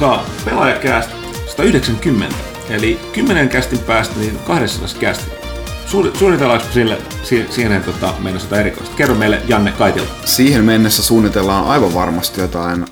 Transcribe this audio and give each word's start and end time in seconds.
näin 0.00 0.12
alkaa 0.12 0.26
pelaajakäästä 0.44 1.12
190. 1.46 2.36
Eli 2.70 3.00
10 3.12 3.48
kästin 3.48 3.78
päästä 3.78 4.20
niin 4.20 4.38
200 4.46 4.88
kästi. 5.00 5.30
Suunnitellaanko 6.18 6.66
sille, 6.74 6.98
si- 7.22 7.46
siihen 7.50 7.82
tota, 7.82 8.14
mennessä 8.18 8.46
jotain 8.46 8.60
erikoista? 8.60 8.96
Kerro 8.96 9.14
meille 9.14 9.42
Janne 9.48 9.72
Kaitila. 9.72 10.06
Siihen 10.24 10.64
mennessä 10.64 11.02
suunnitellaan 11.02 11.64
aivan 11.66 11.94
varmasti 11.94 12.40
jotain 12.40 12.84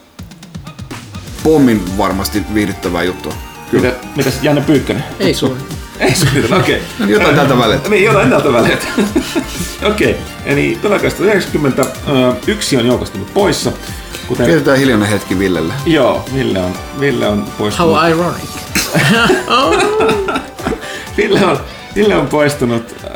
pommin 1.42 1.98
varmasti 1.98 2.42
viihdyttävää 2.54 3.02
juttua. 3.02 3.32
Mitä, 3.72 3.92
mitäs 4.16 4.38
Janne 4.42 4.60
Pyykkönen? 4.62 5.04
Ei 5.20 5.34
suuri. 5.34 5.60
Ei 6.00 6.14
suunnitella, 6.14 6.56
okei. 6.56 6.82
No, 6.98 7.06
jotain 7.06 7.36
tältä 7.36 7.58
väliltä. 7.58 7.88
Niin, 7.88 8.04
jotain 8.04 8.30
tältä 8.30 8.52
väliltä. 8.52 8.86
okei, 9.90 10.16
eli 10.44 10.78
pelaajakäästä 10.82 11.22
90. 11.22 11.82
ö, 11.82 11.86
Yksi 12.46 12.76
on 12.76 12.86
joukostunut 12.86 13.34
poissa. 13.34 13.72
Kuten, 14.28 14.46
Pidetään 14.46 14.78
hiljainen 14.78 15.08
hetki 15.08 15.38
Villelle. 15.38 15.74
joo, 15.86 16.24
Ville 16.34 16.58
on, 16.58 16.72
Ville 17.00 17.28
on 17.28 17.44
poistunut. 17.58 17.96
How 17.96 18.08
ironic. 18.10 18.48
Ville 21.16 21.46
on, 21.46 21.58
Ville 21.94 22.16
on 22.16 22.26
poistunut 22.26 22.94
äh, 23.04 23.10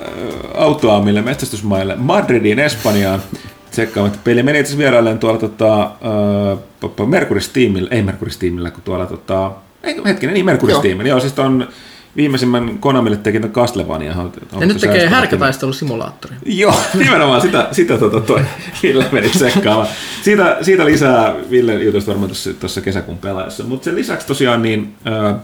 autoaamille 0.54 1.22
metsästysmaille 1.22 1.96
Madridiin, 1.96 2.58
Espanjaan. 2.58 3.22
Tsekkaamaan, 3.70 4.12
että 4.14 4.24
peli 4.24 4.42
meni 4.42 4.60
itse 4.60 4.78
vierailleen 4.78 5.18
tuolla 5.18 5.38
tota, 5.38 5.82
äh, 5.82 6.58
Mercury-Steamillä, 7.06 7.88
ei 7.90 8.02
Mercury-Steamillä, 8.02 8.70
kun 8.70 8.82
tuolla 8.82 9.06
tota, 9.06 9.50
ei, 9.82 10.00
hetkinen, 10.04 10.34
niin 10.34 10.46
Mercury-Steamillä. 10.46 11.08
Joo, 11.08 11.20
siis 11.20 11.38
on 11.38 11.68
viimeisimmän 12.16 12.78
Konamille 12.78 13.16
teki 13.16 13.40
tämän 13.40 13.52
Castlevania. 13.52 14.14
Ja 14.60 14.66
nyt 14.66 14.78
tekee 14.78 15.08
härkätaistelusimulaattori. 15.08 16.34
Joo, 16.46 16.74
nimenomaan 16.98 17.40
sitä, 17.40 17.68
sitä 17.72 17.98
tota 17.98 18.20
toi 18.20 18.40
Ville 18.82 19.06
meni 19.12 19.28
tsekkaamaan. 19.28 19.88
Siitä, 20.22 20.58
siitä 20.62 20.84
lisää 20.84 21.34
Ville 21.50 21.74
jutusta 21.74 22.10
varmaan 22.10 22.28
tuossa, 22.28 22.54
tuossa 22.54 22.80
kesäkuun 22.80 23.18
pelaajassa. 23.18 23.64
Mutta 23.64 23.84
sen 23.84 23.94
lisäksi 23.94 24.26
tosiaan 24.26 24.62
niin, 24.62 24.94
ö, 25.06 25.34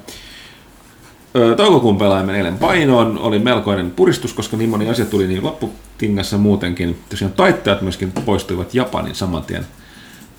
ö, 1.36 1.54
toukokuun 1.54 1.98
pelaajamme 1.98 2.36
eilen 2.36 2.58
painoon 2.58 3.18
oli 3.18 3.38
melkoinen 3.38 3.90
puristus, 3.90 4.34
koska 4.34 4.56
niin 4.56 4.70
moni 4.70 4.88
asia 4.88 5.04
tuli 5.04 5.26
niin 5.26 5.44
lopputingassa 5.44 6.38
muutenkin. 6.38 6.98
Tosiaan 7.08 7.32
taittajat 7.32 7.82
myöskin 7.82 8.12
poistuivat 8.12 8.74
Japanin 8.74 9.14
saman 9.14 9.42
tien 9.42 9.66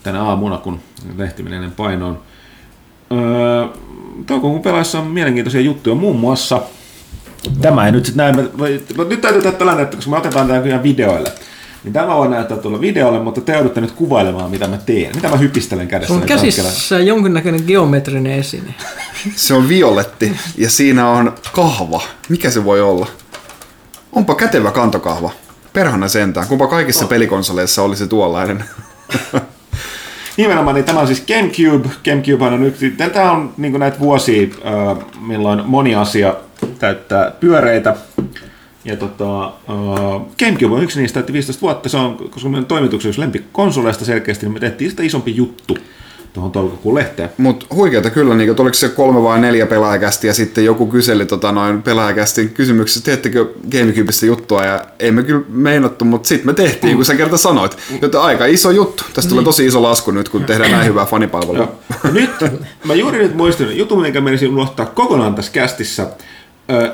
tänä 0.03 0.23
aamuna, 0.23 0.58
kun 0.58 0.80
lehti 1.17 1.43
meni 1.43 1.55
eilen 1.55 1.71
painoon. 1.71 2.19
Öö, 3.11 3.66
toukokuun 4.25 4.62
pelaajassa 4.62 5.00
on 5.00 5.08
mielenkiintoisia 5.08 5.62
juttuja, 5.62 5.95
muun 5.95 6.20
muassa 6.20 6.62
Tämä 7.62 7.86
ei 7.86 7.92
nyt 7.92 8.06
sitten 8.06 8.36
näin, 8.36 8.36
mutta 8.36 9.03
nyt 9.09 9.22
täytyy 9.22 9.42
tehdä 9.42 9.58
tällainen, 9.58 9.84
että 9.84 9.95
koska 9.95 10.11
me 10.11 10.17
otetaan 10.17 10.48
tämä 10.48 10.61
kyllä 10.61 10.84
videoille, 10.84 11.31
niin 11.84 11.94
tämä 11.94 12.16
voi 12.16 12.30
näyttää 12.30 12.58
tuolla 12.58 12.81
videolle, 12.81 13.20
mutta 13.20 13.42
te 13.42 13.53
joudutte 13.53 13.81
nyt 13.81 13.92
kuvailemaan, 13.92 14.52
mitä 14.52 14.67
mä 14.67 14.78
teen. 14.78 15.16
Mitä 15.16 15.30
mä 15.30 15.38
hypistelen 15.38 15.88
kädessä. 15.88 16.14
On 16.14 16.20
hetkellä. 16.20 16.42
käsissä 16.42 17.00
jonkinnäköinen 17.00 17.64
geometrinen 17.67 18.39
esine. 18.39 18.73
Se 19.36 19.53
on 19.53 19.70
violetti 19.70 20.38
ja 20.58 20.70
siinä 20.70 21.09
on 21.09 21.36
kahva. 21.54 22.02
Mikä 22.30 22.50
se 22.50 22.66
voi 22.66 22.81
olla? 22.81 23.08
Onpa 24.11 24.36
kätevä 24.36 24.72
kantokahva. 24.72 25.31
Perhana 25.73 26.08
sentään. 26.08 26.48
Kumpa 26.48 26.67
kaikissa 26.67 27.06
pelikonsoleissa 27.06 27.83
olisi 27.83 28.08
tuollainen. 28.08 28.64
Nimenomaan, 30.39 30.76
niin 30.76 30.86
tämä 30.86 31.00
on 31.00 31.08
siis 31.08 31.23
GameCube. 31.27 31.89
GameCube 32.05 32.45
on 32.45 32.64
yksi, 32.64 32.92
tämä 32.92 33.32
on 33.32 33.54
niin 33.58 33.80
näitä 33.80 34.00
vuosia, 34.00 34.48
milloin 35.22 35.61
moni 35.66 35.95
asia 35.95 36.33
täyttää 36.80 37.32
pyöreitä. 37.32 37.95
Ja 38.86 38.95
tota, 38.95 39.45
äh, 39.45 40.22
GameCube 40.39 40.76
on 40.76 40.83
yksi 40.83 40.99
niistä, 41.02 41.20
että 41.20 41.33
15 41.33 41.61
vuotta 41.61 41.89
se 41.89 41.98
on, 41.98 42.17
koska 42.30 42.49
meidän 42.49 42.66
toimituksen 42.66 43.10
yksi 43.10 43.22
lempikonsoleista 43.22 44.05
selkeästi, 44.05 44.45
niin 44.45 44.54
me 44.54 44.60
tehtiin 44.60 44.89
sitä 44.89 45.04
isompi 45.04 45.36
juttu 45.36 45.78
tuohon 46.34 46.52
toukokuun 46.52 46.95
lehteen. 46.95 47.30
Mutta 47.38 47.66
huikeeta 47.76 48.10
kyllä, 48.10 48.36
niin 48.36 48.62
oliko 48.62 48.73
se 48.73 48.90
kolme 48.90 49.23
vai 49.23 49.40
neljä 49.40 49.66
pelaajakästi 49.66 50.28
ja 50.28 50.34
sitten 50.34 50.66
joku 50.66 50.88
kyseli 50.88 51.26
tota, 51.26 51.52
noin 51.52 51.82
pelaajakästin 51.82 52.50
kysymyksessä, 52.50 53.06
teettekö 53.06 53.48
GameCubeista 53.72 54.26
juttua 54.26 54.66
ja 54.66 54.86
ei 55.00 55.12
me 55.12 55.23
kyllä 55.23 55.45
meinattu, 55.50 56.06
mutta 56.06 56.28
sitten 56.28 56.45
me 56.45 56.54
tehtiin, 56.54 56.95
kun 56.95 57.06
sä 57.06 57.16
kerta 57.16 57.38
sanoit. 57.38 57.78
Joten 58.02 58.22
aika 58.22 58.45
iso 58.45 58.72
juttu. 58.72 59.04
Tästä 59.14 59.30
tulee 59.30 59.44
tosi 59.44 59.66
iso 59.66 59.84
lasku 59.84 60.12
nyt, 60.12 60.30
kun 60.30 60.44
tehdään 60.44 60.72
näin 60.72 60.88
hyvää 60.88 61.06
fanipalvelua. 61.06 61.72
Nyt, 62.12 62.32
mä 62.84 62.94
juuri 62.94 63.17
nyt 63.17 63.36
muistin 63.36 63.78
jutun, 63.78 64.02
minkä 64.02 64.22
menisin 64.22 64.50
unohtaa 64.50 64.86
kokonaan 64.86 65.36
tässä 65.36 65.52
kästissä. 65.52 66.08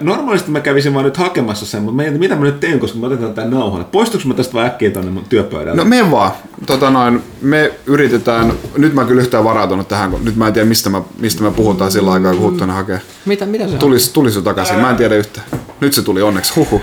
Normaalisti 0.02 0.52
mä 0.52 0.60
kävisin 0.60 0.94
vaan 0.94 1.06
nyt 1.06 1.18
hakemassa 1.18 1.66
sen, 1.66 1.82
mutta 1.82 1.96
mä 1.96 2.02
mietin, 2.02 2.20
mitä 2.20 2.36
mä 2.36 2.46
nyt 2.46 2.60
teen, 2.60 2.80
koska 2.80 3.00
mä 3.00 3.08
otetaan 3.08 3.34
tämän 3.34 3.52
nauhan. 3.52 3.86
Poistuuko 3.86 4.28
mä 4.28 4.34
tästä 4.34 4.54
vaan 4.54 4.66
äkkiä 4.66 4.92
tonne 4.92 5.12
mun 5.12 5.26
työpöydälle? 5.30 5.84
No 5.84 5.90
me 5.90 6.12
vaan. 6.12 6.32
Tota 6.66 6.90
noin, 6.90 7.24
me 7.42 7.72
yritetään, 7.86 8.54
nyt 8.78 8.94
mä 8.94 9.02
en 9.02 9.08
kyllä 9.08 9.22
yhtään 9.22 9.44
varautunut 9.44 9.88
tähän, 9.88 10.12
kun 10.12 10.26
nyt 10.26 10.36
mä 10.36 10.48
en 10.48 10.54
tiedä 10.54 10.68
mistä, 10.70 10.90
mä, 10.90 11.02
mistä 11.20 11.44
me 11.44 11.52
puhutaan 11.52 11.92
sillä 11.92 12.12
aikaa, 12.12 12.32
kun 12.32 12.42
Huttonen 12.42 12.76
hakee. 12.76 13.02
Mitä, 13.26 13.46
mitä 13.46 13.68
se 13.68 13.74
on? 13.74 13.80
Tulis, 13.80 14.10
tulis 14.10 14.36
jo 14.36 14.42
takaisin, 14.42 14.80
mä 14.80 14.90
en 14.90 14.96
tiedä 14.96 15.16
yhtään. 15.16 15.48
Nyt 15.80 15.94
se 15.94 16.02
tuli 16.02 16.22
onneksi, 16.22 16.54
huhu. 16.56 16.82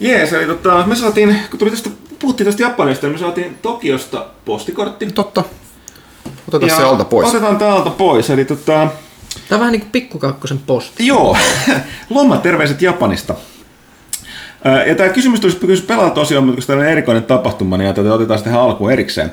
Jees, 0.00 0.32
eli 0.32 0.46
tota, 0.46 0.84
me 0.86 0.96
saatiin, 0.96 1.36
kun 1.50 1.58
tuli 1.58 1.70
tästä, 1.70 1.90
puhuttiin 2.18 2.46
tästä 2.46 2.62
Japanista, 2.62 3.06
niin 3.06 3.14
me 3.14 3.18
saatiin 3.18 3.58
Tokiosta 3.62 4.26
postikortti. 4.44 5.06
Totta. 5.06 5.44
Otetaan 6.48 6.80
se 6.80 6.86
alta 6.86 7.04
pois. 7.04 7.28
Otetaan 7.28 7.56
tää 7.56 7.72
alta 7.72 7.90
pois, 7.90 8.30
eli 8.30 8.44
tota, 8.44 8.88
Tämä 9.48 9.56
on 9.56 9.60
vähän 9.60 9.72
niin 9.72 9.80
kuin 9.80 9.90
pikkukakkosen 9.90 10.58
posti. 10.58 11.06
joo, 11.06 11.36
loma 12.10 12.36
terveiset 12.36 12.82
Japanista. 12.82 13.34
Ja 14.86 14.94
tämä 14.94 15.08
kysymys 15.08 15.40
tulisi 15.40 15.58
kysy 15.58 15.82
pelaajalta 15.82 16.20
osioon, 16.20 16.44
mutta 16.44 16.56
koska 16.56 16.72
tämä 16.72 16.82
on 16.82 16.92
erikoinen 16.92 17.22
tapahtuma, 17.24 17.76
niin 17.76 17.94
tätä 17.94 18.14
otetaan 18.14 18.38
sitten 18.38 18.54
alkuun 18.54 18.92
erikseen. 18.92 19.32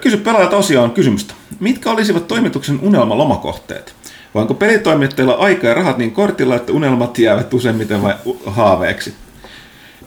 Kysy 0.00 0.16
pelaajalta 0.16 0.56
osioon 0.56 0.90
kysymystä. 0.90 1.34
Mitkä 1.60 1.90
olisivat 1.90 2.28
toimituksen 2.28 2.78
unelmalomakohteet? 2.82 3.94
Vai 4.34 4.40
onko 4.42 4.54
pelitoimittajilla 4.54 5.34
aika 5.34 5.66
ja 5.66 5.74
rahat 5.74 5.98
niin 5.98 6.10
kortilla, 6.12 6.56
että 6.56 6.72
unelmat 6.72 7.18
jäävät 7.18 7.54
useimmiten 7.54 8.02
vain 8.02 8.16
u- 8.26 8.42
haaveeksi? 8.46 9.14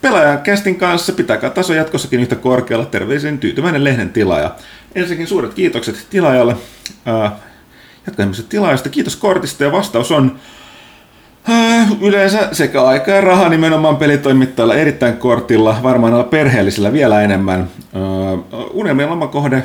Pelaajan 0.02 0.42
kästin 0.42 0.76
kanssa 0.76 1.14
pitäkää 1.14 1.50
taso 1.50 1.74
jatkossakin 1.74 2.20
yhtä 2.20 2.36
korkealla. 2.36 2.86
Terveisin 2.86 3.40
tyytyväinen 3.40 3.84
lehden 3.84 4.10
tilaaja. 4.10 4.56
Ensinnäkin 4.96 5.28
suuret 5.28 5.54
kiitokset 5.54 6.08
tilaajalle. 6.10 6.56
Ää, 8.00 8.04
Jatkamme 8.08 8.34
tilaajasta. 8.50 8.90
Kiitos 8.90 9.16
kortista 9.16 9.64
ja 9.64 9.72
vastaus 9.72 10.12
on 10.12 10.40
ää, 11.48 11.88
yleensä 12.02 12.50
sekä 12.52 12.84
aika 12.84 13.12
ja 13.12 13.22
raha 13.22 13.50
nimenomaan 13.50 13.98
pelitoimittajalla 13.98 14.76
erittäin 14.76 15.18
kortilla, 15.18 15.80
varmaan 15.84 16.14
näillä 16.14 16.30
perheellisillä 16.30 16.94
vielä 16.94 17.22
enemmän. 17.22 17.60
Ää, 17.94 18.60
Unelmien 18.74 19.10
lomakohde 19.10 19.64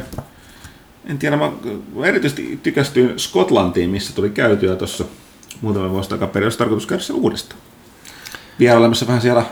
en 1.07 1.19
tiedä, 1.19 1.37
mä 1.37 1.53
erityisesti 2.05 2.61
tykästyin 2.63 3.19
Skotlantiin, 3.19 3.91
missä 3.91 4.15
tuli 4.15 4.31
käytyä 4.31 4.77
tuossa 4.77 5.05
muutama 5.61 5.91
vuosi 5.91 6.09
takaperin, 6.09 6.47
olisi 6.47 6.59
tarkoitus 6.59 6.87
käydä 6.87 7.03
se 7.03 7.13
uudestaan. 7.13 7.61
Vierailemassa 8.59 9.07
vähän 9.07 9.23
siellä 9.23 9.45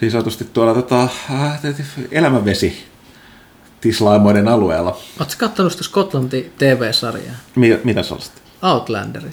siis 0.00 0.14
tuolla 0.52 0.74
tota, 0.74 1.02
äh, 1.02 1.60
elämänvesi 2.10 2.91
tislaimoiden 3.82 4.48
alueella. 4.48 4.96
Oletko 5.20 5.34
kattonut 5.38 5.72
sitä 5.72 5.84
Skotlanti 5.84 6.52
TV-sarjaa? 6.58 7.34
Mi- 7.56 7.80
mitä 7.84 8.02
sellaista? 8.02 8.40
Outlanderi. 8.62 9.30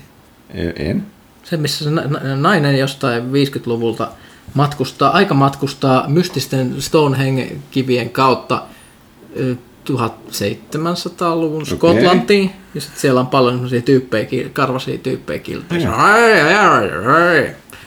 E- 0.54 0.90
En. 0.90 1.06
Se, 1.44 1.58
missä 1.58 1.84
se 1.84 1.92
na- 1.92 2.02
na- 2.08 2.36
nainen 2.36 2.78
jostain 2.78 3.24
50-luvulta 3.32 4.08
matkustaa, 4.54 5.12
aika 5.12 5.34
matkustaa 5.34 6.08
mystisten 6.08 6.76
Stonehenge-kivien 6.80 8.10
kautta 8.10 8.64
ö, 9.40 9.56
1700-luvun 9.92 11.66
Skotlantiin. 11.66 12.52
Ja 12.76 12.82
sitten 12.82 13.00
siellä 13.02 13.20
on 13.20 13.28
paljon 13.28 13.54
semmoisia 13.54 13.82
tyyppejä, 13.82 14.50
karvasia 14.54 14.98
tyyppejä 14.98 15.40
kilteissä. 15.40 15.90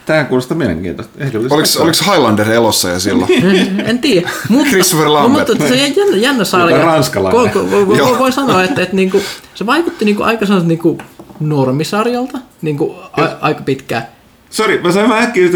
Tähän 0.07 0.27
kuulostaa 0.27 0.57
mielenkiintoista. 0.57 1.19
Oliko, 1.35 1.55
oliko 1.55 2.13
Highlander 2.13 2.51
elossa 2.51 2.89
jo 2.89 3.01
silloin? 3.01 3.33
En, 3.85 3.99
tiedä. 3.99 4.31
Mutta, 4.49 4.71
Christopher 4.71 5.09
Lambert. 5.09 5.49
Mutta 5.49 5.69
se 5.69 5.73
on 5.73 5.97
jännä, 5.97 6.17
jännä 6.17 6.45
sarja. 6.45 6.79
Ranskalainen. 6.79 7.55
Voi, 7.55 7.71
voi, 7.87 8.19
voi, 8.19 8.33
sanoa, 8.33 8.65
että, 8.65 8.83
että 8.83 8.97
niinku, 8.97 9.23
se 9.55 9.67
vaikutti 9.67 10.05
niinku 10.05 10.23
aika 10.23 10.47
sellaiselta 10.47 10.69
niinku 10.69 10.99
normisarjalta 11.41 12.39
niinku 12.63 12.95
a, 13.13 13.23
aika 13.41 13.63
pitkään. 13.63 14.07
Sori, 14.51 14.81
mä 14.83 14.93
sain 14.93 15.09
vähän 15.09 15.25
äkkiä, 15.25 15.49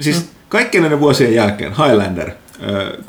siis 0.00 0.30
kaikkien 0.48 0.82
näiden 0.82 1.00
vuosien 1.00 1.34
jälkeen 1.34 1.72
Highlander, 1.72 2.28
äh, 2.28 2.34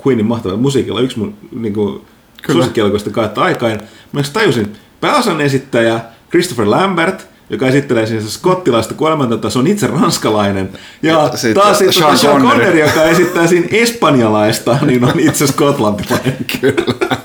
Queenin 0.05 0.25
mahtava 0.25 0.57
musiikilla, 0.57 1.01
yksi 1.01 1.19
mun 1.19 1.35
niinku, 1.51 2.05
suosikkielkoista 2.51 3.09
kautta 3.09 3.41
aikaan. 3.41 3.79
Mä 4.11 4.21
tajusin, 4.33 4.75
pääosan 5.01 5.41
esittäjä 5.41 5.99
Christopher 6.29 6.69
Lambert, 6.69 7.27
joka 7.49 7.67
esittelee 7.67 8.05
siis 8.05 8.33
skottilaista 8.33 8.93
kuolemantonta, 8.93 9.49
se 9.49 9.59
on 9.59 9.67
itse 9.67 9.87
ranskalainen. 9.87 10.69
Ja, 11.01 11.11
Ja 11.11 11.37
sitten 11.37 11.63
taas 11.63 11.77
sitten 11.77 11.93
Sean 11.93 12.17
Sean 12.17 12.33
Connery. 12.33 12.59
Connery, 12.59 12.79
joka 12.79 13.03
esittää 13.03 13.47
siinä 13.47 13.67
espanjalaista, 13.71 14.77
niin 14.81 15.03
on 15.03 15.19
itse 15.19 15.47
skotlantilainen. 15.47 16.37
Kyllä. 16.61 17.17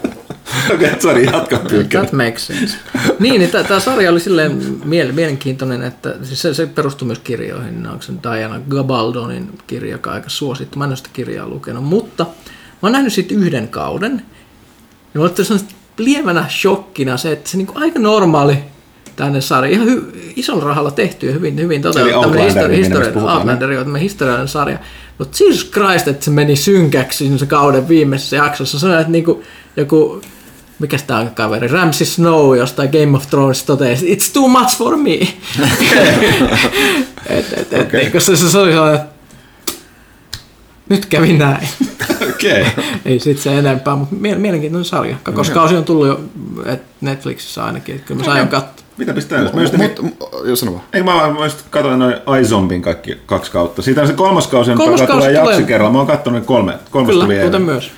Okei, 0.75 0.89
okay, 0.89 1.01
sori, 1.01 1.27
jatka 1.27 1.59
pyykkäni. 1.59 2.07
That 2.07 2.13
makes 2.27 2.47
sense. 2.47 2.77
niin, 3.19 3.39
niin 3.39 3.51
tämä 3.51 3.81
sarja 3.81 4.11
oli 4.11 4.21
silleen 4.21 4.63
miele- 4.85 5.13
mielenkiintoinen, 5.13 5.83
että 5.83 6.15
siis 6.23 6.43
se, 6.43 6.55
se 6.55 6.67
perustui 6.67 7.07
myös 7.07 7.19
kirjoihin. 7.19 7.87
Onko 7.87 8.03
se 8.03 8.13
Diana 8.23 8.61
Gabaldonin 8.69 9.59
kirja, 9.67 9.93
joka 9.93 10.11
on 10.11 10.15
aika 10.15 10.29
suosittu. 10.29 10.79
Mä 10.79 10.85
en 10.85 10.91
ole 10.91 10.97
sitä 10.97 11.11
kirjaa 11.13 11.49
lukenut, 11.49 11.85
mutta 11.85 12.25
mä 12.25 12.31
oon 12.83 12.93
nähnyt 12.93 13.13
siitä 13.13 13.35
yhden 13.35 13.69
kauden. 13.69 14.23
Ja 15.15 15.29
tuli 15.29 15.47
sellaiset 15.47 15.75
lievänä 15.99 16.45
shokkina 16.49 17.17
se, 17.17 17.33
että 17.33 17.51
se 17.51 17.57
niin 17.57 17.67
kuin 17.67 17.83
aika 17.83 17.99
normaali 17.99 18.59
tänne 19.21 19.41
sarja, 19.41 19.73
ihan 19.73 19.87
hy, 19.87 20.13
isolla 20.37 20.65
rahalla 20.65 20.91
tehty 20.91 21.27
ja 21.27 21.33
hyvin, 21.33 21.61
hyvin 21.61 21.83
toteutettu. 21.83 22.19
Outlander, 22.19 22.45
Historia, 22.45 22.69
niin 22.69 22.79
historia, 22.79 23.01
mistä 23.01 23.15
puhutaan, 23.15 23.39
Outlander, 23.39 23.71
on 23.71 23.77
tämmöinen 23.77 24.03
historiallinen 24.03 24.49
sarja. 24.49 24.79
Mutta 25.19 25.45
Jesus 25.45 25.71
Christ, 25.71 26.09
että 26.09 26.25
se 26.25 26.31
meni 26.31 26.57
synkäksi 26.57 27.39
se 27.39 27.47
kauden 27.47 27.89
viimeisessä 27.89 28.37
jaksossa. 28.37 28.79
Se 28.79 28.87
on, 28.87 28.99
että 28.99 29.13
niinku, 29.13 29.43
joku, 29.77 30.23
mikä 30.79 30.99
tämä 31.07 31.21
on 31.21 31.31
kaveri, 31.31 31.69
Ramsey 31.69 32.07
Snow 32.07 32.57
jostain 32.57 32.91
Game 32.91 33.17
of 33.17 33.31
Thrones 33.31 33.63
totesi, 33.63 34.15
it's 34.15 34.33
too 34.33 34.49
much 34.49 34.77
for 34.77 34.97
me. 34.97 35.13
et, 37.27 37.53
et, 37.53 37.73
et, 37.73 37.87
Okei. 37.87 38.01
niinku 38.01 38.21
se, 38.21 38.37
se, 38.37 38.51
se 38.51 38.59
oli 38.59 38.73
sellainen, 38.73 39.01
nyt 40.91 41.07
kävi 41.07 41.33
näin. 41.33 41.69
Okei. 42.35 42.61
Okay. 42.61 42.85
Ei 43.05 43.19
sit 43.19 43.39
se 43.39 43.59
enempää, 43.59 43.97
mutta 43.97 44.15
mie- 44.21 44.35
mielenkiintoinen 44.35 44.85
sarja. 44.85 45.17
Kakoskausi 45.23 45.77
on 45.77 45.85
tullut 45.85 46.07
jo 46.07 46.21
et 46.65 46.83
Netflixissä 47.01 47.65
ainakin, 47.65 47.95
että 47.95 48.07
kyllä 48.07 48.19
mä 48.19 48.25
sain 48.25 48.49
katsoa. 48.49 48.87
Mitä 48.97 49.13
pistää? 49.15 49.51
Mä 49.53 49.61
just, 49.61 49.77
Mut, 49.77 50.03
mut, 50.03 50.31
jos 50.45 50.61
sano 50.61 50.73
vaan. 50.73 50.85
ei, 50.93 51.03
mä, 51.03 51.35
mä 51.39 51.45
just 51.45 51.59
katsoin 51.71 51.99
noin 51.99 52.17
iZombin 52.41 52.83
kaikki 52.83 53.19
kaksi 53.27 53.51
kautta. 53.51 53.83
Siitä 53.83 54.01
on 54.01 54.07
se 54.07 54.13
kolmas 54.13 54.47
kausi, 54.47 54.71
Kolmas 54.75 55.01
joka 55.01 55.13
kausi 55.13 55.27
tulee 55.27 55.33
jakso 55.33 55.53
tulee. 55.53 55.67
kerralla. 55.67 55.93
Mä 55.93 55.99
oon 55.99 56.07
kattonut 56.07 56.41
ne 56.41 56.47
kolme. 56.47 56.75
Kolmas 56.91 57.11
Kyllä, 57.11 57.25
tuli 57.25 57.39
kuten 57.43 57.63
myös. 57.63 57.91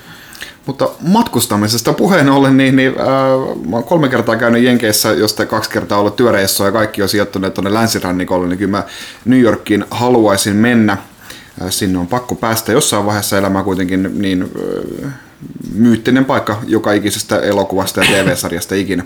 Mutta 0.65 0.89
matkustamisesta 1.01 1.93
puheen 1.93 2.29
ollen, 2.29 2.57
niin, 2.57 2.75
niin 2.75 2.93
äh, 2.99 3.65
mä 3.69 3.75
oon 3.75 3.83
kolme 3.83 4.09
kertaa 4.09 4.35
käynyt 4.35 4.63
Jenkeissä, 4.63 5.11
josta 5.11 5.45
kaksi 5.45 5.69
kertaa 5.69 5.99
ollut 5.99 6.15
työreissuja 6.15 6.67
ja 6.67 6.71
kaikki 6.71 7.01
on 7.01 7.09
sijoittuneet 7.09 7.53
tuonne 7.53 7.73
länsirannikolle, 7.73 8.47
niin 8.47 8.57
kyllä 8.57 8.71
mä 8.71 8.83
New 9.25 9.39
Yorkiin 9.39 9.85
haluaisin 9.91 10.55
mennä. 10.55 10.97
Sinne 11.69 11.99
on 11.99 12.07
pakko 12.07 12.35
päästä 12.35 12.71
jossain 12.71 13.05
vaiheessa 13.05 13.37
elämää 13.37 13.63
kuitenkin 13.63 14.21
niin 14.21 14.51
myyttinen 15.73 16.25
paikka 16.25 16.61
joka 16.67 16.91
ikisestä 16.93 17.39
elokuvasta 17.39 17.99
ja 18.03 18.05
TV-sarjasta 18.11 18.75
ikinä. 18.75 19.03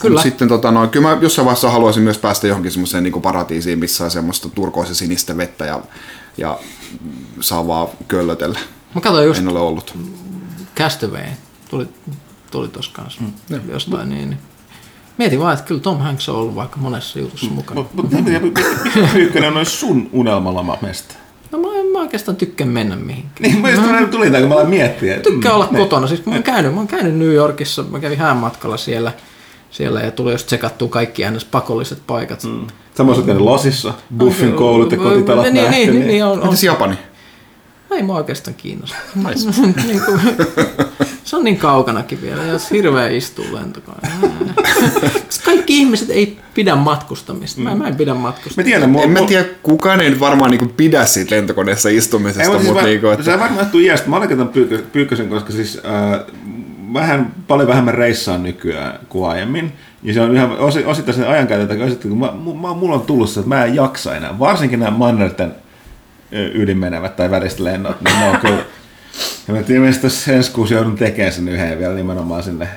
Kyllä. 0.00 0.14
mut 0.14 0.22
Sitten 0.22 0.48
tota, 0.48 0.70
no, 0.70 0.86
kyllä 0.86 1.08
mä 1.08 1.18
jossain 1.20 1.46
vaiheessa 1.46 1.70
haluaisin 1.70 2.02
myös 2.02 2.18
päästä 2.18 2.46
johonkin 2.46 2.72
semmoiseen 2.72 3.04
niin 3.04 3.22
paratiisiin, 3.22 3.78
missä 3.78 4.04
on 4.04 4.10
semmoista 4.10 4.48
turkoisen 4.48 4.94
sinistä 4.94 5.36
vettä 5.36 5.64
ja, 5.64 5.80
ja 6.38 6.58
saa 7.40 7.66
vaan 7.66 7.88
köllötellä. 8.08 8.58
Mä 8.94 9.00
katsoin 9.00 9.26
just 9.26 9.40
En 9.40 9.48
ole 9.48 9.60
ollut. 9.60 9.98
Castaway, 10.76 11.26
tuli, 11.70 11.88
tuli 12.50 12.68
tossa 12.68 12.92
kanssa 12.94 13.20
mm. 13.22 13.60
jostain 13.70 14.08
niin. 14.08 14.38
Niin. 15.20 15.26
Mietin 15.26 15.40
vaan, 15.40 15.54
että 15.54 15.66
kyllä 15.66 15.80
Tom 15.80 15.98
Hanks 15.98 16.28
on 16.28 16.36
ollut 16.36 16.54
vaikka 16.54 16.76
monessa 16.76 17.18
jutussa 17.18 17.50
mukana. 17.50 17.84
Mutta 17.94 18.16
Pyykkönen 19.12 19.56
on 19.56 19.66
sun 19.66 20.08
unelmalama 20.12 20.78
mestä? 20.82 21.14
No 21.50 21.58
mä 21.58 21.68
en 21.80 21.86
mä 21.86 21.98
oikeastaan 21.98 22.36
tykkää 22.36 22.66
mennä 22.66 22.96
mihinkään. 22.96 23.34
Niin, 23.40 23.60
mä 23.60 23.70
just 23.70 23.82
mä 23.82 24.06
tuli 24.06 24.30
tää, 24.30 24.40
kun 24.40 24.48
mä 24.48 24.54
aloin 24.54 24.68
miettiä. 24.68 25.18
Tykkää 25.18 25.54
olla 25.54 25.68
ne. 25.70 25.78
kotona. 25.78 26.06
Siis 26.06 26.26
mä 26.26 26.32
oon 26.32 26.42
käynyt, 26.42 26.74
mä 26.74 26.80
oon 26.80 26.86
käynyt 26.86 27.14
New 27.14 27.32
Yorkissa, 27.32 27.82
mä 27.82 28.00
kävin 28.00 28.18
häänmatkalla 28.18 28.76
siellä, 28.76 29.12
siellä 29.70 30.00
ja 30.00 30.10
tuli 30.10 30.32
just 30.32 30.46
tsekattua 30.46 30.88
kaikki 30.88 31.24
äänes 31.24 31.44
pakolliset 31.44 31.98
paikat. 32.06 32.44
Mm. 32.44 32.66
Samoin 32.94 33.18
sä 33.18 33.26
käynyt 33.26 33.44
Lasissa, 33.44 33.94
Buffin 34.18 34.52
koulut 34.52 34.92
ja 34.92 34.98
kotitalot 34.98 35.44
niin, 35.44 35.54
nähty. 35.54 35.70
niin, 35.70 35.92
niin, 35.92 36.06
niin, 36.06 36.24
on, 36.24 36.38
on. 36.38 36.44
Entäs 36.44 36.64
Japani? 36.64 36.98
Ei 37.90 38.02
mua 38.02 38.16
oikeastaan 38.16 38.54
kiinnosta. 38.54 38.96
niin 39.86 40.00
kuin, 40.06 40.20
se 41.24 41.36
on 41.36 41.44
niin 41.44 41.56
kaukanakin 41.56 42.22
vielä, 42.22 42.42
jos 42.42 42.70
hirveä 42.70 43.08
istuu 43.08 43.44
lentokoneella. 43.52 44.28
Kaikki 45.44 45.78
ihmiset 45.78 46.10
ei 46.10 46.38
pidä 46.54 46.76
matkustamista. 46.76 47.60
Mä, 47.60 47.74
mä 47.74 47.88
en 47.88 47.96
pidä 47.96 48.14
matkustamista. 48.14 48.60
Mä 48.60 48.64
tiedän, 48.64 48.90
mua, 48.90 49.02
En 49.02 49.10
mä 49.10 49.20
tiedä, 49.20 49.44
kukaan 49.62 50.00
ei 50.00 50.20
varmaan 50.20 50.50
niinku 50.50 50.72
pidä 50.76 51.06
siitä 51.06 51.34
lentokoneessa 51.34 51.88
istumisesta, 51.88 52.42
Ei, 52.42 52.48
mutta 52.48 52.64
mutta 52.64 52.82
siis 52.82 52.90
niinku, 52.90 53.06
mä, 53.06 53.12
että... 53.12 53.24
Se 53.24 53.38
varmaan 53.38 53.58
johtuu 53.58 53.80
iästä. 53.80 54.08
Mä 54.08 54.16
olen 54.16 54.48
Pyykkö, 54.48 54.82
Pyykkösen, 54.92 55.28
koska 55.28 55.52
siis 55.52 55.80
äh, 55.84 56.20
vähän, 56.94 57.34
paljon 57.48 57.68
vähemmän 57.68 57.94
reissaan 57.94 58.42
nykyään 58.42 58.98
kuin 59.08 59.30
aiemmin. 59.30 59.72
Ja 60.02 60.14
se 60.14 60.20
on 60.20 60.36
ihan 60.36 60.58
osi, 60.58 60.84
osittain 60.84 61.16
sen 61.16 61.28
ajankäytön 61.28 61.68
takia, 61.68 61.84
osittain, 61.84 62.10
kun 62.10 62.18
mä, 62.18 62.26
mä, 62.68 62.74
mulla 62.74 62.94
on 62.94 63.00
tullut 63.00 63.30
se, 63.30 63.40
että 63.40 63.48
mä 63.48 63.64
en 63.64 63.74
jaksa 63.74 64.16
enää. 64.16 64.38
Varsinkin 64.38 64.78
nämä 64.78 64.90
mannerten 64.90 65.54
ö, 66.32 66.48
yli 66.48 66.74
menevät 66.74 67.16
tai 67.16 67.30
väliset 67.30 67.60
lennot, 67.60 68.00
niin 68.00 68.18
ne 68.18 68.28
on 68.28 68.36
kyllä... 68.36 68.64
Ja 69.48 69.54
mä 69.54 69.62
tiedän, 69.62 69.88
että 69.88 70.06
jos 70.06 70.28
ensi 70.28 70.50
kuussa 70.50 70.74
joudun 70.74 70.96
tekemään 70.96 71.32
sen 71.32 71.48
yhden 71.48 71.78
vielä 71.78 71.94
nimenomaan 71.94 72.42
sinne 72.42 72.68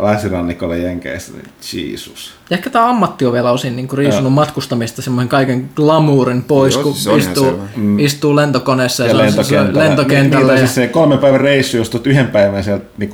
länsirannikolle 0.00 0.78
Jenkeissä, 0.78 1.32
niin 1.32 1.48
Jeesus. 1.72 2.34
Ja 2.50 2.56
ehkä 2.56 2.70
tämä 2.70 2.88
ammatti 2.88 3.26
on 3.26 3.32
vielä 3.32 3.50
osin 3.50 3.76
niin 3.76 3.88
riisunut 3.92 4.32
matkustamista 4.32 5.02
semmoinen 5.02 5.28
kaiken 5.28 5.70
glamourin 5.76 6.42
pois, 6.42 6.74
Joo, 6.74 6.82
kun 6.82 6.94
ihan 7.06 7.18
istuu, 7.18 7.60
mm. 7.76 7.98
istuu 7.98 8.36
lentokoneessa 8.36 9.02
ja, 9.02 9.10
ja 9.10 9.16
lentokentällä. 9.16 9.80
lentokentällä. 9.80 10.52
Niin, 10.52 10.60
ja, 10.60 10.66
siis 10.66 10.74
se 10.74 10.88
kolmen 10.88 11.18
päivän 11.18 11.40
reissu, 11.40 11.76
jos 11.76 11.90
tulet 11.90 12.06
yhden 12.06 12.26
päivän 12.26 12.64
sieltä 12.64 12.84
niin 12.98 13.10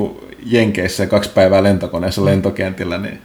Jenkeissä 0.47 1.03
ja 1.03 1.07
kaksi 1.07 1.31
päivää 1.31 1.63
lentokoneessa 1.63 2.25
lentokentillä, 2.25 2.99
niin 2.99 3.19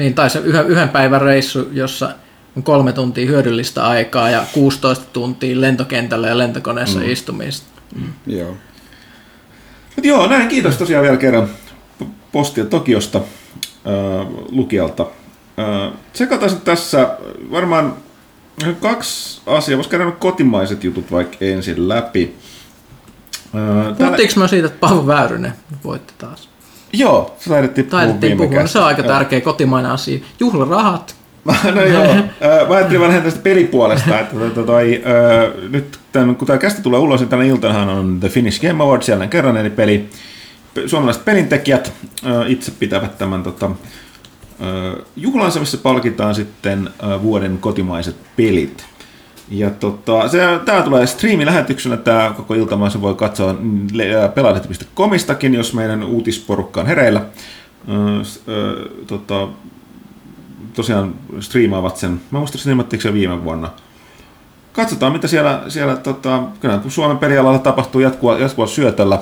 niin, 0.00 0.14
tai 0.14 0.30
se 0.30 0.38
yhden, 0.38 0.66
yhden 0.66 0.88
päivän 0.88 1.20
reissu, 1.20 1.68
jossa 1.72 2.14
on 2.56 2.62
kolme 2.62 2.92
tuntia 2.92 3.26
hyödyllistä 3.26 3.86
aikaa 3.86 4.30
ja 4.30 4.44
16 4.52 5.04
tuntia 5.12 5.60
lentokentällä 5.60 6.28
ja 6.28 6.38
lentokoneessa 6.38 6.98
mm. 6.98 7.08
istumista. 7.08 7.66
Joo. 8.26 8.56
Mutta 9.96 10.08
joo, 10.08 10.26
näin 10.26 10.48
kiitos 10.48 10.76
tosiaan 10.76 11.02
vielä 11.02 11.16
kerran 11.16 11.48
postia 12.32 12.64
Tokiosta 12.64 13.18
äh, 13.18 14.26
lukijalta. 14.50 15.06
Äh, 15.58 15.92
tsekataan 16.12 16.60
tässä 16.64 17.16
varmaan 17.50 17.94
kaksi 18.80 19.40
asiaa. 19.46 19.76
Voisi 19.76 19.90
käydä 19.90 20.10
kotimaiset 20.10 20.84
jutut 20.84 21.12
vaikka 21.12 21.36
ensin 21.40 21.88
läpi. 21.88 22.34
Äh, 23.46 23.52
täällä, 23.52 23.94
Puhuttiinko 23.96 24.34
mä 24.36 24.48
siitä, 24.48 24.66
että 24.66 24.80
Paavo 24.80 25.06
Väyrynen 25.06 25.52
voitti 25.84 26.14
taas? 26.18 26.50
joo, 26.92 27.36
se 27.38 27.50
taidettiin 27.50 27.86
puhua 27.86 28.00
Taidettiin 28.00 28.30
viime 28.38 28.46
puhua, 28.46 28.62
no 28.62 28.68
se 28.68 28.78
on 28.78 28.84
aika 28.84 29.02
tärkeä 29.02 29.40
kotimainen 29.40 29.90
asia. 29.90 30.18
Juhlarahat. 30.40 31.16
no 31.74 31.84
joo, 31.84 32.04
mä 32.68 32.74
ajattelin 32.74 33.00
vähän 33.00 33.22
tästä 33.22 33.40
pelipuolesta, 33.42 34.20
että 34.20 34.62
toi, 34.66 35.02
ö, 35.06 35.68
nyt 35.68 35.98
tämän, 36.12 36.36
kun 36.36 36.46
tämä 36.46 36.58
kästi 36.58 36.82
tulee 36.82 37.00
ulos, 37.00 37.20
niin 37.20 37.28
tänä 37.28 37.44
iltanahan 37.44 37.88
on 37.88 38.20
The 38.20 38.28
Finnish 38.28 38.62
Game 38.62 38.84
Awards 38.84 39.08
jälleen 39.08 39.30
kerran, 39.30 39.56
eli 39.56 39.70
peli, 39.70 39.98
pe- 39.98 40.18
suomalaiset 40.86 41.24
pelintekijät 41.24 41.92
itse 42.46 42.70
pitävät 42.70 43.18
tämän 43.18 43.42
tota, 43.42 43.70
juhlansa, 45.16 45.60
missä 45.60 45.78
palkitaan 45.78 46.34
sitten 46.34 46.90
vuoden 47.22 47.58
kotimaiset 47.58 48.16
pelit. 48.36 48.84
Ja 49.50 49.70
tota, 49.70 50.28
se, 50.28 50.38
tää 50.64 50.82
tulee 50.82 51.06
striimilähetyksenä, 51.06 51.96
tämä 51.96 52.34
koko 52.36 52.54
iltamaa 52.54 52.90
se 52.90 53.00
voi 53.00 53.14
katsoa 53.14 53.54
pelaajalehti.comistakin, 54.34 55.54
jos 55.54 55.74
meidän 55.74 56.02
uutisporukka 56.02 56.80
on 56.80 56.86
hereillä. 56.86 57.22
Ö, 57.88 58.22
ö, 58.48 58.88
tota, 59.06 59.48
tosiaan 60.74 61.14
striimaavat 61.40 61.96
sen. 61.96 62.20
Mä 62.30 62.38
muistan, 62.38 62.70
ilmoittiko 62.70 63.02
se 63.02 63.12
viime 63.12 63.44
vuonna. 63.44 63.70
Katsotaan, 64.72 65.12
mitä 65.12 65.28
siellä, 65.28 65.62
siellä 65.68 65.96
tota, 65.96 66.42
kyllä 66.60 66.80
Suomen 66.88 67.18
pelialalla 67.18 67.58
tapahtuu 67.58 68.00
jatkua, 68.00 68.38
jatkua 68.38 68.66
syötöllä. 68.66 69.18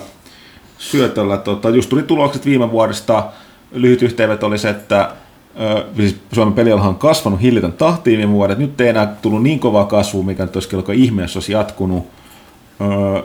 Syötöllä 0.79 1.37
tota, 1.37 1.71
just 1.71 1.91
tuli 1.91 2.03
tulokset 2.03 2.47
viime 2.47 2.71
vuodesta. 2.71 3.25
Lyhyt 3.73 4.03
yhteenveto 4.03 4.47
oli 4.47 4.59
se, 4.59 4.69
että 4.69 5.11
siis 5.97 6.17
Suomen 6.33 6.55
peliala 6.55 6.83
on 6.83 6.95
kasvanut 6.95 7.41
hillitön 7.41 7.73
tahtiin 7.73 8.19
viime 8.19 8.33
vuodet. 8.33 8.59
Nyt 8.59 8.81
ei 8.81 8.89
enää 8.89 9.07
tullut 9.07 9.43
niin 9.43 9.59
kovaa 9.59 9.85
kasvua, 9.85 10.25
mikä 10.25 10.45
nyt 10.45 10.57
olisi 10.57 10.69
kyllä 10.69 10.85
ihme, 10.93 11.23
jos 11.23 11.37
olisi 11.37 11.53
jatkunut. 11.53 12.07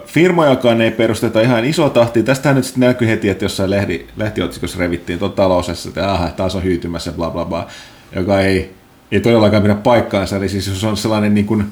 Firmojakaan 0.05 0.81
ei 0.81 0.91
perusteta 0.91 1.41
ihan 1.41 1.65
iso 1.65 1.89
tahtia. 1.89 2.24
Tästähän 2.24 2.55
nyt 2.55 2.65
sitten 2.65 2.81
näkyy 2.88 3.07
heti, 3.07 3.29
että 3.29 3.45
jossain 3.45 3.69
lehti, 3.69 4.07
lehtiotsikossa 4.17 4.79
revittiin 4.79 5.19
tuota 5.19 5.36
talousessa, 5.36 5.89
että 5.89 6.12
aha, 6.12 6.27
taas 6.27 6.55
on 6.55 6.63
hyytymässä, 6.63 7.12
bla 7.12 7.29
bla 7.29 7.45
bla, 7.45 7.67
joka 8.15 8.41
ei, 8.41 8.74
ei 9.12 9.19
todellakaan 9.19 9.63
pidä 9.63 9.75
paikkaansa. 9.75 10.36
Eli 10.36 10.50
siis 10.50 10.67
jos 10.67 10.83
on 10.83 10.98
sellainen 10.98 11.33
niin 11.33 11.45
kuin, 11.45 11.65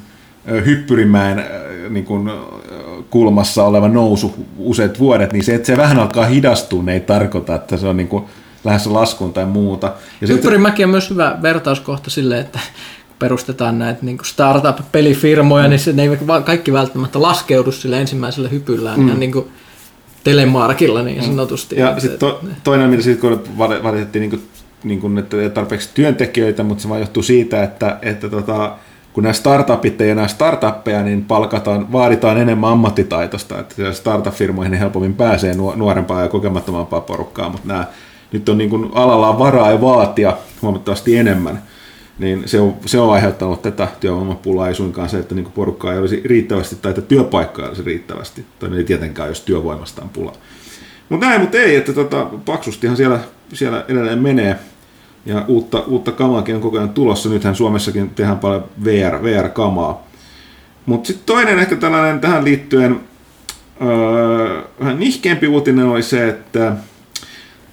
ö, 0.52 0.62
niin 1.90 2.06
kuin, 2.06 2.32
kulmassa 3.12 3.64
oleva 3.64 3.88
nousu 3.88 4.36
useat 4.58 5.00
vuodet, 5.00 5.34
niin 5.34 5.44
se, 5.44 5.56
että 5.56 5.66
se 5.66 5.78
vähän 5.78 6.00
alkaa 6.00 6.26
hidastua, 6.26 6.84
ne 6.84 6.94
ei 6.94 7.00
tarkoita, 7.00 7.56
että 7.56 7.78
se 7.78 7.88
on 7.88 7.98
niin 7.98 8.08
kuin 8.08 8.24
lähdössä 8.64 8.94
laskuun 8.94 9.34
tai 9.34 9.46
muuta. 9.46 9.88
Ja 9.88 9.94
sitten- 10.28 10.36
Hyppyrimäki 10.36 10.84
on 10.84 10.90
myös 10.90 11.10
hyvä 11.10 11.38
vertauskohta 11.42 12.10
sille, 12.10 12.40
että 12.40 12.60
perustetaan 13.20 13.80
näitä 13.80 14.00
niin 14.02 14.18
startup-pelifirmoja, 14.24 15.68
niin 15.68 15.80
se, 15.80 15.94
ne 15.94 16.04
ei 16.04 16.10
kaikki 16.46 16.74
välttämättä 16.74 17.22
laskeudu 17.22 17.72
sille 17.72 18.02
ensimmäiselle 18.02 18.52
hypyllään 18.52 19.00
mm. 19.00 19.08
ihan 19.08 19.20
niin 19.20 19.32
kuin 19.32 19.48
telemarkilla 20.24 21.02
niin 21.02 21.24
sanotusti. 21.24 21.76
Ja 21.76 22.00
sitten 22.00 22.20
to, 22.20 22.42
toinen, 22.64 22.90
mitä 22.90 23.04
siitä 23.04 23.22
kun 23.22 23.44
vali- 23.58 23.84
valitettiin, 23.84 24.22
niin 24.22 24.30
kuin, 24.30 24.42
niin 24.84 25.02
kuin, 25.02 25.18
että 25.18 25.42
ei 25.42 25.50
tarpeeksi 25.50 25.90
työntekijöitä, 25.94 26.64
mutta 26.64 26.82
se 26.82 26.90
vaan 26.90 27.00
johtuu 27.00 27.24
siitä, 27.24 27.64
että, 27.64 27.98
että 28.02 28.30
tota, 28.30 28.76
kun 29.14 29.24
nämä 29.24 29.34
startupit 29.34 30.02
ei 30.02 30.10
enää 30.10 30.28
startuppeja, 30.28 31.04
niin 31.04 31.26
palkataan, 31.26 31.92
vaaditaan 31.92 32.38
enemmän 32.38 32.70
ammattitaitosta, 32.70 33.60
että 33.60 33.94
startup-firmoihin 33.94 34.74
helpommin 34.74 35.14
pääsee 35.14 35.54
nuo- 35.54 35.76
nuorempaa 35.76 36.22
ja 36.22 36.28
kokemattomampaa 36.28 37.02
porukkaa, 37.02 37.50
mutta 37.50 37.68
nämä, 37.68 37.86
nyt 38.32 38.50
on 38.50 38.58
niin 38.58 38.70
kuin, 38.70 38.92
alalla 38.94 39.30
on 39.30 39.40
varaa 39.40 39.72
ja 39.72 39.82
vaatia 39.82 40.38
huomattavasti 40.62 41.18
enemmän, 41.18 41.62
niin 42.20 42.44
se 42.46 42.60
on, 42.60 42.76
se 42.86 43.00
on 43.00 43.14
aiheuttanut 43.14 43.62
tätä 43.62 43.88
työvoimapulaa, 44.00 44.68
ei 44.68 44.76
suinkaan 44.76 45.10
se, 45.10 45.20
että 45.20 45.36
niin 45.36 45.52
porukkaa 45.52 45.94
ei 45.94 46.00
olisi 46.00 46.22
riittävästi 46.26 46.76
tai 46.76 46.90
että 46.90 47.02
työpaikkaa 47.02 47.68
olisi 47.68 47.84
riittävästi, 47.84 48.46
tai 48.60 48.78
ei 48.78 48.84
tietenkään, 48.84 49.30
jos 49.30 49.42
työvoimasta 49.42 50.02
on 50.02 50.10
pula. 50.10 50.34
Mutta 51.10 51.26
näin, 51.26 51.42
mutta 51.42 51.58
ei, 51.58 51.76
että 51.76 51.94
tota, 51.94 52.28
paksustihan 52.46 52.98
siellä, 52.98 53.20
siellä 53.54 53.86
edelleen 53.88 54.20
menee. 54.20 54.60
Ja 55.26 55.46
uutta, 55.48 55.84
uutta 55.88 56.12
kamaakin 56.12 56.56
on 56.56 56.62
koko 56.62 56.78
ajan 56.78 56.90
tulossa. 56.90 57.30
Nythän 57.30 57.56
Suomessakin 57.56 58.10
tehdään 58.10 58.40
paljon 58.40 58.64
VR, 58.84 59.24
VR-kamaa. 59.24 60.04
Mutta 60.86 61.08
sitten 61.08 61.26
toinen 61.26 61.60
ehkä 61.60 61.76
tällainen 61.76 62.20
tähän 62.20 62.44
liittyen 62.44 63.00
öö, 63.82 64.62
vähän 64.80 65.00
nihkeämpi 65.00 65.48
uutinen 65.48 65.86
oli 65.86 66.04
se, 66.04 66.30
että 66.30 66.76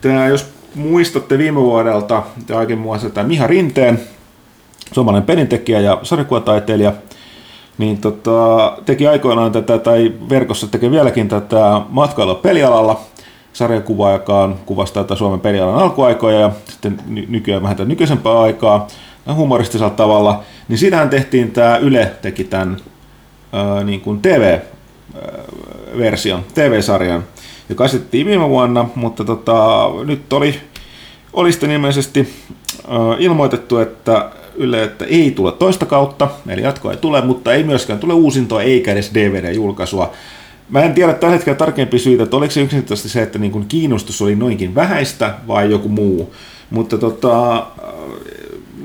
tämä, 0.00 0.26
jos 0.26 0.47
muistatte 0.75 1.38
viime 1.38 1.61
vuodelta, 1.61 2.23
oikein 2.55 2.78
muassa 2.78 3.11
tämä 3.11 3.28
Miha 3.28 3.47
Rinteen, 3.47 4.00
suomalainen 4.93 5.26
pelintekijä 5.26 5.81
ja 5.81 6.00
sarjakuvataiteilija, 6.02 6.93
niin 7.78 7.99
tota, 7.99 8.78
teki 8.87 9.07
aikoinaan 9.07 9.52
tätä, 9.52 9.78
tai 9.78 10.12
verkossa 10.28 10.67
tekee 10.67 10.90
vieläkin 10.90 11.28
tätä 11.28 11.81
matkailua 11.88 12.35
pelialalla, 12.35 13.00
sarjakuvaa, 13.58 14.12
joka 14.12 14.42
on, 14.42 14.56
kuvastaa 14.66 15.04
tätä 15.04 15.14
Suomen 15.14 15.40
pelialan 15.40 15.74
alkuaikoja 15.82 16.40
ja 16.40 16.50
sitten 16.68 17.00
ny- 17.06 17.26
nykyään 17.28 17.62
vähän 17.62 17.76
tätä 17.76 17.88
nykyisempää 17.88 18.40
aikaa 18.40 18.88
humoristisella 19.34 19.90
tavalla, 19.90 20.42
niin 20.68 20.78
siinähän 20.78 21.10
tehtiin 21.10 21.50
tämä 21.50 21.76
Yle 21.76 22.12
teki 22.22 22.44
tämän 22.44 22.76
ää, 23.52 23.84
niin 23.84 24.00
kuin 24.00 24.20
TV-version, 24.22 25.44
TV-sarjan, 26.54 27.24
joka 27.68 27.84
asetettiin 27.84 28.26
viime 28.26 28.48
vuonna, 28.48 28.88
mutta 28.94 29.24
tota, 29.24 29.88
nyt 30.04 30.32
oli, 30.32 30.60
oli 31.32 31.52
sitten 31.52 31.70
ilmeisesti 31.70 32.34
ää, 32.88 32.98
ilmoitettu, 33.18 33.78
että 33.78 34.30
Yle, 34.54 34.82
että 34.82 35.04
ei 35.04 35.30
tule 35.30 35.52
toista 35.52 35.86
kautta, 35.86 36.28
eli 36.48 36.62
jatkoa 36.62 36.90
ei 36.90 36.96
tule, 36.96 37.20
mutta 37.20 37.52
ei 37.52 37.64
myöskään 37.64 37.98
tule 37.98 38.14
uusintoa 38.14 38.62
eikä 38.62 38.92
edes 38.92 39.14
DVD-julkaisua. 39.14 40.12
Mä 40.70 40.82
en 40.82 40.94
tiedä 40.94 41.12
tällä 41.12 41.34
hetkellä 41.34 41.56
tarkempia 41.56 41.98
syitä, 41.98 42.22
että 42.22 42.37
oliko 42.37 42.50
se 42.50 42.60
yksinkertaisesti 42.60 43.08
se, 43.08 43.22
että 43.22 43.38
niin 43.38 43.52
kuin 43.52 43.66
kiinnostus 43.68 44.22
oli 44.22 44.37
noinkin 44.37 44.75
vähäistä 44.75 45.34
vai 45.46 45.70
joku 45.70 45.88
muu. 45.88 46.34
Mutta 46.70 46.98
tota, 46.98 47.66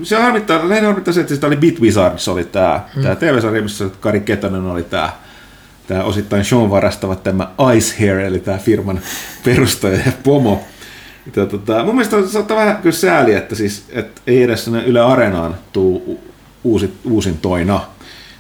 se 0.04 0.16
harmittaa, 0.16 0.70
lähinnä 0.70 0.88
harmittaa 0.88 1.14
se, 1.14 1.22
että 1.22 1.36
sitä 1.36 1.48
oli 1.48 1.56
Bit 1.56 1.82
Wizards 1.82 2.28
oli 2.28 2.44
tämä, 2.44 2.82
hmm. 2.96 3.04
tämä 3.04 3.16
TV-sarja, 3.16 3.62
missä 3.62 3.86
Kari 4.00 4.20
Ketonen 4.20 4.66
oli 4.66 4.84
tämä, 4.84 5.10
tämä 5.88 6.04
osittain 6.04 6.46
Sean 6.46 6.70
varastava 6.70 7.16
tämä 7.16 7.52
Ice 7.76 7.96
Hair, 8.00 8.20
eli 8.20 8.40
tämä 8.40 8.58
firman 8.58 9.00
perustaja 9.46 10.00
ja 10.06 10.12
pomo. 10.24 10.64
Ja 11.36 11.46
tota, 11.46 11.84
mun 11.84 11.96
mielestä 11.96 12.28
saattaa 12.28 12.58
vähän 12.58 12.78
kyllä 12.78 12.96
sääli, 12.96 13.34
että, 13.34 13.56
siis, 13.56 13.86
että 13.90 14.22
ei 14.28 14.44
edes 14.44 14.64
sinne 14.64 14.84
Yle 14.84 15.02
Areenaan 15.02 15.56
tuu 15.74 16.20
uusi, 16.64 16.94
uusin 17.04 17.38
toina. 17.38 17.82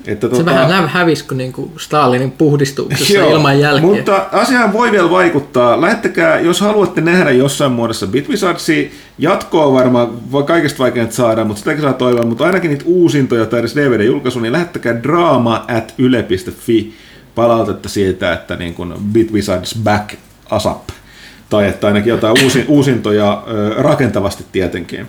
Että, 0.07 0.35
Se 0.35 0.45
vähän 0.45 0.69
hä- 0.69 0.87
hävisi 0.87 1.25
kuin 1.27 1.37
niinku 1.37 1.71
Stalinin 1.77 2.31
puhdistuksessa 2.31 3.25
ilman 3.25 3.59
jälkeä. 3.59 3.87
Mutta 3.87 4.25
asiaan 4.31 4.73
voi 4.73 4.91
vielä 4.91 5.09
vaikuttaa. 5.09 5.81
Lähettäkää, 5.81 6.39
jos 6.39 6.61
haluatte 6.61 7.01
nähdä 7.01 7.31
jossain 7.31 7.71
muodossa 7.71 8.07
Bitwizardsia, 8.07 8.89
jatkoa 9.17 9.73
varmaan 9.73 10.31
voi 10.31 10.43
kaikista 10.43 10.79
vaikeinta 10.83 11.15
saada, 11.15 11.43
mutta 11.43 11.59
sitäkin 11.59 11.81
saa 11.81 11.93
toivoa, 11.93 12.25
mutta 12.25 12.45
ainakin 12.45 12.69
niitä 12.69 12.85
uusintoja 12.87 13.45
tai 13.45 13.59
edes 13.59 13.75
DVD-julkaisu, 13.75 14.39
niin 14.39 14.51
lähettäkää 14.51 15.03
drama 15.03 15.65
at 15.67 15.93
yle.fi 15.97 16.93
palautetta 17.35 17.89
siitä, 17.89 18.33
että 18.33 18.55
niin 18.55 18.73
kuin 18.73 18.93
Bitwizards 19.11 19.75
back 19.83 20.15
asap. 20.49 20.89
Tai 21.49 21.67
että 21.67 21.87
ainakin 21.87 22.09
jotain 22.09 22.43
uusi, 22.43 22.65
uusintoja 22.67 23.43
rakentavasti 23.77 24.45
tietenkin 24.51 25.07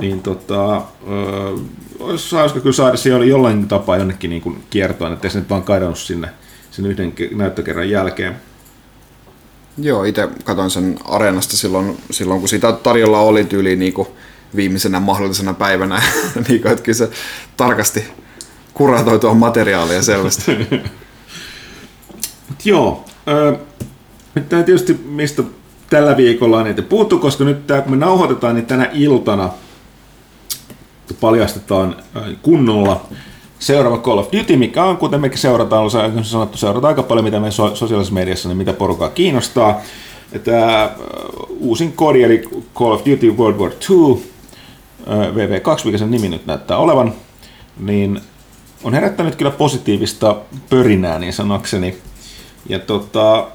niin 0.00 0.22
tota, 0.22 0.76
öö, 0.76 1.56
olisi 1.98 2.36
hauska 2.36 2.60
kyllä 2.60 2.72
saada 2.72 2.96
se 2.96 3.08
jollain 3.08 3.68
tapaa 3.68 3.96
jonnekin 3.96 4.30
niin 4.30 4.42
kuin 4.42 4.64
kiertoon, 4.70 5.12
ettei 5.12 5.30
se 5.30 5.38
nyt 5.38 5.50
vaan 5.50 5.62
kadonnut 5.62 5.98
sinne 5.98 6.28
sen 6.70 6.86
yhden 6.86 7.12
näyttökerran 7.34 7.90
jälkeen. 7.90 8.36
Joo, 9.78 10.04
itse 10.04 10.28
katsoin 10.44 10.70
sen 10.70 10.98
areenasta 11.04 11.56
silloin, 11.56 11.98
silloin 12.10 12.40
kun 12.40 12.48
sitä 12.48 12.72
tarjolla 12.72 13.20
oli 13.20 13.44
tyyli 13.44 13.76
niin 13.76 13.92
kuin 13.92 14.08
viimeisenä 14.56 15.00
mahdollisena 15.00 15.54
päivänä, 15.54 16.02
niin 16.48 16.62
kuin, 16.62 16.72
että 16.72 16.84
kyllä 16.84 16.96
se 16.96 17.10
tarkasti 17.56 18.04
kuratoi 18.74 19.18
tuohon 19.18 19.38
materiaalia 19.38 20.02
selvästi. 20.02 20.52
Joo, 22.64 23.04
öö, 23.28 23.56
nyt 24.34 24.48
tietysti 24.48 24.94
mistä 25.04 25.42
tällä 25.90 26.16
viikolla 26.16 26.58
on 26.58 26.64
niitä 26.64 26.82
puhuttu, 26.82 27.18
koska 27.18 27.44
nyt 27.44 27.66
tämä, 27.66 27.80
kun 27.80 27.90
me 27.90 27.96
nauhoitetaan, 27.96 28.54
niin 28.54 28.66
tänä 28.66 28.90
iltana 28.92 29.50
paljastetaan 31.20 31.96
kunnolla 32.42 33.06
seuraava 33.58 33.98
Call 33.98 34.18
of 34.18 34.28
Duty, 34.32 34.56
mikä 34.56 34.84
on, 34.84 34.96
kuten 34.96 35.20
mekin 35.20 35.38
seurataan, 35.38 35.82
on 35.82 36.24
sanottu, 36.24 36.58
seurataan 36.58 36.88
aika 36.88 37.02
paljon, 37.02 37.24
mitä 37.24 37.40
me 37.40 37.50
so- 37.50 37.76
sosiaalisessa 37.76 38.14
mediassa, 38.14 38.48
niin 38.48 38.58
mitä 38.58 38.72
porukkaa 38.72 39.08
kiinnostaa. 39.08 39.80
Tämä 40.44 40.90
uusin 41.60 41.92
kodi, 41.92 42.22
eli 42.22 42.48
Call 42.74 42.92
of 42.92 43.00
Duty 43.06 43.30
World 43.30 43.58
War 43.58 43.70
II, 43.90 44.22
VV2, 45.06 45.84
mikä 45.84 45.98
sen 45.98 46.10
nimi 46.10 46.28
nyt 46.28 46.46
näyttää 46.46 46.76
olevan, 46.76 47.12
niin 47.80 48.20
on 48.84 48.94
herättänyt 48.94 49.36
kyllä 49.36 49.50
positiivista 49.50 50.36
pörinää, 50.70 51.18
niin 51.18 51.32
sanokseni. 51.32 51.96
Ja 52.68 52.78
tota, 52.78 53.46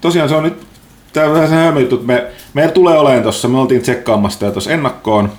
tosiaan 0.00 0.28
se 0.28 0.34
on 0.34 0.42
nyt, 0.42 0.66
tämä 1.12 1.26
on 1.26 1.34
vähän 1.34 1.48
se 1.48 1.80
juttu, 1.80 1.94
että 1.94 2.06
me, 2.06 2.26
meillä 2.54 2.72
tulee 2.72 2.98
olemaan 2.98 3.22
tuossa, 3.22 3.48
me 3.48 3.58
oltiin 3.58 3.82
tsekkaamassa 3.82 4.40
tämä 4.40 4.52
tuossa 4.52 4.70
ennakkoon, 4.70 5.32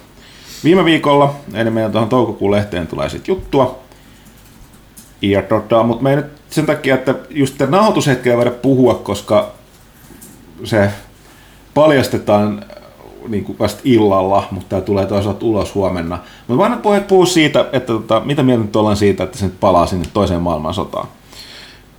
viime 0.63 0.85
viikolla, 0.85 1.35
eli 1.53 1.69
meidän 1.69 1.91
tuohon 1.91 2.09
toukokuun 2.09 2.51
lehteen 2.51 2.87
tulee 2.87 3.09
sitten 3.09 3.35
juttua. 3.35 3.79
Ja 5.21 5.41
tota, 5.41 5.83
mutta 5.83 6.03
me 6.03 6.09
ei 6.09 6.15
nyt 6.15 6.25
sen 6.49 6.65
takia, 6.65 6.95
että 6.95 7.15
just 7.29 7.57
tämän 7.57 7.71
nauhoitushetkeä 7.71 8.37
voida 8.37 8.51
puhua, 8.51 8.95
koska 8.95 9.51
se 10.63 10.91
paljastetaan 11.73 12.65
niin 13.27 13.43
kuin 13.43 13.59
vasta 13.59 13.81
illalla, 13.83 14.47
mutta 14.51 14.69
tämä 14.69 14.81
tulee 14.81 15.05
toisaalta 15.05 15.45
ulos 15.45 15.75
huomenna. 15.75 16.19
Mutta 16.47 16.79
vaan 16.83 17.03
puhua 17.07 17.25
siitä, 17.25 17.59
että 17.59 17.93
tota, 17.93 18.21
mitä 18.25 18.43
mieltä 18.43 18.63
nyt 18.63 18.75
ollaan 18.75 18.97
siitä, 18.97 19.23
että 19.23 19.37
se 19.37 19.45
nyt 19.45 19.59
palaa 19.59 19.85
sinne 19.85 20.07
toiseen 20.13 20.41
maailmansotaan. 20.41 21.07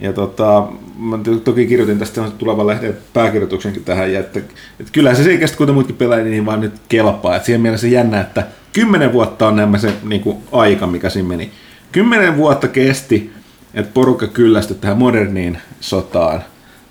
Ja 0.00 0.12
tota, 0.12 0.66
mä 0.98 1.18
toki 1.44 1.66
kirjoitin 1.66 1.98
tästä 1.98 2.22
tulevan 2.38 2.66
lehden 2.66 2.96
pääkirjoituksenkin 3.12 3.84
tähän, 3.84 4.12
ja 4.12 4.20
että, 4.20 4.38
että 4.80 4.92
kyllähän 4.92 5.16
se 5.16 5.24
selkeästi, 5.24 5.56
kuten 5.56 5.74
muutkin 5.74 5.96
pelaajat, 5.96 6.26
niin 6.26 6.46
vaan 6.46 6.60
nyt 6.60 6.74
kelpaa. 6.88 7.36
Että 7.36 7.46
siihen 7.46 7.60
mielessä 7.60 7.86
jännä, 7.86 8.20
että 8.20 8.46
kymmenen 8.72 9.12
vuotta 9.12 9.48
on 9.48 9.56
nämä 9.56 9.78
se 9.78 9.92
niin 10.02 10.20
kuin, 10.20 10.36
aika, 10.52 10.86
mikä 10.86 11.10
siinä 11.10 11.28
meni. 11.28 11.50
Kymmenen 11.92 12.36
vuotta 12.36 12.68
kesti, 12.68 13.32
että 13.74 13.90
porukka 13.94 14.26
kyllästyi 14.26 14.76
tähän 14.80 14.98
moderniin 14.98 15.58
sotaan, 15.80 16.42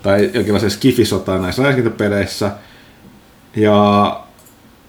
tai 0.02 0.30
jonkinlaiseen 0.34 0.70
skifisotaan 0.70 1.42
näissä 1.42 1.62
peleissä. 1.96 2.50
Ja 3.56 4.23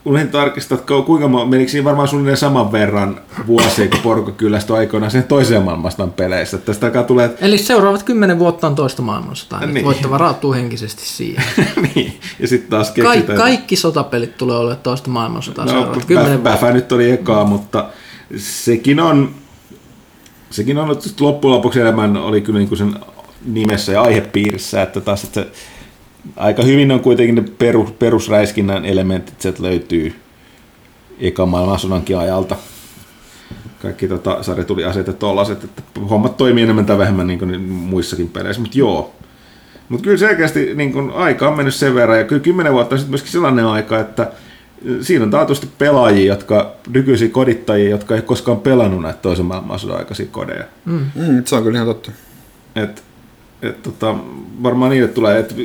unohdin 0.05 0.29
tarkistaa, 0.29 0.77
että 0.77 0.93
kuinka 1.05 1.27
menikö 1.45 1.71
siinä 1.71 1.85
varmaan 1.85 2.07
suunnilleen 2.07 2.37
saman 2.37 2.71
verran 2.71 3.21
vuosia, 3.47 3.87
kun 3.87 3.99
porukka 3.99 4.31
kyllästyi 4.31 4.75
aikoinaan 4.75 5.11
sen 5.11 5.23
toiseen 5.23 5.63
maailmanstaan 5.63 6.11
peleissä. 6.11 6.57
Tästä 6.57 6.85
alkaa 6.85 7.03
tulee... 7.03 7.35
Eli 7.41 7.57
seuraavat 7.57 8.03
kymmenen 8.03 8.39
vuotta 8.39 8.67
on 8.67 8.75
toista 8.75 9.01
maailmansotaa, 9.01 9.65
niin. 9.65 9.85
voitte 9.85 10.09
varautua 10.09 10.55
henkisesti 10.55 11.05
siihen. 11.05 11.43
niin, 11.95 12.19
ja 12.39 12.47
sitten 12.47 12.69
taas 12.69 12.91
keksitään... 12.91 13.25
Ka- 13.25 13.43
kaikki 13.43 13.75
sotapelit 13.75 14.37
tulee 14.37 14.57
olemaan 14.57 14.83
toista 14.83 15.09
maailmansotaa 15.09 15.65
no, 15.65 15.71
seuraavat 15.71 16.05
kymmenen 16.05 16.43
vuotta. 16.43 16.71
nyt 16.71 16.91
oli 16.91 17.11
ekaa, 17.11 17.45
mutta 17.45 17.85
sekin 18.37 18.99
on, 18.99 19.31
sekin 20.49 20.77
on 20.77 20.97
loppujen 21.19 21.55
lopuksi 21.55 21.79
enemmän 21.79 22.17
oli 22.17 22.41
kyllä 22.41 22.59
niin 22.59 22.69
kuin 22.69 22.77
sen 22.77 22.95
nimessä 23.45 23.91
ja 23.91 24.01
aihepiirissä, 24.01 24.81
että 24.81 25.01
taas 25.01 25.23
että 25.23 25.41
se 25.41 25.47
aika 26.35 26.63
hyvin 26.63 26.91
on 26.91 26.99
kuitenkin 26.99 27.35
ne 27.35 27.43
perus, 27.57 27.91
perusräiskinnän 27.91 28.85
elementit, 28.85 29.41
sieltä 29.41 29.63
löytyy 29.63 30.15
eka 31.19 31.45
maailmansodankin 31.45 32.17
ajalta. 32.17 32.55
Kaikki 33.81 34.07
tota, 34.07 34.43
sarjatuliaseet 34.43 35.19
tollaset, 35.19 35.63
että 35.63 35.81
hommat 36.09 36.37
toimii 36.37 36.63
enemmän 36.63 36.85
tai 36.85 36.97
vähemmän 36.97 37.27
niin 37.27 37.39
kuin 37.39 37.61
muissakin 37.61 38.29
peleissä, 38.29 38.61
mutta 38.61 38.77
joo. 38.77 39.13
Mutta 39.89 40.03
kyllä 40.03 40.17
selkeästi 40.17 40.75
niin 40.75 40.93
kuin, 40.93 41.11
aika 41.11 41.47
on 41.47 41.57
mennyt 41.57 41.75
sen 41.75 41.95
verran, 41.95 42.17
ja 42.17 42.23
kyllä 42.23 42.41
kymmenen 42.41 42.73
vuotta 42.73 42.95
on 42.95 42.99
sitten 42.99 43.11
myöskin 43.11 43.31
sellainen 43.31 43.65
aika, 43.65 43.99
että 43.99 44.31
siinä 45.01 45.23
on 45.23 45.31
taatusti 45.31 45.69
pelaajia, 45.77 46.33
jotka, 46.33 46.75
nykyisiä 46.93 47.29
kodittajia, 47.29 47.89
jotka 47.89 48.15
ei 48.15 48.21
koskaan 48.21 48.59
pelannut 48.59 49.01
näitä 49.01 49.19
toisen 49.21 49.45
maailmansodan 49.45 49.97
aikaisia 49.97 50.25
kodeja. 50.31 50.63
Mm. 50.85 51.05
Mm, 51.15 51.43
se 51.45 51.55
on 51.55 51.63
kyllä 51.63 51.77
ihan 51.77 51.87
totta. 51.87 52.11
Et 52.75 53.03
et 53.65 53.83
tota, 53.83 54.15
varmaan 54.63 54.91
niille 54.91 55.07
tulee, 55.07 55.39
että 55.39 55.55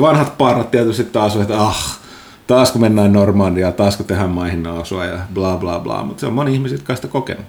vanhat 0.00 0.38
parrat 0.38 0.70
tietysti 0.70 1.04
taas 1.04 1.36
että 1.36 1.60
ah, 1.60 1.98
taas 2.46 2.72
kun 2.72 2.80
mennään 2.80 3.12
Normandiaan, 3.12 3.74
taas 3.74 3.96
kun 3.96 4.06
tehdään 4.06 4.30
maihin 4.30 4.62
nausua 4.62 5.04
ja 5.04 5.18
bla 5.34 5.56
bla 5.56 5.78
bla, 5.78 6.04
mutta 6.04 6.20
se 6.20 6.26
on 6.26 6.32
moni 6.32 6.54
ihmisiä, 6.54 6.74
jotka 6.74 6.96
sitä 6.96 7.08
kokenut. 7.08 7.44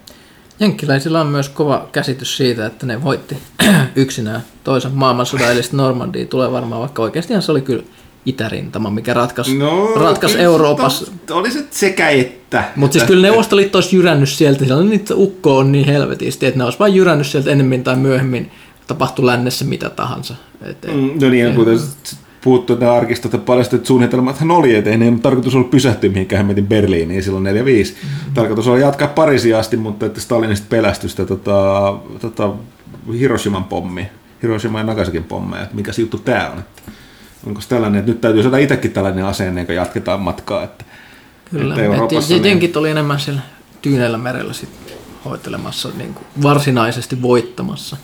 Jenkkiläisillä 0.60 1.22
on 1.22 1.27
myös 1.27 1.50
kova 1.50 1.88
käsitys 1.91 2.38
siitä, 2.38 2.65
että 2.65 2.86
ne 2.86 3.03
voitti 3.03 3.38
yksinään 3.96 4.41
toisen 4.63 4.91
maailmansodan, 4.94 5.51
eli 5.51 5.62
Normandia 5.72 6.25
tulee 6.25 6.51
varmaan, 6.51 6.82
vaikka 6.82 7.01
oikeasti 7.01 7.41
se 7.41 7.51
oli 7.51 7.62
kyllä 7.62 7.84
itärintama, 8.25 8.89
mikä 8.89 9.13
ratkaisi, 9.13 9.58
no, 9.58 9.94
ratkaisi 9.96 10.39
Euroopassa. 10.39 11.12
Oli 11.32 11.51
se 11.51 11.65
sekä 11.72 12.10
että. 12.10 12.63
Mutta 12.75 12.94
siis 12.94 13.03
kyllä 13.03 13.27
Neuvostoliitto 13.27 13.77
olisi 13.77 13.96
jyrännyt 13.96 14.29
sieltä, 14.29 14.65
siellä 14.65 14.84
niitä 14.84 15.15
ukko 15.15 15.58
on 15.58 15.72
niin 15.72 15.86
helvetisti, 15.86 16.46
että 16.46 16.58
ne 16.58 16.63
olisi 16.63 16.79
vain 16.79 16.96
jyrännyt 16.96 17.27
sieltä 17.27 17.51
enemmän 17.51 17.84
tai 17.84 17.96
myöhemmin 17.96 18.51
tapahtui 18.88 19.25
lännessä 19.25 19.65
mitä 19.65 19.89
tahansa. 19.89 20.36
Et, 20.62 20.86
mm, 20.94 21.22
no 21.22 21.29
niin, 21.29 21.56
kuten 21.56 21.79
puuttu 22.44 22.75
ne 22.75 22.86
arkistot 22.86 23.34
ja 23.34 23.39
paljastui, 23.39 23.77
että 23.77 23.88
suunnitelmathan 23.88 24.51
oli, 24.51 24.75
että 24.75 24.89
ei 24.89 24.98
tarkoitus 25.22 25.56
ollut 25.56 25.72
pysähtyä 25.72 26.10
mihinkään 26.10 26.46
metin 26.46 26.67
Berliiniin 26.67 27.24
silloin 27.24 27.46
4-5. 27.46 27.48
Mm-hmm. 27.48 28.34
Tarkoitus 28.34 28.67
oli 28.67 28.82
jatkaa 28.82 29.08
Pariisiin 29.08 29.56
asti, 29.56 29.77
mutta 29.77 30.06
että 30.06 30.22
Stalinista 30.22 30.67
pelästyi 30.70 31.10
sitä 31.10 31.25
tota, 31.25 31.94
tota, 32.22 32.50
Hiroshiman 33.20 33.63
pommi, 33.63 34.08
Hiroshima 34.44 34.77
ja 34.77 34.84
Nagasakin 34.84 35.24
pommeja, 35.24 35.63
että 35.63 35.75
mikä 35.75 35.94
se 35.94 36.01
juttu 36.01 36.17
tää 36.17 36.51
on, 36.51 36.60
että 36.60 36.82
onko 37.48 37.62
tällainen, 37.70 38.00
että 38.00 38.12
nyt 38.12 38.22
täytyy 38.22 38.44
saada 38.44 38.58
itsekin 38.58 38.91
tällainen 38.91 39.25
ase 39.25 39.48
ennen 39.48 39.65
kuin 39.65 39.75
jatketaan 39.75 40.22
matkaa, 40.22 40.63
että, 40.63 40.86
Kyllä, 41.51 41.74
että 41.74 41.86
et, 41.86 41.94
Euroopassa 41.94 42.36
et, 42.36 42.41
niin- 42.41 42.50
jenkit 42.50 42.77
oli 42.77 42.89
enemmän 42.89 43.20
siellä 43.20 43.41
Tyyneellä 43.82 44.17
merellä 44.17 44.53
sit 44.53 44.70
hoitelemassa, 45.25 45.89
niin 45.98 46.13
kuin 46.13 46.25
varsinaisesti 46.44 47.22
voittamassa 47.22 47.98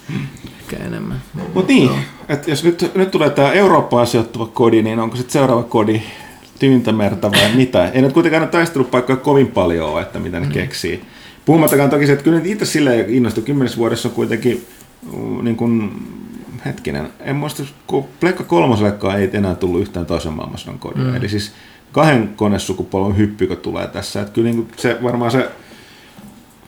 ehkä 0.63 0.85
enemmän. 0.85 1.21
Mutta 1.53 1.73
niin, 1.73 1.91
että 2.29 2.49
jos 2.49 2.63
nyt, 2.63 2.91
nyt 2.95 3.11
tulee 3.11 3.29
tämä 3.29 3.51
Eurooppaan 3.51 4.07
sijoittuva 4.07 4.45
kodi, 4.45 4.81
niin 4.81 4.99
onko 4.99 5.15
sitten 5.15 5.33
seuraava 5.33 5.63
kodi 5.63 6.01
Tyyntämerta 6.59 7.31
vai 7.31 7.55
mitä? 7.55 7.89
Ei 7.89 8.01
nyt 8.01 8.13
kuitenkaan 8.13 8.49
taistelupaikkoja 8.49 9.17
kovin 9.17 9.47
paljon 9.47 9.89
ole, 9.89 10.01
että 10.01 10.19
mitä 10.19 10.39
ne 10.39 10.47
keksii. 10.47 11.01
Puhumattakaan 11.45 11.89
toki 11.89 12.05
se, 12.05 12.13
että 12.13 12.23
kyllä 12.23 12.37
nyt 12.37 12.47
itse 12.47 12.65
silleen 12.65 13.09
innostui. 13.09 13.43
Kymmenessä 13.43 13.77
vuodessa 13.77 14.09
on 14.09 14.15
kuitenkin 14.15 14.65
uh, 15.13 15.41
niin 15.41 15.55
kuin, 15.55 15.91
hetkinen, 16.65 17.09
en 17.19 17.35
muista, 17.35 17.63
kun 17.87 18.05
Pleikka 18.19 18.43
kolmosellekaan 18.43 19.19
ei 19.19 19.29
enää 19.33 19.55
tullut 19.55 19.81
yhtään 19.81 20.05
toisen 20.05 20.33
maailmansodan 20.33 20.79
kodia. 20.79 21.03
Mm. 21.03 21.15
Eli 21.15 21.29
siis 21.29 21.51
kahden 21.91 22.29
konesukupolven 22.35 23.17
hyppykö 23.17 23.55
tulee 23.55 23.87
tässä. 23.87 24.21
Että 24.21 24.33
kyllä 24.33 24.45
niin 24.45 24.55
kuin 24.55 24.67
se 24.77 24.97
varmaan 25.03 25.31
se 25.31 25.49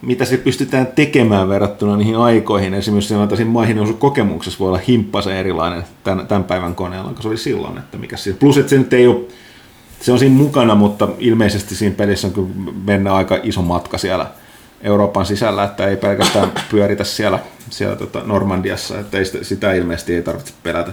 mitä 0.06 0.26
se 0.26 0.38
pystytään 0.38 0.88
tekemään 0.88 1.50
verrattuna 1.50 1.98
niihin 1.98 2.18
aikoihin. 2.18 2.74
Esimerkiksi 2.74 3.10
sellaisiin 3.10 3.48
maihin 3.48 3.78
nousu 3.78 3.94
kokemuksessa 3.94 4.60
voi 4.60 4.68
olla 4.68 4.80
himppasen 4.88 5.36
erilainen 5.36 5.84
tämän, 6.04 6.28
tämän 6.28 6.44
päivän 6.44 6.76
koneella, 6.76 7.14
kun 7.14 7.22
se 7.22 7.28
oli 7.28 7.38
silloin. 7.38 7.78
Että 7.78 7.98
mikä 7.98 8.18
siis. 8.18 8.36
Plus, 8.36 8.58
että 8.58 8.70
se 8.70 8.78
nyt 8.78 8.94
ei 8.94 9.08
ole, 9.08 9.22
se 10.00 10.12
on 10.12 10.20
siinä 10.20 10.36
mukana, 10.36 10.76
mutta 10.76 11.08
ilmeisesti 11.20 11.76
siinä 11.76 11.96
pelissä 11.96 12.28
on 12.28 12.34
kyllä 12.34 12.50
mennä 12.86 13.14
aika 13.14 13.40
iso 13.44 13.62
matka 13.62 13.98
siellä 13.98 14.32
Euroopan 14.82 15.26
sisällä, 15.26 15.64
että 15.64 15.88
ei 15.88 15.98
pelkästään 15.98 16.52
pyöritä 16.72 17.04
siellä, 17.04 17.40
siellä 17.70 17.96
tota 17.96 18.22
Normandiassa, 18.26 19.00
että 19.00 19.18
ei 19.18 19.26
sitä, 19.26 19.44
sitä 19.44 19.74
ilmeisesti 19.74 20.16
ei 20.16 20.24
tarvitse 20.24 20.54
pelätä. 20.64 20.92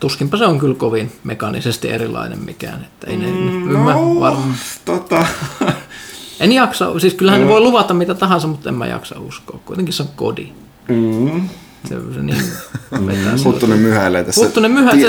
Tuskinpä 0.00 0.36
se 0.36 0.46
on 0.46 0.58
kyllä 0.58 0.74
kovin 0.74 1.12
mekaanisesti 1.24 1.88
erilainen 1.88 2.38
mikään. 2.38 2.84
Että 2.84 3.06
ei 3.10 3.16
ne, 3.16 3.26
mm, 3.26 3.68
mä 3.78 3.92
No, 3.92 4.20
varmaan, 4.20 4.54
tota, 4.84 5.26
en 6.42 6.52
jaksa, 6.52 6.98
siis 7.00 7.14
kyllähän 7.14 7.40
ne 7.40 7.48
voi 7.48 7.60
luvata 7.60 7.94
mitä 7.94 8.14
tahansa, 8.14 8.46
mutta 8.48 8.68
en 8.68 8.74
mä 8.74 8.86
jaksa 8.86 9.20
uskoa. 9.20 9.58
Kuitenkin 9.64 9.94
se 9.94 10.02
on 10.02 10.08
kodi. 10.16 10.46
mm, 10.88 11.40
Se, 11.88 11.94
se 12.14 12.22
niin 12.22 12.36
vetää 13.06 13.36
sillä- 13.36 13.44
Huttunen 13.52 13.78
myhäilee 13.78 14.24
tässä. 14.24 14.44
Huttunen 14.44 14.70
myhä, 14.70 14.92
tie- 14.92 15.08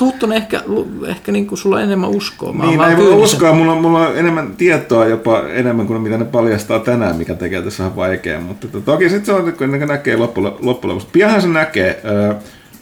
Huttunen 0.00 0.36
ehkä, 0.36 0.62
ehkä 1.06 1.32
niin 1.32 1.46
kuin 1.46 1.58
sulla 1.58 1.76
on 1.76 1.82
enemmän 1.82 2.10
uskoa. 2.10 2.52
Mä 2.52 2.64
Niin, 2.64 2.72
ei 2.80 2.86
voi 2.88 2.96
kyynisen. 2.96 3.18
uskoa. 3.18 3.52
Mulla, 3.52 3.72
on- 3.72 3.82
mulla 3.82 4.08
on 4.08 4.16
enemmän 4.18 4.56
tietoa 4.56 5.06
jopa 5.06 5.40
enemmän 5.48 5.86
kuin 5.86 6.00
mitä 6.00 6.18
ne 6.18 6.24
paljastaa 6.24 6.78
tänään, 6.78 7.16
mikä 7.16 7.34
tekee 7.34 7.62
tässä 7.62 7.82
vähän 7.84 7.96
vaikeaa. 7.96 8.40
Mutta 8.40 8.68
to, 8.68 8.80
toki 8.80 9.08
sitten 9.08 9.26
se 9.26 9.32
on, 9.32 9.52
kun 9.52 9.88
näkee 9.88 10.16
loppujen 10.16 10.52
lopuksi. 10.62 11.08
Pianhan 11.12 11.42
se 11.42 11.48
näkee. 11.48 12.00
Ö, 12.04 12.34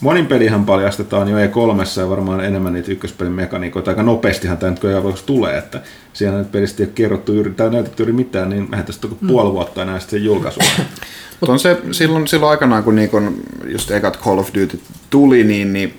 Monin 0.05 0.27
pelihän 0.27 0.65
paljastetaan 0.65 1.29
jo 1.29 1.37
E3 1.37 2.01
ja 2.01 2.09
varmaan 2.09 2.45
enemmän 2.45 2.73
niitä 2.73 2.93
ykköspelin 2.93 3.33
mekaniikoita. 3.33 3.91
Aika 3.91 4.03
nopeastihan 4.03 4.59
tämä 4.59 4.71
nyt 4.71 5.27
tulee, 5.27 5.59
että 5.59 5.83
siellä 6.13 6.39
nyt 6.39 6.53
pelistä 6.53 6.83
ei 6.83 6.87
ole 6.87 6.93
kerrottu 6.95 7.33
yri, 7.33 7.51
tai 7.51 7.71
näytetty 7.71 8.03
yli 8.03 8.13
mitään, 8.13 8.51
niin 8.51 8.71
vähän 8.71 8.87
tästä 8.87 9.07
mm. 9.07 9.29
puoli 9.29 9.53
vuotta 9.53 9.83
enää 9.83 10.01
sitten 10.01 10.25
julkaisua. 10.25 10.65
Mutta 11.41 11.53
on 11.53 11.59
se 11.59 11.81
silloin, 11.91 12.29
silloin 12.29 12.51
aikanaan, 12.51 12.85
kun 12.85 12.95
niinku 12.95 13.21
just 13.65 13.91
ekat 13.91 14.21
Call 14.21 14.39
of 14.39 14.49
Duty 14.55 14.81
tuli, 15.11 15.45
niin, 15.45 15.73
niin 15.73 15.95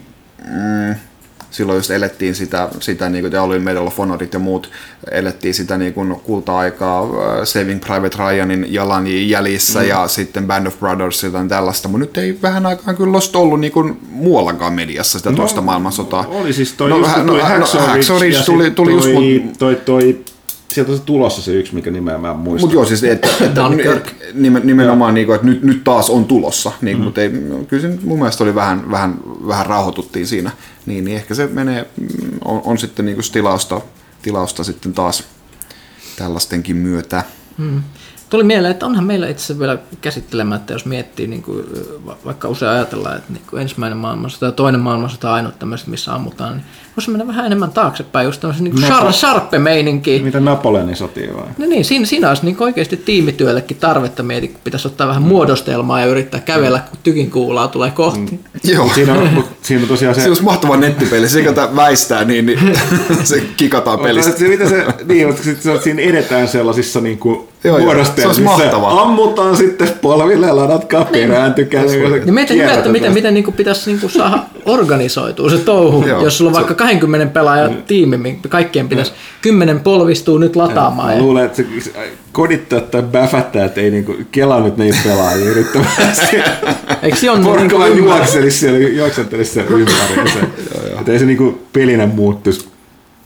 mm, 0.46 0.96
silloin 1.56 1.78
just 1.78 1.92
elettiin 1.92 2.36
sitä, 2.36 2.70
sitä 2.80 3.10
niin 3.10 3.24
kuin 3.24 3.32
te 3.32 3.40
oli 3.40 3.60
Medal 3.60 3.88
of 3.88 3.98
Honorit 3.98 4.34
ja 4.34 4.40
muut, 4.40 4.72
elettiin 5.12 5.54
sitä 5.54 5.78
niin 5.78 5.94
kuin 5.94 6.16
kulta-aikaa 6.24 7.04
äh, 7.04 7.10
Saving 7.44 7.82
Private 7.82 8.18
Ryanin 8.18 8.74
jalanjäljissä 8.74 9.80
mm. 9.80 9.88
ja 9.88 10.08
sitten 10.08 10.48
Band 10.48 10.68
of 10.68 10.80
Brothers 10.80 11.24
ja 11.24 11.30
tällaista, 11.50 11.88
mutta 11.88 12.06
nyt 12.06 12.18
ei 12.18 12.40
vähän 12.42 12.66
aikaan 12.66 12.98
kyllä 12.98 13.18
ole 13.18 13.42
ollut 13.42 13.60
niin 13.60 13.74
kuin 13.74 14.00
muuallakaan 14.10 14.74
mediassa 14.74 15.18
sitä 15.20 15.32
no, 15.32 15.38
toista 15.38 15.62
maailmansotaa. 15.62 16.26
Oli 16.28 16.54
siis 16.54 16.74
toi 16.74 16.90
No, 16.90 16.98
just, 16.98 17.14
kun 17.14 17.26
tuli 17.28 17.42
no, 17.42 17.46
Hacksaw 17.46 17.82
no, 17.82 17.88
Hacksaw 17.88 18.20
Ridge 18.20 18.26
Ridge 18.26 18.38
ja 18.38 18.44
tuli- 18.44 18.64
sit 18.64 18.76
tuli 18.76 18.92
just 18.92 19.06
toi, 19.58 19.76
toi, 19.76 19.76
toi, 19.76 20.26
sieltä 20.76 20.92
on 20.92 20.98
se 20.98 21.04
tulossa 21.04 21.42
se 21.42 21.52
yksi, 21.52 21.76
mikä 21.76 21.92
nimeä 21.92 22.18
mä 22.18 22.32
en 22.32 22.38
muista. 22.38 22.68
Mutta 22.68 22.76
joo, 22.76 22.86
siis 22.86 23.04
että, 23.04 23.28
että 23.42 23.62
nimen- 24.34 24.66
nimenomaan, 24.66 25.14
niin 25.14 25.26
kuin, 25.26 25.36
että 25.36 25.48
nyt, 25.48 25.64
nyt 25.64 25.84
taas 25.84 26.10
on 26.10 26.26
tulossa, 26.26 26.72
niin, 26.82 26.98
mm. 26.98 27.04
mutta 27.04 27.22
ei, 27.22 27.30
kyllä 27.68 27.82
se 27.82 27.88
nyt 27.88 28.04
mun 28.04 28.20
mielestä 28.20 28.44
oli 28.44 28.56
vähän, 28.56 28.92
vähän, 28.92 29.16
vähän 29.48 29.66
rauhoituttiin 29.66 30.28
siinä, 30.28 30.52
niin, 30.86 31.06
niin 31.06 31.18
ehkä 31.18 31.36
se 31.36 31.48
menee, 31.48 31.88
mm, 31.98 32.08
on, 32.46 32.62
on 32.66 32.78
sitten 32.78 33.06
niin 33.06 33.16
kuin 33.16 33.32
tilausta, 33.32 33.82
tilausta 34.22 34.64
sitten 34.64 34.94
taas 34.94 35.24
tällaistenkin 36.16 36.76
myötä. 36.76 37.24
Hmm. 37.58 37.84
Tuli 38.30 38.44
mieleen, 38.44 38.72
että 38.72 38.86
onhan 38.86 39.06
meillä 39.06 39.28
itse 39.28 39.44
asiassa 39.44 39.60
vielä 39.60 39.78
käsittelemättä, 40.02 40.74
jos 40.74 40.86
miettii, 40.86 41.28
niin 41.28 41.44
kuin, 41.44 41.66
va- 42.06 42.18
vaikka 42.26 42.48
usein 42.48 42.72
ajatellaan, 42.72 43.18
että 43.18 43.34
niin 43.34 43.44
kuin 43.50 43.62
ensimmäinen 43.62 43.98
maailmansota 43.98 44.46
ja 44.46 44.52
toinen 44.52 44.82
maailmansota 44.82 45.30
on 45.30 45.36
ainut 45.36 45.60
tämmöiset, 45.60 45.88
missä 45.88 46.16
ammutaan, 46.16 46.54
niin 46.54 46.66
voisi 46.98 47.12
mennä 47.12 47.28
vähän 47.28 47.46
enemmän 47.46 47.72
taaksepäin, 47.72 48.26
just 48.26 48.42
tämmöisen 48.42 48.64
niin 48.64 48.76
Napo- 48.76 49.12
sharpe 49.12 49.60
meininki. 49.60 50.22
Mitä 50.24 50.40
Napoleonin 50.40 50.96
sotia 50.96 51.34
vai? 51.34 51.44
No 51.58 51.66
niin, 51.66 51.86
siinä, 51.86 52.06
siinä 52.06 52.30
olisi 52.30 52.46
niin 52.46 52.56
oikeasti 52.60 52.98
tiimityöllekin 52.98 53.78
tarvetta 53.78 54.24
mieti, 54.24 54.48
kun 54.48 54.62
pitäisi 54.64 54.88
ottaa 54.88 55.08
vähän 55.08 55.22
muodostelmaa 55.22 56.02
ja 56.02 56.06
yrittää 56.06 56.40
kävellä, 56.40 56.80
kun 56.90 57.00
tykin 57.04 57.32
kuulaa 57.32 57.68
tulee 57.68 57.92
kohti. 57.92 58.40
Joo, 58.64 58.90
Siinä 58.96 59.14
on, 59.14 59.44
siinä 59.62 59.82
on 59.84 59.88
tosiaan 59.88 60.16
se... 60.16 60.22
se 60.22 60.28
olisi 60.28 60.44
mahtava 60.44 60.78
nettipeli, 60.78 61.30
se 61.30 61.42
jota 61.42 61.76
väistää, 61.76 62.26
niin, 62.26 62.46
niin 62.46 62.60
se 63.24 63.44
kikataan 63.58 64.00
pelistä. 64.00 64.32
Se, 64.32 64.48
mitä 64.48 64.70
se, 64.70 64.86
niin, 65.06 65.28
mutta 65.28 65.44
sitten 65.44 65.82
siinä 65.82 66.02
edetään 66.02 66.48
sellaisissa 66.48 67.02
niin 67.02 67.18
kuin 67.18 67.48
Joo, 67.66 67.78
joo. 67.78 67.86
muodostelmissa. 67.86 68.22
Se 68.22 68.28
olisi 68.28 68.64
mahtavaa. 68.64 69.02
Ammutaan 69.02 69.58
sitten 69.58 69.90
polville 70.02 70.48
ja 70.48 70.56
ladatkaa 70.56 71.06
perään, 71.06 71.54
tykkää. 71.54 71.84
Ja 72.26 72.34
mietin 72.34 72.58
hyvä, 72.58 72.74
että 72.74 72.90
miten, 72.90 73.14
miten 73.14 73.34
niin 73.34 73.54
pitäisi 73.54 73.94
niin 73.94 74.10
saada 74.10 74.40
organisoitua 74.66 75.50
se 75.50 75.58
touhu, 75.58 76.08
Joo, 76.08 76.24
jos 76.24 76.38
sulla 76.38 76.50
on 76.50 76.56
vaikka 76.56 76.74
20 76.86 77.34
pelaajan 77.34 77.84
tiimi, 77.88 78.18
minkä 78.18 78.50
kaikkien 78.50 78.90
pitäisi, 78.90 79.14
kymmenen 79.42 79.80
polvistuu 79.80 80.38
nyt 80.38 80.56
lataamaan. 80.56 81.08
Mä 81.08 81.14
Ja, 81.16 81.22
luulen, 81.22 81.46
että 81.46 81.64
se 81.80 81.92
kodittaa 82.32 82.82
tai 82.82 83.04
bäfättää, 83.04 83.66
että 83.66 83.82
ei 83.82 83.92
niinku 83.92 84.16
kela 84.32 84.60
nyt 84.60 84.78
niin 84.78 84.96
pelaajia 85.04 85.50
yrittävästi. 85.50 86.36
eikö 87.04 87.18
se 87.18 87.32
on 87.32 87.42
niin 87.42 87.46
Porkka 87.46 87.76
kuin 87.78 87.98
juokselisi 87.98 88.60
siellä, 88.60 88.80
juoksentelisi 88.80 89.52
siellä 89.52 89.78
ympäri. 89.78 90.42
Että 91.00 91.12
ei 91.12 91.20
se 91.20 91.26
niinku 91.26 91.62
pelinä 91.74 92.08
muuttuisi 92.08 92.68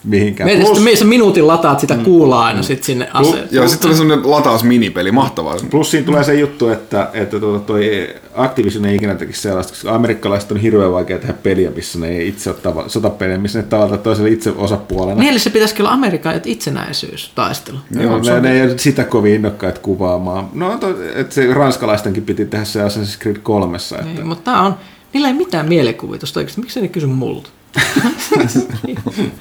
mihinkään. 0.10 0.48
Mietin, 0.48 0.66
Plus, 0.66 0.78
että 0.78 0.96
sä 1.00 1.06
minuutin 1.06 1.48
lataat 1.48 1.80
sitä 1.80 1.98
kuulaa 2.04 2.46
aina 2.46 2.64
sit 2.64 2.84
sinne 2.84 3.10
aseen. 3.14 3.48
Joo, 3.52 3.68
sitten 3.68 3.90
tuli 3.90 3.98
semmoinen 3.98 4.32
latausminipeli, 4.32 5.12
mahtavaa. 5.12 5.56
plus 5.70 5.92
siinä 5.92 6.06
tulee 6.06 6.24
se 6.24 6.34
juttu, 6.34 6.70
että, 6.70 7.10
että 7.14 7.40
tuota, 7.40 7.66
toi 7.66 8.10
Activision 8.36 8.86
ei 8.86 8.96
ikinä 8.96 9.16
tekisi 9.16 9.42
sellaista, 9.42 9.74
koska 9.74 9.96
amerikkalaiset 9.96 10.52
on 10.52 10.58
hirveän 10.58 10.92
vaikea 10.92 11.20
tehdä 11.20 11.34
peliä, 11.34 11.72
missä 11.72 12.00
ne 12.00 12.08
ei 12.08 12.28
itse 12.28 12.50
ole 12.50 12.58
tava, 12.58 12.84
sotapeliä, 12.88 13.38
missä 13.38 13.60
ne 13.60 13.66
tavalla 13.66 13.90
tai 13.90 13.98
toisella 13.98 14.30
itse 14.30 14.52
osapuolena. 14.56 15.20
Niille 15.20 15.40
se 15.40 15.50
pitäisi 15.50 15.76
olla 15.80 15.92
Amerikan 15.92 16.42
itsenäisyys 16.46 17.32
taistelu. 17.36 17.78
Joo, 17.92 18.20
ne, 18.20 18.40
ne 18.40 18.52
ei 18.52 18.62
ole 18.62 18.78
sitä 18.78 19.04
kovin 19.04 19.34
innokkaita 19.34 19.80
kuvaamaan. 19.80 20.50
No, 20.54 20.78
to, 20.78 20.96
että 21.16 21.36
se 21.36 21.54
ranskalaistenkin 21.54 22.24
piti 22.24 22.46
tehdä 22.46 22.66
se 22.66 22.80
Assassin's 22.84 23.22
Creed 23.22 23.38
3. 23.38 23.78
Että, 23.78 24.06
Niin, 24.06 24.28
mutta 24.28 24.52
tää 24.52 24.62
on, 24.62 24.76
niillä 25.14 25.28
ei 25.28 25.34
mitään 25.34 25.70
mielikuvitusta 25.70 26.40
oikeasti. 26.40 26.62
Miksi 26.62 26.82
ne 26.82 26.88
kysy 26.88 27.08
multa? 27.08 27.50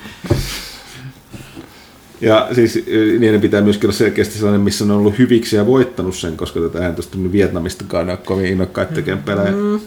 Ja 2.20 2.48
siis 2.52 2.84
niiden 3.18 3.40
pitää 3.40 3.60
myöskin 3.60 3.86
olla 3.86 3.96
selkeästi 3.96 4.34
sellainen, 4.34 4.60
missä 4.60 4.84
on 4.84 4.90
ollut 4.90 5.18
hyviksi 5.18 5.56
ja 5.56 5.66
voittanut 5.66 6.16
sen, 6.16 6.36
koska 6.36 6.60
tätä 6.60 6.78
eihän 6.78 6.94
tuosta 6.94 7.18
nyt 7.18 7.32
Vietnamistakaan 7.32 8.10
ole 8.10 8.16
kovin 8.16 8.46
innokkaita 8.46 8.94
tekemään 8.94 9.24
pelejä. 9.24 9.50
Mm. 9.50 9.80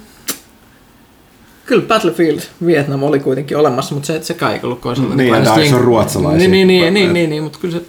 Kyllä 1.65 1.85
Battlefield 1.87 2.39
Vietnam 2.65 3.03
oli 3.03 3.19
kuitenkin 3.19 3.57
olemassa, 3.57 3.95
mutta 3.95 4.07
se, 4.07 4.23
se 4.23 4.33
kai 4.33 4.53
ei 4.53 4.59
ollut 4.63 4.79
koisella. 4.79 5.15
Niin, 5.15 5.33
ja 5.33 5.55
Dice 5.55 5.75
on 5.75 5.81
ruotsalaisia. 5.81 6.49
Niin, 6.49 6.51
niin, 6.51 6.67
niin, 6.67 6.81
Mutta- 6.83 6.93
niin, 6.93 7.13
niin, 7.13 7.29
niin, 7.29 7.43
mutta 7.43 7.59
kyllä 7.59 7.79
se 7.79 7.85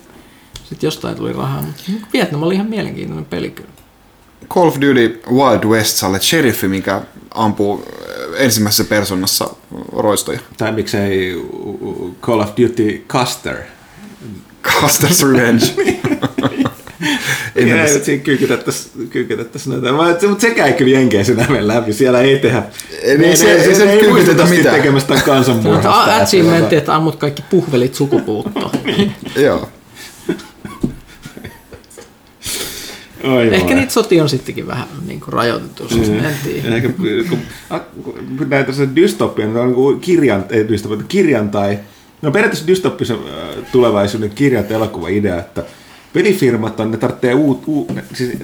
sitten 0.64 0.86
jostain 0.86 1.16
tuli 1.16 1.32
rahaa. 1.32 1.62
Mutta 1.62 1.82
Vietnam 2.12 2.42
oli 2.42 2.54
ihan 2.54 2.66
mielenkiintoinen 2.66 3.24
peli 3.24 3.50
kyllä. 3.50 3.70
Call 4.48 4.68
of 4.68 4.74
Duty 4.74 5.22
Wild 5.30 5.64
West, 5.64 5.96
sä 5.96 6.06
olet 6.06 6.22
sheriffi, 6.22 6.68
mikä 6.68 7.00
ampuu 7.34 7.84
äh, 8.36 8.44
ensimmäisessä 8.44 8.84
persoonassa 8.84 9.48
roistoja. 9.96 10.40
Tai 10.56 10.72
miksei 10.72 11.42
Call 12.22 12.40
of 12.40 12.48
Duty 12.60 13.04
Custer. 13.08 13.56
Custer's 14.66 15.32
Revenge. 15.32 15.66
Ei 17.56 17.64
Ei, 17.64 17.64
mennä 17.70 17.86
siinä 18.04 18.22
kyykytettäisiin 18.22 19.08
kyykytettäisi 19.10 19.70
näitä. 19.70 19.92
Mä- 19.92 20.16
se- 20.20 20.26
Mutta 20.26 20.40
sekään 20.40 20.68
ei 20.68 20.74
kyllä 20.74 20.98
Jenkeissä 20.98 21.32
mene 21.34 21.66
läpi. 21.68 21.92
Siellä 21.92 22.20
ei 22.20 22.38
tehdä. 22.38 22.62
Ei, 23.02 23.18
ne, 23.18 23.24
niin, 23.26 23.36
se- 23.36 23.52
ei 23.52 23.74
se 23.74 23.84
ne, 23.84 23.92
ei 23.92 23.98
kyykytetä 24.00 24.32
muisteta 24.34 24.46
mitään. 24.56 24.76
tekemästä 24.76 25.14
Mutta 25.14 25.30
kansanmurhasta. 25.30 26.16
achievementti, 26.16 26.76
että 26.76 26.94
ammut 26.94 27.16
kaikki 27.16 27.42
puhvelit 27.50 27.94
sukupuuttoon. 27.94 28.70
Joo. 29.36 29.68
Oi 33.24 33.54
Ehkä 33.54 33.74
niitä 33.74 33.92
sotia 33.92 34.22
on 34.22 34.28
sittenkin 34.28 34.66
vähän 34.66 34.88
niin 35.06 35.20
kuin 35.20 35.32
rajoitettu, 35.32 35.88
siis 35.88 36.08
en 36.08 36.34
tiedä. 36.44 36.76
Ehkä, 36.76 36.88
kun, 36.88 37.38
kun 38.38 38.48
näitä 38.48 38.72
se 38.72 38.88
dystopia, 38.96 39.46
niin 39.46 39.56
on 39.56 39.66
niin 39.66 39.74
kuin 39.74 40.00
kirjan, 40.00 40.44
ei 40.50 40.68
dystopia, 40.68 40.96
mutta 40.96 41.08
kirjan 41.08 41.50
tai, 41.50 41.78
no 42.22 42.30
periaatteessa 42.30 42.66
dystoppisen 42.66 43.16
äh, 43.16 43.64
tulevaisuuden 43.72 44.30
kirjan 44.30 44.64
tai 44.64 44.76
elokuva 44.76 45.08
idea, 45.08 45.38
että 45.38 45.64
pelifirmat 46.12 46.80
on, 46.80 46.90
ne 46.90 46.96
tarvitsee 46.96 47.34
uut, 47.34 47.62
uut 47.66 47.94
ne, 47.94 48.04
siis 48.14 48.38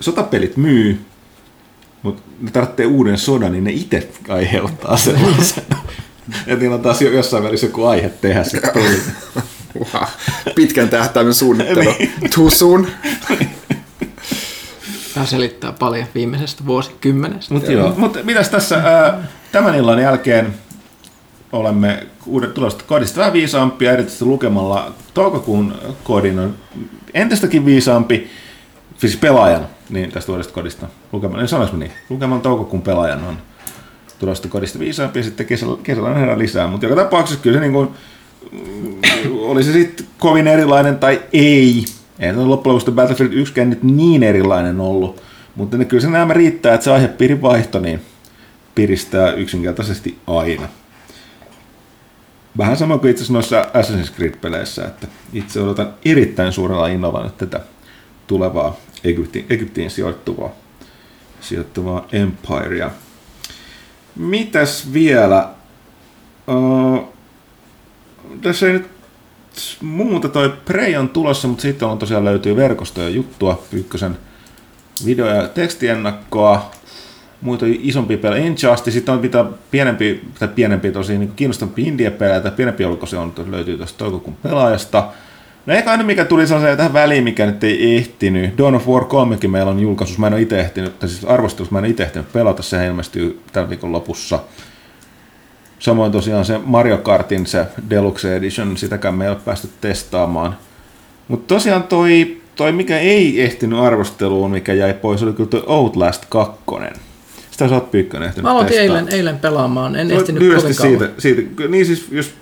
sotapelit 0.00 0.56
myy, 0.56 1.00
mutta 2.02 2.22
ne 2.40 2.50
tarvitsee 2.50 2.86
uuden 2.86 3.18
sodan, 3.18 3.52
niin 3.52 3.64
ne 3.64 3.72
itse 3.72 4.08
aiheuttaa 4.28 4.96
sellaisen. 4.96 5.64
Ja 6.46 6.56
niillä 6.60 6.74
on 6.74 6.82
taas 6.82 7.02
jo 7.02 7.10
jossain 7.10 7.44
välissä 7.44 7.66
joku 7.66 7.84
aihe 7.84 8.08
tehdä 8.08 8.44
se 8.44 8.60
peli. 8.74 9.00
Wow. 9.94 10.04
Pitkän 10.54 10.88
tähtäimen 10.88 11.34
suunnittelu. 11.34 11.80
Niin. 11.98 12.30
Too 12.34 12.50
soon. 12.50 12.86
Tämä 15.14 15.26
selittää 15.26 15.72
paljon 15.72 16.06
viimeisestä 16.14 16.66
vuosikymmenestä. 16.66 17.54
Mutta 17.54 17.72
joo, 17.72 17.94
mutta 17.96 18.18
mitäs 18.22 18.48
tässä 18.48 18.76
ää, 18.76 19.22
tämän 19.52 19.74
illan 19.74 20.02
jälkeen 20.02 20.54
olemme 21.52 22.06
uudet 22.26 22.54
tulosta 22.54 22.84
kodista 22.86 23.20
vähän 23.20 23.32
viisaampia, 23.32 23.92
erityisesti 23.92 24.24
lukemalla 24.24 24.92
toukokuun 25.14 25.74
kodin 26.04 26.38
on 26.38 26.54
entistäkin 27.14 27.64
viisaampi, 27.64 28.30
siis 28.96 29.16
pelaajan, 29.16 29.66
niin 29.90 30.12
tästä 30.12 30.32
uudesta 30.32 30.52
kodista, 30.52 30.86
lukemalla, 31.12 31.42
niin 31.42 31.48
sanois 31.48 31.72
niin, 31.72 31.92
lukemalla 32.08 32.42
toukokuun 32.42 32.82
pelaajan 32.82 33.24
on 33.24 33.38
tulosta 34.18 34.48
kodista 34.48 34.78
viisaampi 34.78 35.18
ja 35.18 35.22
sitten 35.24 35.46
kesällä, 35.46 35.78
kesällä 35.82 36.08
on 36.08 36.16
herää 36.16 36.38
lisää, 36.38 36.66
mutta 36.66 36.86
joka 36.86 37.02
tapauksessa 37.02 37.42
kyllä 37.42 37.56
se 37.56 37.60
niin 37.60 37.72
kuin, 37.72 37.88
mm, 38.52 39.00
oli 39.38 39.64
se 39.64 39.72
sitten 39.72 40.06
kovin 40.18 40.46
erilainen 40.46 40.98
tai 40.98 41.22
ei, 41.32 41.84
ei 42.18 42.34
se 42.34 42.36
loppujen 42.36 42.74
lopuksi 42.74 42.92
Battlefield 42.92 43.32
1 43.32 43.64
nyt 43.64 43.82
niin 43.82 44.22
erilainen 44.22 44.80
ollut, 44.80 45.22
mutta 45.56 45.76
ne, 45.76 45.84
kyllä 45.84 46.00
se 46.00 46.10
nämä 46.10 46.34
riittää, 46.34 46.74
että 46.74 46.84
se 46.84 46.92
aihepiirin 46.92 47.42
vaihto 47.42 47.80
niin 47.80 48.00
piristää 48.74 49.32
yksinkertaisesti 49.32 50.18
aina. 50.26 50.68
Vähän 52.58 52.76
sama 52.76 52.98
kuin 52.98 53.10
itse 53.10 53.22
asiassa 53.22 53.32
noissa 53.32 53.62
Assassin's 53.62 54.16
Creed-peleissä, 54.16 54.84
että 54.84 55.06
itse 55.32 55.60
odotan 55.60 55.94
erittäin 56.04 56.52
suurella 56.52 56.88
innolla 56.88 57.24
nyt 57.24 57.36
tätä 57.36 57.60
tulevaa 58.26 58.76
Egyptiin, 59.04 59.46
Egyptiin 59.50 59.90
sijoittuvaa, 59.90 60.50
sijoittuvaa 61.40 62.08
Empirea. 62.12 62.90
Mitäs 64.16 64.92
vielä? 64.92 65.48
Uh, 66.48 67.08
tässä 68.42 68.66
ei 68.66 68.72
nyt 68.72 68.93
muuta 69.82 70.28
toi 70.28 70.52
Prey 70.64 70.96
on 70.96 71.08
tulossa, 71.08 71.48
mutta 71.48 71.62
sitten 71.62 71.88
on 71.88 71.98
tosiaan 71.98 72.24
löytyy 72.24 72.56
verkostoja 72.56 73.08
juttua, 73.08 73.62
Pyykkösen 73.70 74.16
video- 75.06 75.26
ja 75.26 75.48
tekstiennakkoa, 75.48 76.70
muita 77.40 77.66
isompia 77.68 78.18
pelejä, 78.18 78.46
Injustice, 78.46 78.90
sitten 78.90 79.14
on 79.14 79.20
mitä 79.20 79.44
pienempi, 79.70 80.24
tai 80.38 80.48
pienempi 80.48 80.92
tosi 80.92 81.18
niin 81.18 81.32
kiinnostavampi 81.36 81.82
indie-pelejä, 81.82 82.40
tai 82.40 82.50
pienempi 82.50 82.82
julkaisu 82.82 83.10
se 83.10 83.18
on, 83.18 83.32
löytyy 83.50 83.76
tuosta 83.76 83.98
toukokuun 83.98 84.36
pelaajasta. 84.42 85.08
No 85.66 85.74
eikä 85.74 85.90
aina 85.90 86.04
mikä 86.04 86.24
tuli 86.24 86.46
sellaisen 86.46 86.76
tähän 86.76 86.92
väliin, 86.92 87.24
mikä 87.24 87.46
nyt 87.46 87.64
ei 87.64 87.96
ehtinyt. 87.96 88.58
Dawn 88.58 88.74
of 88.74 88.88
War 88.88 89.04
3 89.04 89.38
meillä 89.48 89.70
on 89.70 89.80
julkaisussa, 89.80 90.20
mä 90.20 90.26
en 90.26 90.32
ole 90.32 90.42
itse 90.42 90.60
ehtinyt, 90.60 90.98
tai 90.98 91.08
siis 91.08 91.24
arvostelussa 91.24 91.72
mä 91.72 91.78
en 91.78 91.84
ole 91.84 91.90
itse 91.90 92.02
ehtinyt 92.02 92.32
pelata, 92.32 92.62
se 92.62 92.86
ilmestyy 92.86 93.40
tällä 93.52 93.68
viikon 93.68 93.92
lopussa. 93.92 94.40
Samoin 95.78 96.12
tosiaan 96.12 96.44
se 96.44 96.60
Mario 96.64 96.98
Kartin 96.98 97.46
se 97.46 97.66
Deluxe 97.90 98.36
Edition, 98.36 98.76
sitäkään 98.76 99.14
me 99.14 99.24
ei 99.24 99.30
ole 99.30 99.38
päästy 99.44 99.68
testaamaan. 99.80 100.56
Mutta 101.28 101.54
tosiaan 101.54 101.82
toi, 101.82 102.40
toi, 102.56 102.72
mikä 102.72 102.98
ei 102.98 103.40
ehtinyt 103.42 103.78
arvosteluun, 103.78 104.50
mikä 104.50 104.72
jäi 104.72 104.94
pois, 104.94 105.22
oli 105.22 105.32
kyllä 105.32 105.50
toi 105.50 105.62
Outlast 105.66 106.24
2. 106.28 106.60
Sitä 107.50 107.68
sä 107.68 107.74
oot 107.74 107.90
Pyykkönen 107.90 108.28
ehtinyt 108.28 108.42
Mä 108.42 108.50
aloitin 108.50 108.68
testaa. 108.76 108.82
eilen, 108.98 109.08
eilen 109.08 109.38
pelaamaan, 109.38 109.96
en 109.96 110.08
Voit 110.08 110.20
ehtinyt 110.20 110.42
kovin 110.42 110.76
kauan. 110.76 110.98
siitä, 110.98 111.10
siitä, 111.18 111.42
niin 111.68 111.86
siis 111.86 112.06
jos, 112.10 112.34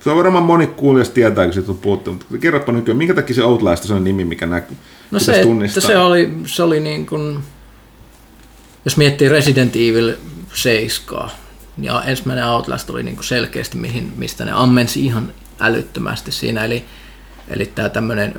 se 0.00 0.10
on 0.10 0.16
varmaan 0.16 0.44
moni 0.44 0.66
kuulijasta 0.66 1.14
tietää, 1.14 1.44
kun 1.44 1.54
siitä 1.54 1.70
on 1.70 1.78
puhuttu, 1.78 2.12
mutta 2.12 2.38
kerropa 2.40 2.72
nykyään, 2.72 2.98
minkä 2.98 3.14
takia 3.14 3.34
se 3.36 3.42
Outlast 3.44 3.90
on 3.90 3.96
se 3.98 4.04
nimi, 4.04 4.24
mikä 4.24 4.46
näkyy, 4.46 4.76
No 5.10 5.18
se, 5.18 5.32
että 5.32 5.42
tunnistaa? 5.46 5.80
se 5.82 5.98
oli, 5.98 6.30
se 6.46 6.62
oli 6.62 6.80
niin 6.80 7.06
kuin, 7.06 7.38
jos 8.84 8.96
miettii 8.96 9.28
Resident 9.28 9.76
Evil 9.76 10.12
7, 10.54 11.30
ja 11.80 12.02
ensimmäinen 12.02 12.46
Outlast 12.46 12.90
oli 12.90 13.02
niin 13.02 13.16
kuin 13.16 13.24
selkeästi, 13.24 13.76
mihin, 13.76 14.12
mistä 14.16 14.44
ne 14.44 14.52
ammensi 14.54 15.04
ihan 15.04 15.32
älyttömästi 15.60 16.32
siinä, 16.32 16.64
eli, 16.64 16.84
eli 17.48 17.66
tämä 17.66 17.88
tämmöinen 17.88 18.34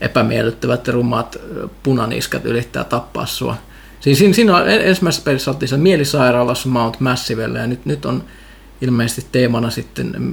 epämiellyttävät 0.00 0.88
rumaat 0.88 1.36
ö, 1.36 1.68
punaniskat 1.82 2.44
yrittää 2.44 2.84
tappaa 2.84 3.26
sua. 3.26 3.56
Siis 4.00 4.18
siinä, 4.18 4.34
siinä 4.34 4.56
on, 4.56 4.68
ensimmäisessä 4.68 5.24
pelissä 5.24 5.50
oltiin 5.50 5.68
siellä 5.68 5.82
mielisairaalassa 5.82 6.68
Mount 6.68 7.00
Massivelle, 7.00 7.58
ja 7.58 7.66
nyt, 7.66 7.86
nyt 7.86 8.04
on 8.04 8.24
ilmeisesti 8.80 9.26
teemana 9.32 9.70
sitten 9.70 10.14
mm, 10.18 10.24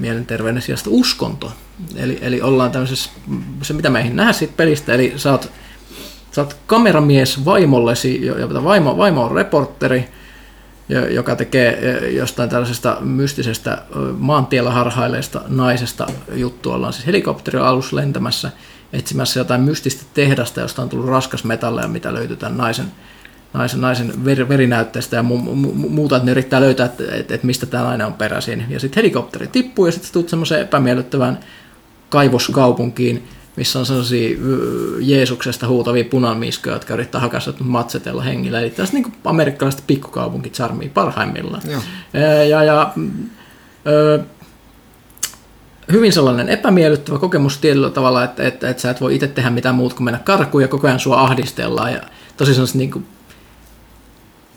mielenterveyden 0.00 0.62
sijasta 0.62 0.90
uskonto. 0.90 1.52
Eli, 1.96 2.18
eli 2.22 2.40
ollaan 2.42 2.70
tämmöisessä, 2.70 3.10
mm, 3.26 3.42
se 3.62 3.72
mitä 3.72 3.90
meihin 3.90 4.16
nähdä 4.16 4.32
siitä 4.32 4.54
pelistä, 4.56 4.94
eli 4.94 5.12
sä 5.16 5.32
oot, 5.32 5.50
sä 6.32 6.40
oot 6.40 6.56
kameramies 6.66 7.44
vaimollesi, 7.44 8.26
jo- 8.26 8.64
vaimo, 8.64 8.96
vaimo 8.96 9.24
on 9.24 9.32
reporteri, 9.32 10.08
joka 10.88 11.36
tekee 11.36 11.78
eh, 11.80 12.14
jostain 12.14 12.50
tällaisesta 12.50 12.96
mystisestä 13.00 13.72
ö, 13.72 13.98
maantiellä 14.18 14.70
harhaileesta 14.70 15.40
naisesta 15.48 16.06
juttua. 16.32 16.74
Ollaan 16.74 16.92
siis 16.92 17.06
helikopterialus 17.06 17.92
lentämässä 17.92 18.50
etsimässä 18.92 19.40
jotain 19.40 19.60
mystistä 19.60 20.04
tehdasta, 20.14 20.60
josta 20.60 20.82
on 20.82 20.88
tullut 20.88 21.08
raskasmetalleja, 21.08 21.88
mitä 21.88 22.14
löytyy 22.14 22.36
tämän 22.36 22.56
naisen, 22.56 22.86
naisen, 23.52 23.80
naisen 23.80 24.24
ver, 24.24 24.48
verinäytteestä 24.48 25.16
ja 25.16 25.22
mu, 25.22 25.36
mu, 25.36 25.54
mu, 25.54 25.88
muuta, 25.88 26.16
että 26.16 26.26
ne 26.26 26.30
yrittää 26.30 26.60
löytää, 26.60 26.86
että, 26.86 27.04
että, 27.12 27.34
että 27.34 27.46
mistä 27.46 27.66
tämä 27.66 27.84
nainen 27.84 28.06
on 28.06 28.12
peräisin. 28.12 28.64
Ja 28.68 28.80
sitten 28.80 29.02
helikopteri 29.02 29.46
tippuu 29.46 29.86
ja 29.86 29.92
sitten 29.92 30.12
tulet 30.12 30.28
semmoiseen 30.28 30.60
epämiellyttävään 30.60 31.38
kaivoskaupunkiin, 32.08 33.28
missä 33.58 33.78
on 33.78 33.86
sellaisia 33.86 34.38
Jeesuksesta 35.00 35.68
huutavia 35.68 36.04
punamiskoja, 36.04 36.76
jotka 36.76 36.94
yrittää 36.94 37.20
hakea 37.20 37.40
sut 37.40 37.60
matsetella 37.60 38.22
hengillä. 38.22 38.60
Eli 38.60 38.70
tässä 38.70 38.94
niin 38.94 39.12
amerikkalaiset 39.24 39.84
pikkukaupunkit 39.86 40.52
charmii 40.52 40.88
parhaimmillaan. 40.88 41.62
Joo. 41.70 41.80
Ja, 42.48 42.64
ja 42.64 42.92
mm, 42.96 43.10
ö, 43.86 44.20
hyvin 45.92 46.12
sellainen 46.12 46.48
epämiellyttävä 46.48 47.18
kokemus 47.18 47.58
tietyllä 47.58 47.90
tavalla, 47.90 48.24
että, 48.24 48.46
että, 48.46 48.70
että 48.70 48.82
sä 48.82 48.90
et 48.90 49.00
voi 49.00 49.14
itse 49.14 49.26
tehdä 49.28 49.50
mitään 49.50 49.74
muuta 49.74 49.96
kuin 49.96 50.04
mennä 50.04 50.20
karkuun 50.24 50.62
ja 50.62 50.68
koko 50.68 50.86
ajan 50.86 51.00
sua 51.00 51.20
ahdistellaan. 51.20 51.92
Ja 51.92 52.00
tosi 52.36 52.54
sellaista 52.54 52.78
niin 52.78 52.90
kuin, 52.90 53.06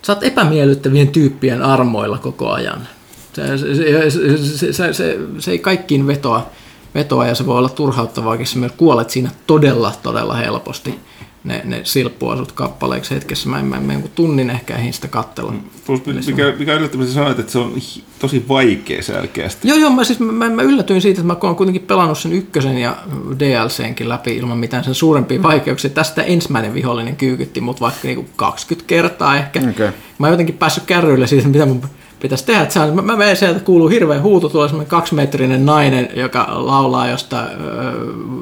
sä 0.01 0.13
oot 0.13 0.23
epämiellyttävien 0.23 1.07
tyyppien 1.07 1.61
armoilla 1.61 2.17
koko 2.17 2.51
ajan. 2.51 2.87
Se, 3.33 3.57
se, 3.57 3.75
se, 3.75 4.11
se, 4.37 4.73
se, 4.73 4.93
se, 4.93 5.17
se 5.39 5.51
ei 5.51 5.59
kaikkiin 5.59 6.07
vetoa, 6.07 6.49
vetoa 6.95 7.27
ja 7.27 7.35
se 7.35 7.45
voi 7.45 7.57
olla 7.57 7.69
turhauttavaakin, 7.69 8.47
sä 8.47 8.59
myös 8.59 8.71
kuolet 8.77 9.09
siinä 9.09 9.29
todella, 9.47 9.91
todella 10.03 10.35
helposti. 10.35 10.99
Ne, 11.43 11.61
ne 11.65 11.81
silppua 11.83 12.37
sut 12.37 12.51
kappaleiksi 12.51 13.15
hetkessä. 13.15 13.49
Mä 13.49 13.59
en, 13.59 13.65
mä 13.65 13.77
en, 13.77 13.83
mä 13.83 13.91
en 13.91 13.95
jonkun 13.95 14.11
tunnin 14.15 14.49
ehkä 14.49 14.75
ehdin 14.75 14.93
sitä 14.93 15.07
kattella. 15.07 15.53
Plus, 15.85 16.01
mikä, 16.27 16.53
mikä 16.59 16.73
yllättävää 16.73 17.07
sanoit, 17.07 17.39
että 17.39 17.51
se 17.51 17.59
on 17.59 17.73
tosi 18.19 18.45
vaikea 18.49 19.03
selkeästi. 19.03 19.67
Joo, 19.67 19.77
joo, 19.77 19.89
mä, 19.89 20.03
siis, 20.03 20.19
mä, 20.19 20.49
mä 20.49 20.61
yllätyin 20.61 21.01
siitä, 21.01 21.21
että 21.21 21.33
mä 21.33 21.39
oon 21.41 21.55
kuitenkin 21.55 21.81
pelannut 21.81 22.17
sen 22.17 22.33
ykkösen 22.33 22.77
ja 22.77 22.97
DLCnkin 23.39 24.09
läpi 24.09 24.35
ilman 24.35 24.57
mitään 24.57 24.83
sen 24.83 24.95
suurempia 24.95 25.43
vaikeuksia. 25.43 25.89
Tästä 25.89 26.23
ensimmäinen 26.23 26.73
vihollinen 26.73 27.15
kyykytti 27.15 27.61
mut 27.61 27.81
vaikka 27.81 27.99
niinku 28.03 28.25
20 28.35 28.87
kertaa 28.87 29.37
ehkä. 29.37 29.59
Okei. 29.69 29.89
Mä 30.17 30.27
oon 30.27 30.33
jotenkin 30.33 30.57
päässyt 30.57 30.83
kärryille 30.83 31.27
siitä, 31.27 31.47
mitä 31.47 31.65
mun 31.65 31.81
pitäisi 32.21 32.45
tehdä. 32.45 32.61
Että 32.61 32.73
se 32.73 32.79
on, 32.79 32.95
mä, 32.95 33.01
mä 33.01 33.15
menen 33.15 33.37
sieltä, 33.37 33.59
kuuluu 33.59 33.87
hirveä 33.87 34.21
huuto, 34.21 34.49
tulee 34.49 34.67
semmoinen 34.67 34.89
kaksimetrinen 34.89 35.65
nainen, 35.65 36.09
joka 36.15 36.45
laulaa 36.49 37.09
jostain 37.09 37.47
öö, 37.61 37.93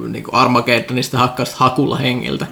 niin 0.07 0.23
Armageddonista 0.31 1.17
hakkaista 1.17 1.55
hakulla 1.59 1.95
hengiltä. 1.95 2.47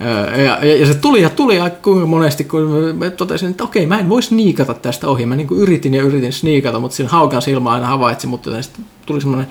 Ja, 0.00 0.42
ja, 0.42 0.74
ja, 0.74 0.86
se 0.86 0.94
tuli 0.94 1.22
ja 1.22 1.30
tuli 1.30 1.60
aika 1.60 1.76
kuinka 1.82 2.06
monesti, 2.06 2.44
kun 2.44 2.62
mä 2.98 3.10
totesin, 3.10 3.50
että 3.50 3.64
okei, 3.64 3.86
mä 3.86 3.98
en 3.98 4.08
voi 4.08 4.22
sniikata 4.22 4.74
tästä 4.74 5.08
ohi. 5.08 5.26
Mä 5.26 5.36
niin 5.36 5.46
kuin 5.46 5.60
yritin 5.60 5.94
ja 5.94 6.02
yritin 6.02 6.32
sniikata, 6.32 6.78
mutta 6.78 6.96
siinä 6.96 7.10
haukan 7.10 7.42
silmä 7.42 7.70
aina 7.70 7.86
havaitsi, 7.86 8.26
mutta 8.26 8.62
sitten 8.62 8.84
tuli 9.06 9.20
semmoinen 9.20 9.48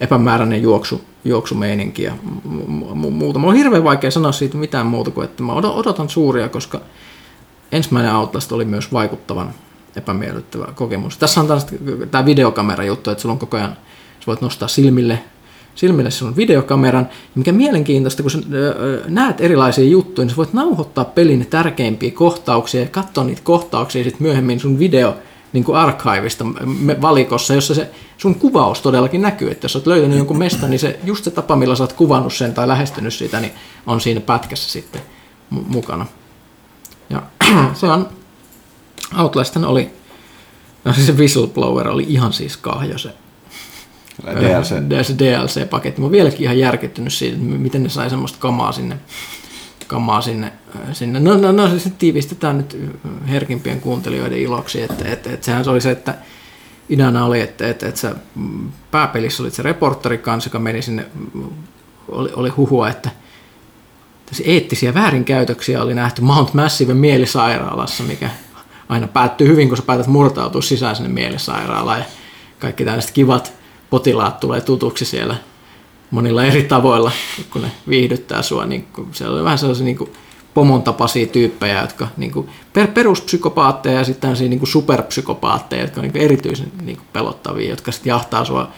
epämääräinen 0.00 0.62
juoksu, 0.62 1.00
juoksumeininki 1.24 2.02
ja 2.02 2.12
mu- 2.48 2.92
mu- 2.92 3.10
muuta. 3.10 3.38
Mulla 3.38 3.52
on 3.52 3.58
hirveän 3.58 3.84
vaikea 3.84 4.10
sanoa 4.10 4.32
siitä 4.32 4.56
mitään 4.56 4.86
muuta 4.86 5.10
kuin, 5.10 5.24
että 5.24 5.42
mä 5.42 5.52
odot- 5.52 5.78
odotan 5.78 6.08
suuria, 6.08 6.48
koska 6.48 6.80
ensimmäinen 7.72 8.14
Outlast 8.14 8.52
oli 8.52 8.64
myös 8.64 8.92
vaikuttavan 8.92 9.54
epämiellyttävä 10.00 10.72
kokemus. 10.74 11.18
Tässä 11.18 11.40
on 11.40 11.46
tämä 12.10 12.24
videokamera 12.24 12.84
juttu, 12.84 13.10
että 13.10 13.22
sulla 13.22 13.32
on 13.32 13.38
koko 13.38 13.56
ajan, 13.56 13.76
sä 14.20 14.26
voit 14.26 14.40
nostaa 14.40 14.68
silmille, 14.68 15.18
silmille 15.74 16.10
sun 16.10 16.36
videokameran. 16.36 17.08
Mikä 17.34 17.52
mielenkiintoista, 17.52 18.22
kun 18.22 18.30
sä 18.30 18.38
näet 19.08 19.40
erilaisia 19.40 19.84
juttuja, 19.84 20.24
niin 20.24 20.30
sä 20.30 20.36
voit 20.36 20.52
nauhoittaa 20.52 21.04
pelin 21.04 21.46
tärkeimpiä 21.50 22.10
kohtauksia 22.10 22.80
ja 22.80 22.86
katsoa 22.86 23.24
niitä 23.24 23.42
kohtauksia 23.44 24.04
sitten 24.04 24.22
myöhemmin 24.22 24.60
sun 24.60 24.78
video 24.78 25.16
niin 25.52 25.64
kuin 25.64 25.78
archivista 25.78 26.44
me- 26.44 27.00
valikossa, 27.00 27.54
jossa 27.54 27.74
se 27.74 27.90
sun 28.18 28.34
kuvaus 28.34 28.80
todellakin 28.80 29.22
näkyy. 29.22 29.50
Että 29.50 29.64
jos 29.64 29.76
olet 29.76 29.86
löytänyt 29.86 30.18
jonkun 30.18 30.38
mesta, 30.38 30.68
niin 30.68 30.80
se, 30.80 30.98
just 31.04 31.24
se 31.24 31.30
tapa, 31.30 31.56
millä 31.56 31.76
sä 31.76 31.82
oot 31.82 31.92
kuvannut 31.92 32.34
sen 32.34 32.54
tai 32.54 32.68
lähestynyt 32.68 33.14
sitä, 33.14 33.40
niin 33.40 33.52
on 33.86 34.00
siinä 34.00 34.20
pätkässä 34.20 34.70
sitten 34.70 35.02
mu- 35.54 35.64
mukana. 35.66 36.06
Ja 37.10 37.22
se 37.74 37.86
on, 37.86 38.08
Outlasthan 39.18 39.64
oli, 39.64 39.90
no 40.84 40.92
siis 40.92 41.06
se 41.06 41.16
Whistleblower 41.16 41.88
oli 41.88 42.04
ihan 42.08 42.32
siis 42.32 42.56
kahjo 42.56 42.98
se 42.98 43.14
DLC. 44.26 44.68
se 45.06 45.14
DLC-paketti. 45.18 46.00
Mä 46.00 46.04
oon 46.04 46.12
vieläkin 46.12 46.40
ihan 46.40 46.58
järkyttynyt 46.58 47.12
siitä, 47.12 47.36
että 47.36 47.46
miten 47.46 47.82
ne 47.82 47.88
sai 47.88 48.10
semmoista 48.10 48.38
kamaa 48.40 48.72
sinne. 48.72 48.96
Kamaa 49.86 50.20
sinne, 50.20 50.52
äh, 50.76 50.82
sinne. 50.92 51.20
No, 51.20 51.36
no, 51.36 51.52
no 51.52 51.78
se 51.78 51.90
tiivistetään 51.90 52.56
nyt 52.56 52.78
herkimpien 53.28 53.80
kuuntelijoiden 53.80 54.38
iloksi, 54.38 54.82
että, 54.82 55.04
että, 55.04 55.32
että 55.32 55.46
sehän 55.46 55.64
se 55.64 55.70
oli 55.70 55.80
se, 55.80 55.90
että 55.90 56.14
ideana 56.88 57.24
oli, 57.24 57.40
että, 57.40 57.68
että, 57.68 57.88
että 57.88 58.00
sä 58.00 58.14
mm, 58.34 58.72
pääpelissä 58.90 59.42
olit 59.42 59.54
se 59.54 59.62
reporteri 59.62 60.18
kanssa, 60.18 60.48
joka 60.48 60.58
meni 60.58 60.82
sinne, 60.82 61.06
mm, 61.34 61.44
oli, 62.08 62.30
oli 62.36 62.48
huhua, 62.48 62.88
että 62.88 63.10
eettisiä 64.44 64.94
väärinkäytöksiä 64.94 65.82
oli 65.82 65.94
nähty 65.94 66.22
Mount 66.22 66.54
Massive 66.54 66.94
mielisairaalassa, 66.94 68.02
mikä 68.02 68.30
aina 68.90 69.08
päättyy 69.08 69.48
hyvin, 69.48 69.68
kun 69.68 69.76
sä 69.76 69.82
päätät 69.82 70.06
murtautua 70.06 70.62
sisään 70.62 70.96
sinne 70.96 71.08
mielisairaalaan 71.08 71.98
ja 71.98 72.04
kaikki 72.58 72.84
tällaiset 72.84 73.10
kivat 73.10 73.52
potilaat 73.90 74.40
tulee 74.40 74.60
tutuksi 74.60 75.04
siellä 75.04 75.36
monilla 76.10 76.44
eri 76.44 76.62
tavoilla, 76.62 77.12
kun 77.52 77.62
ne 77.62 77.70
viihdyttää 77.88 78.42
sua. 78.42 78.66
Niin 78.66 78.84
kun 78.92 79.08
siellä 79.12 79.34
oli 79.34 79.44
vähän 79.44 79.58
sellaisia 79.58 79.84
niin 79.84 80.12
pomon 80.54 80.82
tapaisia 80.82 81.26
tyyppejä, 81.26 81.80
jotka 81.80 82.08
niin 82.16 82.32
kuin 82.32 82.48
per, 82.72 82.86
peruspsykopaatteja 82.86 83.98
ja 83.98 84.04
sitten 84.04 84.32
niin 84.32 84.58
kuin 84.58 84.68
superpsykopaatteja, 84.68 85.82
jotka 85.82 86.00
on 86.00 86.02
niin 86.02 86.12
kuin 86.12 86.22
erityisen 86.22 86.72
niin 86.82 86.96
kuin 86.96 87.08
pelottavia, 87.12 87.70
jotka 87.70 87.92
sitten 87.92 88.10
jahtaa 88.10 88.44
sua 88.44 88.68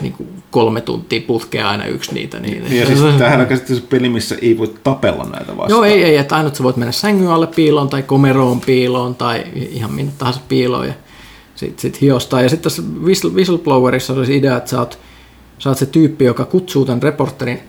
niin 0.00 0.12
kuin 0.12 0.42
kolme 0.50 0.80
tuntia 0.80 1.20
putkea 1.26 1.68
aina 1.68 1.86
yksi 1.86 2.14
niitä. 2.14 2.40
Niin, 2.40 2.78
Ja 2.78 2.86
siis 2.86 3.00
tämähän 3.00 3.40
on 3.40 3.46
käsittelyssä 3.46 3.88
peli, 3.90 4.08
missä 4.08 4.36
ei 4.42 4.58
voi 4.58 4.74
tapella 4.84 5.24
näitä 5.24 5.56
vastaan. 5.56 5.70
Joo, 5.70 5.84
ei, 5.84 6.04
ei, 6.04 6.16
että 6.16 6.36
ainut 6.36 6.54
sä 6.54 6.64
voit 6.64 6.76
mennä 6.76 6.92
sängyn 6.92 7.28
alle 7.28 7.46
piiloon 7.46 7.88
tai 7.88 8.02
komeroon 8.02 8.60
piiloon 8.60 9.14
tai 9.14 9.44
ihan 9.54 9.92
minne 9.92 10.12
tahansa 10.18 10.40
piiloon 10.48 10.86
ja 10.86 10.94
sitten 11.54 11.82
sit 11.82 12.00
hiostaa. 12.00 12.42
Ja 12.42 12.48
sitten 12.48 12.62
tässä 12.70 12.82
whistle, 13.02 13.30
Whistleblowerissa 13.30 14.12
oli 14.12 14.26
se 14.26 14.36
idea, 14.36 14.56
että 14.56 14.70
sä 14.70 14.78
oot, 14.78 14.98
sä 15.58 15.68
oot 15.68 15.78
se 15.78 15.86
tyyppi, 15.86 16.24
joka 16.24 16.44
kutsuu 16.44 16.84
tämän 16.84 17.02
reporterin 17.02 17.60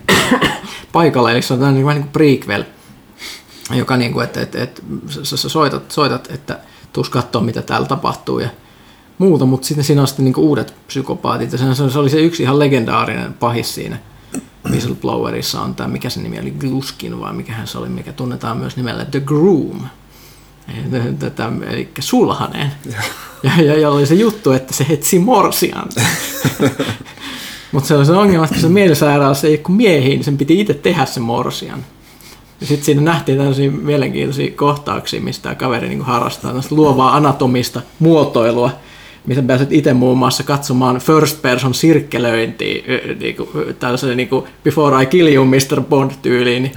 paikalle, 0.92 1.32
eli 1.32 1.42
se 1.42 1.52
on 1.52 1.58
tämmöinen 1.58 1.84
vähän 1.84 1.96
niin 1.96 2.04
kuin 2.04 2.12
prequel, 2.12 2.64
joka 3.74 3.96
niin 3.96 4.12
kuin, 4.12 4.24
että, 4.24 4.40
että, 4.40 4.62
että 4.62 4.82
sä, 5.22 5.36
sä 5.36 5.48
soitat, 5.48 5.90
soitat, 5.90 6.30
että 6.30 6.58
tuus 6.92 7.10
katsoa, 7.10 7.42
mitä 7.42 7.62
täällä 7.62 7.86
tapahtuu 7.86 8.38
ja 8.38 8.48
muuta, 9.18 9.46
mutta 9.46 9.66
sitten 9.66 9.84
siinä 9.84 10.00
on 10.00 10.08
sitten 10.08 10.24
niin 10.24 10.34
kuin 10.34 10.44
uudet 10.44 10.74
psykopaatit, 10.86 11.52
ja 11.52 11.58
se, 11.58 11.90
se 11.90 11.98
oli 11.98 12.10
se 12.10 12.20
yksi 12.20 12.42
ihan 12.42 12.58
legendaarinen 12.58 13.34
pahis 13.34 13.74
siinä 13.74 13.98
Whistleblowerissa 14.70 15.60
on 15.60 15.74
tämä, 15.74 15.88
mikä 15.88 16.10
se 16.10 16.20
nimi 16.20 16.40
oli, 16.40 16.50
Gluskin 16.50 17.20
vai 17.20 17.32
mikähän 17.32 17.66
se 17.66 17.78
oli, 17.78 17.88
mikä 17.88 18.12
tunnetaan 18.12 18.56
myös 18.56 18.76
nimellä 18.76 19.04
The 19.04 19.20
Groom. 19.20 19.80
Tätä, 21.18 21.52
eli 21.70 21.88
sulhanen. 21.98 22.72
Ja, 23.42 23.62
ja, 23.62 23.78
ja 23.78 23.90
oli 23.90 24.06
se 24.06 24.14
juttu, 24.14 24.52
että 24.52 24.74
se 24.74 24.86
etsi 24.88 25.18
morsian. 25.18 25.88
Mutta 27.72 27.88
se 27.88 27.96
oli 27.96 28.06
se 28.06 28.12
ongelma, 28.12 28.44
että 28.44 28.60
se 28.60 28.68
mielisairaalassa 28.68 29.46
ei 29.46 29.52
ole 29.52 29.58
kuin 29.58 29.76
miehiä, 29.76 30.08
niin 30.08 30.24
sen 30.24 30.38
piti 30.38 30.60
itse 30.60 30.74
tehdä 30.74 31.06
se 31.06 31.20
morsian. 31.20 31.84
Ja 32.60 32.66
sitten 32.66 32.84
siinä 32.84 33.02
nähtiin 33.02 33.38
tällaisia 33.38 33.70
mielenkiintoisia 33.70 34.50
kohtauksia, 34.56 35.20
mistä 35.20 35.42
tämä 35.42 35.54
kaveri 35.54 35.88
niin 35.88 36.02
harrastaa 36.02 36.54
luovaa 36.70 37.16
anatomista 37.16 37.82
muotoilua, 37.98 38.70
missä 39.26 39.42
pääset 39.42 39.72
itse 39.72 39.94
muun 39.94 40.18
muassa 40.18 40.42
katsomaan 40.42 40.98
first 40.98 41.42
person 41.42 41.74
sirkkelöintiä 41.74 42.82
niin 43.20 43.36
kuin, 43.36 43.48
tällaisen 43.78 44.16
niin 44.16 44.28
kuin 44.28 44.44
Before 44.64 45.02
I 45.02 45.06
Kill 45.06 45.28
You 45.28 45.44
Mr. 45.44 45.82
Bond-tyyliin, 45.88 46.62
niin 46.62 46.72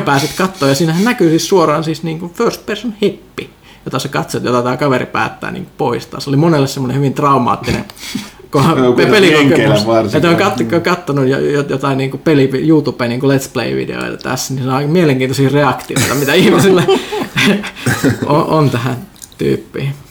pääset 0.04 0.30
katsoa. 0.38 0.68
Ja 0.68 0.74
siinähän 0.74 1.04
näkyy 1.04 1.30
siis 1.30 1.48
suoraan 1.48 1.84
siis 1.84 2.02
niin 2.02 2.20
kuin 2.20 2.32
first 2.32 2.66
person 2.66 2.94
heppi, 3.02 3.50
jota 3.84 3.98
sä 3.98 4.08
katsot, 4.08 4.44
jota 4.44 4.62
tämä 4.62 4.76
kaveri 4.76 5.06
päättää 5.06 5.50
niin 5.50 5.66
poistaa. 5.78 6.20
Se 6.20 6.30
oli 6.30 6.36
monelle 6.36 6.66
semmoinen 6.66 6.96
hyvin 6.96 7.14
traumaattinen 7.14 7.84
pelikokemus. 9.10 10.14
Että 10.14 10.30
on 10.30 10.36
kat- 10.36 10.80
katsonut 10.80 11.24
jotain 11.68 11.98
niin 11.98 12.18
peli, 12.24 12.50
YouTube 12.66 13.08
niin 13.08 13.20
Let's 13.20 13.48
Play-videoita 13.52 14.16
tässä, 14.22 14.54
niin 14.54 14.64
se 14.64 14.70
on 14.70 14.90
mielenkiintoisia 14.90 15.48
reaktioita, 15.48 16.14
mitä 16.14 16.34
ihmisille 16.34 16.84
on, 18.26 18.46
on 18.46 18.70
tähän 18.70 18.96
tyyppiin. 19.38 20.03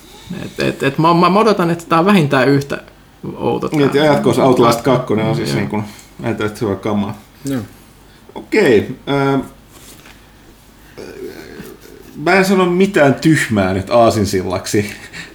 Et, 0.44 0.60
et, 0.60 0.82
et 0.82 0.98
mä, 0.98 1.14
mä, 1.14 1.38
odotan, 1.38 1.70
että 1.70 1.84
tämä 1.88 1.98
on 1.98 2.06
vähintään 2.06 2.48
yhtä 2.48 2.82
outo. 3.36 3.68
Niin, 3.72 3.90
ja 3.94 4.04
jatkossa 4.04 4.44
Outlast 4.44 4.82
2 4.82 5.12
on 5.12 5.36
siis 5.36 5.54
niin 5.54 5.68
kuin, 5.68 5.84
ajatellaan, 6.22 6.60
hyvä 6.60 6.76
kamaa. 6.76 7.18
Joo. 7.44 7.60
Okei. 8.34 8.98
Äh, 9.08 9.40
mä 12.16 12.32
en 12.32 12.44
sano 12.44 12.66
mitään 12.66 13.14
tyhmää 13.14 13.74
nyt 13.74 13.90
aasinsillaksi. 13.90 14.90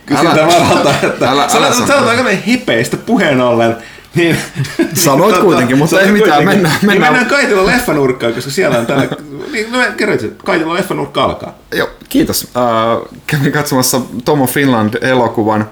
Kysytään 0.06 0.48
varalta, 0.48 0.94
että 1.04 1.32
älä, 1.32 1.42
älä 1.42 1.50
sanotaan, 1.50 1.88
sanotaanko 1.88 2.24
me 2.24 2.44
hipeistä 2.48 2.98
puheen 2.98 3.42
ollen, 3.42 3.78
niin, 4.16 4.38
Sanoit 4.94 5.34
niin, 5.36 5.44
kuitenkin, 5.46 5.78
mutta 5.78 5.90
sanoit 5.96 6.08
ei 6.08 6.14
mitään, 6.22 6.44
kuitenkin. 6.44 6.64
mennään- 6.64 6.76
Niin 6.82 6.88
mennään. 6.92 7.14
mennään 7.14 7.30
Kaitila 7.30 7.66
leffanurkkaan, 7.66 8.34
koska 8.34 8.52
siellä 8.52 8.78
on 8.80 8.86
tällä... 8.86 9.08
Niin, 9.52 9.72
no 9.72 9.80
kerroit, 9.98 10.24
että 10.24 10.44
Kaitila 10.46 10.74
leffanurkka 10.74 11.24
alkaa. 11.24 11.56
Joo, 11.76 11.90
kiitos. 12.10 12.48
Äh, 12.58 13.18
kävin 13.28 13.52
katsomassa 13.52 14.02
Tomo 14.26 14.46
Finland-elokuvan. 14.48 15.62
Äh, 15.62 15.68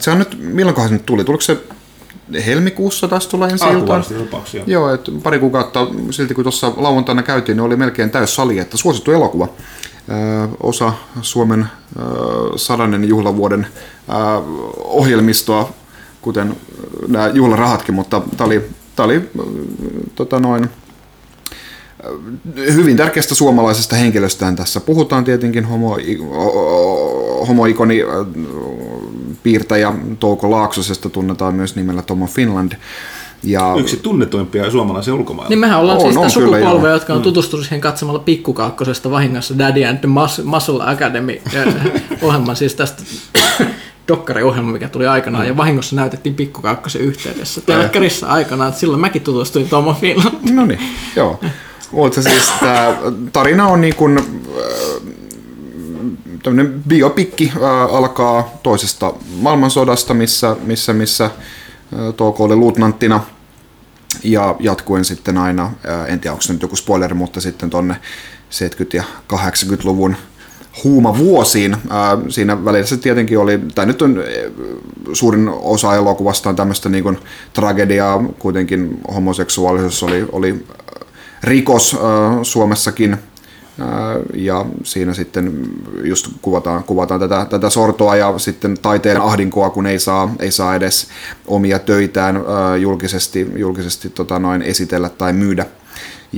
se 0.00 0.10
on 0.10 0.18
nyt, 0.18 0.38
milloinkohan 0.40 0.88
se 0.88 0.94
nyt 0.94 1.06
tuli? 1.06 1.24
Tuliko 1.24 1.40
se 1.40 1.56
helmikuussa 2.46 3.08
taas 3.08 3.26
tulla 3.26 3.48
ensi 3.48 3.64
iltaan? 3.80 4.04
Joo, 4.66 4.94
että 4.94 5.10
pari 5.22 5.38
kuukautta 5.38 5.86
silti 6.10 6.34
kun 6.34 6.44
tuossa 6.44 6.72
lauantaina 6.76 7.22
käytiin, 7.22 7.56
niin 7.56 7.64
oli 7.64 7.76
melkein 7.76 8.10
täys 8.10 8.34
sali, 8.34 8.58
että 8.58 8.76
suosittu 8.76 9.12
elokuva. 9.12 9.48
Ö, 10.08 10.48
osa 10.62 10.92
Suomen 11.22 11.66
ö, 11.98 12.02
sadannen 12.56 13.04
juhlavuoden 13.08 13.66
ö, 14.08 14.12
ohjelmistoa, 14.84 15.72
kuten 16.24 16.56
nämä 17.08 17.28
juhlarahatkin, 17.28 17.94
mutta 17.94 18.22
tämä 18.36 18.46
oli, 18.46 18.64
tää 18.96 19.06
oli 19.06 19.16
ö, 19.16 19.42
tota 20.14 20.40
noin, 20.40 20.68
hyvin 22.74 22.96
tärkeästä 22.96 23.34
suomalaisesta 23.34 23.96
henkilöstään 23.96 24.56
tässä. 24.56 24.80
Puhutaan 24.80 25.24
tietenkin 25.24 25.64
homo, 25.64 25.98
homoikoni 27.48 28.02
äh, 28.02 28.08
piirtäjä 29.42 29.92
Touko 30.20 30.50
Laaksosesta, 30.50 31.10
tunnetaan 31.10 31.54
myös 31.54 31.76
nimellä 31.76 32.02
Tomo 32.02 32.26
Finland. 32.26 32.72
Ja 33.42 33.74
Yksi 33.78 33.96
tunnetuimpia 33.96 34.70
suomalaisia 34.70 35.14
ulkomailla. 35.14 35.48
Niin 35.48 35.58
mehän 35.58 35.80
ollaan 35.80 35.98
On, 35.98 36.02
siis 36.02 36.16
on 36.16 36.42
kyllä, 36.42 36.58
sukupolvea, 36.58 36.92
jotka 36.92 37.14
on 37.14 37.22
tutustunut 37.22 37.66
siihen 37.66 37.80
katsomalla 37.80 38.18
pikkukaakkosesta 38.18 39.10
vahingossa 39.10 39.58
Daddy 39.58 39.84
and 39.84 39.98
the 39.98 40.08
Mus- 40.08 40.44
Muscle 40.44 40.90
Academy 40.90 41.40
ohjelman, 42.22 42.56
siis 42.56 42.74
tästä 42.74 43.02
dokkariohjelma, 44.08 44.72
mikä 44.72 44.88
tuli 44.88 45.06
aikanaan, 45.06 45.46
ja 45.46 45.56
vahingossa 45.56 45.96
näytettiin 45.96 46.34
pikkukaakkosen 46.34 47.02
yhteydessä. 47.02 47.60
Telkkarissa 47.60 48.26
aikanaan, 48.26 48.68
että 48.68 48.80
silloin 48.80 49.00
mäkin 49.00 49.22
tutustuin 49.22 49.68
Tomo 49.68 49.94
Finland. 49.94 50.50
No 50.50 50.66
niin, 50.66 50.80
joo. 51.16 51.40
Mutta 51.92 52.22
siis 52.22 52.52
tämä 52.60 52.96
tarina 53.32 53.66
on 53.66 53.80
niin 53.80 53.94
kuin, 53.94 54.20
tämmöinen 56.42 56.82
biopikki 56.88 57.52
ää, 57.62 57.84
alkaa 57.84 58.50
toisesta 58.62 59.12
maailmansodasta, 59.40 60.14
missä, 60.14 60.56
missä, 60.64 60.92
missä 60.92 61.24
ää, 61.24 62.12
Touko 62.12 62.44
oli 62.44 62.56
luutnanttina 62.56 63.20
ja 64.24 64.56
jatkuen 64.60 65.04
sitten 65.04 65.38
aina, 65.38 65.70
en 66.08 66.20
tiedä 66.20 66.32
onko 66.32 66.42
se 66.42 66.52
nyt 66.52 66.62
joku 66.62 66.76
spoileri, 66.76 67.14
mutta 67.14 67.40
sitten 67.40 67.70
tonne 67.70 67.94
70- 67.94 67.96
ja 68.92 69.04
80-luvun 69.32 70.16
huuma 70.84 71.18
vuosiin. 71.18 71.76
Ää, 71.90 72.18
siinä 72.28 72.64
välissä 72.64 72.96
tietenkin 72.96 73.38
oli, 73.38 73.60
tai 73.74 73.86
nyt 73.86 74.02
on 74.02 74.18
ää, 74.18 74.24
suurin 75.12 75.48
osa 75.48 75.94
elokuvasta 75.94 76.48
on 76.48 76.56
tämmöistä 76.56 76.88
niin 76.88 77.04
kuin 77.04 77.18
tragediaa, 77.52 78.24
kuitenkin 78.38 79.00
homoseksuaalisuus 79.14 80.02
oli, 80.02 80.26
oli 80.32 80.64
rikos 81.42 81.94
ää, 81.94 82.44
Suomessakin, 82.44 83.18
ja 84.34 84.66
siinä 84.82 85.14
sitten 85.14 85.70
just 86.04 86.28
kuvataan, 86.42 86.84
kuvataan 86.84 87.20
tätä, 87.20 87.46
tätä 87.50 87.70
sortoa 87.70 88.16
ja 88.16 88.38
sitten 88.38 88.78
taiteen 88.82 89.20
ahdinkoa, 89.20 89.70
kun 89.70 89.86
ei 89.86 89.98
saa, 89.98 90.34
ei 90.38 90.50
saa 90.50 90.74
edes 90.74 91.08
omia 91.46 91.78
töitään 91.78 92.36
ää, 92.36 92.76
julkisesti, 92.76 93.50
julkisesti 93.56 94.10
tota 94.10 94.38
noin 94.38 94.62
esitellä 94.62 95.08
tai 95.08 95.32
myydä. 95.32 95.66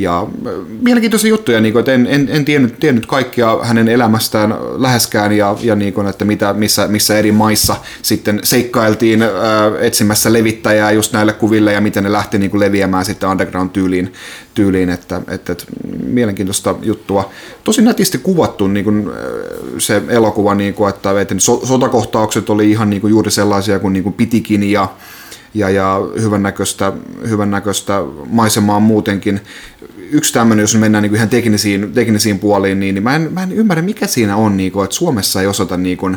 Ja 0.00 0.20
äh, 0.20 0.52
mielenkiintoisia 0.80 1.28
juttuja, 1.28 1.60
niin 1.60 1.72
kuin, 1.72 1.80
että 1.80 1.92
en, 1.92 2.06
en, 2.10 2.28
en 2.30 2.44
tiennyt, 2.44 2.80
tiennyt 2.80 3.06
kaikkia 3.06 3.58
hänen 3.62 3.88
elämästään 3.88 4.54
läheskään 4.76 5.32
ja, 5.32 5.56
ja 5.62 5.76
niin 5.76 5.92
kuin, 5.92 6.06
että 6.06 6.24
mitä, 6.24 6.52
missä, 6.52 6.88
missä 6.88 7.18
eri 7.18 7.32
maissa 7.32 7.76
sitten 8.02 8.40
seikkailtiin 8.42 9.22
ää, 9.22 9.30
etsimässä 9.80 10.32
levittäjää 10.32 10.90
just 10.90 11.12
näille 11.12 11.32
kuville 11.32 11.72
ja 11.72 11.80
miten 11.80 12.04
ne 12.04 12.12
lähti 12.12 12.38
niin 12.38 12.50
kuin 12.50 12.60
leviämään 12.60 13.04
sitten 13.04 13.28
underground-tyyliin, 13.28 14.12
tyyliin 14.54 14.90
että, 14.90 15.22
että, 15.28 15.52
että 15.52 15.64
mielenkiintoista 16.06 16.74
juttua. 16.82 17.30
Tosi 17.64 17.82
nätisti 17.82 18.18
kuvattu 18.18 18.66
niin 18.66 18.84
kuin, 18.84 19.10
se 19.78 20.02
elokuva, 20.08 20.54
niin 20.54 20.74
kuin, 20.74 20.88
että, 20.88 21.20
että 21.20 21.34
so, 21.38 21.66
sotakohtaukset 21.66 22.50
oli 22.50 22.70
ihan 22.70 22.90
niin 22.90 23.00
kuin, 23.00 23.10
juuri 23.10 23.30
sellaisia 23.30 23.78
kuin, 23.78 23.92
niin 23.92 24.02
kuin 24.02 24.12
pitikin 24.12 24.62
ja 24.62 24.88
ja, 25.58 25.70
ja 25.70 26.00
hyvännäköistä, 26.20 26.92
hyvännäköistä 27.28 28.02
maisemaa 28.26 28.80
muutenkin. 28.80 29.40
Yksi 30.10 30.32
tämmöinen, 30.32 30.62
jos 30.62 30.76
mennään 30.76 31.02
niin 31.02 31.10
kuin 31.10 31.16
ihan 31.16 31.28
teknisiin, 31.28 31.92
teknisiin 31.92 32.38
puoliin, 32.38 32.80
niin, 32.80 32.94
niin 32.94 33.02
mä, 33.02 33.16
en, 33.16 33.32
mä 33.32 33.42
en 33.42 33.52
ymmärrä, 33.52 33.82
mikä 33.82 34.06
siinä 34.06 34.36
on, 34.36 34.56
niin 34.56 34.72
kuin, 34.72 34.84
että 34.84 34.96
Suomessa 34.96 35.40
ei 35.40 35.46
osata 35.46 35.76
niin 35.76 35.98
kuin, 35.98 36.16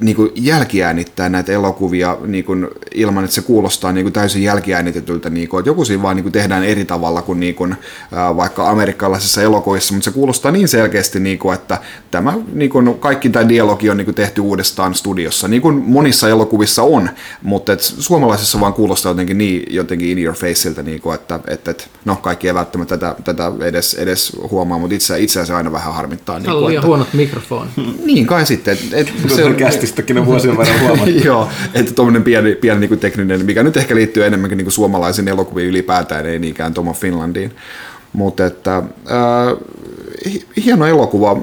niin 0.00 0.16
kuin 0.16 0.30
jälkiäänittää 0.34 1.28
näitä 1.28 1.52
elokuvia 1.52 2.18
niin 2.26 2.44
kuin, 2.44 2.68
ilman, 2.94 3.24
että 3.24 3.34
se 3.34 3.42
kuulostaa 3.42 3.92
niin 3.92 4.04
kuin 4.04 4.12
täysin 4.12 4.42
jälkiäänitetyltä. 4.42 5.30
Niin 5.30 5.48
kuin, 5.48 5.58
että 5.58 5.70
joku 5.70 5.84
siinä 5.84 6.02
vaan 6.02 6.16
niin 6.16 6.24
kuin 6.24 6.32
tehdään 6.32 6.64
eri 6.64 6.84
tavalla 6.84 7.22
kuin, 7.22 7.40
niin 7.40 7.54
kuin 7.54 7.76
ää, 8.12 8.36
vaikka 8.36 8.70
amerikkalaisissa 8.70 9.42
elokuvissa, 9.42 9.94
mutta 9.94 10.04
se 10.04 10.10
kuulostaa 10.10 10.52
niin 10.52 10.68
selkeästi, 10.68 11.20
niin 11.20 11.38
kuin, 11.38 11.54
että 11.54 11.78
tämä 12.10 12.34
niin 12.52 12.70
kuin, 12.70 12.98
kaikki 12.98 13.30
tämä 13.30 13.48
dialogi 13.48 13.90
on 13.90 13.96
niin 13.96 14.04
kuin 14.04 14.14
tehty 14.14 14.40
uudestaan 14.40 14.94
studiossa, 14.94 15.48
niin 15.48 15.62
kuin 15.62 15.74
monissa 15.86 16.28
elokuvissa 16.28 16.82
on, 16.82 17.10
mutta 17.42 17.72
et 17.72 17.80
suomalaisissa 17.80 18.60
vaan 18.60 18.74
kuulostaa 18.74 19.10
jotenkin 19.10 19.38
niin 19.38 19.62
jotenkin 19.70 20.08
in 20.08 20.24
your 20.24 20.36
faceilta, 20.36 20.82
niin 20.82 21.00
kuin, 21.00 21.14
että, 21.14 21.40
että, 21.46 21.70
että 21.70 21.84
no 22.04 22.16
kaikki 22.16 22.48
ei 22.48 22.54
välttämättä 22.54 22.96
tätä, 22.96 23.22
tätä 23.24 23.52
edes, 23.60 23.94
edes 23.94 24.36
huomaa, 24.50 24.78
mutta 24.78 24.94
itse, 24.94 25.20
itse 25.20 25.40
asiassa 25.40 25.56
aina 25.56 25.72
vähän 25.72 25.94
harmittaa. 25.94 26.38
Niin 26.38 26.52
kuin, 26.52 26.74
että, 26.74 26.86
huonot 26.86 27.14
mikrofonit. 27.14 27.72
Niin 28.04 28.26
kai 28.26 28.46
sitten. 28.46 28.78
Et, 28.92 29.08
et, 29.08 29.12
se 29.34 29.44
on 29.44 29.56
kästistäkin 29.90 30.18
on 30.18 30.26
vuosien 30.26 30.58
verran 30.58 30.80
huomattu. 30.86 31.10
Joo, 31.24 31.48
että 31.74 31.94
tuommoinen 31.94 32.22
pieni, 32.22 32.54
pieni 32.54 32.80
niin 32.80 32.98
tekninen, 32.98 33.46
mikä 33.46 33.62
nyt 33.62 33.76
ehkä 33.76 33.94
liittyy 33.94 34.24
enemmänkin 34.24 34.58
niin 34.58 34.72
suomalaisiin 34.72 35.28
elokuviin 35.28 35.68
ylipäätään, 35.68 36.26
ei 36.26 36.38
niinkään 36.38 36.74
Tom 36.74 36.88
of 36.88 37.00
Finlandiin. 37.00 37.52
Mutta 38.12 38.46
että 38.46 38.76
äh, 38.76 39.56
hieno 40.64 40.86
elokuva, 40.86 41.42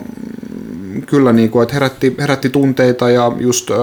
kyllä 1.05 1.33
niin 1.33 1.49
kuin, 1.49 1.63
että 1.63 1.73
herätti, 1.73 2.15
herätti 2.19 2.49
tunteita 2.49 3.10
ja 3.10 3.31
just 3.39 3.71
äh, 3.71 3.77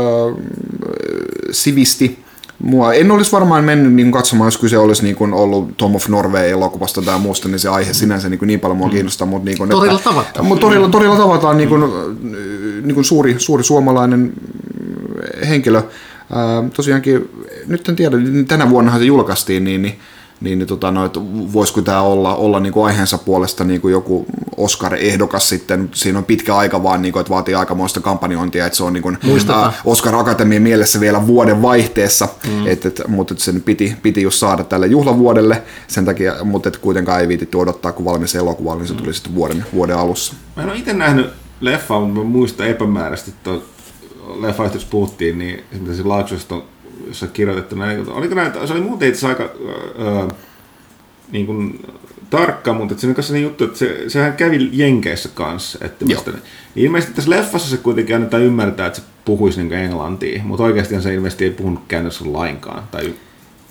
sivisti 1.51 2.24
Mua 2.59 2.95
en 2.95 3.11
olisi 3.11 3.33
varmaan 3.33 3.65
mennyt 3.65 3.93
niin 3.93 4.13
katsomaan, 4.13 4.47
jos 4.47 4.59
kyse 4.59 4.79
olisi 4.79 5.03
niin 5.03 5.17
kuin 5.17 5.35
ollut 5.35 5.77
Tom 5.77 5.95
of 5.95 6.09
Norway 6.09 6.51
elokuvasta 6.51 7.03
tai 7.03 7.19
muusta, 7.19 7.49
niin 7.49 7.59
se 7.59 7.69
aihe 7.69 7.93
sinänsä 7.93 8.29
niin, 8.29 8.39
kuin 8.39 8.47
niin 8.47 8.61
paljon 8.61 8.77
mua 8.77 8.87
mm. 8.87 8.93
kiinnostaa. 8.93 9.27
Mutta 9.27 9.45
niin 9.45 9.59
kuin, 9.59 9.71
torilla 9.71 10.01
tavataan. 10.05 10.47
Mutta 10.47 10.61
torilla, 10.61 10.89
torilla 10.89 11.17
tavataan 11.17 11.57
niin 11.57 11.69
kuin, 11.69 11.83
niin 12.83 12.95
kuin 12.95 13.05
suuri, 13.05 13.35
suuri 13.39 13.65
suomalainen 13.65 14.33
henkilö. 15.49 15.83
Ää, 16.33 16.65
tosiaankin, 16.75 17.29
nyt 17.67 17.89
en 17.89 17.97
tiedä, 17.97 18.17
tänä 18.49 18.71
vuonnahan 18.71 19.01
se 19.01 19.07
julkaistiin, 19.07 19.65
niin, 19.65 19.83
niin 19.83 19.99
niin, 20.45 20.59
niin 20.59 20.67
tota, 20.67 20.91
no, 20.91 21.11
voisiko 21.53 21.83
tämä 21.83 22.01
olla, 22.01 22.35
olla 22.35 22.61
niin 22.61 22.73
kuin 22.73 22.87
aiheensa 22.87 23.19
puolesta 23.19 23.65
niin 23.65 23.81
kuin 23.81 23.93
joku 23.93 24.27
Oscar-ehdokas 24.57 25.49
sitten, 25.49 25.91
siinä 25.95 26.19
on 26.19 26.25
pitkä 26.25 26.57
aika 26.57 26.83
vaan, 26.83 27.03
niin 27.03 27.13
kuin, 27.13 27.21
että 27.21 27.31
vaatii 27.31 27.55
aikamoista 27.55 28.01
kampanjointia, 28.01 28.67
että 28.67 28.77
se 28.77 28.85
on 28.85 28.93
niin 28.93 29.03
kuin, 29.03 29.19
ää, 29.55 29.73
Oscar 29.85 30.15
Akatemian 30.15 30.63
mielessä 30.63 31.01
vielä 31.01 31.27
vuoden 31.27 31.63
vaihteessa, 31.63 32.29
mm. 32.47 32.67
et, 32.67 32.87
et, 32.87 33.03
mutta 33.09 33.35
et 33.35 33.41
sen 33.41 33.63
piti, 33.63 33.97
piti 34.03 34.23
just 34.23 34.39
saada 34.39 34.65
tälle 34.65 34.87
juhlavuodelle, 34.87 35.63
sen 35.87 36.05
takia, 36.05 36.45
mutta 36.45 36.69
et 36.69 36.77
kuitenkaan 36.77 37.21
ei 37.21 37.29
viititty 37.29 37.57
odottaa, 37.57 37.93
kun 37.93 38.05
valmis 38.05 38.35
elokuva, 38.35 38.75
niin 38.75 38.89
se 38.89 38.95
tuli 38.95 39.09
mm. 39.09 39.15
sitten 39.15 39.35
vuoden, 39.35 39.67
vuoden 39.75 39.97
alussa. 39.97 40.35
Mä 40.57 40.63
en 40.63 40.69
ole 40.69 40.79
itse 40.79 40.93
nähnyt 40.93 41.31
leffa, 41.61 42.01
mutta 42.01 42.21
mä 42.21 42.25
muistan 42.25 42.69
epämääräisesti, 42.69 43.31
että 43.31 43.51
leffa 44.41 44.71
puhuttiin, 44.91 45.39
niin 45.39 45.65
esimerkiksi 45.73 46.05
Laaksosta 46.05 46.63
jossa 47.07 47.27
kirjoitettu 47.27 47.77
näin, 47.77 48.09
oliko 48.09 48.35
näin, 48.35 48.53
se 48.67 48.73
oli 48.73 48.81
muuten 48.81 49.09
itse 49.09 49.27
aika 49.27 49.43
ää, 49.43 50.29
niin 51.33 51.47
kuin, 51.47 51.81
tarkka, 52.31 52.73
mutta 52.73 52.99
siinä 52.99 53.15
on 53.17 53.23
sellainen 53.23 53.49
juttu, 53.49 53.65
että 53.65 53.79
se, 53.79 54.05
sehän 54.09 54.33
kävi 54.33 54.71
Jenkeissä 54.73 55.29
kanssa. 55.35 55.79
Että 55.83 56.05
mistä 56.05 56.31
ne, 56.31 56.39
niin 56.75 56.87
ilmeisesti 56.87 57.15
tässä 57.15 57.31
leffassa 57.31 57.71
se 57.71 57.77
kuitenkin 57.77 58.17
annetaan 58.17 58.43
ymmärtää, 58.43 58.87
että 58.87 59.01
se 59.01 59.07
puhuisi 59.25 59.63
niin 59.63 59.73
englantia, 59.73 60.43
mutta 60.45 60.65
oikeasti 60.65 61.03
se 61.03 61.15
ilmeisesti 61.15 61.45
ei 61.45 61.51
puhunut 61.51 61.83
käännössä 61.89 62.25
lainkaan. 62.33 62.83
Tai 62.91 63.15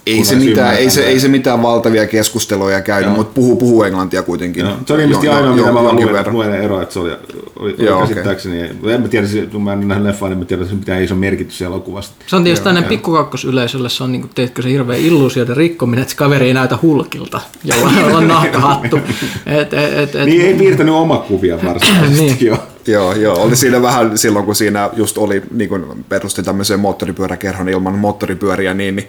ei 0.08 0.26
se, 0.26 0.36
mitään, 0.36 0.76
ei, 0.76 0.90
se, 0.90 1.04
ei 1.04 1.20
se 1.20 1.28
mitään 1.28 1.62
valtavia 1.62 2.08
keskusteluja 2.08 2.82
käynyt, 2.82 3.10
Joo. 3.10 3.16
mutta 3.16 3.34
puhuu, 3.34 3.56
puhuu 3.56 3.84
englantia 3.84 4.24
kuitenkin. 4.24 4.66
Joo. 4.66 4.78
Se 4.86 4.94
oli 4.94 5.02
ilmeisesti 5.02 5.28
ainoa, 5.28 5.56
mitä 5.56 5.72
mä 5.72 5.84
vaan 5.84 6.34
luen 6.34 6.54
ero, 6.54 6.82
että 6.82 6.94
se 6.94 7.00
oli, 7.00 7.12
oli, 7.60 7.76
Joo, 7.78 8.02
käsittääkseni. 8.02 8.64
Okay. 8.64 8.92
En 8.92 9.02
mä 9.02 9.08
tiedä, 9.08 9.28
kun 9.52 9.64
mä 9.64 9.74
en 9.74 9.88
nähnyt 9.88 10.08
leffaa, 10.08 10.30
niin 10.30 10.40
mä 10.40 10.46
tiedän, 10.46 10.64
että 10.64 10.76
mitään 10.76 11.04
iso 11.04 11.16
merkitys 11.16 11.58
siellä 11.58 11.76
elokuvasta. 11.76 12.16
Se 12.28 12.36
on 12.36 12.44
tietysti 12.44 12.64
tämmöinen 12.64 12.90
pikkukakkosyleisölle, 12.90 13.90
se 13.90 14.04
on 14.04 14.12
niin 14.12 14.22
kuin, 14.22 14.32
teetkö 14.36 14.62
se 14.62 14.70
hirveä 14.70 14.98
illuusioiden 14.98 15.58
rikkominen, 15.58 16.02
että 16.02 16.12
se 16.12 16.18
kaveri 16.18 16.48
ei 16.48 16.54
näytä 16.54 16.78
hulkilta, 16.82 17.42
jolla 17.64 18.18
on 18.18 18.28
nahkahattu. 18.28 18.98
et, 19.46 19.74
et, 19.74 20.16
et, 20.16 20.26
niin 20.26 20.42
ei 20.42 20.54
piirtänyt 20.54 20.94
omakuvia 20.94 21.60
varsinaisesti. 21.66 22.24
niin. 22.42 22.58
Joo, 22.88 23.14
joo, 23.14 23.42
oli 23.42 23.56
siinä 23.56 23.82
vähän 23.82 24.18
silloin, 24.18 24.46
kun 24.46 24.56
siinä 24.56 24.90
just 24.94 25.18
oli, 25.18 25.42
niin 25.52 25.70
kun 25.70 26.06
perusti 26.10 26.44
tämmöisen 26.44 26.80
moottoripyöräkerhon 26.80 27.70
ilman 27.70 27.98
moottoripyöriä, 27.98 28.74
niin, 28.74 28.96
niin 28.96 29.08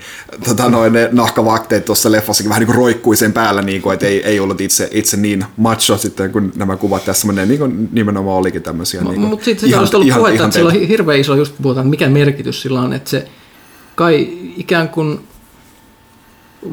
tota, 0.48 0.68
noin 0.68 0.92
ne 0.92 1.08
nahkavaatteet 1.12 1.84
tuossa 1.84 2.12
leffassakin 2.12 2.48
vähän 2.48 2.60
niin 2.60 2.66
kuin 2.66 2.76
roikkui 2.76 3.16
sen 3.16 3.32
päällä, 3.32 3.62
niin 3.62 3.82
kuin, 3.82 3.94
että 3.94 4.06
ei, 4.06 4.24
ei 4.24 4.40
ollut 4.40 4.60
itse, 4.60 4.88
itse 4.92 5.16
niin 5.16 5.44
macho 5.56 5.96
sitten, 5.96 6.32
kun 6.32 6.52
nämä 6.56 6.76
kuvat 6.76 7.04
tässä 7.04 7.26
menee, 7.26 7.46
niin 7.46 7.58
kuin 7.58 7.88
nimenomaan 7.92 8.38
olikin 8.38 8.62
tämmöisiä. 8.62 9.00
No, 9.00 9.10
niin 9.10 9.20
mutta 9.20 9.44
sitten 9.44 9.68
sitä 9.68 9.80
olisi 9.80 9.96
ollut 9.96 10.08
ihan, 10.08 10.20
puhetta, 10.20 10.36
ihan 10.36 10.48
että 10.48 10.58
sillä 10.58 10.72
on 10.72 10.88
hirveän 10.88 11.20
iso, 11.20 11.34
just 11.34 11.54
puhutaan, 11.62 11.86
mikä 11.86 12.08
merkitys 12.08 12.62
sillä 12.62 12.80
on, 12.80 12.92
että 12.92 13.10
se 13.10 13.28
kai 13.94 14.28
ikään 14.56 14.88
kuin 14.88 15.20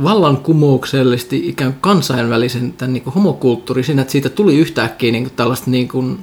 vallankumouksellisesti 0.04 1.50
ikään 1.50 1.74
kuin 1.74 1.82
kansainvälisen 1.82 2.74
tämän 2.74 2.94
niin 2.94 3.04
kuin 3.04 3.14
homokulttuuri 3.14 3.84
siinä, 3.84 4.02
että 4.02 4.12
siitä 4.12 4.30
tuli 4.30 4.58
yhtäkkiä 4.58 5.12
niin 5.12 5.24
kuin 5.24 5.34
tällaista 5.36 5.72
niin 5.72 5.88
kuin 5.88 6.20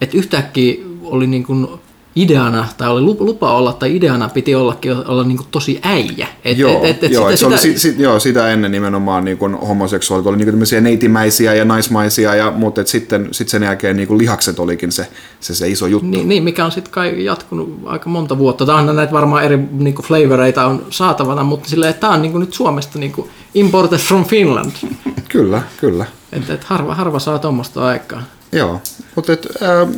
että 0.00 0.16
yhtäkkiä 0.16 0.74
oli 1.02 1.26
niin 1.26 1.44
kuin 1.44 1.68
ideana, 2.16 2.68
tai 2.76 2.88
oli 2.88 3.00
lupa 3.00 3.54
olla, 3.54 3.72
tai 3.72 3.96
ideana 3.96 4.28
piti 4.28 4.54
ollakin 4.54 4.92
olla 4.92 5.24
niin 5.24 5.36
kuin 5.36 5.48
tosi 5.50 5.80
äijä. 5.82 6.28
Et, 6.44 6.58
joo, 6.58 6.84
et, 6.84 7.04
et, 7.04 7.12
joo, 7.12 7.24
sitä, 7.24 7.36
se 7.36 7.46
oli, 7.46 7.58
sitä... 7.58 7.78
Si, 7.78 7.92
si, 7.92 8.02
joo, 8.02 8.20
sitä 8.20 8.48
ennen 8.50 8.70
nimenomaan 8.70 9.24
niin 9.24 9.38
kuin 9.38 9.54
homoseksuaalit 9.54 10.26
oli 10.26 10.36
niin 10.36 10.50
kuin 10.50 10.84
neitimäisiä 10.84 11.54
ja 11.54 11.64
naismaisia, 11.64 12.34
ja, 12.34 12.50
mutta 12.50 12.80
et 12.80 12.86
sitten 12.86 13.28
sit 13.32 13.48
sen 13.48 13.62
jälkeen 13.62 13.96
niin 13.96 14.08
kuin 14.08 14.18
lihakset 14.18 14.58
olikin 14.58 14.92
se, 14.92 15.08
se, 15.40 15.54
se 15.54 15.68
iso 15.68 15.86
juttu. 15.86 16.08
Niin, 16.08 16.28
niin 16.28 16.44
mikä 16.44 16.64
on 16.64 16.72
sitten 16.72 16.92
kai 16.92 17.24
jatkunut 17.24 17.80
aika 17.84 18.10
monta 18.10 18.38
vuotta. 18.38 18.66
Tämä 18.66 18.78
on 18.78 18.96
näitä 18.96 19.12
varmaan 19.12 19.44
eri 19.44 19.58
niin 19.72 19.94
kuin 19.94 20.06
flavoreita 20.06 20.66
on 20.66 20.86
saatavana, 20.90 21.42
mutta 21.42 21.68
silleen, 21.68 21.90
että 21.90 22.00
tämä 22.00 22.12
on 22.12 22.22
niin 22.22 22.32
kuin 22.32 22.40
nyt 22.40 22.54
Suomesta 22.54 22.98
niin 22.98 23.12
kuin 23.12 23.30
imported 23.54 23.98
from 23.98 24.24
Finland. 24.24 24.72
kyllä, 25.28 25.62
kyllä. 25.80 26.06
Että 26.32 26.54
et 26.54 26.64
harva, 26.64 26.94
harva 26.94 27.18
saa 27.18 27.38
tuommoista 27.38 27.86
aikaa. 27.86 28.22
Joo, 28.52 28.80
mutta 29.16 29.32
et, 29.32 29.46
äh, 29.62 29.88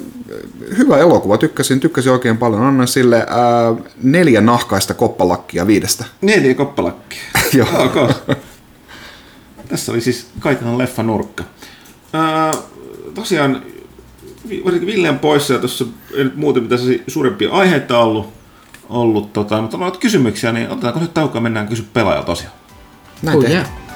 hyvä 0.79 0.99
elokuva, 0.99 1.39
tykkäsin, 1.39 1.81
tykkäsin 1.81 2.13
oikein 2.13 2.39
paljon. 2.39 2.63
Annan 2.63 2.89
sille 2.89 3.17
äh, 3.17 3.85
neljä 4.03 4.41
nahkaista 4.41 4.95
koppalakkia 4.95 5.67
viidestä. 5.67 6.05
Neljä 6.21 6.55
koppalakkia. 6.55 7.23
Joo. 7.59 7.69
Okay. 7.85 8.09
Tässä 9.69 9.93
oli 9.93 10.01
siis 10.01 10.27
kaiken 10.41 10.79
leffa 10.79 11.03
nurkka. 11.03 11.45
Äh, 12.15 12.63
tosiaan, 13.15 13.63
varsinkin 14.65 14.87
Villeen 14.87 15.19
poissa 15.19 15.53
ja 15.53 15.59
tuossa 15.59 15.85
ei 16.15 16.25
nyt 16.25 16.37
muuten 16.37 16.63
pitäisi 16.63 17.03
suurempia 17.09 17.51
aiheita 17.51 17.99
ollut, 17.99 18.29
ollut 18.89 19.33
tota, 19.33 19.63
mutta 19.63 19.77
on 19.77 19.99
kysymyksiä, 19.99 20.53
niin 20.53 20.71
otetaanko 20.71 21.01
nyt 21.01 21.15
taukoa 21.15 21.41
mennään 21.41 21.69
kysy 21.69 21.85
pelaajalta 21.93 22.27
tosiaan. 22.27 22.55
Näin 23.23 23.39
oh. 23.39 23.45
Yeah. 23.45 23.88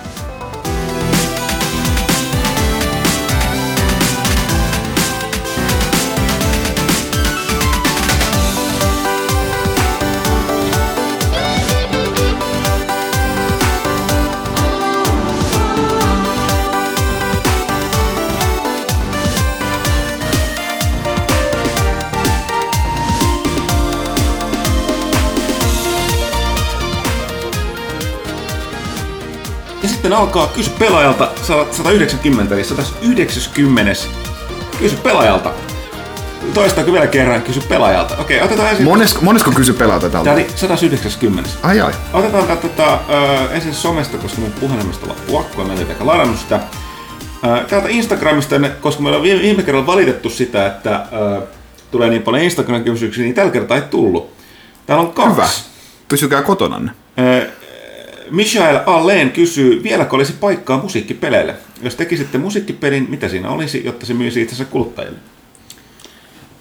Sitten 30.03 30.19
alkaa 30.19 30.46
kysy 30.46 30.71
pelaajalta 30.79 31.31
190, 31.71 32.55
eli 32.55 32.65
190. 32.65 33.92
Kysy 34.79 34.96
pelaajalta. 34.96 35.53
Toistaako 36.55 36.92
vielä 36.92 37.07
kerran 37.07 37.42
kysy 37.42 37.61
pelaajalta? 37.61 38.17
Okei, 38.17 38.40
otetaan 38.40 38.69
ensin... 38.69 38.85
Monesko, 38.85 39.21
monesko 39.21 39.50
kysy 39.50 39.73
pelaajalta 39.73 40.11
tällä? 40.11 40.25
Tämä 40.25 40.35
oli 40.35 40.46
190. 40.55 41.50
Ai 41.63 41.81
ai. 41.81 41.92
Otetaan 42.13 42.59
tota, 42.59 42.94
uh, 42.94 43.53
ensin 43.53 43.75
somesta, 43.75 44.19
koska 44.19 44.40
mun 44.40 44.53
puhelimesta 44.53 45.07
loppuu 45.09 45.38
akkua, 45.38 45.65
mä 45.65 45.73
en 45.73 45.87
ladannut 46.00 46.38
sitä. 46.38 46.61
Ää, 47.42 47.65
Täältä 47.65 47.88
Instagramista, 47.88 48.57
koska 48.81 49.03
meillä 49.03 49.17
on 49.17 49.23
viime, 49.23 49.42
viime 49.42 49.63
kerralla 49.63 49.87
valitettu 49.87 50.31
sitä, 50.31 50.67
että 50.67 50.90
ää, 50.90 51.07
tulee 51.90 52.11
niin 52.11 52.23
paljon 52.23 52.44
Instagram-kysymyksiä, 52.44 53.25
niin 53.25 53.35
tällä 53.35 53.53
kertaa 53.53 53.77
ei 53.77 53.83
tullut. 53.83 54.33
Täällä 54.87 55.03
on 55.05 55.13
kaksi. 55.13 55.33
Hyvä. 55.33 55.48
Pysykää 56.09 56.42
kotonanne. 56.42 56.92
Michael 58.33 58.80
Allen 58.87 59.30
kysyy, 59.30 59.83
vieläkö 59.83 60.16
olisi 60.16 60.33
paikkaa 60.33 60.83
musiikkipeleille? 60.83 61.54
Jos 61.83 61.94
tekisitte 61.94 62.38
musiikkipelin, 62.38 63.06
mitä 63.10 63.28
siinä 63.28 63.50
olisi, 63.50 63.83
jotta 63.85 64.06
se 64.06 64.14
myisi 64.14 64.42
itsensä 64.42 64.64
kuluttajille? 64.64 65.18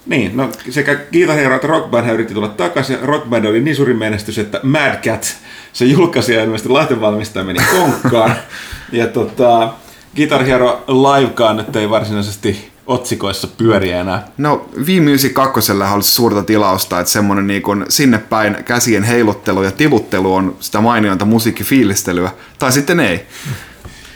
Niin, 0.06 0.36
no 0.36 0.50
sekä 0.70 0.96
Guitar 1.12 1.36
Hero 1.36 1.54
että 1.54 1.66
Rock 1.66 1.90
Band 1.90 2.10
yritti 2.10 2.34
tulla 2.34 2.48
takaisin. 2.48 3.00
Rock 3.00 3.26
Band 3.26 3.44
oli 3.44 3.60
niin 3.60 3.76
suuri 3.76 3.94
menestys, 3.94 4.38
että 4.38 4.60
Mad 4.62 5.02
Cat, 5.02 5.36
se 5.72 5.84
julkaisi 5.84 6.34
ja 6.34 6.42
ilmeisesti 6.42 6.68
Lahten 6.68 7.00
valmistaja 7.00 7.44
meni 7.44 7.60
konkkaan. 7.72 8.36
ja 8.92 9.06
tota, 9.06 9.72
Guitar 10.16 10.44
Hero 10.44 10.84
Livekaan 10.88 11.56
nyt 11.56 11.76
ei 11.76 11.90
varsinaisesti 11.90 12.71
otsikoissa 12.86 13.46
pyöriä 13.46 14.00
enää. 14.00 14.28
No, 14.38 14.68
V-Music 14.86 15.32
2 15.32 15.72
olisi 15.94 16.10
suurta 16.10 16.42
tilausta, 16.42 17.00
että 17.00 17.12
semmoinen 17.12 17.46
niin 17.46 17.62
kuin 17.62 17.84
sinne 17.88 18.18
päin 18.18 18.56
käsien 18.64 19.02
heiluttelu 19.02 19.62
ja 19.62 19.70
tivuttelu 19.70 20.34
on 20.34 20.56
sitä 20.60 20.80
mainionta 20.80 21.24
musiikkifiilistelyä, 21.24 22.30
tai 22.58 22.72
sitten 22.72 23.00
ei. 23.00 23.26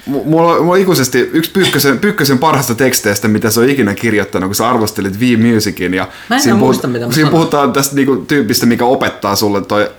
M- 0.06 0.12
Mulla 0.24 0.52
on, 0.52 0.58
mulla 0.60 0.72
on 0.72 0.78
ikuisesti 0.78 1.18
yksi 1.32 1.50
Pyykkösen, 1.50 1.98
Pyykkösen 1.98 2.38
parhaista 2.38 2.74
teksteistä, 2.74 3.28
mitä 3.28 3.50
se 3.50 3.60
on 3.60 3.68
ikinä 3.68 3.94
kirjoittanut, 3.94 4.48
kun 4.48 4.54
sä 4.54 4.68
arvostelit 4.68 5.20
V-Musicin. 5.20 5.94
Ja 5.94 6.08
Mä 6.30 6.36
en 6.36 6.42
siinä, 6.42 6.54
enää 6.54 6.64
muista, 6.66 6.88
mitä 6.88 7.06
mä 7.06 7.12
siinä 7.12 7.30
puhutaan 7.30 7.72
tästä 7.72 7.96
niinku 7.96 8.16
tyypistä, 8.16 8.66
mikä 8.66 8.84
opettaa 8.84 9.36
sulle 9.36 9.60
toi 9.62 9.90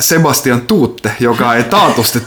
Sebastian 0.00 0.60
Tuutte, 0.60 1.12
joka 1.20 1.54
ei 1.54 1.64
taatusti 1.64 2.20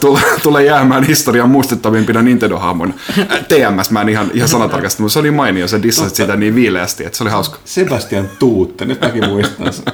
tule, 0.43 0.63
jäämään 0.65 1.03
historian 1.03 1.49
muistettavimpina 1.49 2.21
Nintendo-hahmoina. 2.21 2.93
Ää, 3.29 3.43
TMS, 3.43 3.91
mä 3.91 4.01
en 4.01 4.09
ihan, 4.09 4.31
ihan 4.33 4.49
sanatarkasti, 4.49 5.01
mutta 5.01 5.13
se 5.13 5.19
oli 5.19 5.31
mainio, 5.31 5.67
sä 5.67 5.83
dissasit 5.83 6.15
sitä 6.15 6.35
niin 6.35 6.55
viileästi, 6.55 7.05
että 7.05 7.17
se 7.17 7.23
oli 7.23 7.31
hauska. 7.31 7.59
Sebastian 7.65 8.29
Tuutte, 8.39 8.85
nyt 8.85 9.01
mäkin 9.01 9.29
muistan 9.29 9.73
sen. 9.73 9.85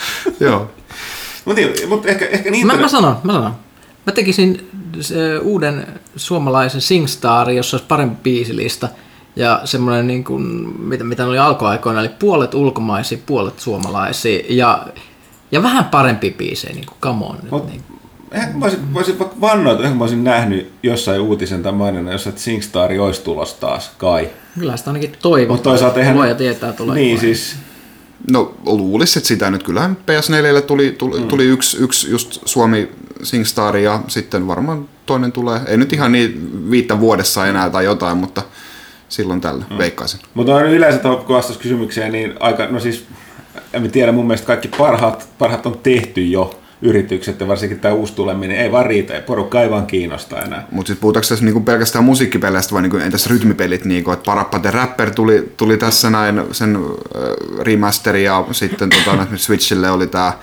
Joo. 0.40 0.70
Mutta 1.44 1.62
mut 1.88 2.06
ehkä, 2.06 2.26
ehkä 2.26 2.50
niin... 2.50 2.66
Mä, 2.66 2.76
mä 2.76 2.88
sanon, 2.88 3.16
mä 3.24 3.32
sanon. 3.32 3.52
Mä 4.06 4.12
tekisin 4.12 4.70
se, 5.00 5.38
uuden 5.38 5.86
suomalaisen 6.16 6.80
SingStarin, 6.80 7.56
jossa 7.56 7.76
olisi 7.76 7.88
parempi 7.88 8.16
biisilista. 8.22 8.88
Ja 9.36 9.60
semmoinen, 9.64 10.06
niin 10.06 10.24
kuin, 10.24 10.42
mitä, 10.80 11.04
mitä 11.04 11.26
oli 11.26 11.38
alkuaikoina, 11.38 12.00
eli 12.00 12.08
puolet 12.08 12.54
ulkomaisia, 12.54 13.18
puolet 13.26 13.60
suomalaisia. 13.60 14.42
Ja, 14.48 14.86
ja 15.52 15.62
vähän 15.62 15.84
parempi 15.84 16.30
biisejä, 16.30 16.74
niin 16.74 16.86
kuin 16.86 16.98
come 17.00 17.24
on. 17.24 17.38
Nyt, 17.42 17.50
Mut- 17.52 17.66
niin. 17.66 17.82
Ehkä 18.32 18.52
mä 18.52 18.60
voisin, 18.60 18.94
voisin 18.94 19.18
vaikka 19.18 19.40
vannoa, 19.40 19.72
että 19.72 19.84
ehkä 19.84 19.96
mä 19.96 20.04
olisin 20.04 20.24
nähnyt 20.24 20.72
jossain 20.82 21.20
uutisen 21.20 21.62
tai 21.62 21.72
maininnan, 21.72 22.12
jossa 22.12 22.28
että 22.28 22.40
SingStar 22.40 22.90
olisi 23.00 23.22
tulossa 23.22 23.60
taas, 23.60 23.90
kai. 23.98 24.30
Kyllä 24.58 24.76
sitä 24.76 24.90
ainakin 24.90 25.12
toivotaan. 25.22 25.56
Mutta 25.56 25.70
toisaalta 25.70 26.00
eihän... 26.00 26.16
Luoja 26.16 26.34
tietää 26.34 26.72
tulee. 26.72 26.94
Niin, 26.94 27.20
siis... 27.20 27.56
No 28.30 28.54
luulisin, 28.66 29.20
että 29.20 29.28
sitä 29.28 29.50
nyt 29.50 29.62
kyllähän 29.62 29.96
PS4 29.96 30.62
tuli, 30.62 30.94
tuli, 30.98 31.20
mm. 31.20 31.28
tuli 31.28 31.44
yksi, 31.44 31.78
yksi 31.78 32.10
just 32.10 32.42
Suomi 32.44 32.88
SingStar 33.22 33.76
ja 33.76 34.02
sitten 34.08 34.46
varmaan 34.46 34.88
toinen 35.06 35.32
tulee, 35.32 35.60
ei 35.66 35.76
nyt 35.76 35.92
ihan 35.92 36.12
niin 36.12 36.50
viittä 36.70 37.00
vuodessa 37.00 37.46
enää 37.46 37.70
tai 37.70 37.84
jotain, 37.84 38.16
mutta 38.16 38.42
silloin 39.08 39.40
tällä 39.40 39.64
mm. 39.70 39.78
veikkaisin. 39.78 40.20
Mutta 40.34 40.54
on 40.54 40.66
yleensä 40.66 40.98
tuohon, 40.98 41.42
kysymykseen, 41.58 42.12
niin 42.12 42.34
aika, 42.40 42.66
no 42.66 42.80
siis, 42.80 43.04
en 43.72 43.90
tiedä, 43.90 44.12
mun 44.12 44.26
mielestä 44.26 44.46
kaikki 44.46 44.68
parhaat, 44.68 45.28
parhaat 45.38 45.66
on 45.66 45.78
tehty 45.82 46.24
jo 46.24 46.60
yritykset 46.82 47.40
ja 47.40 47.48
varsinkin 47.48 47.80
tämä 47.80 47.94
uusi 47.94 48.14
tuleminen 48.14 48.56
ei 48.56 48.72
vaan 48.72 48.86
riitä, 48.86 49.14
ei 49.14 49.22
porukka 49.22 49.62
ei 49.62 49.70
vaan 49.70 49.86
kiinnosta 49.86 50.42
enää. 50.42 50.66
Mutta 50.70 50.86
sitten 50.88 51.00
puhutaanko 51.00 51.28
tässä 51.28 51.44
niinku 51.44 51.60
pelkästään 51.60 52.04
musiikkipeleistä 52.04 52.74
vai 52.74 52.82
niinku 52.82 52.96
entäs 52.96 53.26
rytmipelit, 53.26 53.84
niinku, 53.84 54.10
että 54.10 54.26
Parappa 54.26 54.58
the 54.58 54.70
Rapper 54.70 55.10
tuli, 55.10 55.52
tuli 55.56 55.76
tässä 55.76 56.10
näin 56.10 56.42
sen 56.52 56.76
äh, 56.76 56.82
remasteri 57.58 58.24
ja 58.24 58.44
sitten 58.52 58.90
tota, 58.90 59.26
Switchille 59.36 59.90
oli 59.90 60.06
tämä 60.06 60.26
äh, 60.26 60.36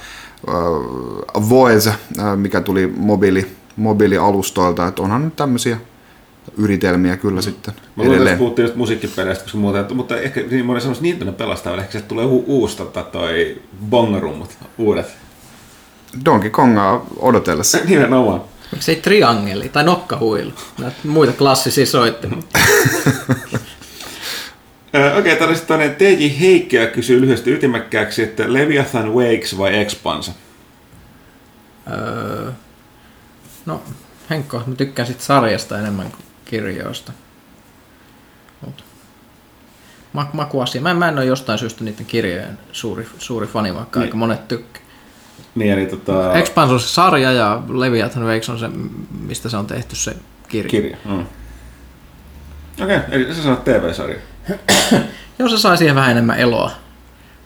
Voice, 1.49 1.89
äh, 1.89 2.37
mikä 2.37 2.61
tuli 2.61 2.93
mobiili, 2.97 3.47
mobiilialustoilta, 3.75 4.87
että 4.87 5.01
onhan 5.01 5.25
nyt 5.25 5.35
tämmöisiä 5.35 5.77
yritelmiä 6.57 7.17
kyllä 7.17 7.41
sitten 7.41 7.73
Mä 7.95 8.03
luulen, 8.03 8.27
että 8.27 8.37
puhuttiin 8.37 8.63
just 8.63 8.75
musiikkipeleistä, 8.75 9.43
koska 9.43 9.57
muuten, 9.57 9.85
mutta 9.93 10.17
ehkä 10.17 10.41
niin 10.51 10.65
moni 10.65 10.81
sanoisi 10.81 11.01
Nintendo 11.01 11.33
pelastaa, 11.33 11.77
ehkä 11.77 11.91
sieltä 11.91 12.07
tulee 12.07 12.25
u- 12.25 12.43
uusi 12.47 12.77
tota, 12.77 13.03
toi 13.03 13.61
bongarummut, 13.89 14.57
uudet. 14.77 15.07
Donkey 16.25 16.49
Kongaa 16.49 17.05
odotellessa. 17.19 17.77
Nimenomaan. 17.87 18.41
Miksi 18.71 18.91
ei 18.91 19.01
triangeli 19.01 19.69
tai 19.69 19.83
nokkahuilu? 19.83 20.53
Näitä 20.79 20.97
muita 21.03 21.33
klassisia 21.33 21.85
soittimia. 21.85 22.43
Okei, 25.19 25.35
täällä 25.35 25.55
sitten 25.55 25.77
toinen 25.77 25.95
TJ 25.95 26.39
Heikkiä 26.39 26.87
kysyy 26.87 27.21
lyhyesti 27.21 27.51
ytimekkääksi, 27.51 28.23
että 28.23 28.53
Leviathan 28.53 29.13
Wakes 29.13 29.57
vai 29.57 29.75
Expanse? 29.75 30.31
Öö, 31.91 32.51
no, 33.65 33.83
Henkko, 34.29 34.63
mä 34.67 34.75
tykkään 34.75 35.07
sit 35.07 35.21
sarjasta 35.21 35.79
enemmän 35.79 36.11
kuin 36.11 36.21
kirjoista. 36.45 37.11
Mut. 38.65 38.83
Mak- 40.17 40.33
makuasia. 40.33 40.81
Mä, 40.81 40.91
en- 40.91 40.97
mä 40.97 41.07
en 41.07 41.17
ole 41.17 41.25
jostain 41.25 41.59
syystä 41.59 41.83
niiden 41.83 42.05
kirjojen 42.05 42.57
suuri, 42.71 43.07
suuri 43.17 43.47
fani, 43.47 43.75
vaikka 43.75 43.99
Niin. 43.99 44.07
aika 44.07 44.17
monet 44.17 44.47
tykkää. 44.47 44.81
Niin, 45.55 45.71
eli 45.73 45.85
tota... 45.85 46.33
Expans 46.33 46.71
on 46.71 46.79
se 46.79 46.87
sarja 46.87 47.31
ja 47.31 47.61
Leviathan 47.69 48.25
Wakes 48.25 48.49
on 48.49 48.59
se, 48.59 48.67
mistä 49.19 49.49
se 49.49 49.57
on 49.57 49.67
tehty 49.67 49.95
se 49.95 50.15
kirja. 50.49 50.69
Kirja. 50.69 50.97
Mm. 51.05 51.25
Okei, 52.83 52.99
eli 53.11 53.35
sä 53.35 53.43
sanot 53.43 53.63
TV-sarja. 53.63 54.17
Joo, 55.39 55.49
se 55.49 55.57
sai 55.57 55.77
siihen 55.77 55.95
vähän 55.95 56.11
enemmän 56.11 56.39
eloa. 56.39 56.71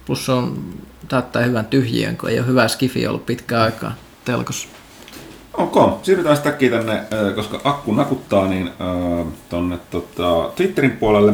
Plus 0.06 0.26
se 0.26 0.32
on 0.32 0.74
täyttää 1.08 1.44
hyvän 1.44 1.66
tyhjiön, 1.66 2.18
kun 2.18 2.30
ei 2.30 2.40
ole 2.40 2.48
hyvää 2.48 2.68
skifiä 2.68 3.10
ollut 3.10 3.26
pitkään 3.26 3.62
aikaa 3.64 3.96
telkossa. 4.26 4.68
Ok, 5.54 6.04
siirrytään 6.04 6.38
takia 6.38 6.70
tänne, 6.70 7.04
koska 7.36 7.62
akku 7.64 7.94
nakuttaa, 7.94 8.48
niin 8.48 8.68
ö, 8.68 9.26
tonne 9.50 9.78
tota, 9.92 10.52
Twitterin 10.56 10.92
puolelle. 10.92 11.34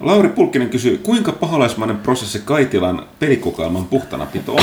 Lauri 0.00 0.28
Pulkkinen 0.28 0.68
kysyy, 0.68 0.98
kuinka 0.98 1.32
paholaismainen 1.32 1.96
prosessi 1.96 2.42
Kaitilan 2.44 3.06
pelikokoelman 3.18 3.84
puhtanapito 3.84 4.52
on? 4.54 4.62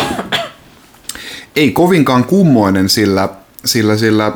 Ei 1.55 1.71
kovinkaan 1.71 2.23
kummoinen, 2.23 2.89
sillä, 2.89 3.29
sillä, 3.65 3.97
sillä 3.97 4.31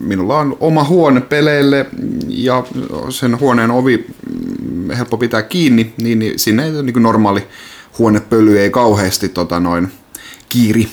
minulla 0.00 0.38
on 0.38 0.56
oma 0.60 0.84
huone 0.84 1.20
peleille 1.20 1.86
ja 2.28 2.64
sen 3.08 3.40
huoneen 3.40 3.70
ovi 3.70 4.06
mm, 4.30 4.90
helppo 4.90 5.16
pitää 5.16 5.42
kiinni, 5.42 5.94
niin, 6.02 6.18
niin 6.18 6.38
sinne 6.38 6.82
niin 6.82 6.92
kuin 6.92 7.02
normaali 7.02 7.46
huonepöly 7.98 8.58
ei 8.58 8.70
kauheasti 8.70 9.28
tota 9.28 9.60
noin, 9.60 9.92
kiiri. 10.48 10.88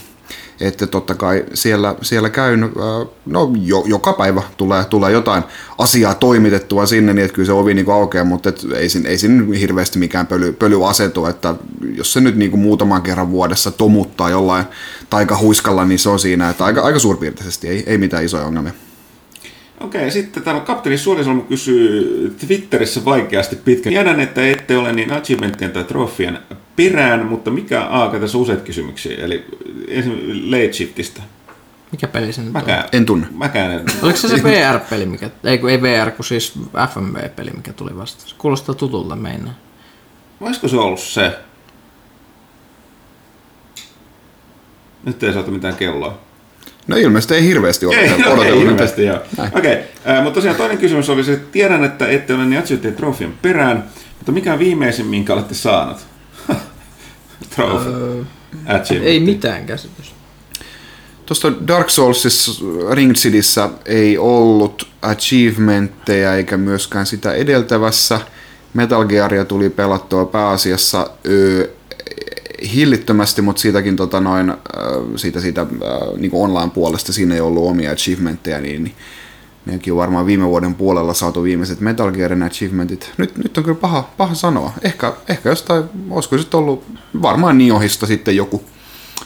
Että 0.62 0.88
totta 0.88 1.16
kai 1.16 1.46
siellä, 1.54 1.96
siellä 2.02 2.30
käyn, 2.30 2.64
ää, 2.64 3.06
no 3.26 3.52
jo, 3.62 3.84
joka 3.86 4.14
päivä 4.14 4.44
tulee, 4.58 4.86
tulee 4.86 5.12
jotain 5.12 5.44
asiaa 5.78 6.14
toimitettua 6.14 6.86
sinne, 6.86 7.14
niin 7.14 7.26
että 7.26 7.36
kyllä 7.36 7.46
se 7.46 7.54
ovi 7.54 7.74
niin 7.74 7.92
aukeaa, 7.92 8.26
mutta 8.26 8.50
et 8.50 8.68
ei, 8.76 8.90
siinä, 8.90 9.10
ei 9.10 9.18
siinä 9.18 9.58
hirveästi 9.60 10.00
mikään 10.00 10.28
pöly, 10.28 10.52
pöly 10.52 10.90
asetu, 10.90 11.26
että 11.26 11.56
jos 11.96 12.14
se 12.14 12.22
nyt 12.22 12.36
niin 12.36 12.52
kuin 12.52 12.62
muutaman 12.62 13.02
kerran 13.02 13.32
vuodessa 13.32 13.72
tomuttaa 13.72 14.30
jollain 14.30 14.66
taikahuiskalla, 15.10 15.86
niin 15.86 16.00
se 16.00 16.10
on 16.10 16.20
siinä, 16.20 16.50
että 16.50 16.66
aika, 16.66 16.82
aika 16.82 17.00
suurpiirteisesti, 17.00 17.68
ei, 17.68 17.84
ei 17.88 17.98
mitään 17.98 18.26
isoja 18.26 18.46
ongelmia. 18.46 18.74
Okei, 19.82 20.12
sitten 20.12 20.44
täällä 20.44 20.62
kapteeni 20.62 20.98
Suolisalmi 20.98 21.42
kysyy 21.42 22.36
Twitterissä 22.48 23.06
vaikeasti 23.06 23.56
pitkän. 23.56 23.94
Tiedän, 23.94 24.20
että 24.20 24.48
ette 24.48 24.78
ole 24.78 24.94
niin 24.94 25.14
achievementtien 25.14 25.72
tai 25.72 25.84
trofien 25.84 26.40
perään, 26.78 27.26
mutta 27.26 27.52
mikä, 27.52 27.82
aaka 27.84 28.20
tässä 28.20 28.38
on 28.38 28.42
useita 28.42 28.64
kysymyksiä, 28.64 29.18
eli 29.26 29.46
esimerkiksi 29.88 30.52
late 30.52 30.74
shiftistä. 30.74 31.22
Mikä 31.92 32.08
peli 32.08 32.34
se 32.34 32.42
nyt 32.42 32.48
on? 32.48 32.54
Mäkään, 32.54 32.84
En 32.92 33.06
tunne. 33.06 33.28
mäkään 33.38 33.72
en. 33.72 33.86
Oliko 34.02 34.18
se 34.18 34.28
se 34.28 34.44
VR-peli, 34.44 35.06
mikä, 35.06 35.30
ei, 35.44 35.58
kun 35.58 35.70
ei 35.70 35.82
VR, 35.82 36.12
kun 36.12 36.26
siis 36.26 36.54
FMV-peli, 36.94 37.52
mikä 37.56 37.74
tuli 37.74 37.98
vasta. 37.98 38.30
Se 38.30 38.36
kuulostaa 38.38 38.76
tutulta 38.76 39.16
meinaa. 39.16 39.54
Olisiko 40.42 40.68
se 40.68 40.78
ollut 40.78 41.00
se? 41.00 41.32
Nyt 45.06 45.24
ei 45.24 45.34
saatu 45.34 45.52
mitään 45.52 45.76
kelloa. 45.76 46.18
No 46.88 46.98
ilmeisesti 46.98 47.36
ei 47.36 47.44
hirveästi 47.44 47.86
Ei, 47.86 47.90
odotellut. 47.90 48.14
okei, 48.20 48.32
odotellut 48.34 48.58
mitään. 48.60 48.72
ilmeisesti 48.74 49.06
joo. 49.06 49.20
Okei, 49.58 49.78
äh, 50.10 50.24
mutta 50.24 50.36
tosiaan 50.36 50.58
toinen 50.58 50.78
kysymys 50.78 51.10
oli 51.10 51.24
se, 51.24 51.34
että 51.34 51.52
tiedän, 51.52 51.84
että 51.84 52.08
ette 52.08 52.34
ole 52.34 52.46
niin 52.46 52.64
Trofian 52.96 53.34
perään, 53.42 53.84
mutta 54.18 54.32
mikä 54.32 54.54
on 54.54 54.60
viimeisin, 54.60 55.06
minkä 55.06 55.34
olette 55.34 55.54
saanut? 55.54 55.98
Trophy. 57.58 57.90
Öö, 57.90 58.24
Achievement. 58.66 59.08
ei 59.08 59.20
mitään 59.20 59.66
käsitystä. 59.66 60.16
Tuosta 61.26 61.54
Dark 61.68 61.90
Soulsissa 61.90 62.52
Ring 62.92 63.14
Cityssä 63.14 63.70
ei 63.86 64.18
ollut 64.18 64.88
achievementteja 65.02 66.36
eikä 66.36 66.58
myöskään 66.58 67.06
sitä 67.06 67.34
edeltävässä. 67.34 68.22
Metal 68.74 69.06
Gearia 69.06 69.46
tuli 69.46 69.70
pelattua 69.70 70.26
pääasiassa 70.26 71.10
öö, 71.28 71.68
hillittömästi, 72.74 73.42
mutta 73.42 73.62
siitäkin 73.62 73.96
tota 73.96 74.20
noin, 74.20 74.50
öö, 74.50 74.58
siitä, 75.16 75.42
siitä 75.42 75.62
öö, 75.62 76.18
niin 76.18 76.32
online 76.34 76.72
puolesta 76.74 77.14
siinä 77.14 77.36
ei 77.36 77.42
ollut 77.42 77.70
omia 77.70 77.92
achievementteja, 77.92 78.62
niin, 78.62 78.84
niin 78.84 78.96
nekin 79.68 79.94
on 79.94 79.98
varmaan 79.98 80.26
viime 80.26 80.48
vuoden 80.48 80.76
puolella 80.76 81.14
saatu 81.14 81.44
viimeiset 81.44 81.80
Metal 81.80 82.12
Gearin 82.12 82.44
achievementit. 82.44 83.12
Nyt, 83.18 83.38
nyt 83.38 83.58
on 83.58 83.64
kyllä 83.64 83.78
paha, 83.82 84.10
paha 84.18 84.36
sanoa. 84.36 84.72
Ehkä, 84.82 85.14
ehkä 85.28 85.50
jostain, 85.50 85.84
olisiko 86.10 86.38
sitten 86.38 86.58
ollut 86.58 86.84
varmaan 87.22 87.58
Niohista 87.58 88.06
sitten 88.06 88.36
joku, 88.36 88.64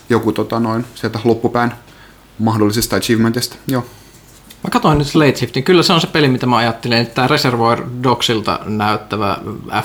joku 0.09 0.31
tota 0.31 0.59
noin, 0.59 0.85
sieltä 0.95 1.19
loppupään 1.23 1.75
mahdollisesta 2.39 2.95
achievementista. 2.95 3.55
Joo. 3.67 3.85
Mä 4.63 4.69
katsoin 4.69 4.97
nyt 4.97 5.15
Late 5.15 5.35
Shiftin. 5.35 5.63
Kyllä 5.63 5.83
se 5.83 5.93
on 5.93 6.01
se 6.01 6.07
peli, 6.07 6.27
mitä 6.27 6.45
mä 6.45 6.57
ajattelin, 6.57 6.97
että 6.97 7.15
tämä 7.15 7.27
Reservoir 7.27 7.83
Dogsilta 8.03 8.59
näyttävä 8.65 9.37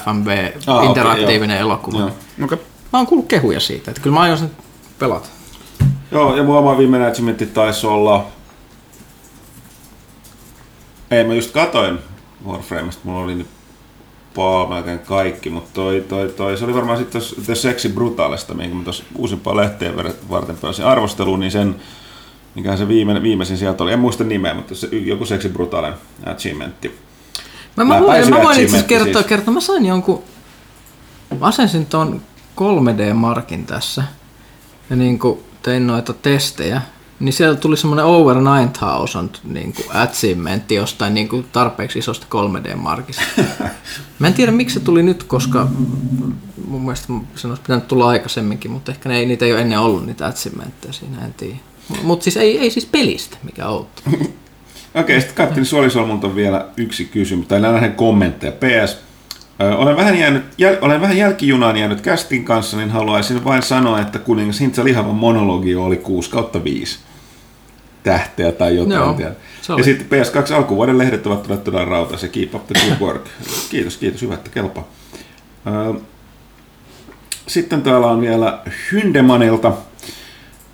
FMV 0.04 0.50
Ah, 0.66 0.84
interaktiivinen 0.84 1.58
joo. 1.58 1.68
elokuva. 1.68 1.98
Joo. 1.98 2.10
Okay. 2.44 2.58
Mä 2.92 2.98
oon 2.98 3.06
kuullut 3.06 3.26
kehuja 3.28 3.60
siitä, 3.60 3.90
että 3.90 4.02
kyllä 4.02 4.14
mä 4.14 4.20
aion 4.20 4.38
sen 4.38 4.50
pelata. 4.98 5.28
Joo, 6.10 6.36
ja 6.36 6.42
mun 6.42 6.56
oma 6.56 6.78
viimeinen 6.78 7.08
achievementti 7.08 7.46
taisi 7.46 7.86
olla... 7.86 8.26
Ei, 11.10 11.24
mä 11.24 11.34
just 11.34 11.50
katoin 11.50 11.98
Warframeista, 12.46 13.00
mulla 13.04 13.20
oli 13.20 13.34
nyt 13.34 13.46
paa 14.34 14.68
melkein 14.68 14.98
kaikki, 14.98 15.50
mutta 15.50 15.70
toi, 15.72 16.04
toi, 16.08 16.28
toi, 16.28 16.58
se 16.58 16.64
oli 16.64 16.74
varmaan 16.74 16.98
sitten 16.98 17.22
The 17.44 17.54
Sexy 17.54 17.88
Brutalista, 17.88 18.54
minkä 18.54 18.76
mä 18.76 18.84
tuossa 18.84 19.04
uusimpaa 19.14 19.56
lehteen 19.56 19.96
varten 20.30 20.56
pääsin 20.56 20.84
arvosteluun, 20.84 21.40
niin 21.40 21.52
sen, 21.52 21.76
mikä 22.54 22.76
se 22.76 22.88
viimeinen, 22.88 23.22
viimeisin 23.22 23.58
sieltä 23.58 23.84
oli, 23.84 23.92
en 23.92 23.98
muista 23.98 24.24
nimeä, 24.24 24.54
mutta 24.54 24.74
se, 24.74 24.86
joku 24.86 25.26
Sexy 25.26 25.48
Brutalen 25.48 25.94
achievementti. 26.26 26.98
Mä, 27.76 27.84
mä, 27.84 28.00
voin, 28.00 28.30
mä 28.30 28.36
voin 28.36 28.60
itse 28.60 28.64
asiassa 28.64 28.86
kertoa, 28.86 29.12
siis. 29.12 29.26
kertoa, 29.26 29.54
mä 29.54 29.60
sain 29.60 29.86
jonkun, 29.86 30.22
mä 31.40 31.46
asensin 31.46 31.86
ton 31.86 32.22
3D-markin 32.60 33.66
tässä. 33.66 34.04
Ja 34.90 34.96
niin 34.96 35.18
kuin 35.18 35.40
tein 35.62 35.86
noita 35.86 36.12
testejä, 36.12 36.82
niin 37.20 37.32
siellä 37.32 37.56
tuli 37.56 37.76
semmoinen 37.76 38.04
over 38.04 38.36
9000 38.36 39.38
niin 39.44 39.72
kuin 39.72 39.86
achievementti 39.94 40.74
jostain 40.74 41.14
niin 41.14 41.28
kuin 41.28 41.46
tarpeeksi 41.52 41.98
isosta 41.98 42.26
3D-markista. 42.34 43.22
Mä 44.18 44.26
en 44.26 44.34
tiedä 44.34 44.52
miksi 44.52 44.74
se 44.74 44.80
tuli 44.80 45.02
nyt, 45.02 45.22
koska 45.22 45.68
mun 46.68 46.80
mielestä 46.80 47.06
sen 47.36 47.50
olisi 47.50 47.62
pitänyt 47.62 47.88
tulla 47.88 48.08
aikaisemminkin, 48.08 48.70
mutta 48.70 48.92
ehkä 48.92 49.08
ne 49.08 49.16
ei, 49.16 49.26
niitä 49.26 49.44
ei 49.44 49.52
ole 49.52 49.60
ennen 49.60 49.78
ollut 49.78 50.06
niitä 50.06 50.26
achievementteja 50.26 50.92
siinä, 50.92 51.24
en 51.24 51.34
tiedä. 51.34 51.56
Mutta 52.02 52.24
siis 52.24 52.36
ei, 52.36 52.58
ei 52.58 52.70
siis 52.70 52.86
pelistä, 52.86 53.36
mikä 53.42 53.66
outo. 53.66 54.02
Okei, 54.94 55.20
sitten 55.20 55.36
Kapteeni 55.36 55.64
Suolisolmulta 55.64 56.26
on 56.26 56.34
vielä 56.34 56.66
yksi 56.76 57.04
kysymys, 57.04 57.46
tai 57.46 57.60
nähdään 57.60 57.94
kommentteja. 57.94 58.52
PS, 58.52 58.98
olen 59.76 59.96
vähän, 59.96 60.18
jäänyt, 60.18 60.44
jäl, 60.58 60.76
olen 60.80 61.00
vähän 61.00 61.16
jälkijunaan 61.16 61.76
jäänyt 61.76 62.00
kästin 62.00 62.44
kanssa, 62.44 62.76
niin 62.76 62.90
haluaisin 62.90 63.44
vain 63.44 63.62
sanoa, 63.62 64.00
että 64.00 64.18
kuningas 64.18 64.60
Hintsa 64.60 64.84
Lihavan 64.84 65.14
monologi 65.14 65.76
oli 65.76 65.96
6 65.96 66.30
kautta 66.30 66.64
5 66.64 66.98
tähteä 68.10 68.52
tai 68.52 68.76
jotain. 68.76 68.94
Joo, 68.94 69.32
se. 69.62 69.72
Ja 69.78 69.84
sitten 69.84 70.06
PS2 70.20 70.54
alkuvuoden 70.54 70.98
lehdet 70.98 71.26
ovat 71.26 71.42
tulleet 71.42 71.64
todella 71.64 71.84
rautaisia. 71.84 72.28
Keep 72.28 72.54
up 72.54 72.66
the 72.66 72.74
good 72.88 73.00
work. 73.00 73.24
Kiitos, 73.70 73.96
kiitos. 73.96 74.22
Hyvä, 74.22 74.34
että 74.34 74.50
kelpaa. 74.50 74.88
Ö, 75.66 76.00
Sitten 77.46 77.82
täällä 77.82 78.06
on 78.06 78.20
vielä 78.20 78.58
Hyndemanilta. 78.92 79.72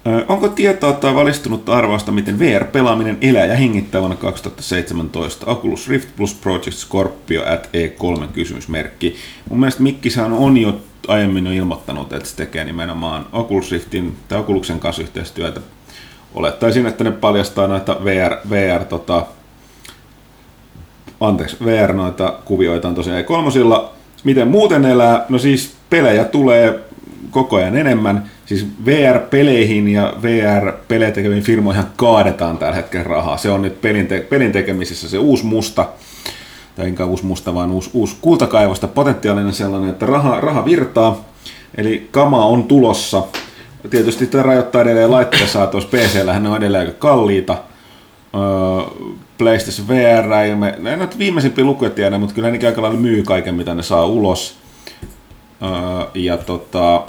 Ö, 0.06 0.24
Onko 0.28 0.48
tietoa 0.48 0.92
tai 0.92 1.14
valistunutta 1.14 1.76
arvausta, 1.76 2.12
miten 2.12 2.38
VR-pelaaminen 2.38 3.18
elää 3.20 3.46
ja 3.46 3.56
hengittää 3.56 4.00
vuonna 4.00 4.16
2017? 4.16 5.46
Oculus 5.46 5.88
Rift 5.88 6.08
plus 6.16 6.34
Project 6.34 6.72
Scorpio 6.72 7.42
at 7.52 7.66
E3 7.66 8.26
kysymysmerkki. 8.26 9.16
Mun 9.50 9.60
mielestä 9.60 9.82
Mikkisan 9.82 10.32
on 10.32 10.56
jo 10.56 10.80
aiemmin 11.08 11.46
jo 11.46 11.52
ilmoittanut, 11.52 12.12
että 12.12 12.28
se 12.28 12.36
tekee 12.36 12.64
nimenomaan 12.64 13.26
Oculus 13.32 13.70
Riftin 13.72 14.16
tai 14.28 14.38
Oculusen 14.38 14.80
kanssa 14.80 15.02
yhteistyötä. 15.02 15.60
Olettaisin, 16.34 16.86
että 16.86 17.04
ne 17.04 17.10
paljastaa 17.10 17.66
noita 17.66 17.96
VR, 18.04 18.36
VR 18.50 18.84
tota, 18.84 19.26
anteeksi, 21.20 21.56
VR 21.64 21.92
noita 21.92 22.34
kuvioita 22.44 22.88
on 22.88 22.94
tosiaan 22.94 23.24
kolmosilla. 23.24 23.92
Miten 24.24 24.48
muuten 24.48 24.84
elää? 24.84 25.26
No 25.28 25.38
siis 25.38 25.74
pelejä 25.90 26.24
tulee 26.24 26.80
koko 27.30 27.56
ajan 27.56 27.76
enemmän. 27.76 28.30
Siis 28.46 28.66
VR-peleihin 28.86 29.88
ja 29.88 30.14
VR-pelejä 30.22 31.10
tekeviin 31.10 31.42
firmoihin 31.42 31.84
kaadetaan 31.96 32.58
tällä 32.58 32.74
hetkellä 32.74 33.04
rahaa. 33.04 33.36
Se 33.36 33.50
on 33.50 33.62
nyt 33.62 33.80
pelin, 33.80 34.06
te- 34.06 34.20
pelin 34.20 34.52
tekemisissä 34.52 35.08
se 35.08 35.18
uusi 35.18 35.46
musta, 35.46 35.88
tai 36.76 36.86
enkä 36.86 37.04
uusi 37.04 37.26
musta, 37.26 37.54
vaan 37.54 37.70
uusi, 37.70 37.90
uusi 37.92 38.16
kultakaivosta, 38.20 38.88
potentiaalinen 38.88 39.52
sellainen, 39.52 39.90
että 39.90 40.06
raha, 40.06 40.40
raha 40.40 40.64
virtaa. 40.64 41.24
Eli 41.76 42.08
kama 42.10 42.44
on 42.44 42.64
tulossa. 42.64 43.22
Tietysti 43.90 44.26
tämä 44.26 44.42
rajoittaa 44.42 44.82
edelleen 44.82 45.10
laitteiden 45.10 45.48
saatavuus. 45.48 45.86
PC-lähän 45.86 46.42
ne 46.42 46.48
on 46.48 46.56
edelleen 46.56 46.86
aika 46.86 46.98
kalliita. 46.98 47.56
Öö, 48.34 49.06
PlayStation 49.38 49.88
VR, 49.88 50.32
ei 50.32 50.54
me, 50.54 50.78
en 50.92 50.98
nyt 50.98 51.18
viimeisimpiä 51.18 51.64
lukuja 51.64 51.90
tiedä, 51.90 52.18
mutta 52.18 52.34
kyllä 52.34 52.50
ne 52.50 52.66
aika 52.66 52.82
lailla 52.82 53.00
myy 53.00 53.22
kaiken, 53.22 53.54
mitä 53.54 53.74
ne 53.74 53.82
saa 53.82 54.06
ulos. 54.06 54.56
Öö, 55.62 55.70
ja 56.14 56.36
tota, 56.36 57.02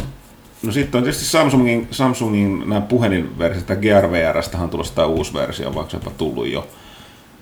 no 0.64 0.72
sitten 0.72 1.00
on 1.00 1.04
tietysti 1.04 1.26
Samsungin, 1.26 1.88
Samsungin 1.92 2.64
nämä 2.66 2.82
puhelinversiot, 2.82 3.66
tämä 3.68 3.80
Gear 3.80 4.12
VRstähän 4.12 4.64
on 4.64 4.70
tulossa 4.70 4.96
tämä 4.96 5.08
uusi 5.08 5.34
versio, 5.34 5.76
vaikka 5.76 5.92
se 5.92 5.98
on 6.06 6.14
tullut 6.18 6.48
jo. 6.48 6.68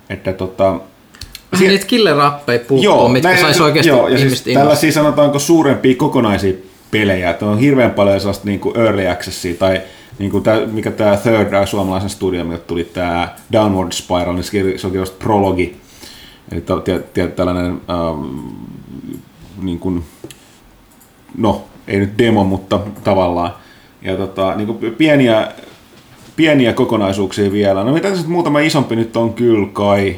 Että 0.10 0.34
tota, 0.34 0.80
Vähän 1.52 1.68
niitä 1.68 1.86
killer-appeja 1.86 2.60
puuttuu, 2.68 3.10
mitkä 3.10 3.30
näin- 3.30 3.42
sais 3.42 3.62
oikeasti 3.62 3.90
joo, 3.90 4.08
ja 4.08 4.18
siis 4.18 4.22
ihmiset 4.22 4.54
tällaisia 4.54 4.88
innostaa. 4.88 5.04
sanotaanko 5.04 5.40
suurempia 5.40 5.96
kokonaisia 5.96 6.54
pelejä, 6.92 7.30
että 7.30 7.46
on 7.46 7.60
hirveän 7.60 7.92
paljon 7.92 8.20
sellaista 8.20 8.46
niin 8.46 8.60
kuin 8.60 8.78
early 8.78 9.08
accessia 9.08 9.54
tai 9.54 9.82
niin 10.20 10.32
kuin 10.32 10.44
tää, 10.44 10.66
mikä 10.66 10.92
tämä 10.92 11.18
Third 11.18 11.54
Eye 11.54 11.66
suomalaisen 11.66 12.10
studio, 12.10 12.44
mikä 12.44 12.58
tuli 12.58 12.84
tämä 12.84 13.36
Downward 13.52 13.92
Spiral, 13.92 14.34
niin 14.34 14.44
se 14.44 14.88
on 14.88 14.92
kirjoitettu 14.92 15.24
prologi, 15.24 15.78
eli 16.52 16.62
tällainen 17.36 17.82
ähm, 17.90 18.38
niin 19.62 19.80
kuin, 19.80 20.04
no 21.38 21.64
ei 21.88 22.00
nyt 22.00 22.18
demo, 22.18 22.44
mutta 22.44 22.80
tavallaan. 23.04 23.54
Ja 24.02 24.18
tota, 24.18 24.56
niin 24.56 24.68
kuin 24.68 24.96
pieniä, 24.96 25.52
pieniä 26.36 26.74
kokonaisuuksia 26.74 27.52
vielä. 27.52 27.84
No 27.84 27.94
mitä 27.94 28.08
sitten 28.08 28.32
muutama 28.32 28.60
isompi 28.60 28.96
nyt 28.96 29.18
on 29.18 29.34
kyllä 29.34 29.68
kai, 29.74 30.16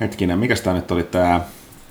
hetkinen, 0.00 0.38
mikä 0.38 0.54
tämä 0.54 0.76
nyt 0.76 0.90
oli 0.90 1.02
tämä, 1.02 1.40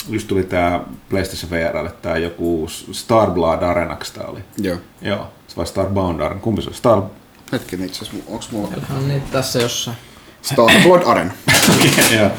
just 0.10 0.28
tuli 0.28 0.43
tämä 0.43 0.82
PlayStation 1.10 1.51
VRlle, 1.51 1.91
tämä 2.01 2.18
joku 2.18 2.68
Starblood 2.91 3.64
Arenaksi 3.64 4.14
tämä 4.14 4.28
oli. 4.28 4.39
Joo. 4.58 4.78
Joo, 5.01 5.28
vai 5.58 5.68
Starbound 5.68 6.20
Arena, 6.20 6.41
kumpi 6.41 6.62
se 6.62 6.70
oli? 6.70 6.78
Star... 6.78 7.01
Hetken 7.51 7.84
itse 7.84 8.06
asiassa, 8.06 8.32
onks 8.34 8.51
mulla 8.51 8.70
On 8.97 9.08
niitä 9.08 9.28
tässä 9.32 9.60
jossain. 9.60 9.97
Starblood 10.41 11.01
Arena. 11.06 11.32
Joo. 12.18 12.32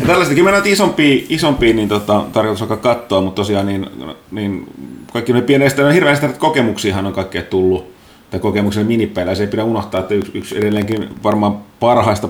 Ja 0.00 0.06
tällaistakin 0.06 0.44
me 0.44 0.50
näitä 0.50 0.68
isompia, 0.68 1.24
isompia 1.28 1.74
niin 1.74 1.88
tota, 1.88 2.24
tarkoitus 2.32 2.62
alkaa 2.62 2.76
katsoa, 2.76 3.20
mutta 3.20 3.36
tosiaan 3.36 3.66
niin, 3.66 3.86
niin 4.30 4.66
kaikki 5.12 5.32
ne 5.32 5.42
pienestä, 5.42 5.82
no 5.82 5.90
hirveästi 5.90 6.26
näitä 6.26 6.40
kokemuksiahan 6.40 7.06
on 7.06 7.12
kaikkea 7.12 7.42
tullut, 7.42 7.92
tai 8.30 8.40
kokemuksen 8.40 8.86
minipelejä, 8.86 9.34
se 9.34 9.42
ei 9.42 9.48
pidä 9.48 9.64
unohtaa, 9.64 10.00
että 10.00 10.14
yksi, 10.14 10.32
yksi 10.34 10.58
edelleenkin 10.58 11.08
varmaan 11.22 11.58
parhaista 11.80 12.28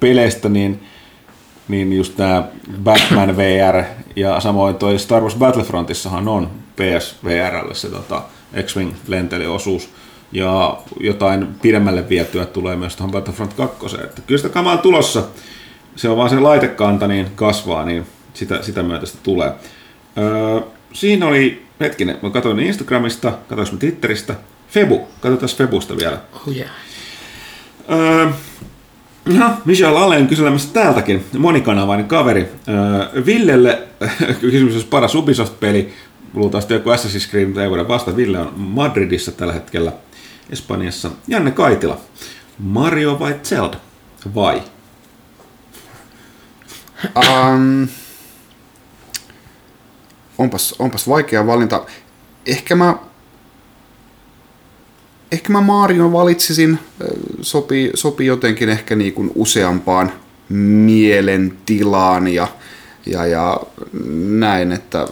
peleistä, 0.00 0.48
niin, 0.48 0.82
niin 1.68 1.92
just 1.92 2.16
tämä 2.16 2.48
Batman 2.84 3.36
VR 3.36 3.84
ja 4.16 4.40
samoin 4.40 4.74
toi 4.74 4.98
Star 4.98 5.22
Wars 5.22 5.34
Battlefrontissahan 5.34 6.28
on 6.28 6.50
PSVRlle 6.76 7.74
se 7.74 7.88
tota, 7.90 8.22
X-Wing 8.62 8.92
lentelyosuus 9.08 9.88
ja 10.32 10.78
jotain 11.00 11.46
pidemmälle 11.62 12.08
vietyä 12.08 12.46
tulee 12.46 12.76
myös 12.76 12.96
tuohon 12.96 13.12
Battlefront 13.12 13.54
2. 13.54 13.96
Että 14.04 14.22
kyllä 14.26 14.38
sitä 14.38 14.52
kamaa 14.52 14.76
tulossa, 14.76 15.22
se 15.96 16.08
on 16.08 16.16
vaan 16.16 16.30
se 16.30 16.40
laitekanta 16.40 17.08
niin 17.08 17.26
kasvaa, 17.34 17.84
niin 17.84 18.06
sitä, 18.34 18.62
sitä 18.62 18.82
myötä 18.82 19.06
sitä 19.06 19.18
tulee. 19.22 19.52
Öö, 20.18 20.60
siinä 20.92 21.26
oli, 21.26 21.66
hetkinen, 21.80 22.18
mä 22.22 22.30
katsoin 22.30 22.60
Instagramista, 22.60 23.32
katsoin 23.48 23.78
Twitteristä, 23.78 24.34
Febu, 24.68 25.00
katsotaan 25.20 25.56
Febusta 25.56 25.96
vielä. 25.96 26.18
Oh 26.32 26.56
yeah. 26.56 26.70
Öö, 27.90 28.28
no, 29.24 29.50
Michelle 29.64 29.98
Allen 29.98 30.26
kyselemässä 30.28 30.72
täältäkin, 30.72 31.24
monikanavainen 31.38 32.06
kaveri. 32.06 32.48
Öö, 32.68 33.24
Villelle, 33.26 33.82
kysymys 34.40 34.72
olisi 34.72 34.86
paras 34.86 35.14
Ubisoft-peli, 35.14 35.92
luultavasti 36.34 36.74
joku 36.74 36.90
Assassin's 36.90 37.30
Creed, 37.30 37.46
mutta 37.46 37.62
ei 37.62 37.70
voida 37.70 37.88
vastata. 37.88 38.16
Ville 38.16 38.38
on 38.38 38.52
Madridissa 38.56 39.32
tällä 39.32 39.52
hetkellä, 39.52 39.92
Espanjassa. 40.50 41.10
Janne 41.28 41.50
Kaitila, 41.50 42.00
Mario 42.58 43.18
vai 43.18 43.34
Zelda? 43.42 43.76
Vai? 44.34 44.62
Um, 47.16 47.88
onpas, 50.38 50.74
onpas 50.78 51.08
vaikea 51.08 51.46
valinta. 51.46 51.86
Ehkä 52.46 52.74
mä, 52.76 52.94
ehkä 55.32 55.52
mä 55.52 55.60
Marion 55.60 56.12
valitsisin. 56.12 56.78
Sopii, 57.40 57.90
sopii 57.94 58.26
jotenkin 58.26 58.68
ehkä 58.68 58.96
niin 58.96 59.12
kuin 59.12 59.32
useampaan 59.34 60.12
mielentilaan 60.48 62.28
ja, 62.28 62.48
ja, 63.06 63.26
ja 63.26 63.60
näin, 64.28 64.72
että 64.72 65.06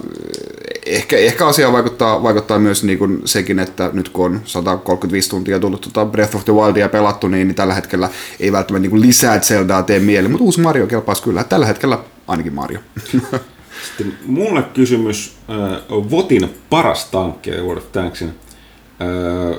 ehkä, 0.86 1.16
ehkä 1.16 1.46
asiaan 1.46 1.72
vaikuttaa, 1.72 2.22
vaikuttaa 2.22 2.58
myös 2.58 2.84
niin 2.84 2.98
kuin 2.98 3.22
sekin, 3.24 3.58
että 3.58 3.90
nyt 3.92 4.08
kun 4.08 4.24
on 4.24 4.40
135 4.44 5.30
tuntia 5.30 5.60
tullut 5.60 5.80
tuota 5.80 6.10
Breath 6.10 6.36
of 6.36 6.44
the 6.44 6.52
Wildia 6.52 6.88
pelattu, 6.88 7.28
niin, 7.28 7.48
niin 7.48 7.54
tällä 7.54 7.74
hetkellä 7.74 8.10
ei 8.40 8.52
välttämättä 8.52 8.82
niin 8.82 8.90
kuin 8.90 9.02
lisää 9.02 9.40
Zeldaa 9.40 9.82
tee 9.82 9.98
mieli, 9.98 10.28
mutta 10.28 10.44
uusi 10.44 10.60
Mario 10.60 10.86
kelpaisi 10.86 11.22
kyllä. 11.22 11.44
Tällä 11.44 11.66
hetkellä 11.66 11.98
ainakin 12.28 12.54
Mario. 12.54 12.78
Sitten 13.86 14.18
mulle 14.26 14.62
kysymys 14.62 15.36
äh, 15.50 15.82
Votin 16.10 16.50
paras 16.70 17.04
tankki 17.04 17.50
World 17.50 17.78
of 17.78 17.92
Tanksin. 17.92 18.34
Äh, 19.00 19.58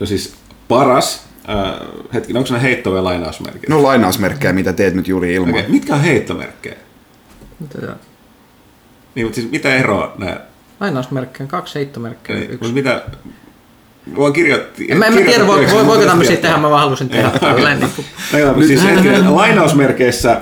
no 0.00 0.06
siis 0.06 0.34
paras, 0.68 1.26
äh, 1.48 1.88
hetkinen, 2.14 2.38
onko 2.38 2.46
se 2.48 2.62
heitto 2.62 2.92
vai 2.92 3.02
lainausmerkki? 3.02 3.66
No 3.68 3.82
lainausmerkkejä, 3.82 4.52
mitä 4.52 4.72
teet 4.72 4.94
nyt 4.94 5.08
juuri 5.08 5.34
ilman. 5.34 5.54
Okay. 5.54 5.70
Mitkä 5.70 5.94
on 5.94 6.00
heittomerkkejä? 6.00 6.76
Mitä 7.60 7.80
se 7.80 7.86
on? 7.86 7.96
Niin, 9.14 9.26
mutta 9.26 9.34
siis 9.40 9.50
mitä 9.50 9.74
eroa 9.76 10.14
nämä? 10.18 10.40
Lainausmerkkejä, 10.80 11.46
kaksi 11.46 11.74
heittomerkkejä, 11.74 12.38
Niin, 12.38 12.50
yksi. 12.50 12.58
mutta 12.72 12.74
mitä... 12.74 13.02
Voin 14.16 14.32
kirjoittaa... 14.32 14.84
En 14.88 14.98
mä, 14.98 15.06
en 15.06 15.14
mä 15.14 15.20
tiedä, 15.20 15.46
voi, 15.46 15.66
voi, 15.72 15.86
voiko 15.86 16.04
tämmöisiä 16.04 16.36
tehdä, 16.36 16.56
mä 16.56 16.70
vaan 16.70 16.80
halusin 16.80 17.08
tehdä 17.08 17.30
tälleen. 17.30 17.80
Niin 17.80 17.90
kuin, 17.96 18.06
No, 18.32 18.66
siis 18.66 18.84
hetkinen, 18.88 19.36
lainausmerkeissä 19.36 20.30
äh, 20.32 20.38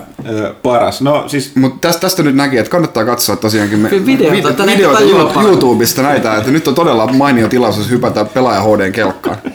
paras. 0.63 1.01
No 1.01 1.25
siis 1.27 1.57
Mutta 1.57 1.89
tästä, 1.89 2.01
tästä 2.01 2.23
nyt 2.23 2.35
näki, 2.35 2.59
että 2.59 2.71
kannattaa 2.71 3.05
katsoa 3.05 3.37
tosiaankin 3.37 3.79
me, 3.79 3.91
videota, 4.07 4.35
vide- 4.37 4.51
että 4.51 4.67
ne 4.67 4.73
videota 4.73 4.99
paljon. 4.99 5.51
YouTubesta 5.51 6.03
näitä, 6.03 6.37
että 6.37 6.51
nyt 6.51 6.69
on 6.69 6.75
todella 6.75 7.07
mainio 7.07 7.49
tilaisuus 7.49 7.91
hypätä 7.91 8.25
pelaaja 8.25 8.63
HDn 8.63 8.93
kelkkaan. 8.93 9.39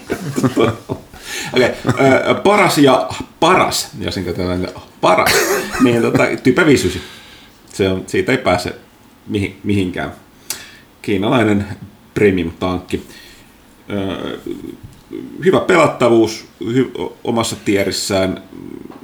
Okei, 1.53 1.69
okay. 1.87 2.35
paras 2.43 2.77
ja 2.77 3.09
paras, 3.39 3.89
jos 3.99 4.13
sen 4.13 4.23
käytetään 4.23 4.67
paras, 5.01 5.31
niin 5.83 6.01
tota, 6.01 6.23
Type 6.43 6.65
59. 6.65 7.01
Se 7.73 7.89
on, 7.89 8.03
siitä 8.07 8.31
ei 8.31 8.37
pääse 8.37 8.75
mihin, 9.27 9.59
mihinkään. 9.63 10.11
Kiinalainen 11.01 11.65
premium-tankki. 12.13 13.07
Öö, 13.89 14.37
hyvä 15.45 15.59
pelattavuus 15.59 16.45
hy, 16.73 16.91
omassa 17.23 17.55
tierissään 17.65 18.41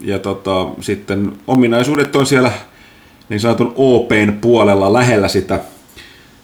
ja 0.02 0.20
tota, 0.20 0.68
sitten 0.82 1.34
ominaisuudet 1.48 2.16
on 2.16 2.26
siellä 2.26 2.52
niin 3.30 3.40
sanotun 3.40 3.74
OPn 3.76 4.34
puolella 4.42 4.94
lähellä 4.94 5.28
sitä. 5.28 5.60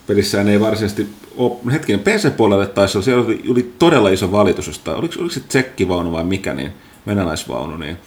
Pelissään 0.08 0.48
ei 0.48 0.60
varsinaisesti 0.60 1.08
ole, 1.38 1.58
hetkinen, 1.72 2.00
PC-puolelle 2.00 2.68
taisi 2.68 2.98
olla, 2.98 3.06
siellä 3.06 3.26
oli, 3.26 3.42
oli 3.50 3.74
todella 3.80 4.10
iso 4.10 4.32
valitus 4.32 4.68
jostain, 4.68 4.98
oliko, 4.98 5.14
oliko 5.20 5.34
se 5.34 5.40
tsekkivaunu 5.40 6.12
vai 6.12 6.24
mikä, 6.24 6.54
niin 6.54 6.72
venäläisvaunu, 7.08 7.78
niin 7.78 7.98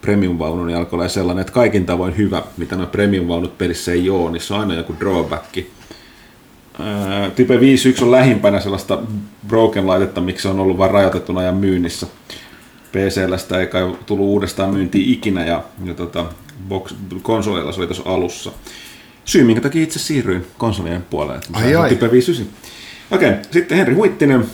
premium-vaunu, 0.00 0.64
niin 0.64 0.78
alkoi 0.78 0.96
olla 0.96 1.08
sellainen, 1.08 1.40
että 1.40 1.52
kaikin 1.52 1.86
tavoin 1.86 2.16
hyvä, 2.16 2.42
mitä 2.56 2.76
nuo 2.76 2.86
premium-vaunut 2.86 3.58
pelissä 3.58 3.92
ei 3.92 4.10
ole, 4.10 4.30
niin 4.30 4.40
se 4.40 4.54
on 4.54 4.60
aina 4.60 4.74
joku 4.74 4.94
drawback. 5.00 5.56
Ää, 6.80 7.30
Type 7.30 7.56
5.1 7.56 8.02
on 8.02 8.10
lähimpänä 8.10 8.60
sellaista 8.60 8.98
broken-laitetta, 9.48 10.20
miksi 10.20 10.42
se 10.42 10.48
on 10.48 10.60
ollut 10.60 10.78
vain 10.78 10.90
rajoitettuna 10.90 11.40
ajan 11.40 11.54
myynnissä. 11.56 12.06
PCllä 12.92 13.38
sitä 13.38 13.60
ei 13.60 13.66
kai 13.66 13.94
tullut 14.06 14.26
uudestaan 14.26 14.70
myyntiin 14.74 15.12
ikinä 15.12 15.44
ja, 15.46 15.62
ja 15.84 15.94
tota, 15.94 16.24
box, 16.68 16.94
konsoleilla 17.22 17.72
se 17.72 17.80
oli 17.80 17.86
tuossa 17.86 18.02
alussa. 18.06 18.50
Syy, 19.24 19.44
minkä 19.44 19.60
takia 19.60 19.82
itse 19.82 19.98
siirryin 19.98 20.46
konsolien 20.58 21.02
puolelle. 21.10 21.36
että 21.36 21.58
Ai 21.58 21.76
ai. 21.76 21.88
Type 21.88 22.06
5.9. 22.06 22.42
Okei, 23.10 23.32
sitten 23.50 23.78
Henri 23.78 23.94
Huittinen, 23.94 24.44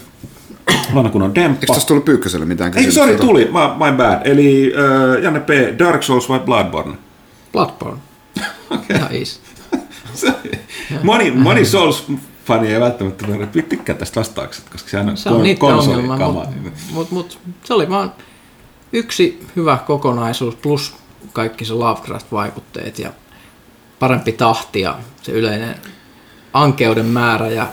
vanhakunnan 0.95 1.35
Demppa. 1.35 1.55
Eikö 1.61 1.65
tuossa 1.65 1.87
tullut 1.87 2.05
Pyykköselle 2.05 2.45
mitään 2.45 2.67
Ei, 2.69 2.73
kysymystä? 2.73 2.99
sorry, 3.01 3.17
tuli, 3.17 3.45
my, 3.45 3.91
my 3.91 3.97
bad. 3.97 4.21
Eli 4.25 4.73
äh, 5.17 5.23
Janne 5.23 5.39
P., 5.39 5.79
Dark 5.79 6.03
Souls 6.03 6.29
vai 6.29 6.39
Bloodborne? 6.39 6.95
Bloodborne. 7.51 7.99
Ihan 8.95 9.11
easy. 9.15 9.25
Se- 9.25 9.52
moni, 11.03 11.31
moni 11.31 11.65
Souls-fani 11.65 12.73
ei 12.73 12.79
välttämättä 12.79 13.25
tykkää 13.69 13.95
tästä 13.95 14.19
vastauksesta, 14.19 14.71
koska 14.71 14.89
sehän 14.89 15.09
on, 15.09 15.17
Se 15.17 15.29
on 15.29 15.39
kon- 15.39 15.43
niiden 15.43 15.63
ongelma, 15.63 16.17
konsolikama. 16.17 16.33
mutta 16.33 16.79
mut, 16.91 17.11
mut, 17.11 17.39
se 17.63 17.73
oli 17.73 17.89
vaan 17.89 18.13
yksi 18.93 19.47
hyvä 19.55 19.77
kokonaisuus 19.87 20.55
plus 20.55 20.95
kaikki 21.33 21.65
se 21.65 21.73
Lovecraft-vaikutteet 21.73 22.99
ja 22.99 23.13
parempi 23.99 24.31
tahti 24.31 24.81
ja 24.81 24.99
se 25.21 25.31
yleinen 25.31 25.75
ankeuden 26.53 27.05
määrä 27.05 27.47
ja 27.47 27.67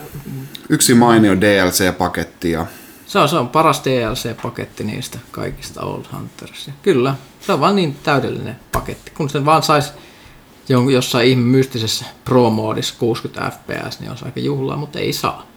Yksi 0.69 0.93
mainio 0.93 1.33
DLC-paketti 1.35 2.51
ja 2.51 2.65
se 3.05 3.19
on, 3.19 3.29
se 3.29 3.35
on 3.35 3.49
paras 3.49 3.81
DLC-paketti 3.81 4.83
niistä 4.83 5.19
kaikista 5.31 5.81
Old 5.81 6.05
Hunters. 6.13 6.67
Ja 6.67 6.73
kyllä, 6.83 7.15
se 7.41 7.53
on 7.53 7.59
vaan 7.59 7.75
niin 7.75 7.95
täydellinen 8.03 8.55
paketti. 8.71 9.11
Kun 9.11 9.29
sen 9.29 9.45
vaan 9.45 9.63
saisi 9.63 9.91
jon- 10.71 10.91
jossain 10.91 11.27
ihme 11.27 11.43
mystisessä 11.57 12.05
pro-moodissa 12.25 12.95
60 12.99 13.51
fps, 13.51 13.99
niin 13.99 14.11
on 14.11 14.17
se 14.17 14.25
aika 14.25 14.39
juhlaa, 14.39 14.77
mutta 14.77 14.99
ei 14.99 15.13
saa. 15.13 15.47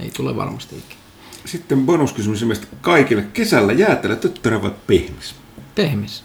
Ei 0.00 0.10
tule 0.10 0.36
varmasti 0.36 0.76
ikinä. 0.78 1.00
Sitten 1.44 1.86
bonuskysymys 1.86 2.42
ilmeisesti 2.42 2.68
kaikille. 2.80 3.22
Kesällä 3.32 3.72
jäätelö, 3.72 4.16
töttörä 4.16 4.62
vai 4.62 4.70
pehmis? 4.86 5.34
Pehmis. 5.74 6.24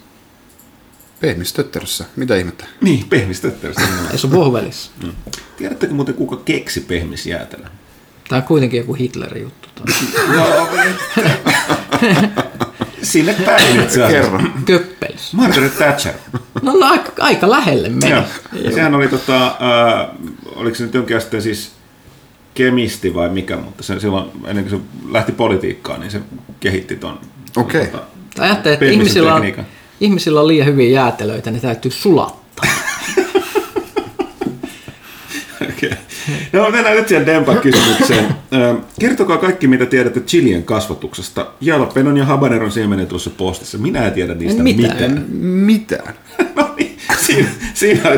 pehmis 1.20 1.54
tötterössä. 1.54 2.06
Mitä 2.16 2.36
ihmettä? 2.36 2.66
Niin, 2.82 3.06
pehmis 3.10 3.42
se 3.42 3.50
on. 3.50 4.08
Ei 4.12 4.18
se 4.18 4.28
ole 4.28 4.36
vohvelissa. 4.36 4.92
Tiedättekö 5.58 5.94
muuten 5.94 6.16
kuka 6.16 6.38
keksi 6.38 6.82
pehmis 6.82 7.26
jäätelö? 7.26 7.66
Tämä 8.30 8.38
on 8.42 8.48
kuitenkin 8.48 8.78
joku 8.78 8.94
Hitlerin 8.94 9.44
juttu. 9.44 9.70
tai- 9.86 10.36
No, 10.36 10.46
sinne 13.04 13.34
päin 13.46 13.82
itse 13.82 14.04
asiassa. 14.04 14.32
Kerro. 14.38 14.40
Köppels. 14.66 15.34
Margaret 15.34 15.78
Thatcher. 15.78 16.14
No, 16.62 16.74
no 16.80 16.86
aika, 16.88 17.12
aika 17.20 17.50
lähelle 17.50 17.90
meni. 17.90 18.10
Joo. 18.12 18.24
Sehän 18.74 18.96
oli 18.96 19.08
tota, 19.08 19.48
äh, 19.48 20.08
oliko 20.56 20.76
se 20.76 20.84
nyt 20.84 20.94
jonkin 20.94 21.18
asteen 21.18 21.44
siis 21.44 21.72
kemisti 22.54 23.14
vai 23.14 23.30
mikä, 23.30 23.58
mutta 23.58 23.84
se 23.84 24.00
silloin 24.00 24.32
ennen 24.46 24.66
kuin 24.66 24.80
se 24.82 24.86
lähti 25.12 25.32
politiikkaan, 25.32 26.00
niin 26.00 26.12
se 26.12 26.22
kehitti 26.60 26.96
ton. 26.96 27.20
Okei. 27.58 27.86
Tota, 27.88 28.04
Tai 28.36 28.48
ajattelee, 28.50 28.74
että 28.74 28.86
ihmisillä 28.86 29.34
on, 29.36 29.42
tekniikan. 29.42 29.66
ihmisillä 30.02 30.40
on 30.42 30.48
liian 30.48 30.68
hyviä 30.68 30.90
jäätelöitä, 30.90 31.52
ne 31.52 31.60
täytyy 31.60 31.92
sulattaa. 31.92 32.66
Okei. 35.70 35.92
No 36.54 36.70
mennään 36.70 36.96
nyt 36.96 37.08
siihen 37.08 37.26
Dempa-kysymykseen. 37.26 38.26
Kertokaa 39.00 39.38
kaikki, 39.38 39.68
mitä 39.68 39.86
tiedätte 39.86 40.20
chilien 40.20 40.64
kasvatuksesta. 40.64 41.48
Jalapenon 41.62 42.18
ja 42.18 42.26
habaneron 42.26 42.72
siemenet 42.72 43.08
tuossa 43.10 43.30
postissa. 43.38 43.78
Minä 43.78 44.06
en 44.08 44.12
tiedä 44.14 44.34
niistä 44.34 44.58
En 44.60 44.64
mitään. 44.64 44.94
mitään. 44.94 45.26
Mitään. 45.42 46.14
No 46.56 46.74
niin, 46.78 46.98
siinä, 47.20 47.48
siinä 47.74 48.10
oli 48.10 48.18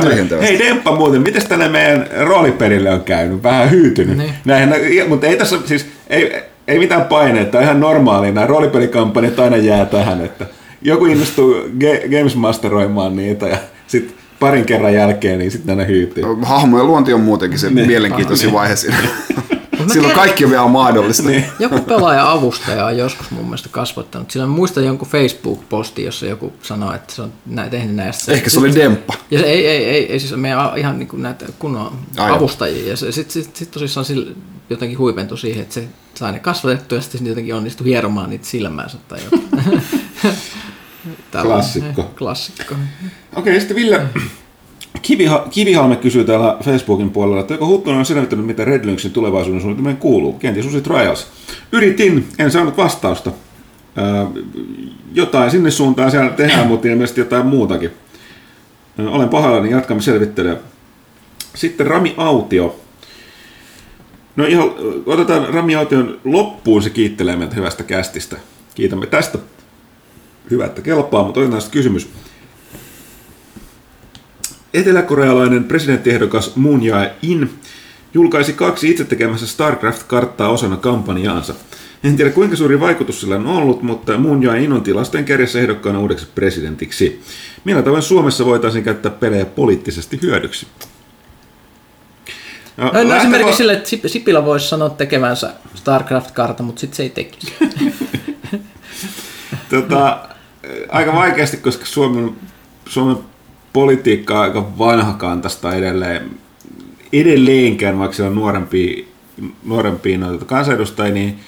me- 0.00 0.08
tyhjentävästi. 0.08 0.48
Hei 0.50 0.58
Demppa 0.58 0.96
muuten, 0.96 1.22
miten 1.22 1.48
tänne 1.48 1.68
meidän 1.68 2.06
rooliperille 2.20 2.90
on 2.90 3.00
käynyt? 3.00 3.42
Vähän 3.42 3.70
hyytynyt. 3.70 4.18
Niin. 4.18 4.32
Näinhän, 4.44 4.80
mutta 5.08 5.26
ei 5.26 5.36
tässä 5.36 5.56
siis, 5.64 5.86
ei, 6.08 6.34
ei 6.68 6.78
mitään 6.78 7.04
paineita, 7.04 7.60
ihan 7.60 7.80
normaalia. 7.80 8.32
Nämä 8.32 8.46
roolipelikampanjat 8.46 9.38
aina 9.38 9.56
jää 9.56 9.84
tähän, 9.84 10.24
että 10.24 10.46
joku 10.82 11.06
innostuu 11.06 11.54
ge- 11.54 12.08
Games 12.18 12.36
Masteroimaan 12.36 13.16
niitä 13.16 13.46
ja 13.46 13.56
sitten 13.86 14.14
parin 14.40 14.64
kerran 14.64 14.94
jälkeen, 14.94 15.38
niin 15.38 15.50
sitten 15.50 15.70
aina 15.78 15.84
hyytyy. 15.84 16.24
Hahmojen 16.42 16.86
luonti 16.86 17.12
on 17.12 17.20
muutenkin 17.20 17.58
se 17.58 17.70
Niin. 17.70 17.86
mielenkiintoisin 17.86 18.46
Niin. 18.46 18.54
vaihe 18.54 18.76
siinä. 18.76 18.96
mä 19.78 19.92
Silloin 19.92 20.14
kaikki 20.14 20.44
on 20.44 20.50
vielä 20.50 20.68
mahdollista. 20.68 21.28
Niin. 21.28 21.44
Joku 21.58 21.80
pelaaja-avustaja 21.80 22.86
on 22.86 22.98
joskus 22.98 23.30
mun 23.30 23.44
mielestä 23.44 23.68
kasvattanut. 23.72 24.30
Sillä 24.30 24.46
mä 24.46 24.52
muistan 24.52 24.84
jonkun 24.84 25.08
Facebook-posti, 25.08 26.04
jossa 26.04 26.26
joku 26.26 26.52
sanoi, 26.62 26.94
että 26.94 27.14
se 27.14 27.22
on 27.22 27.32
nä- 27.46 27.68
tehnyt 27.68 27.96
näistä. 27.96 28.32
Ehkä 28.32 28.50
se 28.50 28.58
oli 28.58 28.74
Demppa. 28.74 29.14
Ja 29.30 29.38
se 29.38 29.44
ei, 29.46 29.66
ei, 29.66 29.84
ei, 29.84 30.12
ei 30.12 30.20
siis 30.20 30.36
meidän 30.36 30.58
ihan 30.78 30.98
niin 30.98 31.08
kuin 31.08 31.22
näitä 31.22 31.44
kunnon 31.58 31.92
Ai 32.16 32.28
joo. 32.28 32.36
avustajia. 32.36 32.88
Ja 32.90 32.96
sitten 32.96 33.30
sit, 33.44 33.56
sit 33.56 33.70
tosissaan 33.70 34.04
sillä 34.04 34.32
jotenkin 34.70 34.98
huipentui 34.98 35.38
siihen, 35.38 35.62
että 35.62 35.74
se 35.74 35.84
sai 36.14 36.32
ne 36.32 36.38
kasvatettua 36.38 36.98
ja 36.98 37.02
sitten 37.02 37.20
se 37.20 37.28
jotenkin 37.28 37.54
onnistui 37.54 37.86
hieromaan 37.86 38.30
niitä 38.30 38.46
silmäänsä 38.46 38.98
tai 39.08 39.18
jotain. 39.24 39.82
Tällainen. 41.30 41.56
Klassikko. 41.56 42.02
Klassikko. 42.18 42.74
Okei, 43.36 43.60
sitten 43.60 43.76
Ville 43.76 44.00
Kiviha, 45.02 45.46
Kivihalme 45.50 45.96
kysyy 45.96 46.24
täällä 46.24 46.56
Facebookin 46.64 47.10
puolella, 47.10 47.40
että 47.40 47.54
joko 47.54 47.66
Huttunen 47.66 47.98
on 47.98 48.06
selvittänyt, 48.06 48.46
mitä 48.46 48.64
Red 48.64 48.84
Lynxin 48.84 49.12
tulevaisuuden 49.12 49.60
suunnitelmien 49.60 49.96
kuuluu. 49.96 50.32
Kenties 50.32 50.66
uusi 50.66 50.80
Trials. 50.80 51.26
Yritin, 51.72 52.28
en 52.38 52.50
saanut 52.50 52.76
vastausta. 52.76 53.32
Ää, 53.96 54.26
jotain 55.14 55.50
sinne 55.50 55.70
suuntaan 55.70 56.10
siellä 56.10 56.30
tehdään, 56.30 56.66
mutta 56.66 56.88
ilmeisesti 56.88 57.20
jotain 57.20 57.46
muutakin. 57.46 57.90
Ää, 58.98 59.08
olen 59.08 59.28
pahoillani, 59.28 59.70
jatkamme 59.70 60.02
selvittelyä. 60.02 60.56
Sitten 61.54 61.86
Rami 61.86 62.14
Autio. 62.16 62.80
No 64.36 64.46
ihan, 64.46 64.70
otetaan 65.06 65.54
Rami 65.54 65.76
Aution 65.76 66.20
loppuun, 66.24 66.82
se 66.82 66.90
kiittelee 66.90 67.36
meitä 67.36 67.54
hyvästä 67.54 67.82
kästistä. 67.82 68.36
Kiitämme 68.74 69.06
tästä. 69.06 69.38
Hyvä, 70.50 70.66
että 70.66 70.82
kelpaa, 70.82 71.24
mutta 71.24 71.40
otetaan 71.40 71.62
sitten 71.62 71.78
kysymys. 71.78 72.08
Eteläkorealainen 74.74 75.64
presidenttiehdokas 75.64 76.56
Moon 76.56 76.82
Jae-in 76.82 77.50
julkaisi 78.14 78.52
kaksi 78.52 78.90
itse 78.90 79.04
tekemässä 79.04 79.46
StarCraft-karttaa 79.46 80.48
osana 80.48 80.76
kampanjaansa. 80.76 81.54
En 82.04 82.16
tiedä 82.16 82.30
kuinka 82.30 82.56
suuri 82.56 82.80
vaikutus 82.80 83.20
sillä 83.20 83.36
on 83.36 83.46
ollut, 83.46 83.82
mutta 83.82 84.18
Moon 84.18 84.42
Jae-in 84.42 84.72
on 84.72 84.82
tilastojen 84.82 85.24
kärjessä 85.24 85.60
ehdokkaana 85.60 86.00
uudeksi 86.00 86.26
presidentiksi. 86.34 87.22
Millä 87.64 87.82
tavoin 87.82 88.02
Suomessa 88.02 88.46
voitaisiin 88.46 88.84
käyttää 88.84 89.12
pelejä 89.12 89.44
poliittisesti 89.44 90.18
hyödyksi? 90.22 90.66
No, 92.76 92.84
no 92.84 92.92
lähteekö- 92.92 93.16
esimerkiksi 93.16 93.56
sille, 93.56 93.72
että 93.72 93.88
Sip- 93.88 94.08
Sipilä 94.08 94.44
voisi 94.44 94.68
sanoa 94.68 94.90
tekevänsä 94.90 95.54
StarCraft-karta, 95.74 96.62
mutta 96.62 96.80
sitten 96.80 96.96
se 96.96 97.02
ei 97.02 97.10
tekisi. 97.10 97.52
tota, 99.70 100.28
aika 100.88 101.14
vaikeasti, 101.14 101.56
koska 101.56 101.86
Suomen, 101.86 102.30
Suomen 102.86 103.16
politiikka 103.72 104.34
on 104.34 104.40
aika 104.40 104.78
vanhakantasta 104.78 105.74
edelleen. 105.74 106.30
Edelleenkään, 107.12 107.98
vaikka 107.98 108.16
siellä 108.16 108.30
on 108.30 108.36
nuorempia, 108.36 109.04
nuorempia 109.64 110.18
noita 110.18 110.44
kansanedustajia, 110.44 111.14
niin 111.14 111.38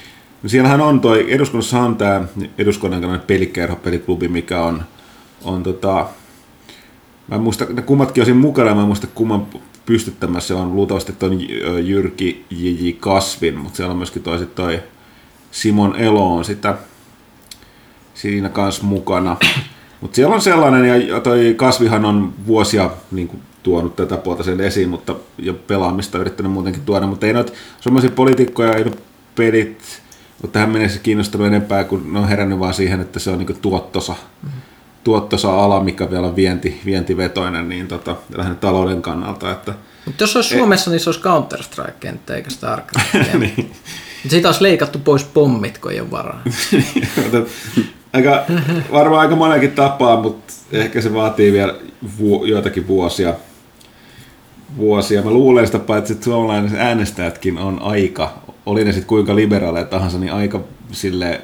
siellähän 0.46 0.80
on 0.80 1.00
toi, 1.00 1.32
eduskunnassa 1.32 1.80
on 1.80 1.96
tämä 1.96 2.24
eduskunnan 2.58 3.20
pelikerho, 3.26 3.76
peliklubi, 3.76 4.28
mikä 4.28 4.62
on, 4.62 4.82
on 5.44 5.62
tota, 5.62 6.06
mä 7.28 7.34
en 7.36 7.42
muista, 7.42 7.64
ne 7.64 7.82
kummatkin 7.82 8.24
siinä 8.24 8.40
mukana, 8.40 8.74
mä 8.74 8.80
en 8.80 8.86
muista 8.86 9.06
kumman 9.06 9.46
pystyttämässä, 9.86 10.48
se 10.48 10.54
on 10.54 10.76
luultavasti 10.76 11.12
ton 11.12 11.38
Jyrki 11.86 12.44
J.J. 12.50 12.92
Kasvin, 13.00 13.58
mutta 13.58 13.76
siellä 13.76 13.90
on 13.90 13.96
myöskin 13.96 14.22
toi, 14.22 14.46
toi 14.54 14.82
Simon 15.50 15.96
Elo 15.96 16.36
on 16.36 16.44
sitä 16.44 16.74
siinä 18.16 18.48
kanssa 18.48 18.84
mukana. 18.84 19.36
Mutta 20.00 20.16
siellä 20.16 20.34
on 20.34 20.42
sellainen, 20.42 21.08
ja 21.08 21.20
toi 21.20 21.54
Kasvihan 21.56 22.04
on 22.04 22.34
vuosia 22.46 22.90
niin 23.10 23.28
kuin, 23.28 23.42
tuonut 23.62 23.96
tätä 23.96 24.16
puolta 24.16 24.42
sen 24.42 24.60
esiin, 24.60 24.88
mutta 24.88 25.14
ja 25.38 25.54
pelaamista 25.54 26.18
yrittänyt 26.18 26.52
muutenkin 26.52 26.82
tuoda, 26.82 27.06
mutta 27.06 27.26
ei 27.26 27.32
noita 27.32 27.52
suomalaisia 27.80 28.10
poliitikkoja, 28.10 28.74
ei 28.74 28.84
pelit 29.34 30.02
ole 30.42 30.52
tähän 30.52 30.70
mennessä 30.70 30.98
kiinnostunut 30.98 31.46
enempää, 31.46 31.84
kun 31.84 32.12
ne 32.12 32.18
on 32.18 32.28
herännyt 32.28 32.58
vaan 32.58 32.74
siihen, 32.74 33.00
että 33.00 33.18
se 33.18 33.30
on 33.30 33.38
niin 33.38 33.58
tuottosa, 33.62 34.14
tuottosa 35.04 35.64
ala, 35.64 35.80
mikä 35.80 36.10
vielä 36.10 36.26
on 36.26 36.36
vienti, 36.36 36.80
vientivetoinen, 36.84 37.68
niin 37.68 37.88
tota, 37.88 38.16
lähinnä 38.36 38.58
talouden 38.58 39.02
kannalta, 39.02 39.52
että 39.52 39.74
Mutta 40.04 40.22
jos 40.22 40.36
olisi 40.36 40.56
Suomessa, 40.56 40.90
niin 40.90 41.00
se 41.00 41.10
olisi 41.10 41.20
Counter-Strike-kenttä 41.20 42.36
eikä 42.36 42.50
StarCraft. 42.50 43.14
niin. 43.38 43.72
Siitä 44.28 44.48
olisi 44.48 44.62
leikattu 44.62 44.98
pois 44.98 45.24
pommit, 45.24 45.78
kun 45.78 45.92
ei 45.92 46.00
ole 46.00 46.10
varaa. 46.10 46.42
Aika, 48.16 48.44
varmaan 48.92 49.20
aika 49.20 49.36
monenkin 49.36 49.72
tapaa, 49.72 50.22
mutta 50.22 50.52
ehkä 50.72 51.00
se 51.00 51.14
vaatii 51.14 51.52
vielä 51.52 51.74
vu- 52.18 52.44
joitakin 52.44 52.86
vuosia. 52.88 53.34
vuosia. 54.76 55.22
Mä 55.22 55.30
luulen 55.30 55.66
sitä 55.66 55.78
paitsi, 55.78 56.12
että 56.12 56.24
suomalaiset 56.24 56.78
äänestäjätkin 56.78 57.58
on 57.58 57.82
aika, 57.82 58.34
oli 58.66 58.84
ne 58.84 58.92
sitten 58.92 59.08
kuinka 59.08 59.36
liberaaleja 59.36 59.84
tahansa, 59.84 60.18
niin 60.18 60.32
aika 60.32 60.60
sille 60.92 61.40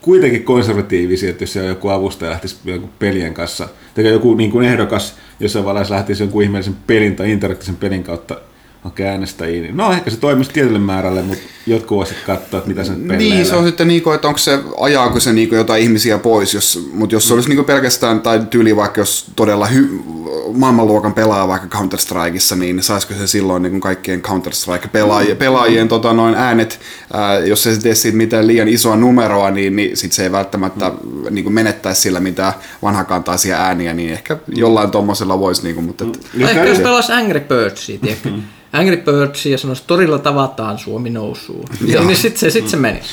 kuitenkin 0.00 0.44
konservatiivisia, 0.44 1.30
että 1.30 1.42
jos 1.42 1.52
siellä 1.52 1.68
joku 1.68 1.88
avustaja 1.88 2.30
lähtisi 2.30 2.56
jonkun 2.64 2.90
pelien 2.98 3.34
kanssa, 3.34 3.68
tai 3.94 4.08
joku 4.08 4.34
niin 4.34 4.50
kuin 4.50 4.66
ehdokas 4.66 5.16
jossain 5.40 5.64
vaiheessa 5.64 5.94
lähtisi 5.94 6.22
jonkun 6.22 6.42
ihmeellisen 6.42 6.76
pelin 6.86 7.16
tai 7.16 7.30
interaktiivisen 7.30 7.76
pelin 7.76 8.02
kautta 8.02 8.36
hakea 8.84 9.10
äänestäjiä, 9.10 9.62
niin 9.62 9.76
no 9.76 9.92
ehkä 9.92 10.10
se 10.10 10.16
toimisi 10.16 10.50
tietylle 10.50 10.78
määrälle, 10.78 11.22
mutta 11.22 11.44
jotkut 11.66 11.96
voisit 11.96 12.16
katsoa, 12.26 12.58
että 12.58 12.68
mitä 12.68 12.84
sen 12.84 13.08
Niin, 13.08 13.46
se 13.46 13.56
on 13.56 13.66
sitten 13.66 13.88
niinku, 13.88 14.10
että 14.10 14.28
onko 14.28 14.38
se, 14.38 14.58
ajaako 14.80 15.20
se 15.20 15.32
niinku 15.32 15.54
jotain 15.54 15.82
ihmisiä 15.82 16.18
pois, 16.18 16.54
jos, 16.54 16.88
mutta 16.92 17.14
jos 17.14 17.28
se 17.28 17.34
olisi 17.34 17.48
niinku 17.48 17.64
pelkästään, 17.64 18.20
tai 18.20 18.40
tyyli 18.50 18.76
vaikka 18.76 19.00
jos 19.00 19.26
todella 19.36 19.66
hy, 19.66 20.00
maailmanluokan 20.54 21.14
pelaa 21.14 21.48
vaikka 21.48 21.78
Counter-Strikeissa, 21.78 22.56
niin 22.56 22.82
saisiko 22.82 23.14
se 23.14 23.26
silloin 23.26 23.62
niinku 23.62 23.80
kaikkien 23.80 24.22
Counter-Strike-pelaajien 24.22 25.36
pelaajien, 25.36 25.88
tota, 25.88 26.12
noin 26.12 26.34
äänet, 26.34 26.80
ää, 27.12 27.38
jos 27.38 27.62
se 27.62 27.80
tee 27.80 27.94
siitä 27.94 28.16
mitään 28.16 28.46
liian 28.46 28.68
isoa 28.68 28.96
numeroa, 28.96 29.50
niin, 29.50 29.76
niin 29.76 29.96
sit 29.96 30.12
se 30.12 30.22
ei 30.22 30.32
välttämättä 30.32 30.88
mm. 30.88 31.24
niinku 31.30 31.50
menettäisi 31.50 32.00
sillä 32.00 32.20
mitään 32.20 32.52
vanhakantaisia 32.82 33.56
ääniä, 33.56 33.94
niin 33.94 34.12
ehkä 34.12 34.36
jollain 34.48 34.90
tuommoisella 34.90 35.38
voisi, 35.38 35.62
niinku, 35.62 35.82
mutta 35.82 36.04
et, 36.04 36.26
Niin 36.34 36.48
Ehkä 36.48 36.64
jos 36.64 36.78
pelaisi 36.78 37.12
Angry 37.12 37.40
Birdsia, 37.40 37.98
tiedätkö? 37.98 38.30
Angry 38.72 38.96
Birdsia 38.96 39.52
ja 39.52 39.58
sanoisi, 39.58 39.84
torilla 39.86 40.18
tavataan 40.18 40.78
Suomi 40.78 41.10
nousuun. 41.10 41.64
niin, 41.86 42.06
niin 42.06 42.16
sitten 42.16 42.40
se, 42.40 42.50
sit 42.50 42.68
se 42.68 42.76
menisi. 42.76 43.10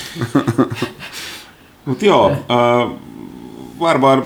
Mutta 1.86 2.06
joo, 2.06 2.32
äh, 2.32 3.00
varmaan, 3.80 4.24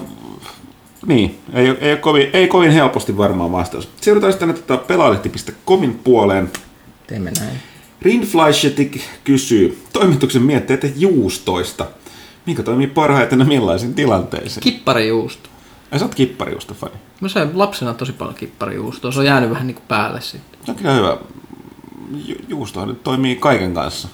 niin, 1.05 1.39
ei, 1.53 1.67
ei, 1.67 1.91
ole 1.91 1.99
kovin, 1.99 2.29
ei 2.33 2.47
kovin 2.47 2.71
helposti 2.71 3.17
varmaan 3.17 3.51
vastaus. 3.51 3.89
Siirrytään 4.01 4.33
sitten 4.33 4.53
tota 4.53 4.77
pelaalehti.comin 4.77 5.99
puoleen. 6.03 6.51
Teemme 7.07 7.31
näin. 7.39 7.57
Rinfleischetik 8.01 9.01
kysyy 9.23 9.83
toimituksen 9.93 10.41
mietteitä 10.41 10.87
juustoista. 10.95 11.87
Mikä 12.45 12.63
toimii 12.63 12.87
parhaiten 12.87 13.39
ja 13.39 13.45
millaisiin 13.45 13.93
tilanteisiin? 13.93 14.63
Kipparijuusto. 14.63 15.49
Ai 15.91 15.99
sä 15.99 16.05
oot 16.05 16.15
kipparijuusto 16.15 16.73
fani. 16.73 16.93
Mä 17.21 17.29
sain 17.29 17.49
lapsena 17.53 17.93
tosi 17.93 18.13
paljon 18.13 18.35
kipparijuustoa. 18.35 19.11
Se 19.11 19.19
on 19.19 19.25
jäänyt 19.25 19.49
vähän 19.49 19.67
niin 19.67 19.75
kuin 19.75 19.85
päälle 19.87 20.21
sitten. 20.21 20.50
Se 20.65 20.71
on 20.71 20.77
kyllä 20.77 20.93
hyvä. 20.93 21.17
Ju- 22.25 22.35
Juusto 22.47 22.85
nyt 22.85 23.03
toimii 23.03 23.35
kaiken 23.35 23.73
kanssa. 23.73 24.07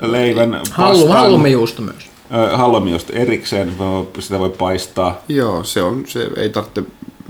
Leivän, 0.00 0.60
Hallu, 0.70 0.98
pastan, 0.98 1.16
hallumijuusto 1.22 1.82
myös. 1.82 2.10
ö, 2.34 2.56
halloumiosta 2.56 3.12
erikseen, 3.12 3.72
sitä 4.18 4.38
voi 4.38 4.50
paistaa. 4.50 5.18
joo, 5.28 5.64
se, 5.64 5.82
on, 5.82 6.02
se 6.06 6.30
ei 6.36 6.48
tarvitse 6.48 6.82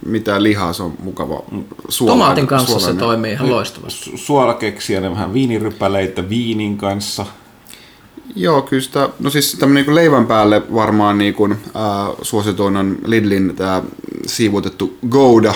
mitään 0.06 0.42
lihaa, 0.42 0.72
se 0.72 0.82
on 0.82 0.94
mukava 1.02 1.42
suola, 1.88 2.12
Tomaatin 2.12 2.46
kanssa 2.46 2.66
se 2.72 2.72
suolainen. 2.78 2.98
toimii 2.98 3.32
ihan 3.32 3.50
loistavasti. 3.50 4.10
Su- 4.10 4.18
Suolakeksiä, 4.18 5.00
ne 5.00 5.10
vähän 5.10 5.32
viinirypäleitä 5.32 6.28
viinin 6.28 6.76
kanssa. 6.78 7.26
Joo, 8.36 8.62
kyllä 8.62 8.82
sitä, 8.82 9.08
no 9.20 9.30
siis 9.30 9.56
tämmöinen 9.60 9.84
niin 9.86 9.94
leivän 9.94 10.26
päälle 10.26 10.62
varmaan 10.74 11.18
niin 11.18 11.34
kuin, 11.34 11.56
ää, 11.74 12.06
suosituin 12.22 12.76
on 12.76 12.98
Lidlin 13.04 13.56
tämä 13.56 13.82
siivutettu 14.26 14.98
Gouda. 15.10 15.54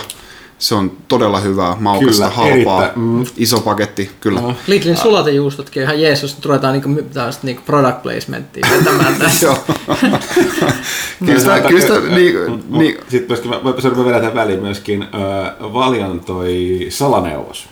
Se 0.59 0.75
on 0.75 0.93
todella 1.09 1.41
hyvää, 1.41 1.77
maukasta, 1.81 2.13
Kyllä, 2.13 2.29
halpaa, 2.29 2.83
erittäin, 2.83 3.07
mm. 3.07 3.25
iso 3.37 3.61
paketti, 3.61 4.11
kyllä. 4.21 4.41
No. 4.41 4.55
Lidlin 4.67 4.97
sulatejuustotkin 4.97 5.83
on 5.83 5.85
ihan 5.85 6.01
jees, 6.01 6.23
jos 6.23 6.37
nyt 6.37 6.45
ruvetaan 6.45 6.73
niinku, 6.73 7.03
tällaista 7.13 7.47
niinku 7.47 7.63
product 7.67 8.03
placementtia 8.03 8.67
vetämään 8.71 9.17
tässä. 9.21 9.47
Joo. 9.47 9.59
kyllä 11.27 11.41
sitä, 11.41 11.61
kyllä 11.69 11.81
sitä, 11.81 12.01
niin, 12.01 12.35
niin, 12.69 12.97
Sitten 13.09 13.29
myöskin, 13.29 13.51
mä, 13.51 13.61
mä, 13.63 13.97
mä 13.97 14.05
vedän 14.05 14.35
väliin 14.35 14.61
myöskin 14.61 15.03
äh, 15.03 15.73
Valjan 15.73 16.21
toi 16.21 16.87
salaneuvos. 16.89 17.69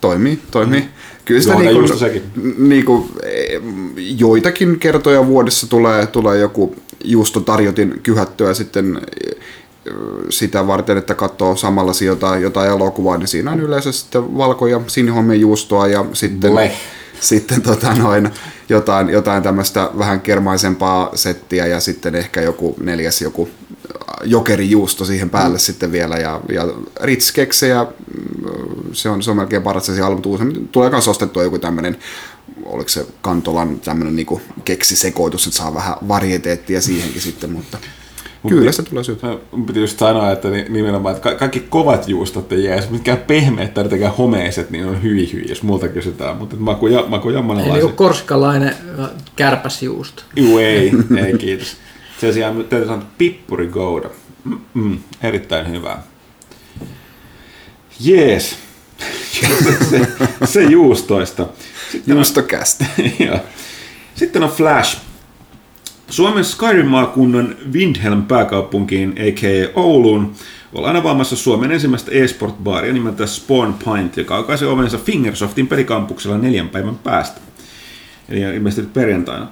Toimii, 0.00 0.38
toimii. 0.50 0.88
Kyllä 1.24 1.40
sitä 1.40 1.54
Joo, 1.54 1.62
niinku, 1.62 2.24
niinku, 2.58 3.08
eh, 3.22 3.60
joitakin 3.96 4.78
kertoja 4.78 5.26
vuodessa 5.26 5.70
tulee, 5.70 6.06
tulee 6.06 6.38
joku 6.38 6.76
juustotarjotin 7.04 8.00
kyhättyä 8.02 8.54
sitten 8.54 9.00
sitä 10.30 10.66
varten, 10.66 10.98
että 10.98 11.14
katsoo 11.14 11.56
samalla 11.56 11.92
jotain, 12.04 12.42
jotain 12.42 12.70
elokuvaa, 12.70 13.18
niin 13.18 13.28
siinä 13.28 13.52
on 13.52 13.60
yleensä 13.60 13.92
sitten 13.92 14.38
valko- 14.38 14.66
ja 14.66 14.80
sinihommen 14.86 15.40
juustoa 15.40 15.86
ja 15.86 16.04
sitten, 16.12 16.52
Bleh. 16.52 16.72
sitten 17.20 17.62
tota 17.62 17.94
noin, 17.94 18.30
jotain, 18.68 19.08
jotain 19.08 19.42
tämmöistä 19.42 19.90
vähän 19.98 20.20
kermaisempaa 20.20 21.10
settiä 21.14 21.66
ja 21.66 21.80
sitten 21.80 22.14
ehkä 22.14 22.40
joku 22.40 22.76
neljäs 22.80 23.22
joku 23.22 23.48
jokerijuusto 24.24 25.04
siihen 25.04 25.30
päälle 25.30 25.56
mm. 25.56 25.60
sitten 25.60 25.92
vielä 25.92 26.16
ja, 26.16 26.40
ja 26.52 26.68
Ritz-keksejä, 27.00 27.84
mm, 27.84 28.92
se 28.92 29.08
on, 29.08 29.22
se 29.22 29.30
on 29.30 29.36
melkein 29.36 29.62
paras 29.62 29.86
se 29.86 30.02
albu 30.02 30.38
Tulee 30.72 30.90
myös 30.90 31.08
ostettua 31.08 31.42
joku 31.42 31.58
tämmöinen, 31.58 31.98
oliko 32.64 32.88
se 32.88 33.06
Kantolan 33.22 33.80
tämmöinen 33.80 34.16
niinku 34.16 34.40
keksisekoitus, 34.64 35.46
että 35.46 35.56
saa 35.56 35.74
vähän 35.74 35.94
varieteettia 36.08 36.80
siihenkin 36.80 37.22
sitten, 37.22 37.50
mutta 37.50 37.78
kyllä 38.48 38.72
se 38.72 38.82
tulee 38.82 39.04
syytä. 39.04 39.26
Piti 39.66 39.80
just 39.80 39.98
sanoa, 39.98 40.32
että 40.32 40.50
ni- 40.50 40.66
nimenomaan, 40.68 41.16
että 41.16 41.30
ka- 41.30 41.38
kaikki 41.38 41.60
kovat 41.60 42.08
juustot 42.08 42.52
ei 42.52 42.64
jees, 42.64 42.90
mitkään 42.90 43.18
pehmeät 43.18 43.74
tai 43.74 43.84
jotenkin 43.84 44.08
homeiset, 44.08 44.70
niin 44.70 44.86
on 44.86 45.02
hyi 45.02 45.32
hyi, 45.32 45.44
jos 45.48 45.62
multa 45.62 45.88
kysytään, 45.88 46.36
mutta 46.36 46.56
maku, 46.58 46.86
ja, 46.86 47.04
maku 47.08 47.28
Eli 47.28 47.36
jammanalaisen. 47.36 47.74
niinku 47.80 47.96
korsikalainen 47.96 48.74
äh, 49.00 49.08
kärpäsjuusto. 49.36 50.22
Juu, 50.36 50.58
ei, 50.58 50.92
ei 51.26 51.38
kiitos. 51.38 51.76
Sen 52.20 52.34
sijaan 52.34 52.56
täytyy 52.56 52.84
sanoa, 52.88 53.02
että 53.02 53.14
pippuri 53.18 53.66
gouda. 53.66 54.10
Mm, 54.74 54.98
erittäin 55.22 55.70
hyvää. 55.70 56.02
Jees. 58.00 58.56
se, 59.90 60.00
se 60.44 60.62
juustoista. 60.62 61.46
Sitten 61.92 62.12
on, 62.12 62.18
Juustokästä. 62.18 62.84
joo. 63.26 63.38
Sitten 64.14 64.42
on 64.42 64.50
Flash. 64.50 64.98
Suomen 66.10 66.44
Skyrim-maakunnan 66.44 67.56
Windhelm 67.72 68.22
pääkaupunkiin, 68.22 69.10
a.k.a. 69.10 69.80
Ouluun, 69.80 70.34
ollaan 70.72 70.96
avaamassa 70.96 71.36
Suomen 71.36 71.72
ensimmäistä 71.72 72.10
e-sport-baaria 72.12 72.92
nimeltä 72.92 73.26
Spawn 73.26 73.74
Pint, 73.74 74.16
joka 74.16 74.36
aukaisi 74.36 74.64
ovensa 74.64 74.98
Fingersoftin 74.98 75.66
pelikampuksella 75.66 76.38
neljän 76.38 76.68
päivän 76.68 76.96
päästä. 76.96 77.40
Eli 78.28 78.40
ilmeisesti 78.40 78.90
perjantaina, 78.94 79.46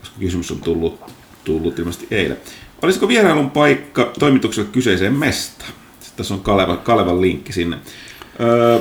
koska 0.00 0.16
kysymys 0.20 0.50
on 0.50 0.60
tullut, 0.60 1.00
tullut 1.44 1.78
ilmeisesti 1.78 2.06
eilen. 2.10 2.38
Olisiko 2.82 3.08
vierailun 3.08 3.50
paikka 3.50 4.12
toimitukselle 4.18 4.68
kyseiseen 4.72 5.14
mestaan? 5.14 5.72
Tässä 6.16 6.34
on 6.34 6.40
Kaleva, 6.40 6.76
Kalevan 6.76 7.20
linkki 7.20 7.52
sinne. 7.52 7.78
Öö, 8.40 8.78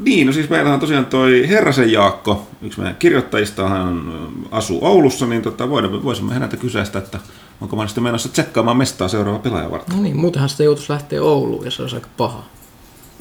niin, 0.00 0.26
no 0.26 0.32
siis 0.32 0.48
meillähän 0.50 0.74
on 0.74 0.80
tosiaan 0.80 1.06
toi 1.06 1.48
Herrasen 1.48 1.92
Jaakko, 1.92 2.46
yksi 2.62 2.80
meidän 2.80 2.96
kirjoittajista, 2.96 3.68
hän 3.68 4.12
asuu 4.50 4.78
Oulussa, 4.86 5.26
niin 5.26 5.42
tota, 5.42 5.70
voidaan, 5.70 6.04
voisimme 6.04 6.34
häneltä 6.34 6.56
kysäistä, 6.56 6.98
että 6.98 7.18
onko 7.60 7.76
mä 7.76 7.86
sitten 7.86 8.04
menossa 8.04 8.28
tsekkaamaan 8.28 8.76
mestaa 8.76 9.08
seuraava 9.08 9.38
pelaaja 9.38 9.70
varten. 9.70 9.96
No 9.96 10.02
niin, 10.02 10.16
muutenhan 10.16 10.48
sitä 10.48 10.62
joutuisi 10.62 10.92
lähteä 10.92 11.22
Ouluun 11.22 11.64
ja 11.64 11.70
se 11.70 11.82
olisi 11.82 11.96
aika 11.96 12.08
paha. 12.16 12.44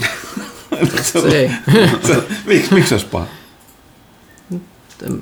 Se 1.01 1.19
ei. 1.19 1.51
Se- 2.07 2.23
Miksi 2.45 2.73
miksi 2.73 2.89
se 2.89 2.95
olisi 2.95 3.05
paha? 3.11 3.25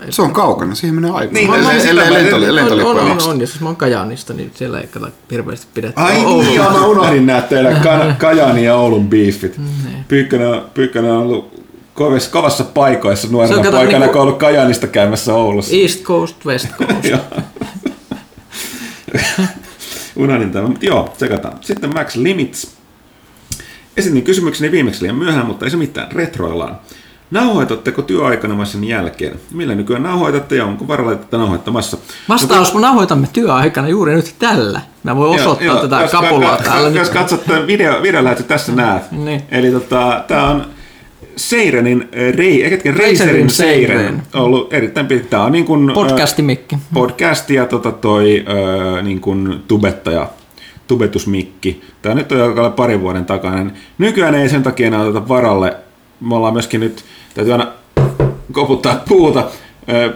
Se 0.10 0.22
on 0.22 0.34
kaukana, 0.34 0.76
siihen 0.76 0.96
menee 0.96 1.12
aikaa. 1.12 1.34
Niin, 1.34 1.50
Mä- 1.50 1.80
se- 1.80 1.90
ellei- 1.90 2.10
mä- 2.10 2.16
lentoli- 2.20 2.84
on, 2.86 3.00
on, 3.00 3.12
on, 3.12 3.18
on, 3.30 3.42
ja 3.42 3.48
siis 3.48 3.62
mä 3.62 3.68
oon 3.68 3.76
Kajaanista, 3.76 4.34
niin 4.34 4.52
siellä 4.56 4.80
ei 4.82 4.88
kato 4.88 5.08
hirveästi 5.32 5.68
pidetty. 5.74 6.02
Ai 6.02 6.14
niin, 6.24 6.62
mä 6.62 6.86
unohdin 6.86 7.26
nämä 7.26 7.42
teidän 7.42 7.82
Ka- 7.84 8.16
Kajani 8.18 8.66
ja 8.66 8.76
Oulun 8.76 9.10
beefit. 9.10 9.60
Pyykkönen, 10.08 10.48
on- 10.48 10.66
Pyykkönen 10.74 11.12
on 11.12 11.18
ollut 11.18 11.62
kovissa, 11.94 12.32
kovassa 12.32 12.64
paikoissa 12.64 13.28
nuorena 13.32 13.56
on, 13.58 13.64
kato, 13.64 13.78
poikana, 13.78 14.00
niinku- 14.00 14.14
kun 14.14 14.22
on 14.22 14.28
ollut 14.28 14.40
Kajanista 14.40 14.88
käymässä 14.88 15.34
Oulussa. 15.34 15.76
East 15.76 16.04
Coast, 16.04 16.46
West 16.46 16.68
Coast. 16.78 17.06
Unohdin 20.16 20.52
tämän, 20.52 20.70
mutta 20.70 20.86
joo, 20.86 21.14
tsekataan. 21.18 21.58
Sitten 21.62 21.94
Max 21.94 22.16
Limits. 22.16 22.76
Esitin 23.98 24.24
kysymykseni 24.24 24.72
viimeksi 24.72 25.02
liian 25.02 25.16
myöhään, 25.16 25.46
mutta 25.46 25.66
ei 25.66 25.72
se 25.72 25.78
mitään, 25.78 26.12
retroillaan. 26.12 26.80
Nauhoitatteko 27.32 28.02
työaikana 28.02 28.58
vai 28.58 28.66
sen 28.66 28.84
jälkeen? 28.84 29.40
Millä 29.52 29.76
nykyään 29.76 30.04
nauhoitatte 30.04 30.56
ja 30.56 30.66
onko 30.66 30.88
varalla 30.88 31.16
tätä 31.16 31.38
nauhoittamassa? 31.38 31.98
Vastaus, 32.30 32.74
me 32.74 32.82
nauhoitamme 32.82 33.28
työaikana 33.34 33.88
juuri 33.88 34.16
nyt 34.16 34.36
tällä. 34.40 34.82
Mä 35.04 35.16
voin 35.16 35.42
osoittaa 35.42 35.66
Joo, 35.68 35.82
tätä 35.82 36.02
jos- 36.02 36.12
kapulaa 36.12 36.58
ka- 36.58 36.64
täällä. 36.64 36.90
Jos 36.90 37.08
nyt. 37.08 37.18
katsot 37.18 37.46
tämän 37.46 37.68
video, 37.68 38.02
videolähetys, 38.02 38.46
tässä 38.46 38.72
näet. 38.72 39.12
Niin. 39.12 39.42
Eli 39.52 39.72
tota, 39.72 40.24
tämä 40.28 40.50
on 40.50 40.66
Seirenin, 41.36 42.02
äh, 42.02 42.34
Rei, 42.38 42.64
eikä 42.64 42.76
Reiserin 42.76 42.98
Reiserin 42.98 43.50
Seiren, 43.50 43.98
Seiren. 44.00 44.24
ollut 44.34 44.74
erittäin 44.74 45.08
pitkä. 45.08 45.28
Tämä 45.30 45.44
on 45.44 45.52
niin 45.52 45.66
kuin, 45.66 45.92
Podcastimikki. 45.94 46.78
podcast 46.94 47.50
ja 47.50 47.66
tota 47.66 47.92
toi 47.92 48.46
niin 49.04 49.22
kuin 49.22 49.64
tubettaja, 49.68 50.30
tubetusmikki. 50.88 51.82
Tämä 52.02 52.16
nyt 52.16 52.32
on 52.32 52.38
jo 52.40 52.70
parin 52.76 53.02
vuoden 53.02 53.26
takainen. 53.26 53.74
Nykyään 53.98 54.36
ei 54.36 54.50
sen 54.50 54.64
takia 54.64 54.88
enää 54.88 55.02
oteta 55.02 55.28
varalle. 55.28 55.78
Me 56.22 56.36
ollaan 56.36 56.53
myöskin 56.53 56.80
nyt, 56.80 57.03
täytyy 57.34 57.53
aina 57.53 57.68
koputtaa 58.51 59.03
puuta, 59.07 59.45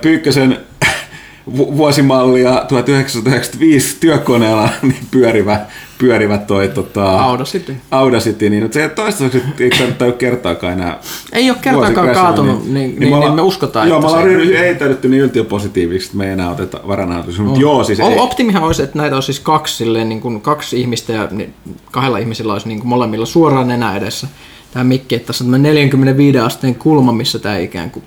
Pyykkösen 0.01 0.57
vu- 1.57 1.77
vuosimallia 1.77 2.65
1995 2.67 3.97
työkoneella 3.99 4.69
niin 4.81 5.07
pyörivä, 5.11 5.59
pyörivä 5.97 6.37
toi 6.37 6.67
tota, 6.67 7.21
Audacity. 7.21 7.75
Audacity, 7.91 8.49
niin 8.49 8.73
se 8.73 8.89
toistaiseksi 8.89 9.49
ei 9.59 9.69
kannattaa 9.69 10.11
kertaakaan 10.11 10.73
enää 10.73 10.99
Ei 11.33 11.49
ole 11.49 11.57
kertaakaan 11.61 11.93
vuosikrässä, 11.95 12.21
kaatunut, 12.23 12.63
niin, 12.63 12.73
niin, 12.73 12.99
niin, 12.99 13.13
ollaan- 13.13 13.35
me 13.35 13.41
uskotaan, 13.41 13.89
Joo, 13.89 14.01
me 14.01 14.07
ollaan 14.07 14.27
heittäydytty 14.59 15.09
niin 15.09 15.21
yltiöpositiiviksi, 15.23 16.07
että 16.07 16.17
me 16.17 16.25
ei 16.25 16.31
enää 16.31 16.51
oteta 16.51 16.79
varanautus. 16.87 17.39
Mutta 17.39 17.59
joo, 17.59 17.83
siis 17.83 17.99
ei, 17.99 18.19
Optimihan 18.19 18.63
olisi, 18.63 18.83
että 18.83 18.97
näitä 18.97 19.15
on 19.15 19.23
siis 19.23 19.39
kaksi, 19.39 19.75
silleen, 19.75 20.09
niin 20.09 20.21
kuin 20.21 20.41
kaksi 20.41 20.81
ihmistä 20.81 21.13
ja 21.13 21.27
niin 21.31 21.53
kahdella 21.91 22.17
ihmisillä 22.17 22.53
olisi 22.53 22.67
niin 22.67 22.79
kuin 22.79 22.89
molemmilla 22.89 23.25
suoraan 23.25 23.67
nenä 23.67 23.97
edessä 23.97 24.27
tämä 24.71 24.83
mikki, 24.83 25.15
että 25.15 25.27
tässä 25.27 25.43
on 25.43 25.45
tämmöinen 25.45 25.73
45 25.73 26.39
asteen 26.39 26.75
kulma, 26.75 27.11
missä 27.11 27.39
tämä 27.39 27.57
ikään 27.57 27.91
kuin 27.91 28.05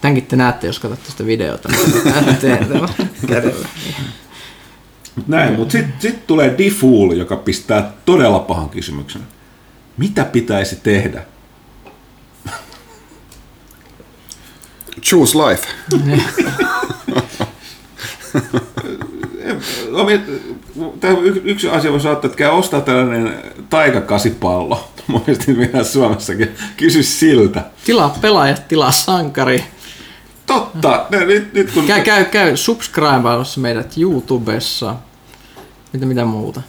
Tämänkin 0.00 0.26
te 0.26 0.36
näette, 0.36 0.66
jos 0.66 0.78
katsotte 0.78 1.10
sitä 1.10 1.26
videota. 1.26 1.68
Niin 1.68 1.92
näin, 5.26 5.54
mutta 5.54 5.72
sitten 5.72 5.94
sit 5.98 6.26
tulee 6.26 6.54
Defool, 6.58 7.10
joka 7.10 7.36
pistää 7.36 7.92
todella 8.04 8.38
pahan 8.38 8.68
kysymyksen. 8.68 9.22
Mitä 9.96 10.24
pitäisi 10.24 10.76
tehdä? 10.76 11.24
Choose 15.02 15.38
life. 15.38 15.66
Y- 21.22 21.42
Yksi 21.44 21.68
asia 21.68 21.90
voisi 21.90 22.04
saattaa, 22.04 22.28
että 22.28 22.38
käy 22.38 22.50
ostaa 22.50 22.80
tällainen 22.80 23.34
taikakasipallo. 23.70 24.88
Mielestäni 25.08 25.58
minä 25.58 25.84
Suomessakin 25.84 26.48
kysy 26.76 27.02
siltä. 27.02 27.64
Tilaa 27.84 28.16
pelaajat, 28.20 28.68
tilaa 28.68 28.90
sankari. 28.90 29.64
Totta, 30.46 31.06
ne- 31.10 31.24
nyt, 31.24 31.52
nyt 31.54 31.70
kun... 31.70 31.84
Käy, 31.84 32.00
käy, 32.00 32.24
käy 32.24 32.56
subscribeamassa 32.56 33.60
meidät 33.60 33.94
YouTubessa. 33.98 34.96
Mitä, 35.92 36.06
mitä 36.06 36.24
muuta. 36.24 36.62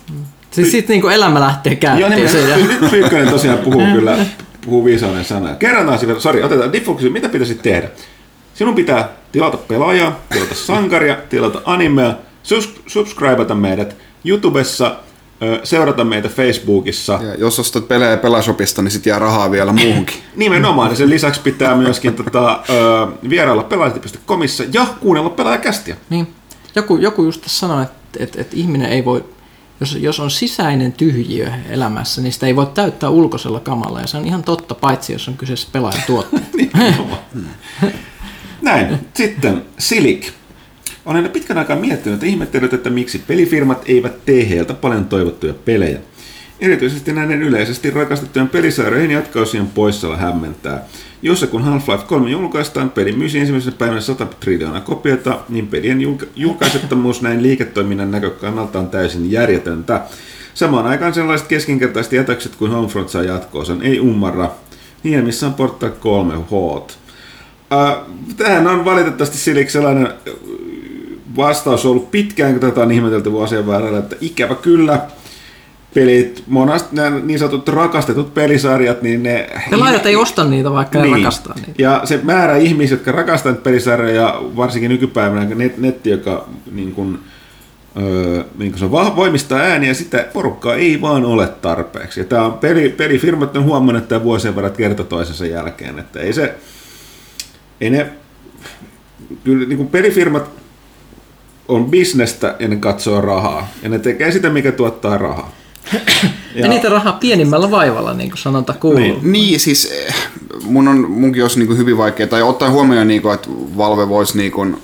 Siis 0.51 0.71
sit 0.71 0.87
niinku 0.87 1.07
elämä 1.07 1.39
lähtee 1.39 1.77
Joo, 1.81 1.93
niin, 1.93 1.99
käänteeseen. 1.99 2.49
Ja... 2.49 2.57
nyt 2.67 2.91
Pyykkönen 2.91 3.29
tosiaan 3.29 3.57
puhuu 3.57 3.85
kyllä, 3.93 4.17
puhuu 4.65 4.85
viisauden 4.85 5.25
sanaa. 5.25 5.55
Kerrataan 5.55 5.99
siitä, 5.99 6.19
sori, 6.19 6.43
otetaan 6.43 6.71
kysymys, 6.71 7.13
mitä 7.13 7.29
pitäisi 7.29 7.55
tehdä? 7.55 7.89
Sinun 8.53 8.75
pitää 8.75 9.09
tilata 9.31 9.57
pelaajaa, 9.57 10.19
tilata 10.29 10.55
sankaria, 10.55 11.17
tilata 11.29 11.61
animea, 11.65 12.15
sus- 12.47 12.81
subscribeata 12.87 13.55
meidät 13.55 13.95
YouTubessa, 14.25 14.95
seurata 15.63 16.03
meitä 16.03 16.29
Facebookissa. 16.29 17.19
Ja 17.23 17.35
jos 17.35 17.59
ostat 17.59 17.87
pelejä 17.87 18.17
Pelashopista, 18.17 18.81
niin 18.81 18.91
sit 18.91 19.05
jää 19.05 19.19
rahaa 19.19 19.51
vielä 19.51 19.73
muuhunkin. 19.73 20.15
Nimenomaan, 20.35 20.89
ja 20.89 20.95
sen 20.95 21.09
lisäksi 21.09 21.41
pitää 21.41 21.75
myöskin 21.75 22.13
tota, 22.13 22.63
vierailla 23.29 23.63
pelaajat.comissa 23.63 24.63
ja 24.73 24.87
kuunnella 24.99 25.29
pelaajakästiä. 25.29 25.97
Niin. 26.09 26.27
Joku, 26.75 26.97
joku 26.97 27.23
just 27.23 27.41
tässä 27.41 27.59
sanoi, 27.59 27.83
että, 27.83 28.23
että, 28.23 28.41
että 28.41 28.55
ihminen 28.55 28.89
ei 28.89 29.05
voi, 29.05 29.25
jos, 29.79 29.95
jos 29.95 30.19
on 30.19 30.31
sisäinen 30.31 30.93
tyhjiö 30.93 31.51
elämässä, 31.69 32.21
niin 32.21 32.33
sitä 32.33 32.47
ei 32.47 32.55
voi 32.55 32.65
täyttää 32.65 33.09
ulkoisella 33.09 33.59
kamalla. 33.59 34.01
Ja 34.01 34.07
se 34.07 34.17
on 34.17 34.25
ihan 34.25 34.43
totta, 34.43 34.75
paitsi 34.75 35.13
jos 35.13 35.27
on 35.27 35.37
kyseessä 35.37 35.67
pelaajan 35.71 36.03
tuotteet. 36.07 36.43
Näin. 38.61 38.99
Sitten 39.13 39.65
Silik. 39.77 40.31
Olen 41.07 41.29
pitkän 41.29 41.57
aikaa 41.57 41.75
miettinyt 41.75 42.21
ja 42.21 42.27
ihmetellyt, 42.27 42.73
että 42.73 42.89
miksi 42.89 43.23
pelifirmat 43.27 43.83
eivät 43.85 44.25
tee 44.25 44.49
heiltä 44.49 44.73
paljon 44.73 45.05
toivottuja 45.05 45.53
pelejä. 45.53 45.99
Erityisesti 46.59 47.13
näiden 47.13 47.41
yleisesti 47.41 47.91
rakastettujen 47.91 48.49
pelisarjojen 48.49 49.11
jatkausien 49.11 49.67
poissaolo 49.67 50.17
hämmentää. 50.17 50.85
Jossa 51.21 51.47
kun 51.47 51.61
Half-Life 51.61 52.05
3 52.07 52.29
julkaistaan, 52.29 52.89
peli 52.89 53.11
myisi 53.11 53.39
ensimmäisenä 53.39 53.75
päivänä 53.77 54.01
100 54.01 54.25
triljoonaa 54.25 54.81
kopiota, 54.81 55.39
niin 55.49 55.67
pelien 55.67 56.01
julka- 56.01 56.25
julkaisettomuus 56.35 57.21
näin 57.21 57.43
liiketoiminnan 57.43 58.11
näkökannalta 58.11 58.79
on 58.79 58.89
täysin 58.89 59.31
järjetöntä. 59.31 60.01
Samaan 60.53 60.87
aikaan 60.87 61.13
sellaiset 61.13 61.47
keskinkertaiset 61.47 62.13
jätökset 62.13 62.55
kuin 62.55 62.71
Homefront 62.71 63.09
saa 63.09 63.23
jatkoosan 63.23 63.81
ei 63.81 63.99
ummarra. 63.99 64.51
Niin, 65.03 65.25
missä 65.25 65.47
on 65.47 65.53
Portal 65.53 65.89
3 65.89 66.33
Hot. 66.51 66.97
Äh, 67.73 67.95
tähän 68.37 68.67
on 68.67 68.85
valitettavasti 68.85 69.37
Silik 69.37 69.69
sellainen 69.69 70.07
vastaus 71.37 71.85
ollut 71.85 72.11
pitkään, 72.11 72.51
kun 72.51 72.61
tätä 72.61 72.81
on 72.81 72.91
ihmetelty 72.91 73.31
vuosien 73.31 73.67
varrella, 73.67 73.99
että 73.99 74.15
ikävä 74.21 74.55
kyllä 74.55 74.99
pelit, 75.93 76.43
monasti 76.47 76.95
nämä 76.95 77.19
niin 77.19 77.39
sanotut 77.39 77.67
rakastetut 77.67 78.33
pelisarjat, 78.33 79.01
niin 79.01 79.23
ne... 79.23 79.49
Pelaajat 79.69 80.05
ei 80.05 80.15
osta 80.15 80.43
niitä, 80.43 80.71
vaikka 80.71 80.99
ne 80.99 81.09
rakastaa 81.09 81.55
niitä. 81.55 81.71
Ja 81.77 82.01
se 82.03 82.19
määrä 82.23 82.57
ihmisiä, 82.57 82.95
jotka 82.95 83.11
rakastavat 83.11 83.63
pelisarjoja, 83.63 84.41
varsinkin 84.55 84.91
nykypäivänä 84.91 85.55
net, 85.55 85.77
netti, 85.77 86.09
joka 86.09 86.49
niin 86.71 86.91
kuin, 86.91 87.19
öö, 88.01 88.43
niin 88.57 88.71
kuin 88.71 88.79
se 88.79 88.91
va- 88.91 89.15
voimistaa 89.15 89.59
ääniä, 89.59 89.93
sitä 89.93 90.25
porukkaa 90.33 90.75
ei 90.75 91.01
vaan 91.01 91.25
ole 91.25 91.47
tarpeeksi. 91.47 92.19
Ja 92.19 92.23
tämä 92.23 92.45
on 92.45 92.53
peli, 92.53 92.89
pelifirmat 92.89 93.57
on 93.57 93.63
huomannut 93.63 94.03
että 94.03 94.23
vuosien 94.23 94.55
varrella 94.55 94.77
kerta 94.77 95.03
toisensa 95.03 95.45
jälkeen, 95.45 95.99
että 95.99 96.19
ei 96.19 96.33
se, 96.33 96.55
ei 97.81 97.89
ne, 97.89 98.09
kyllä 99.43 99.67
niin 99.67 99.77
kuin 99.77 99.89
pelifirmat 99.89 100.49
on 101.67 101.85
bisnestä 101.85 102.55
ja 102.59 102.67
ne 102.67 102.75
katsoo 102.75 103.21
rahaa. 103.21 103.67
Ja 103.83 103.89
ne 103.89 103.99
tekee 103.99 104.31
sitä, 104.31 104.49
mikä 104.49 104.71
tuottaa 104.71 105.17
rahaa. 105.17 105.51
Ja, 106.55 106.61
ja 106.61 106.67
niitä 106.67 106.89
rahaa 106.89 107.13
pienimmällä 107.13 107.71
vaivalla, 107.71 108.13
niin 108.13 108.29
kuin 108.29 108.37
sanonta 108.37 108.73
kuuluu. 108.73 108.99
Niin. 108.99 109.31
Niin, 109.31 109.59
siis 109.59 109.91
eh, 109.91 110.15
mun 110.63 110.87
on, 110.87 111.11
munkin 111.11 111.43
olisi 111.43 111.59
niin 111.59 111.77
hyvin 111.77 111.97
vaikea, 111.97 112.27
tai 112.27 112.41
ottaen 112.41 112.71
huomioon, 112.71 113.07
niin 113.07 113.21
kuin, 113.21 113.33
että 113.33 113.49
Valve 113.77 114.09
voisi 114.09 114.37
niin 114.37 114.51
kuin, 114.51 114.77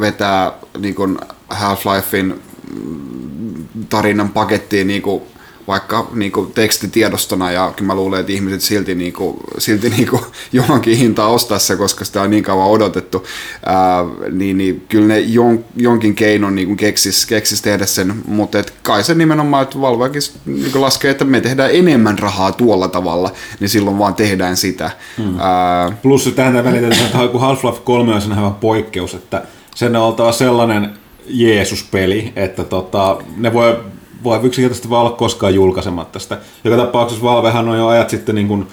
vetää 0.00 0.52
niin 0.78 0.94
kuin 0.94 1.18
Half-Lifein 1.50 2.34
mm, 2.74 3.66
tarinan 3.88 4.28
pakettiin 4.28 4.86
niin 4.86 5.02
kuin, 5.02 5.22
vaikka 5.68 6.08
niin 6.14 6.32
kuin, 6.32 6.52
tekstitiedostona, 6.52 7.50
ja 7.50 7.72
kyllä 7.76 7.86
mä 7.86 7.94
luulen, 7.94 8.20
että 8.20 8.32
ihmiset 8.32 8.60
silti, 8.60 8.94
niin 8.94 9.12
kuin, 9.12 9.36
silti 9.58 9.90
niin 9.90 10.08
kuin, 10.08 10.22
johonkin 10.52 10.96
hintaan 10.98 11.30
ostaa 11.30 11.58
se, 11.58 11.76
koska 11.76 12.04
sitä 12.04 12.22
on 12.22 12.30
niin 12.30 12.42
kauan 12.42 12.68
odotettu, 12.68 13.26
ää, 13.66 14.04
niin, 14.30 14.58
niin 14.58 14.86
kyllä 14.88 15.06
ne 15.06 15.20
jon, 15.20 15.64
jonkin 15.76 16.14
keinon 16.14 16.54
niin 16.54 16.66
kuin 16.66 16.76
keksis, 16.76 17.26
keksis 17.26 17.62
tehdä 17.62 17.86
sen, 17.86 18.14
mutta 18.26 18.58
et 18.58 18.74
kai 18.82 19.04
se 19.04 19.14
nimenomaan, 19.14 19.62
että 19.62 19.80
Valvekin 19.80 20.22
niin 20.46 20.72
kuin 20.72 20.82
laskee, 20.82 21.10
että 21.10 21.24
me 21.24 21.40
tehdään 21.40 21.70
enemmän 21.72 22.18
rahaa 22.18 22.52
tuolla 22.52 22.88
tavalla, 22.88 23.32
niin 23.60 23.68
silloin 23.68 23.98
vaan 23.98 24.14
tehdään 24.14 24.56
sitä. 24.56 24.90
Hmm. 25.18 25.40
Ää, 25.40 25.92
Plus 26.02 26.24
se 26.24 26.30
tähän 26.30 26.64
välitetään, 26.64 27.06
että 27.06 27.18
Half-Life 27.18 27.80
3 27.84 28.14
on 28.14 28.22
sen 28.22 28.32
aivan 28.32 28.54
poikkeus, 28.54 29.14
että 29.14 29.42
sen 29.74 29.96
on 29.96 30.02
oltava 30.02 30.32
sellainen 30.32 30.90
Jeesus-peli, 31.28 32.32
että 32.36 32.64
tota, 32.64 33.16
ne 33.36 33.52
voi, 33.52 33.76
voi 34.24 34.40
yksinkertaisesti 34.42 34.90
vaan 34.90 35.06
olla 35.06 35.16
koskaan 35.16 35.54
julkaisematta 35.54 36.18
sitä. 36.18 36.38
Joka 36.64 36.76
tapauksessa 36.76 37.24
Valvehan 37.24 37.68
on 37.68 37.78
jo 37.78 37.86
ajat 37.86 38.10
sitten 38.10 38.34
niin 38.34 38.48
kuin, 38.48 38.66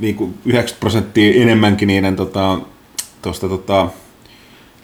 niin 0.00 0.14
kuin 0.14 0.38
90 0.44 0.80
prosenttia 0.80 1.42
enemmänkin 1.42 1.86
niiden 1.86 2.16
tota, 2.16 2.58
tosta, 3.22 3.48
tota, 3.48 3.88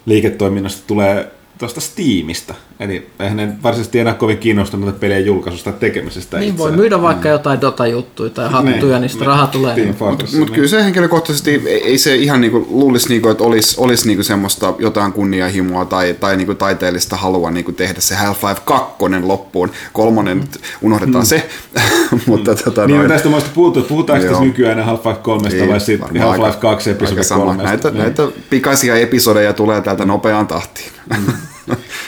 liiketoiminnasta 0.05 0.83
tulee 0.87 1.31
tuosta 1.57 1.81
Steamista. 1.81 2.53
Eli 2.79 3.09
eihän 3.19 3.37
ne 3.37 3.49
varsinaisesti 3.63 3.99
enää 3.99 4.13
kovin 4.13 4.37
kiinnostuneita 4.37 4.99
pelien 4.99 5.25
julkaisusta 5.25 5.71
tai 5.71 5.79
tekemisestä 5.79 6.39
Niin 6.39 6.57
voi 6.57 6.71
myydä 6.71 7.01
vaikka 7.01 7.29
jotain 7.29 7.61
Dota-juttuja 7.61 8.29
tai 8.29 8.51
hattuja, 8.51 8.75
Niin, 8.75 9.01
niin 9.01 9.09
sitä 9.09 9.21
niin. 9.21 9.27
rahaa 9.27 9.47
tulee. 9.47 9.75
Niin. 9.75 9.95
Mutta 10.39 10.53
kyllä 10.53 10.67
se 10.67 10.83
henkilökohtaisesti, 10.83 11.61
ei, 11.65 11.83
ei 11.83 11.97
se 11.97 12.15
ihan 12.15 12.41
niinku, 12.41 12.67
luulisi, 12.69 13.09
niinku, 13.09 13.29
että 13.29 13.43
olisi, 13.43 13.75
olisi 13.79 14.07
niinku 14.07 14.23
semmoista 14.23 14.73
jotain 14.79 15.13
kunnianhimoa 15.13 15.85
tai, 15.85 16.15
tai 16.19 16.37
niinku 16.37 16.53
taiteellista 16.53 17.15
halua 17.15 17.51
niinku 17.51 17.71
tehdä 17.71 17.99
se 18.01 18.15
Half-Life 18.15 18.61
2 18.65 18.93
loppuun. 19.23 19.71
Kolmonen, 19.93 20.37
nyt 20.39 20.61
unohdetaan 20.81 21.25
se, 21.25 21.49
mutta 22.27 22.55
tota, 22.55 22.87
Niin, 22.87 22.97
noin, 22.97 23.09
no 23.09 23.13
tästä 23.15 23.29
muista 23.29 23.49
puhuttu, 23.53 23.79
että 23.79 23.89
puhutaanko 23.89 24.27
tässä 24.27 24.43
nykyään 24.43 24.85
Half-Life 24.85 25.21
3 25.21 25.49
Ei, 25.49 25.67
vai 25.67 25.79
sitten 25.79 26.21
Half-Life 26.21 26.43
aika- 26.45 26.59
2 26.59 26.89
episodi 26.89 27.11
aika 27.19 27.23
sama. 27.23 27.45
3. 27.45 27.63
Näitä, 27.63 27.91
näitä 27.91 28.23
pikaisia 28.49 28.95
episodeja 28.95 29.53
tulee 29.53 29.81
täältä 29.81 30.05
nopeaan 30.05 30.47
tahtiin. 30.47 30.91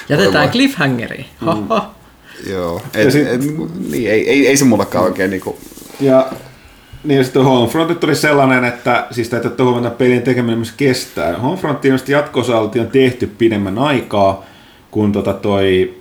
Jätetään 0.09 0.49
cliffhangeriin. 0.49 1.25
Haha. 1.37 1.93
Joo, 2.49 2.81
Ja 2.93 2.99
et, 3.01 3.11
sit- 3.11 3.27
et, 3.27 3.41
niin, 3.91 4.11
ei, 4.11 4.29
ei, 4.29 4.47
ei 4.47 4.57
se 4.57 4.65
mullakaan 4.65 5.05
oikein 5.05 5.29
niinku, 5.31 5.57
Ja, 5.99 6.27
niin 7.03 7.17
ja 7.17 7.23
sitten 7.23 7.43
Homefront 7.43 8.03
oli 8.03 8.15
sellainen, 8.15 8.65
että 8.65 9.07
siis 9.11 9.29
täytyy 9.29 9.51
että 9.51 9.89
pelin 9.89 10.21
tekeminen 10.21 10.57
myös 10.57 10.71
kestää. 10.77 11.37
Homefrontin 11.37 11.89
ilmeisesti 11.89 12.11
jatkosalti 12.11 12.79
on 12.79 12.87
tehty 12.87 13.27
pidemmän 13.27 13.77
aikaa, 13.79 14.45
kun 14.91 15.11
tota 15.11 15.33
toi, 15.33 15.95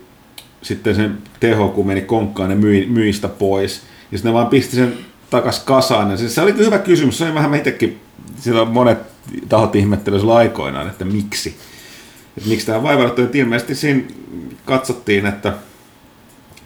sitten 0.62 0.94
sen 0.94 1.18
teho, 1.40 1.68
kun 1.68 1.86
meni 1.86 2.00
konkkaan, 2.00 2.48
ne 2.48 2.54
myi, 2.54 2.86
myistä 2.86 3.28
pois. 3.28 3.82
Ja 4.12 4.18
sitten 4.18 4.30
ne 4.30 4.34
vaan 4.34 4.46
pisti 4.46 4.76
sen 4.76 4.94
takas 5.30 5.58
kasaan. 5.64 6.10
Ja 6.10 6.16
siis 6.16 6.34
se 6.34 6.40
oli 6.40 6.56
hyvä 6.56 6.78
kysymys. 6.78 7.18
Se 7.18 7.24
oli 7.24 7.34
vähän 7.34 7.54
itsekin, 7.54 8.00
sillä 8.40 8.64
monet 8.64 8.98
tahot 9.48 9.76
ihmettelivät 9.76 10.28
aikoinaan, 10.30 10.86
että 10.88 11.04
miksi. 11.04 11.56
Että 12.38 12.48
miksi 12.48 12.66
tämä 12.66 12.82
vaivannut, 12.82 13.18
että 13.18 13.38
ilmeisesti 13.38 13.74
siinä 13.74 14.02
katsottiin, 14.64 15.26
että 15.26 15.52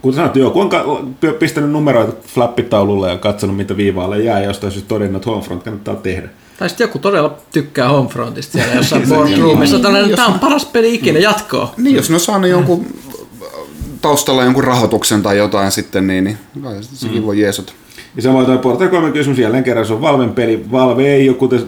kun 0.02 0.14
sanoit, 0.14 0.36
joo, 0.36 0.50
kun 0.50 0.70
on 0.74 1.14
pistänyt 1.38 1.70
numeroita 1.70 2.12
flappitaululle 2.28 3.10
ja 3.10 3.16
katsonut, 3.18 3.56
mitä 3.56 3.76
viivaalle 3.76 4.18
jää, 4.22 4.40
ja 4.40 4.46
jostain 4.46 4.72
syystä 4.72 4.88
todennut, 4.88 5.16
että 5.22 5.30
Homefront 5.30 5.62
kannattaa 5.62 5.94
tehdä. 5.96 6.28
Tai 6.58 6.68
sitten 6.68 6.84
joku 6.84 6.98
todella 6.98 7.36
tykkää 7.52 7.88
Homefrontista 7.88 8.52
siellä 8.52 8.74
jossain 8.74 9.06
Se- 9.08 9.08
boardroomissa. 9.14 9.78
niin, 9.78 10.08
jos- 10.10 10.16
tämä 10.16 10.28
on 10.28 10.38
paras 10.40 10.64
peli 10.64 10.94
ikinä, 10.94 11.18
jatkoa. 11.18 11.74
Niin, 11.76 11.96
jos 11.96 12.08
ne 12.10 12.14
on 12.14 12.20
saanut 12.20 12.50
jonkun 12.50 12.86
taustalla 14.02 14.44
jonkun 14.44 14.64
rahoituksen 14.64 15.22
tai 15.22 15.36
jotain 15.38 15.72
sitten, 15.72 16.06
niin, 16.06 16.24
niin 16.24 16.38
sekin 16.82 17.26
voi 17.26 17.40
jeesota. 17.40 17.72
Ja 18.16 18.22
samoin 18.22 18.46
tuo 18.46 18.58
Portal 18.58 18.88
3 18.88 19.10
kysymys 19.10 19.38
jälleen 19.38 19.64
kerran, 19.64 19.86
se 19.86 19.92
on 19.92 20.00
Valven 20.00 20.30
peli. 20.30 20.64
Valve 20.72 21.14
ei 21.14 21.28
ole, 21.28 21.36
kuten 21.36 21.60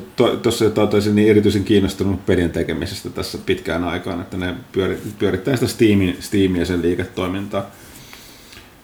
tuossa 0.43 0.71
totesin, 0.71 1.15
niin 1.15 1.31
erityisen 1.31 1.65
kiinnostunut 1.65 2.27
pelien 2.27 2.51
tekemisestä 2.51 3.11
tässä 3.11 3.39
pitkään 3.47 3.85
aikaan, 3.85 4.21
että 4.21 4.37
ne 4.37 4.55
pyöri, 4.73 4.99
pyörittää 5.19 5.57
sitä 5.57 5.67
Steamin, 5.67 6.17
Steamia 6.21 6.63
ja 6.63 6.67
sen 6.67 6.83
liiketoimintaa. 6.83 7.67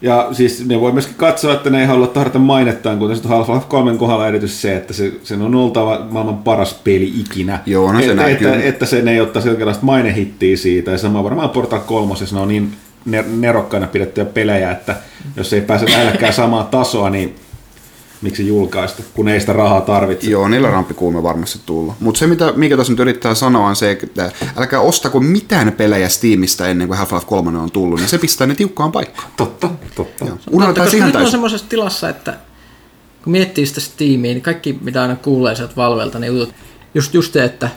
Ja 0.01 0.29
siis 0.31 0.65
ne 0.65 0.79
voi 0.79 0.91
myöskin 0.91 1.15
katsoa, 1.15 1.53
että 1.53 1.69
ne 1.69 1.81
ei 1.81 1.87
halua 1.87 2.07
tahdata 2.07 2.39
mainettaan, 2.39 2.99
kuten 2.99 3.15
sitten 3.15 3.31
Half-Life 3.31 3.65
3 3.67 3.97
kohdalla 3.97 4.27
erityisesti 4.27 4.61
se, 4.61 4.75
että 4.75 4.93
se, 4.93 5.13
sen 5.23 5.41
on 5.41 5.55
oltava 5.55 6.07
maailman 6.11 6.37
paras 6.37 6.73
peli 6.73 7.13
ikinä. 7.19 7.59
Joo, 7.65 7.93
no 7.93 7.99
se 7.99 8.05
että, 8.05 8.23
näkyy. 8.23 8.47
että, 8.47 8.63
että 8.63 8.85
sen 8.85 9.07
ei 9.07 9.21
ottaisi 9.21 9.47
jonkinlaista 9.47 9.85
mainehittiä 9.85 10.57
siitä. 10.57 10.91
Ja 10.91 10.97
sama 10.97 11.23
varmaan 11.23 11.49
Portal 11.49 11.79
3, 11.79 12.13
ne 12.31 12.39
on 12.39 12.47
niin 12.47 12.71
ner- 13.09 13.29
nerokkaina 13.35 13.87
pidettyjä 13.87 14.25
pelejä, 14.25 14.71
että 14.71 14.95
jos 15.35 15.53
ei 15.53 15.61
pääse 15.61 15.91
lähelläkään 15.91 16.33
samaa 16.33 16.63
tasoa, 16.63 17.09
niin 17.09 17.35
miksi 18.21 18.47
julkaista, 18.47 19.03
kun 19.13 19.27
ei 19.27 19.39
sitä 19.39 19.53
rahaa 19.53 19.81
tarvitse. 19.81 20.29
Joo, 20.29 20.47
niillä 20.47 20.71
rampikuume 20.71 21.23
varmasti 21.23 21.59
tullut. 21.65 21.93
Mutta 21.99 22.19
se, 22.19 22.27
mitä 22.27 22.53
mikä 22.55 22.77
tässä 22.77 22.93
nyt 22.93 22.99
yrittää 22.99 23.35
sanoa, 23.35 23.67
on 23.67 23.75
se, 23.75 23.91
että 23.91 24.31
älkää 24.57 24.79
ostako 24.79 25.19
mitään 25.19 25.71
pelejä 25.71 26.09
Steamista 26.09 26.67
ennen 26.67 26.87
kuin 26.87 26.99
Half-Life 26.99 27.25
3 27.25 27.59
on 27.59 27.71
tullut, 27.71 27.99
niin 27.99 28.09
se 28.09 28.17
pistää 28.17 28.47
ne 28.47 28.55
tiukkaan 28.55 28.91
paikkaan. 28.91 29.31
Totta, 29.37 29.69
totta. 29.95 30.25
Joo. 30.25 30.37
Unohdetaan 30.51 30.95
ihan 30.95 31.11
nyt 31.11 31.21
on 31.21 31.31
semmoisessa 31.31 31.69
tilassa, 31.69 32.09
että 32.09 32.37
kun 33.23 33.31
miettii 33.31 33.65
sitä 33.65 33.81
Steamia, 33.81 34.33
niin 34.33 34.41
kaikki 34.41 34.77
mitä 34.81 35.01
aina 35.01 35.15
kuulee 35.15 35.55
sieltä 35.55 35.75
Valvelta, 35.75 36.19
niin 36.19 36.37
jutut, 36.37 36.55
just, 36.93 37.13
just 37.13 37.33
se, 37.33 37.43
että, 37.43 37.69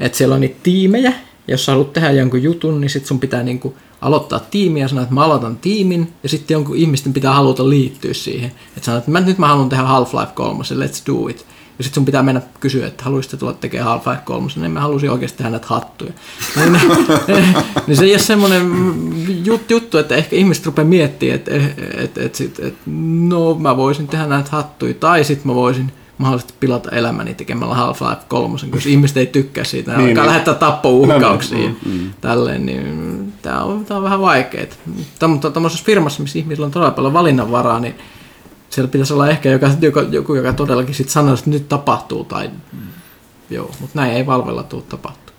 että 0.00 0.18
siellä 0.18 0.34
on 0.34 0.40
niitä 0.40 0.60
tiimejä, 0.62 1.12
jos 1.48 1.64
sä 1.64 1.72
haluat 1.72 1.92
tehdä 1.92 2.10
jonkun 2.10 2.42
jutun, 2.42 2.80
niin 2.80 2.90
sit 2.90 3.06
sun 3.06 3.20
pitää 3.20 3.42
niinku 3.42 3.76
aloittaa 4.02 4.38
tiimiä 4.38 4.84
ja 4.84 4.88
sanoa, 4.88 5.02
että 5.02 5.14
mä 5.14 5.24
aloitan 5.24 5.56
tiimin, 5.56 6.12
ja 6.22 6.28
sitten 6.28 6.54
jonkun 6.54 6.76
ihmisten 6.76 7.12
pitää 7.12 7.34
haluta 7.34 7.68
liittyä 7.68 8.14
siihen. 8.14 8.52
Että 8.76 8.84
sanoa, 8.84 8.98
että 8.98 9.20
nyt 9.20 9.38
mä 9.38 9.48
haluan 9.48 9.68
tehdä 9.68 9.82
Half-Life 9.82 10.32
3, 10.34 10.64
let's 10.64 11.02
do 11.06 11.28
it. 11.28 11.46
Ja 11.78 11.84
sitten 11.84 11.94
sun 11.94 12.04
pitää 12.04 12.22
mennä 12.22 12.42
kysyä, 12.60 12.86
että 12.86 13.04
haluaisitte 13.04 13.36
tulla 13.36 13.52
tekemään 13.52 14.00
Half-Life 14.00 14.22
3, 14.24 14.48
niin 14.56 14.70
mä 14.70 14.80
halusin 14.80 15.10
oikeasti 15.10 15.38
tehdä 15.38 15.50
näitä 15.50 15.66
hattuja. 15.66 16.12
niin, 16.56 16.72
niin 17.86 17.96
se 17.96 18.04
ei 18.04 18.12
ole 18.12 18.18
semmoinen 18.18 18.70
jut, 19.44 19.70
juttu, 19.70 19.98
että 19.98 20.14
ehkä 20.14 20.36
ihmiset 20.36 20.66
rupeaa 20.66 20.88
miettimään, 20.88 21.34
että 21.34 21.50
et, 21.96 22.18
et, 22.18 22.34
sit, 22.34 22.58
et, 22.60 22.74
no 23.28 23.54
mä 23.54 23.76
voisin 23.76 24.08
tehdä 24.08 24.26
näitä 24.26 24.50
hattuja, 24.52 24.94
tai 24.94 25.24
sitten 25.24 25.46
mä 25.46 25.54
voisin 25.54 25.92
mahdollisesti 26.18 26.54
pilata 26.60 26.90
elämäni 26.90 27.34
tekemällä 27.34 27.74
Half-Life 27.74 28.24
3, 28.28 28.58
kun 28.58 28.70
jos 28.74 28.86
ihmiset 28.86 29.16
ei 29.16 29.26
tykkää 29.26 29.64
siitä, 29.64 29.90
Niin, 29.96 30.08
alkaa 30.08 30.22
niin. 30.24 30.26
lähettää 30.26 30.54
tappouhkauksia 30.54 31.68
No 31.68 31.74
tälleen, 32.20 32.66
niin 32.66 33.32
tää 33.42 33.62
on, 33.62 33.84
tää 33.84 33.96
on 33.96 34.02
vähän 34.02 34.20
vaikeaa. 34.20 34.66
Mutta 35.28 35.50
tämmöisessä 35.50 35.84
firmassa, 35.84 36.22
missä 36.22 36.38
ihmisillä 36.38 36.66
on 36.66 36.72
todella 36.72 36.90
paljon 36.90 37.12
valinnanvaraa, 37.12 37.80
niin 37.80 37.94
siellä 38.70 38.90
pitäisi 38.90 39.12
olla 39.12 39.28
ehkä 39.28 39.48
joka, 39.48 39.70
joka, 39.80 40.00
joku, 40.00 40.34
joka 40.34 40.52
todellakin 40.52 40.94
sitten 40.94 41.12
sanoo, 41.12 41.34
että 41.34 41.50
nyt 41.50 41.68
tapahtuu, 41.68 42.24
tai 42.24 42.50
joo, 43.50 43.70
mutta 43.80 44.00
näin 44.00 44.12
ei 44.12 44.26
valvella 44.26 44.62
tule 44.62 44.82
tapahtuu. 44.88 45.34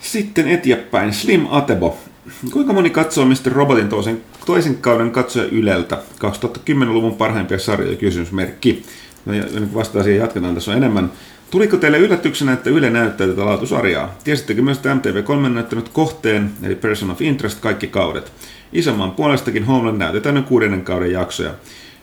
Sitten 0.00 0.48
eteenpäin, 0.48 1.12
Slim 1.12 1.46
Atebo. 1.50 1.98
Kuinka 2.52 2.72
moni 2.72 2.90
katsoo 2.90 3.24
Mr. 3.24 3.52
Robotin 3.52 3.88
toisen, 3.88 4.22
toisen 4.46 4.76
kauden 4.76 5.10
katsoja 5.10 5.44
Yleltä? 5.44 6.02
2010-luvun 6.24 7.14
parhaimpia 7.14 7.58
sarjoja 7.58 7.96
kysymysmerkki. 7.96 8.82
No, 9.26 9.32
ja, 9.32 9.44
vastaan 9.74 10.04
siihen 10.04 10.20
jatketaan, 10.20 10.54
tässä 10.54 10.70
on 10.70 10.76
enemmän. 10.76 11.12
Tuliko 11.50 11.76
teille 11.76 11.98
yllätyksenä, 11.98 12.52
että 12.52 12.70
Yle 12.70 12.90
näyttää 12.90 13.26
tätä 13.26 13.44
laatusarjaa? 13.44 14.14
Tiesittekö 14.24 14.62
myös, 14.62 14.76
että 14.76 14.94
MTV3 14.94 15.30
on 15.30 15.54
näyttänyt 15.54 15.88
kohteen, 15.88 16.50
eli 16.62 16.74
Person 16.74 17.10
of 17.10 17.22
Interest, 17.22 17.60
kaikki 17.60 17.86
kaudet? 17.86 18.32
Isänmaan 18.72 19.10
puolestakin 19.10 19.64
Homeland 19.64 19.98
näytetään 19.98 20.34
nyt 20.34 20.46
kuudennen 20.46 20.84
kauden 20.84 21.12
jaksoja. 21.12 21.50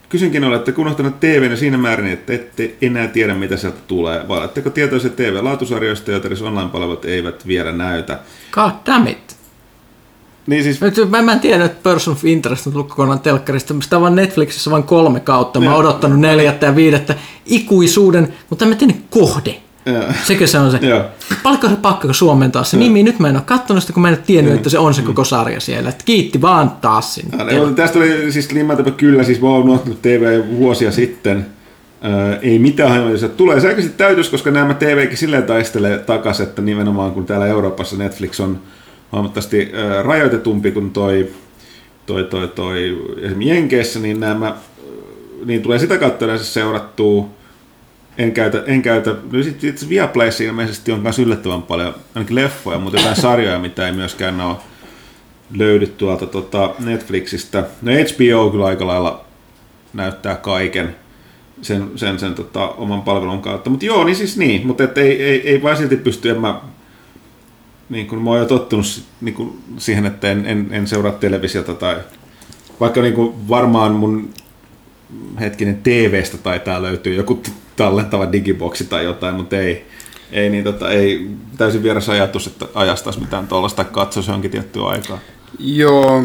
Kysynkin, 0.10 0.44
olette 0.44 0.74
unohtaneet 0.78 1.20
TVn 1.20 1.58
siinä 1.58 1.78
määrin, 1.78 2.08
että 2.08 2.34
ette 2.34 2.76
enää 2.82 3.08
tiedä, 3.08 3.34
mitä 3.34 3.58
sieltä 3.58 3.80
tulee, 3.88 4.28
vai 4.28 4.40
oletteko 4.40 4.70
tietoisia 4.70 5.10
TV-laatusarjoista, 5.10 6.12
joita 6.12 6.28
edes 6.28 6.42
online-palvelut 6.42 7.06
eivät 7.06 7.48
vielä 7.48 7.72
näytä? 7.72 8.20
God 8.52 8.72
damn 8.86 9.08
it. 9.08 9.43
Niin 10.48 10.64
siis, 10.64 10.82
Nyt, 10.82 11.10
mä, 11.10 11.22
mä 11.22 11.34
en 11.34 11.40
tiedä, 11.40 11.66
että 11.66 11.84
Person 11.84 12.12
of 12.12 12.26
Interest 12.26 12.68
on 12.68 12.74
tullut 12.74 12.90
kokonaan 12.90 13.20
telkkarista. 13.20 13.74
Sitä 13.82 13.96
on 13.96 14.02
vaan 14.02 14.16
Netflixissä 14.16 14.72
vain 14.72 14.84
kolme 14.84 15.20
kautta. 15.20 15.60
Mä 15.60 15.76
oon 15.76 15.86
odottanut 15.86 16.20
neljättä 16.20 16.66
ja 16.66 16.76
viidettä 16.76 17.16
ikuisuuden, 17.46 18.34
mutta 18.50 18.66
mä 18.66 18.76
tiedä 18.76 18.94
kohde. 19.10 19.56
Joo. 19.86 20.04
Sekö 20.24 20.48
se 20.48 20.60
on 20.60 20.72
se? 20.72 20.80
Paljonko 21.44 21.70
se 21.70 21.76
pakko 21.76 22.14
suomentaa 22.14 22.64
se 22.64 22.78
nimi? 22.78 23.04
Nyt 23.04 23.20
mä 23.20 23.30
en 23.30 23.36
ole 23.36 23.44
katsonut 23.46 23.84
sitä, 23.84 23.94
kun 23.94 24.02
mä 24.02 24.08
en 24.08 24.14
ole 24.14 24.24
tiennyt, 24.26 24.54
että 24.54 24.70
se 24.70 24.80
on 24.80 24.94
se 24.94 25.02
koko 25.02 25.24
sarja 25.24 25.60
siellä. 25.60 25.90
Et 25.90 26.04
kiitti 26.04 26.42
vaan 26.42 26.72
taas 26.82 27.16
sinne. 27.16 27.38
Ja, 27.38 27.44
ne- 27.44 27.74
tästä 27.74 28.00
oli 28.00 28.32
siis 28.32 28.52
Limmatapa 28.52 28.92
kyllä, 28.92 29.24
siis 29.24 29.42
mä 29.42 29.48
oon 29.48 29.64
unohtanut 29.64 30.02
TV 30.02 30.42
vuosia 30.58 30.92
sitten. 30.92 31.46
Öö, 32.06 32.38
ei 32.42 32.60
mitään 32.60 33.18
se 33.20 33.30
tulee. 33.30 33.60
Se 33.60 33.68
oikeasti 33.68 33.94
täytyisi, 33.98 34.32
koska 34.32 34.52
nämä 34.52 34.74
TVkin 34.74 35.18
silleen 35.18 35.44
taistelee 35.44 35.98
takas, 35.98 36.42
että 36.42 36.62
nimenomaan 36.62 37.12
kun 37.12 37.26
täällä 37.26 37.48
Euroopassa 37.48 37.98
Netflix 37.98 38.40
on 38.40 38.60
huomattavasti 39.14 39.72
rajoitetumpi 40.04 40.72
kuin 40.72 40.92
toi, 40.92 41.30
toi, 42.06 42.24
toi, 42.24 42.48
toi 42.48 43.06
esimerkiksi 43.18 43.50
Jenkeissä, 43.50 44.00
niin 44.00 44.20
nämä, 44.20 44.56
niin 45.46 45.62
tulee 45.62 45.80
sitä 45.80 45.98
kautta 45.98 46.26
yleensä 46.26 46.46
seurattua. 46.46 47.30
En 48.18 48.32
käytä, 48.32 48.64
en 48.66 48.82
käytä, 48.82 49.16
no 49.32 49.44
sit 49.44 49.64
itse 49.64 49.90
Viaplayssa 49.90 50.44
ilmeisesti 50.44 50.92
on 50.92 51.00
myös 51.00 51.20
yllättävän 51.20 51.62
paljon, 51.62 51.96
ainakin 52.16 52.36
leffoja, 52.36 52.80
mutta 52.80 53.00
jotain 53.00 53.22
sarjoja, 53.22 53.60
mitä 53.60 53.88
ei 53.88 53.92
myöskään 53.94 54.42
ole 54.42 54.56
löydy 55.58 55.88
tuolta 55.88 56.26
tota 56.26 56.76
Netflixistä. 56.80 57.64
No 57.82 57.92
HBO 57.92 58.50
kyllä 58.50 58.66
aika 58.66 58.88
lailla 58.88 59.26
näyttää 59.94 60.36
kaiken 60.36 60.96
sen, 61.62 61.92
sen, 61.96 62.20
sen 62.20 62.36
tota, 62.36 62.68
oman 62.68 63.02
palvelun 63.02 63.42
kautta. 63.42 63.70
Mutta 63.70 63.86
joo, 63.86 64.04
niin 64.04 64.16
siis 64.16 64.38
niin, 64.38 64.68
mutta 64.68 64.84
ei, 64.96 65.24
ei, 65.24 65.50
ei 65.50 65.64
vaan 65.64 65.78
silti 65.78 65.98
pysty, 65.98 66.30
en 66.30 66.42
mä, 66.42 66.62
niin 67.94 68.08
kun 68.08 68.24
mä 68.24 68.30
oon 68.30 68.40
jo 68.40 68.46
tottunut 68.46 69.04
niin 69.22 69.36
kun 69.36 69.60
siihen, 69.78 70.06
että 70.06 70.32
en, 70.32 70.46
en, 70.46 70.68
en 70.72 70.88
seuraa 70.88 71.12
televisiota 71.12 71.74
tai 71.74 71.96
vaikka 72.80 73.02
niin 73.02 73.14
kun 73.14 73.50
varmaan 73.50 73.92
mun 73.92 74.30
hetkinen 75.40 75.80
TVstä 75.84 76.38
taitaa 76.38 76.82
löytyä 76.82 77.14
joku 77.14 77.42
tallentava 77.76 78.32
digiboksi 78.32 78.86
tai 78.86 79.04
jotain, 79.04 79.36
mutta 79.36 79.58
ei, 79.58 79.86
ei, 80.32 80.50
niin 80.50 80.64
tota, 80.64 80.92
ei 80.92 81.30
täysin 81.58 81.84
vieras 81.84 82.10
ajatus, 82.10 82.48
että 82.48 82.66
ajastaisi 82.74 83.20
mitään 83.20 83.48
tuollaista 83.48 83.84
katsoisi 83.84 84.30
johonkin 84.30 84.52
tiettyä 84.52 84.86
aikaa. 84.86 85.20
Joo, 85.60 86.24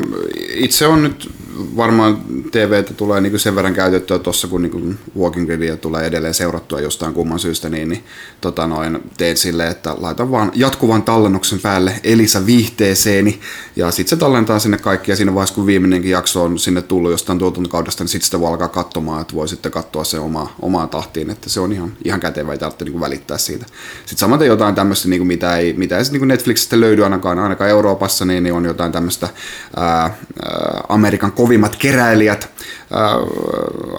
itse 0.55 0.87
on 0.87 1.03
nyt 1.03 1.31
varmaan 1.77 2.19
TVtä 2.51 2.95
tulee 2.95 3.21
niin 3.21 3.39
sen 3.39 3.55
verran 3.55 3.75
käytettyä 3.75 4.19
tuossa, 4.19 4.49
kun 4.49 4.63
niin 4.63 4.99
Walking 5.19 5.49
Deadia 5.49 5.77
tulee 5.77 6.07
edelleen 6.07 6.35
seurattua 6.35 6.81
jostain 6.81 7.15
kumman 7.15 7.39
syystä, 7.39 7.69
niin, 7.69 7.89
niin 7.89 8.05
tota 8.41 8.67
noin, 8.67 9.03
teen 9.17 9.37
silleen, 9.37 9.71
että 9.71 9.95
laitan 9.99 10.31
vaan 10.31 10.53
jatkuvan 10.55 11.03
tallennuksen 11.03 11.61
päälle 11.61 12.01
Elisa 12.05 12.47
viihteeseeni, 12.47 13.41
ja 13.77 13.91
sitten 13.91 14.11
se 14.11 14.17
tallentaa 14.17 14.59
sinne 14.59 14.79
kaikki, 14.79 15.11
ja 15.11 15.17
siinä 15.17 15.35
vaiheessa, 15.35 15.55
kun 15.55 15.67
viimeinenkin 15.67 16.11
jakso 16.11 16.45
on 16.45 16.59
sinne 16.59 16.83
tullut 16.83 17.11
jostain 17.11 17.39
tuotantokaudesta, 17.39 18.05
niin 18.05 18.09
sitten 18.09 18.25
sitä 18.25 18.41
voi 18.41 18.49
alkaa 18.49 18.69
katsomaan, 18.69 19.21
että 19.21 19.35
voi 19.35 19.49
sitten 19.49 19.73
katsoa 19.73 20.05
se 20.05 20.19
oma, 20.19 20.55
omaan 20.63 20.89
tahtiin, 20.89 21.31
että 21.31 21.51
se 21.51 21.61
on 21.61 21.73
ihan, 21.73 21.93
ihan 22.05 22.21
kätevä, 22.21 22.53
ei 22.53 22.59
tarvitse 22.59 22.85
niin 22.85 23.01
välittää 23.01 23.39
siitä. 23.39 23.67
Sitten 23.99 24.19
samaten 24.19 24.47
jotain 24.47 24.75
tämmöistä, 24.75 25.09
niin 25.09 25.27
mitä 25.27 25.57
ei, 25.57 25.73
mitä 25.73 25.99
ei 25.99 26.05
niin 26.13 26.29
Netflixistä 26.29 26.81
löydy 26.81 27.05
ainakaan, 27.05 27.39
ainakaan 27.39 27.71
Euroopassa, 27.71 28.25
niin, 28.25 28.43
niin 28.43 28.55
on 28.55 28.65
jotain 28.65 28.93
tämmöistä 28.93 29.29
ää, 29.77 30.17
Amerikan 30.89 31.33
kovimmat 31.49 31.77
keräilijät, 31.77 32.51
ää, 32.91 33.11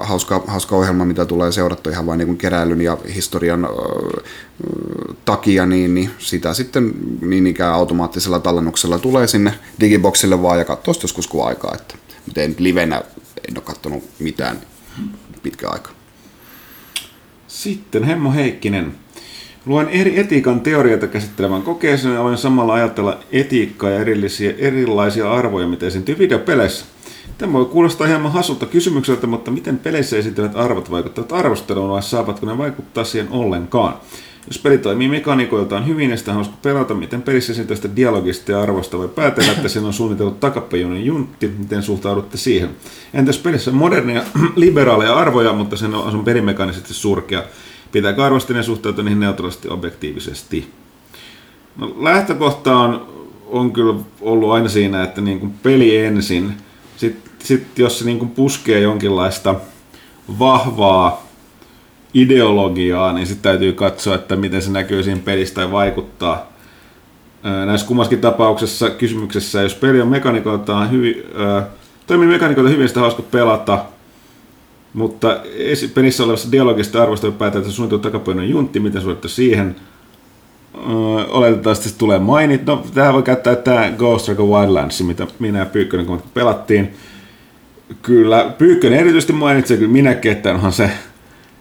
hauska, 0.01 0.43
hauska 0.47 0.75
ohjelma, 0.75 1.05
mitä 1.05 1.25
tulee 1.25 1.51
seurattu 1.51 1.89
ihan 1.89 2.05
vain 2.05 2.17
niin 2.17 2.37
keräilyn 2.37 2.81
ja 2.81 2.97
historian 3.15 3.65
ää, 3.65 3.71
takia, 5.25 5.65
niin, 5.65 5.93
niin 5.93 6.11
sitä 6.19 6.53
sitten 6.53 6.91
niin 7.21 7.47
ikään 7.47 7.73
automaattisella 7.73 8.39
tallennuksella 8.39 8.99
tulee 8.99 9.27
sinne 9.27 9.53
digiboxille 9.79 10.41
vaan 10.41 10.59
ja 10.59 10.65
katsoo 10.65 10.93
joskus 11.01 11.27
kun 11.27 11.47
aikaa, 11.47 11.75
että, 11.75 11.95
mutta 12.25 12.41
en 12.41 12.55
livenä 12.57 13.01
en 13.47 13.57
ole 13.57 13.63
katsonut 13.63 14.03
mitään 14.19 14.61
pitkä 15.43 15.69
aika. 15.69 15.89
Sitten 17.47 18.03
Hemmo 18.03 18.31
Heikkinen. 18.31 18.95
Luen 19.65 19.89
eri 19.89 20.19
etiikan 20.19 20.61
teorioita 20.61 21.07
käsittelevän 21.07 21.61
kokeeseen 21.61 22.13
ja 22.13 22.21
aloin 22.21 22.37
samalla 22.37 22.73
ajatella 22.73 23.19
etiikkaa 23.31 23.89
ja 23.89 23.99
erillisiä, 23.99 24.53
erilaisia 24.57 25.31
arvoja, 25.31 25.67
mitä 25.67 25.85
esiintyy 25.85 26.17
videopeleissä. 26.19 26.85
Tämä 27.37 27.53
voi 27.53 27.65
kuulostaa 27.65 28.07
hieman 28.07 28.31
hassulta 28.31 28.65
kysymykseltä, 28.65 29.27
mutta 29.27 29.51
miten 29.51 29.79
peleissä 29.79 30.17
esiintyvät 30.17 30.55
arvot 30.55 30.91
vaikuttavat 30.91 31.31
arvosteluun 31.31 31.89
vai 31.89 32.03
saavatko 32.03 32.45
ne 32.45 32.57
vaikuttaa 32.57 33.03
siihen 33.03 33.31
ollenkaan? 33.31 33.93
Jos 34.47 34.59
peli 34.59 34.77
toimii 34.77 35.07
mekaniikoiltaan 35.07 35.87
hyvin 35.87 36.09
ja 36.09 36.17
sitä 36.17 36.33
hauska 36.33 36.55
pelata, 36.61 36.93
miten 36.93 37.21
pelissä 37.21 37.51
esiintyvästä 37.51 37.95
dialogista 37.95 38.51
ja 38.51 38.61
arvosta 38.61 38.97
voi 38.97 39.07
päätellä, 39.07 39.51
että 39.51 39.69
sen 39.69 39.85
on 39.85 39.93
suunniteltu 39.93 40.35
takapajuinen 40.39 41.05
juntti, 41.05 41.47
miten 41.57 41.83
suhtaudutte 41.83 42.37
siihen? 42.37 42.69
Entäs 43.13 43.37
pelissä 43.37 43.71
on 43.71 43.77
modernia, 43.77 44.23
liberaaleja 44.55 45.15
arvoja, 45.15 45.53
mutta 45.53 45.77
sen 45.77 45.95
on, 45.95 46.23
perimekaanisesti 46.23 46.93
surkea? 46.93 47.43
Pitääkö 47.91 48.25
arvostajien 48.25 48.63
suhtautua 48.63 49.03
niihin 49.03 49.19
neutraalisti 49.19 49.69
objektiivisesti? 49.69 50.69
No, 51.77 51.95
lähtökohta 51.99 52.77
on, 52.77 53.07
on 53.47 53.73
kyllä 53.73 53.95
ollut 54.21 54.51
aina 54.51 54.69
siinä, 54.69 55.03
että 55.03 55.21
niin 55.21 55.39
kuin 55.39 55.53
peli 55.63 55.97
ensin, 55.97 56.53
sitten 56.99 57.31
sit 57.43 57.79
jos 57.79 57.99
se 57.99 58.05
niin 58.05 58.29
puskee 58.29 58.79
jonkinlaista 58.79 59.55
vahvaa 60.39 61.27
ideologiaa, 62.13 63.13
niin 63.13 63.27
sitten 63.27 63.43
täytyy 63.43 63.73
katsoa, 63.73 64.15
että 64.15 64.35
miten 64.35 64.61
se 64.61 64.71
näkyy 64.71 65.03
siinä 65.03 65.21
pelissä 65.25 65.55
tai 65.55 65.71
vaikuttaa. 65.71 66.49
Näissä 67.65 67.87
kummaskin 67.87 68.21
tapauksessa 68.21 68.89
kysymyksessä, 68.89 69.61
jos 69.61 69.75
peli 69.75 70.01
on 70.01 70.07
mekanikoiltaan 70.07 70.91
hyvin, 70.91 71.23
toimii 72.07 72.27
mekanikoilta 72.27 72.71
hyvin, 72.71 72.87
sitä 72.87 72.99
hauska 72.99 73.21
pelata, 73.21 73.85
mutta 74.93 75.39
pelissä 75.93 76.23
olevassa 76.23 76.51
dialogista 76.51 77.03
arvosta 77.03 77.31
päätetään, 77.31 77.61
että 77.61 77.75
suunniteltu 77.75 78.03
takapuolinen 78.03 78.49
juntti, 78.49 78.79
miten 78.79 79.01
suoritte 79.01 79.27
siihen. 79.27 79.75
Oletetaan, 81.29 81.75
että 81.75 81.89
se 81.89 81.97
tulee 81.97 82.19
mainit. 82.19 82.65
No, 82.65 82.83
tähän 82.93 83.13
voi 83.13 83.23
käyttää 83.23 83.55
tämä 83.55 83.91
Ghost 83.97 84.27
Recon 84.27 84.49
Wildlands, 84.49 85.03
mitä 85.03 85.27
minä 85.39 85.59
ja 85.59 85.65
Pyykkönen 85.65 86.05
kun 86.05 86.23
pelattiin. 86.33 86.93
Kyllä, 88.01 88.53
Pyykkönen 88.57 88.99
erityisesti 88.99 89.33
mainitsee 89.33 89.77
kyllä 89.77 89.91
minäkin, 89.91 90.31
että 90.31 90.53
onhan 90.53 90.71
se 90.71 90.91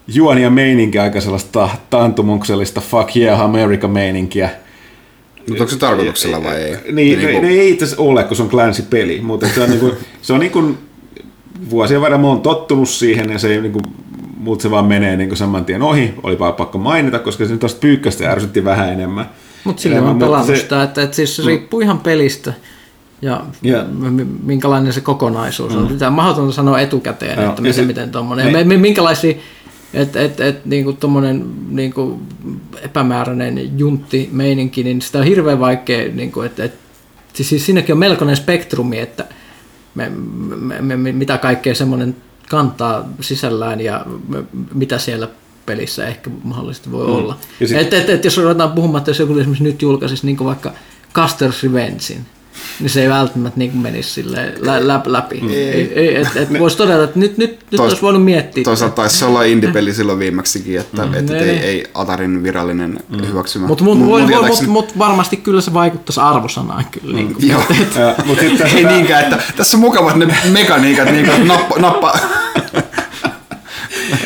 juoni 0.07 0.41
ja 0.41 0.49
meininki 0.49 0.99
aika 0.99 1.21
sellaista 1.21 1.69
taantumuksellista 1.89 2.81
fuck 2.81 3.17
yeah 3.17 3.41
America 3.41 3.87
meininkiä. 3.87 4.49
Mutta 5.49 5.63
onko 5.63 5.71
se 5.71 5.79
tarkoituksella 5.79 6.43
vai 6.43 6.55
ei? 6.55 6.75
Niin, 6.91 7.19
niin, 7.19 7.41
niin 7.41 7.45
ei 7.45 7.71
itse 7.71 7.85
asiassa 7.85 8.03
ole, 8.03 8.23
kun 8.23 8.37
se 8.37 8.43
on 8.43 8.49
Clancy-peli, 8.49 9.21
mutta 9.21 9.47
se 9.55 9.61
on, 9.61 9.69
niin 9.69 9.79
kuin, 9.79 9.93
se 10.21 10.33
on 10.33 10.39
niin 10.39 10.51
kuin, 10.51 10.77
vuosien 11.69 12.01
verran 12.01 12.21
mä 12.21 12.27
oon 12.27 12.41
tottunut 12.41 12.89
siihen 12.89 13.29
ja 13.29 13.39
se 13.39 13.53
ei 13.53 13.61
niin 13.61 13.71
kuin, 13.71 13.83
mutta 14.39 14.63
se 14.63 14.71
vaan 14.71 14.85
menee 14.85 15.17
niin 15.17 15.29
kuin 15.29 15.37
saman 15.37 15.65
tien 15.65 15.81
ohi. 15.81 16.13
Oli 16.23 16.39
vaan 16.39 16.53
pakko 16.53 16.77
mainita, 16.77 17.19
koska 17.19 17.45
se 17.45 17.51
nyt 17.51 17.59
tuosta 17.59 17.79
pyykkästä 17.79 18.31
ärsytti 18.31 18.65
vähän 18.65 18.93
enemmän. 18.93 19.29
Mut 19.63 19.79
sillä 19.79 20.01
on 20.01 20.19
pelannut 20.19 20.47
se, 20.47 20.55
sitä, 20.55 20.83
että, 20.83 21.03
että 21.03 21.15
siis 21.15 21.35
se 21.35 21.43
riippuu 21.45 21.81
ihan 21.81 21.99
pelistä 21.99 22.53
ja 23.21 23.41
yeah. 23.65 23.85
minkälainen 24.43 24.93
se 24.93 25.01
kokonaisuus 25.01 25.75
on. 25.75 25.91
Mm. 25.91 25.97
Tämä 25.97 26.09
on 26.09 26.15
mahdotonta 26.15 26.53
sanoa 26.53 26.79
etukäteen, 26.79 27.37
no, 27.37 27.49
että 27.49 27.61
miten, 27.61 27.73
se, 27.73 27.85
miten 27.85 28.11
tuommoinen. 28.11 28.67
Niin. 28.67 28.79
Minkälaisia 28.79 29.33
että 29.93 30.21
et, 30.21 30.39
et, 30.39 30.65
niinku 30.65 30.93
tommonen 30.93 31.45
niinku 31.69 32.21
epämääräinen 32.81 33.79
juntti 33.79 34.29
meininki, 34.31 34.83
niin 34.83 35.01
sitä 35.01 35.19
on 35.19 35.25
hirveän 35.25 35.59
vaikea, 35.59 36.11
niinku, 36.13 36.41
että 36.41 36.63
et, 36.63 36.73
siis, 37.33 37.49
siis 37.49 37.65
siinäkin 37.65 37.93
on 37.93 37.99
melkoinen 37.99 38.35
spektrumi, 38.35 38.99
että 38.99 39.25
me, 39.95 40.09
me, 40.81 40.97
me, 40.97 41.11
mitä 41.11 41.37
kaikkea 41.37 41.75
semmoinen 41.75 42.15
kantaa 42.49 43.09
sisällään 43.21 43.81
ja 43.81 44.05
mitä 44.73 44.97
siellä 44.97 45.27
pelissä 45.65 46.07
ehkä 46.07 46.29
mahdollisesti 46.43 46.91
voi 46.91 47.07
mm. 47.07 47.13
olla. 47.13 47.37
Sit... 47.65 47.77
Et, 47.77 47.93
et, 47.93 48.09
et, 48.09 48.25
jos 48.25 48.37
ruvetaan 48.37 48.71
puhumaan, 48.71 48.97
että 48.97 49.11
jos 49.11 49.19
joku 49.19 49.37
esimerkiksi 49.37 49.63
nyt 49.63 49.81
julkaisisi 49.81 50.25
niin 50.25 50.39
vaikka 50.39 50.71
Custer's 51.17 51.63
Revengein, 51.63 52.25
niin 52.79 52.89
se 52.89 53.01
ei 53.01 53.09
välttämättä 53.09 53.59
niin 53.59 53.77
menisi 53.77 54.09
sille 54.09 54.53
lä- 54.59 54.87
lä- 54.87 55.01
läpi. 55.05 55.39
Mm. 55.41 55.49
Ei, 55.49 55.93
ei, 55.95 56.15
et, 56.15 56.27
et 56.35 56.59
voisi 56.59 56.77
todeta, 56.77 57.03
että 57.03 57.19
nyt, 57.19 57.37
nyt, 57.37 57.49
nyt 57.49 57.77
Tois, 57.77 57.91
olisi 57.91 58.01
voinut 58.01 58.25
miettiä. 58.25 58.63
Toisaalta 58.63 58.95
taisi 58.95 59.25
olla 59.25 59.43
indie-peli 59.43 59.93
silloin 59.93 60.19
viimeksikin, 60.19 60.79
että, 60.79 61.05
mm. 61.05 61.13
että 61.13 61.37
ei, 61.37 61.49
ei 61.49 61.85
Atarin 61.93 62.43
virallinen 62.43 62.99
mm. 63.09 63.27
hyväksymä. 63.27 63.67
Mutta 63.67 63.83
mut, 63.83 63.97
mut, 63.97 64.21
mut, 64.21 64.47
mut, 64.47 64.67
mut, 64.67 64.97
varmasti 64.97 65.37
kyllä 65.37 65.61
se 65.61 65.73
vaikuttaisi 65.73 66.19
arvosanaan 66.19 66.85
kyllä. 66.91 67.15
Niin 67.15 67.33
kuin, 67.33 67.47
Joo. 67.47 67.61
Et, 67.81 68.25
mut 68.25 68.37
ei 68.75 68.83
niinkään, 68.83 69.23
että 69.23 69.39
tässä 69.55 69.77
on 69.77 69.81
mukavat 69.81 70.15
ne 70.15 70.37
mekaniikat, 70.51 71.11
niin 71.11 71.25
kuin 71.25 71.47
nappa, 71.47 71.79
nappa 71.79 72.19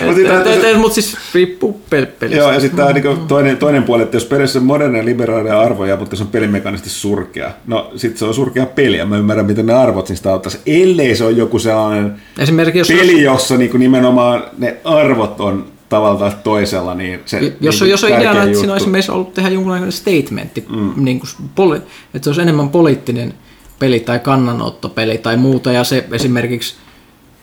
Mutta 0.06 0.78
mut 0.78 0.94
siis 0.94 1.18
riippuu 1.34 1.82
pelistä. 1.90 2.26
Joo, 2.26 2.52
ja 2.52 2.60
sitten 2.60 2.86
niinku 2.94 3.16
toinen, 3.28 3.58
toinen 3.58 3.84
puoli, 3.84 4.04
että 4.04 4.16
jos 4.16 4.26
pelissä 4.26 4.60
on 4.60 4.66
modernia 4.66 5.06
liberaalia 5.06 5.60
arvoja, 5.60 5.98
mutta 5.98 6.16
se 6.16 6.24
on 6.24 6.30
pelimekaanisesti 6.30 6.90
surkea, 6.90 7.52
no 7.68 7.92
sitten 7.96 8.18
se 8.18 8.26
on 8.26 8.34
surkea 8.34 8.66
peli, 8.66 8.98
ja 8.98 9.06
mä 9.06 9.18
ymmärrän, 9.18 9.46
miten 9.46 9.66
ne 9.66 9.74
arvot 9.74 10.10
niistä 10.10 10.32
auttaisi. 10.32 10.60
Ellei 10.66 11.16
se 11.16 11.24
on 11.24 11.38
joku 11.38 11.60
sellainen 11.60 12.16
Esimerkiksi 12.40 12.94
jos 12.94 13.02
peli, 13.02 13.24
jossa 13.24 13.58
niinku 13.58 13.78
nimenomaan 13.78 14.44
ne 14.58 14.78
arvot 14.84 15.40
on 15.40 15.74
tavalla 15.90 16.20
tai 16.20 16.32
toisella, 16.44 16.96
niin 16.96 17.20
se 17.26 17.54
Jos, 17.62 17.82
niin 17.82 17.92
jos 17.92 18.04
on 18.04 18.10
ideana, 18.10 18.44
että 18.44 18.58
siinä 18.58 18.74
olisi 18.74 18.84
esimerkiksi 18.84 19.12
ollut 19.12 19.34
tehdä 19.34 19.50
jonkunlainen 19.50 19.92
statementti, 19.92 20.66
mm. 20.70 20.94
niin 20.98 21.20
kuin, 21.20 21.30
poli, 21.56 21.78
että 22.14 22.24
se 22.24 22.30
olisi 22.30 22.42
enemmän 22.42 22.70
poliittinen 22.70 23.34
peli 23.80 24.00
tai 24.00 24.20
kannanottopeli 24.20 25.18
tai 25.18 25.38
muuta, 25.38 25.72
ja 25.72 25.84
se 25.84 26.06
esimerkiksi 26.12 26.76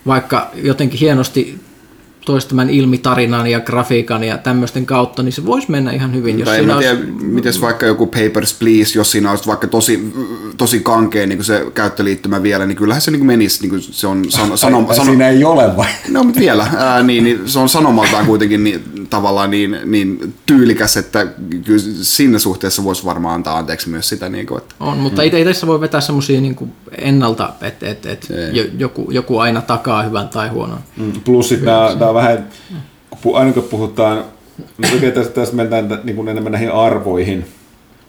vaikka 0.07 0.51
jotenkin 0.55 1.01
hienosti 1.01 1.59
toisi 2.25 2.49
tämän 2.49 2.71
ilmitarinan 2.71 3.47
ja 3.47 3.61
grafiikan 3.61 4.25
ja 4.25 4.39
tämmöisten 4.39 4.87
kautta, 4.87 5.23
niin 5.23 5.33
se 5.33 5.47
voisi 5.47 5.71
mennä 5.71 5.91
ihan 5.91 6.15
hyvin. 6.15 6.39
Jos 6.39 6.49
en 6.49 6.71
olisi... 6.71 6.89
tiedä, 6.89 7.13
miten 7.23 7.53
vaikka 7.61 7.87
joku 7.87 8.07
Papers, 8.07 8.55
Please, 8.59 8.99
jos 8.99 9.11
siinä 9.11 9.31
olisi 9.31 9.47
vaikka 9.47 9.67
tosi, 9.67 10.13
tosi 10.57 10.81
kankea 10.81 11.27
niin 11.27 11.45
se 11.45 11.67
käyttöliittymä 11.75 12.43
vielä, 12.43 12.67
niin 12.67 12.77
kyllähän 12.77 13.03
se 13.03 13.11
niin 13.11 13.27
menisi, 13.27 13.69
niin 13.69 13.83
se 13.83 14.07
on 14.07 14.25
sano, 14.31 14.57
sano, 14.57 14.87
sano, 14.91 15.05
Siinä 15.05 15.29
ei 15.29 15.45
ole 15.45 15.77
vai? 15.77 15.89
No, 16.09 16.25
mutta 16.25 16.41
vielä, 16.41 16.67
ää, 16.77 17.03
niin, 17.03 17.25
niin, 17.25 17.41
se 17.47 17.59
on 17.59 17.69
sanomaltaan 17.69 18.27
kuitenkin 18.27 18.65
niin, 18.65 19.07
tavallaan 19.11 19.51
niin, 19.51 19.79
niin 19.85 20.35
tyylikäs, 20.47 20.97
että 20.97 21.27
kyllä 21.65 21.81
siinä 22.03 22.39
suhteessa 22.39 22.85
voisi 22.85 23.05
varmaan 23.05 23.35
antaa 23.35 23.59
anteeksi 23.59 23.89
myös 23.89 24.09
sitä. 24.09 24.29
Niin 24.29 24.47
kuin, 24.47 24.59
että... 24.59 24.75
On, 24.81 24.99
mutta 24.99 25.23
mm. 25.23 25.29
ei 25.33 25.45
tässä 25.45 25.67
voi 25.67 25.81
vetää 25.81 26.01
semmoisia 26.01 26.41
niin 26.41 26.73
ennalta, 26.99 27.53
että, 27.63 27.91
että, 27.91 28.11
että 28.11 28.35
joku, 28.79 29.09
joku 29.11 29.39
aina 29.39 29.61
takaa 29.61 30.03
hyvän 30.03 30.29
tai 30.29 30.49
huonon. 30.49 30.79
Mm. 30.97 31.13
Plus 31.25 31.49
sitten 31.49 31.67
nämä 31.99 32.10
vähän, 32.15 32.49
kun 33.23 33.39
aina 33.39 33.53
kun 33.53 33.63
puhutaan, 33.63 34.25
niin 34.79 35.13
tästä, 35.13 35.35
tästä 35.35 35.57
mennään 35.57 36.01
niin 36.05 36.17
kuin 36.17 36.29
enemmän 36.29 36.53
näihin 36.53 36.73
arvoihin, 36.73 37.47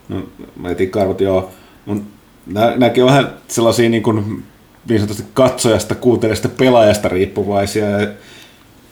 no, 0.09 0.23
etiikka-arvot 0.69 1.21
joo, 1.21 1.51
mutta 1.85 2.11
nämäkin 2.45 3.03
on 3.03 3.09
vähän 3.09 3.29
sellaisia 3.47 3.89
niin, 3.89 4.03
kuin, 4.03 4.43
niin 4.89 4.99
sanotusti 4.99 5.23
katsojasta, 5.33 5.95
kuuntelijasta, 5.95 6.49
pelaajasta 6.49 7.09
riippuvaisia. 7.09 7.85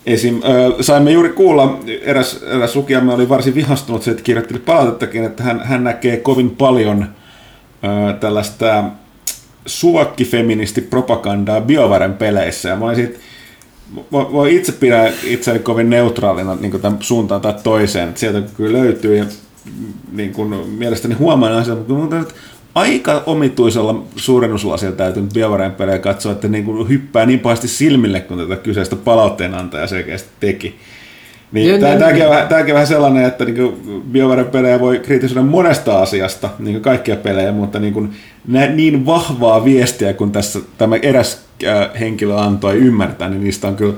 Esim, 0.06 0.42
ö, 0.44 0.84
saimme 0.84 1.12
juuri 1.12 1.30
kuulla, 1.30 1.80
eräs, 2.02 2.44
eräs 2.44 2.76
lukijamme 2.76 3.14
oli 3.14 3.30
varsin 3.30 3.56
vihastunut 3.56 4.04
se, 4.04 4.12
että 4.12 4.24
kirjoitteli 4.24 4.60
palautettakin, 4.60 5.24
että 5.24 5.44
hän, 5.44 5.60
hän 5.64 5.84
näkee 5.84 6.18
kovin 6.18 6.50
paljon 6.50 7.04
ö, 7.04 8.14
tällaista 8.14 8.84
suokkifeministi 9.66 10.82
propagandaa 10.82 11.62
BioVaren 11.62 12.14
peleissä. 12.14 12.70
Ja 12.70 12.76
mä 12.76 12.86
olin 12.86 12.96
siitä 12.96 13.20
voi 14.12 14.56
itse 14.56 14.72
pidä 14.72 15.14
itseäni 15.24 15.60
kovin 15.60 15.90
neutraalina 15.90 16.56
niin 16.56 16.82
tämän 16.82 16.98
suuntaan 17.00 17.42
tai 17.42 17.54
toiseen. 17.64 18.12
Sieltä 18.16 18.42
kyllä 18.58 18.80
löytyy 18.80 19.18
ja 19.18 19.26
niin 20.12 20.34
kuin, 20.34 20.68
mielestäni 20.68 21.16
huomaan 21.16 21.54
asian, 21.54 21.78
mutta 21.88 22.24
aika 22.76 23.24
omituisella 23.26 24.04
suurennuslasilla 24.16 24.96
täytynyt 24.96 25.34
BioWaren 25.34 25.72
pelejä 25.72 26.00
katsoa, 26.00 26.32
että 26.32 26.48
niin 26.48 26.66
kuin 26.66 26.90
hyppää 26.90 27.26
niin 27.26 27.40
pahasti 27.40 27.68
silmille, 27.68 28.20
kun 28.20 28.38
tätä 28.38 28.56
kyseistä 28.56 28.96
palautteenantaja 28.96 29.88
selkeästi 29.88 30.30
teki. 30.40 30.76
Niin, 31.52 31.70
Joo, 31.70 31.78
tämä, 31.80 31.90
niin- 31.92 32.00
tämäkin, 32.00 32.24
on, 32.24 32.30
vähän- 32.30 32.48
tämäkin 32.48 32.74
on 32.74 32.76
vähän 32.76 32.88
sellainen, 32.88 33.26
että 33.26 33.46
niin 33.46 34.02
BioWaren 34.12 34.46
pelejä 34.46 34.80
voi 34.80 35.00
kritisoida 35.00 35.42
monesta 35.42 36.02
asiasta, 36.02 36.50
niin 36.60 36.74
kuin 36.74 36.84
kaikkia 36.84 37.16
pelejä, 37.16 37.52
mutta 37.52 37.80
niin, 37.80 37.94
kuin, 37.94 38.12
nä, 38.48 38.66
niin 38.68 39.06
vahvaa 39.06 39.66
viestiä, 39.66 40.14
kun 40.14 40.32
tässä 40.32 40.60
tämä 40.78 40.96
eräs 40.96 41.40
äh, 41.64 42.00
henkilö 42.00 42.36
antoi 42.38 42.76
ymmärtää, 42.78 43.30
niin 43.30 43.44
niistä 43.44 43.68
on 43.68 43.76
kyllä 43.76 43.94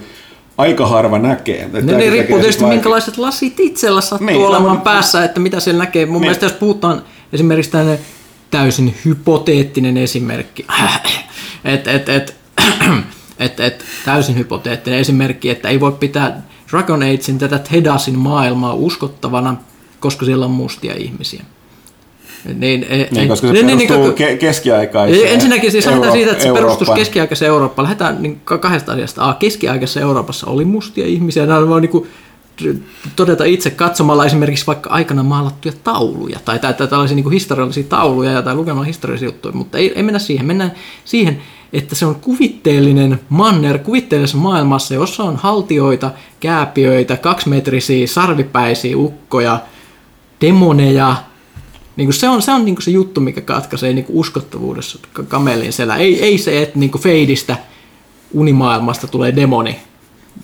aika 0.57 0.87
harva 0.87 1.19
näkee. 1.19 1.61
Että 1.61 1.67
Ne, 1.77 1.83
tämäkin 1.85 1.97
ne 1.97 2.03
tekee 2.03 2.09
riippuu 2.11 2.39
tietysti 2.39 2.63
vaikea- 2.63 2.75
minkälaiset 2.75 3.17
lasit 3.17 3.59
itsellä 3.59 4.01
sattuu 4.01 4.27
Niin, 4.27 4.33
niin, 4.33 4.41
no, 4.43 4.47
olemaan 4.49 4.75
mutta- 4.77 4.89
päässä, 4.89 5.23
että 5.23 5.39
mitä 5.39 5.59
siellä 5.59 5.83
näkee. 5.83 6.05
Mun 6.05 6.13
Niin. 6.13 6.21
mielestä 6.21 6.45
jos 6.45 6.53
puhutaan 6.53 7.01
esimerkiksi 7.33 7.71
tämmöinen 7.71 7.99
täysin 8.51 8.95
hypoteettinen 9.05 9.97
esimerkki, 9.97 10.65
että 11.65 11.91
et, 11.95 12.09
et, 12.09 12.35
et, 13.39 13.59
et, 13.59 13.85
täysin 14.05 14.37
hypoteettinen 14.37 14.99
esimerkki, 14.99 15.49
että 15.49 15.69
ei 15.69 15.79
voi 15.79 15.91
pitää 15.91 16.41
Dragon 16.71 17.03
Agein 17.03 17.37
tätä 17.39 17.59
Tedasin 17.59 18.19
maailmaa 18.19 18.73
uskottavana, 18.73 19.55
koska 19.99 20.25
siellä 20.25 20.45
on 20.45 20.51
mustia 20.51 20.93
ihmisiä. 20.97 21.43
Niin, 22.45 22.85
e- 22.89 23.07
Niin, 23.11 23.23
e- 23.23 23.27
koska 23.27 23.47
se 23.47 23.53
niin, 23.53 23.67
niin, 23.67 23.87
perustuu 23.87 24.15
niin, 24.17 24.35
ke- 24.35 24.37
keskiaikaiseen 24.37 25.27
ei, 25.27 25.33
Ensinnäkin 25.33 25.71
siis 25.71 25.87
Euro- 25.87 26.11
siitä, 26.11 26.31
että 26.31 26.43
se 26.43 26.53
perustus 26.53 26.89
keskiaikaiseen 26.89 27.49
Eurooppaan. 27.49 27.83
Lähdetään 27.83 28.21
niin 28.21 28.41
ka- 28.45 28.57
kahdesta 28.57 28.91
asiasta. 28.91 29.29
A, 29.29 29.33
keskiaikaisessa 29.33 29.99
Euroopassa 29.99 30.47
oli 30.47 30.65
mustia 30.65 31.05
ihmisiä. 31.05 31.45
Nämä 31.45 31.67
voi 31.67 31.81
niin 31.81 32.05
todeta 33.15 33.43
itse 33.43 33.69
katsomalla 33.69 34.25
esimerkiksi 34.25 34.67
vaikka 34.67 34.89
aikana 34.89 35.23
maalattuja 35.23 35.73
tauluja 35.83 36.39
tai, 36.45 36.59
tai, 36.59 36.73
tai 36.73 36.87
tällaisia 36.87 37.15
niin 37.15 37.31
historiallisia 37.31 37.83
tauluja 37.83 38.41
tai 38.41 38.55
lukemalla 38.55 38.85
historiallisia 38.85 39.27
juttuja, 39.27 39.53
mutta 39.55 39.77
ei, 39.77 39.93
ei 39.95 40.03
mennä 40.03 40.19
siihen. 40.19 40.45
Mennään 40.45 40.71
siihen, 41.05 41.41
että 41.73 41.95
se 41.95 42.05
on 42.05 42.15
kuvitteellinen 42.15 43.19
manner 43.29 43.79
kuvitteellisessa 43.79 44.37
maailmassa, 44.37 44.93
jossa 44.93 45.23
on 45.23 45.35
haltioita, 45.35 46.11
kääpiöitä, 46.39 47.17
kaksimetrisiä, 47.17 48.07
sarvipäisiä 48.07 48.97
ukkoja, 48.97 49.59
demoneja, 50.41 51.15
niin 51.95 52.07
kuin 52.07 52.13
se 52.13 52.29
on 52.29 52.41
se, 52.41 52.51
on 52.51 52.65
niin 52.65 52.75
kuin 52.75 52.83
se 52.83 52.91
juttu, 52.91 53.21
mikä 53.21 53.41
katkaisee 53.41 53.93
niin 53.93 54.05
kuin 54.05 54.17
uskottavuudessa 54.17 54.99
ka- 55.13 55.23
kamelin 55.23 55.73
selä. 55.73 55.95
Ei, 55.95 56.23
ei 56.23 56.37
se, 56.37 56.61
että 56.61 56.79
niin 56.79 56.91
kuin 56.91 57.01
feidistä 57.01 57.57
unimaailmasta 58.33 59.07
tulee 59.07 59.35
demoni. 59.35 59.79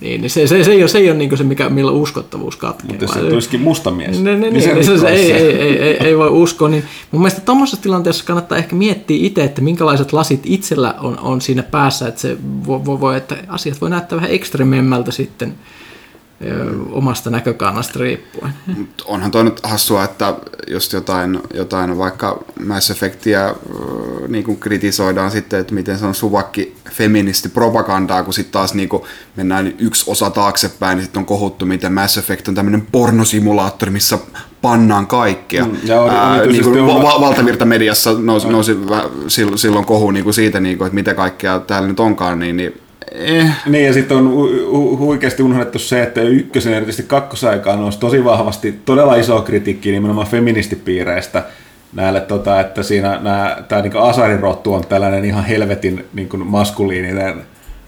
Niin, 0.00 0.20
niin 0.20 0.30
se, 0.30 0.46
se, 0.46 0.64
se, 0.64 0.70
ei 0.70 0.82
ole, 0.82 0.88
se 0.88 0.98
ei 0.98 1.10
ole 1.10 1.18
niin 1.18 1.38
se, 1.38 1.44
mikä, 1.44 1.68
millä 1.68 1.90
uskottavuus 1.90 2.56
katkeaa. 2.56 2.92
Mutta 2.92 3.04
jos 3.04 3.12
se 3.12 3.20
tulisikin 3.20 3.60
musta 3.60 3.90
mies, 3.90 4.20
Ne, 4.22 4.36
ne, 4.36 4.50
niin 4.50 4.52
niin, 4.52 4.84
se 4.84 4.96
se, 4.96 4.98
se, 4.98 5.08
ei, 5.08 5.32
ei, 5.32 5.52
ei, 5.52 5.78
ei, 5.78 5.96
ei, 6.06 6.18
voi 6.18 6.28
uskoa. 6.28 6.68
Niin 6.68 6.84
mun 7.10 7.22
mielestä 7.22 7.40
tuommoisessa 7.40 7.82
tilanteessa 7.82 8.24
kannattaa 8.24 8.58
ehkä 8.58 8.76
miettiä 8.76 9.16
itse, 9.20 9.44
että 9.44 9.62
minkälaiset 9.62 10.12
lasit 10.12 10.40
itsellä 10.44 10.94
on, 11.00 11.18
on 11.18 11.40
siinä 11.40 11.62
päässä, 11.62 12.08
että, 12.08 12.20
se 12.20 12.36
voi, 12.66 12.84
voi, 12.84 13.00
voi, 13.00 13.16
että 13.16 13.36
asiat 13.48 13.80
voi 13.80 13.90
näyttää 13.90 14.16
vähän 14.16 14.30
ekstrememmältä 14.30 15.10
sitten 15.10 15.48
ö, 15.48 15.87
omasta 16.90 17.30
näkökannasta 17.30 17.98
riippuen. 17.98 18.52
Mut 18.76 18.88
onhan 19.06 19.30
toi 19.30 19.44
nyt 19.44 19.60
hassua, 19.62 20.04
että 20.04 20.34
just 20.70 20.92
jotain, 20.92 21.40
jotain 21.54 21.98
vaikka 21.98 22.44
Mass 22.66 22.90
Effectia 22.90 23.54
niin 24.28 24.44
kuin 24.44 24.56
kritisoidaan 24.60 25.30
sitten, 25.30 25.60
että 25.60 25.74
miten 25.74 25.98
se 25.98 26.06
on 26.06 26.14
suvakki 26.14 26.74
feministi 26.90 27.48
propagandaa, 27.48 28.22
kun 28.22 28.34
sitten 28.34 28.52
taas 28.52 28.74
niin 28.74 28.88
kuin 28.88 29.02
mennään 29.36 29.74
yksi 29.78 30.10
osa 30.10 30.30
taaksepäin, 30.30 30.96
niin 30.96 31.04
sitten 31.04 31.20
on 31.20 31.26
kohuttu, 31.26 31.66
miten 31.66 31.92
Mass 31.92 32.18
Effect 32.18 32.48
on 32.48 32.54
tämmöinen 32.54 32.86
pornosimulaattori, 32.92 33.92
missä 33.92 34.18
pannaan 34.62 35.06
kaikkea. 35.06 35.64
Mm, 35.64 35.76
ja 35.84 36.00
oli- 36.00 36.10
Ää, 36.10 36.46
niin 36.46 36.64
kuin 36.64 36.86
va- 36.86 37.02
va- 37.02 37.20
valtavirtamediassa 37.20 38.12
nousi, 38.18 38.48
nousi 38.48 38.72
vä- 38.74 39.10
silloin, 39.28 39.58
silloin 39.58 39.84
kohu 39.84 40.10
niin 40.10 40.24
kuin 40.24 40.34
siitä, 40.34 40.60
niin 40.60 40.78
kuin, 40.78 40.86
että 40.86 40.94
mitä 40.94 41.14
kaikkea 41.14 41.58
täällä 41.60 41.88
nyt 41.88 42.00
onkaan, 42.00 42.38
niin, 42.38 42.56
niin 42.56 42.80
eh, 43.12 43.50
Niin, 43.66 43.86
ja 43.86 43.92
sitten 43.92 44.16
on 44.16 44.26
hu- 44.26 44.72
hu- 44.74 44.98
huikeasti 44.98 45.42
unohdettu 45.42 45.78
se, 45.78 46.02
että 46.02 46.20
ykkösen 46.20 46.74
erityisesti 46.74 47.08
kakkosaikaan 47.08 47.80
nousi 47.80 47.98
tosi 47.98 48.24
vahvasti 48.24 48.80
todella 48.84 49.14
iso 49.16 49.40
kritiikki 49.42 49.90
nimenomaan 49.92 50.26
feministipiireistä 50.26 51.42
näille, 51.92 52.20
tota, 52.20 52.60
että 52.60 52.82
siinä 52.82 53.20
tämä 53.68 53.82
niinku 53.82 53.98
asarirottu 53.98 54.74
on 54.74 54.86
tällainen 54.86 55.24
ihan 55.24 55.44
helvetin 55.44 56.04
niinku 56.14 56.36
maskuliininen 56.36 57.34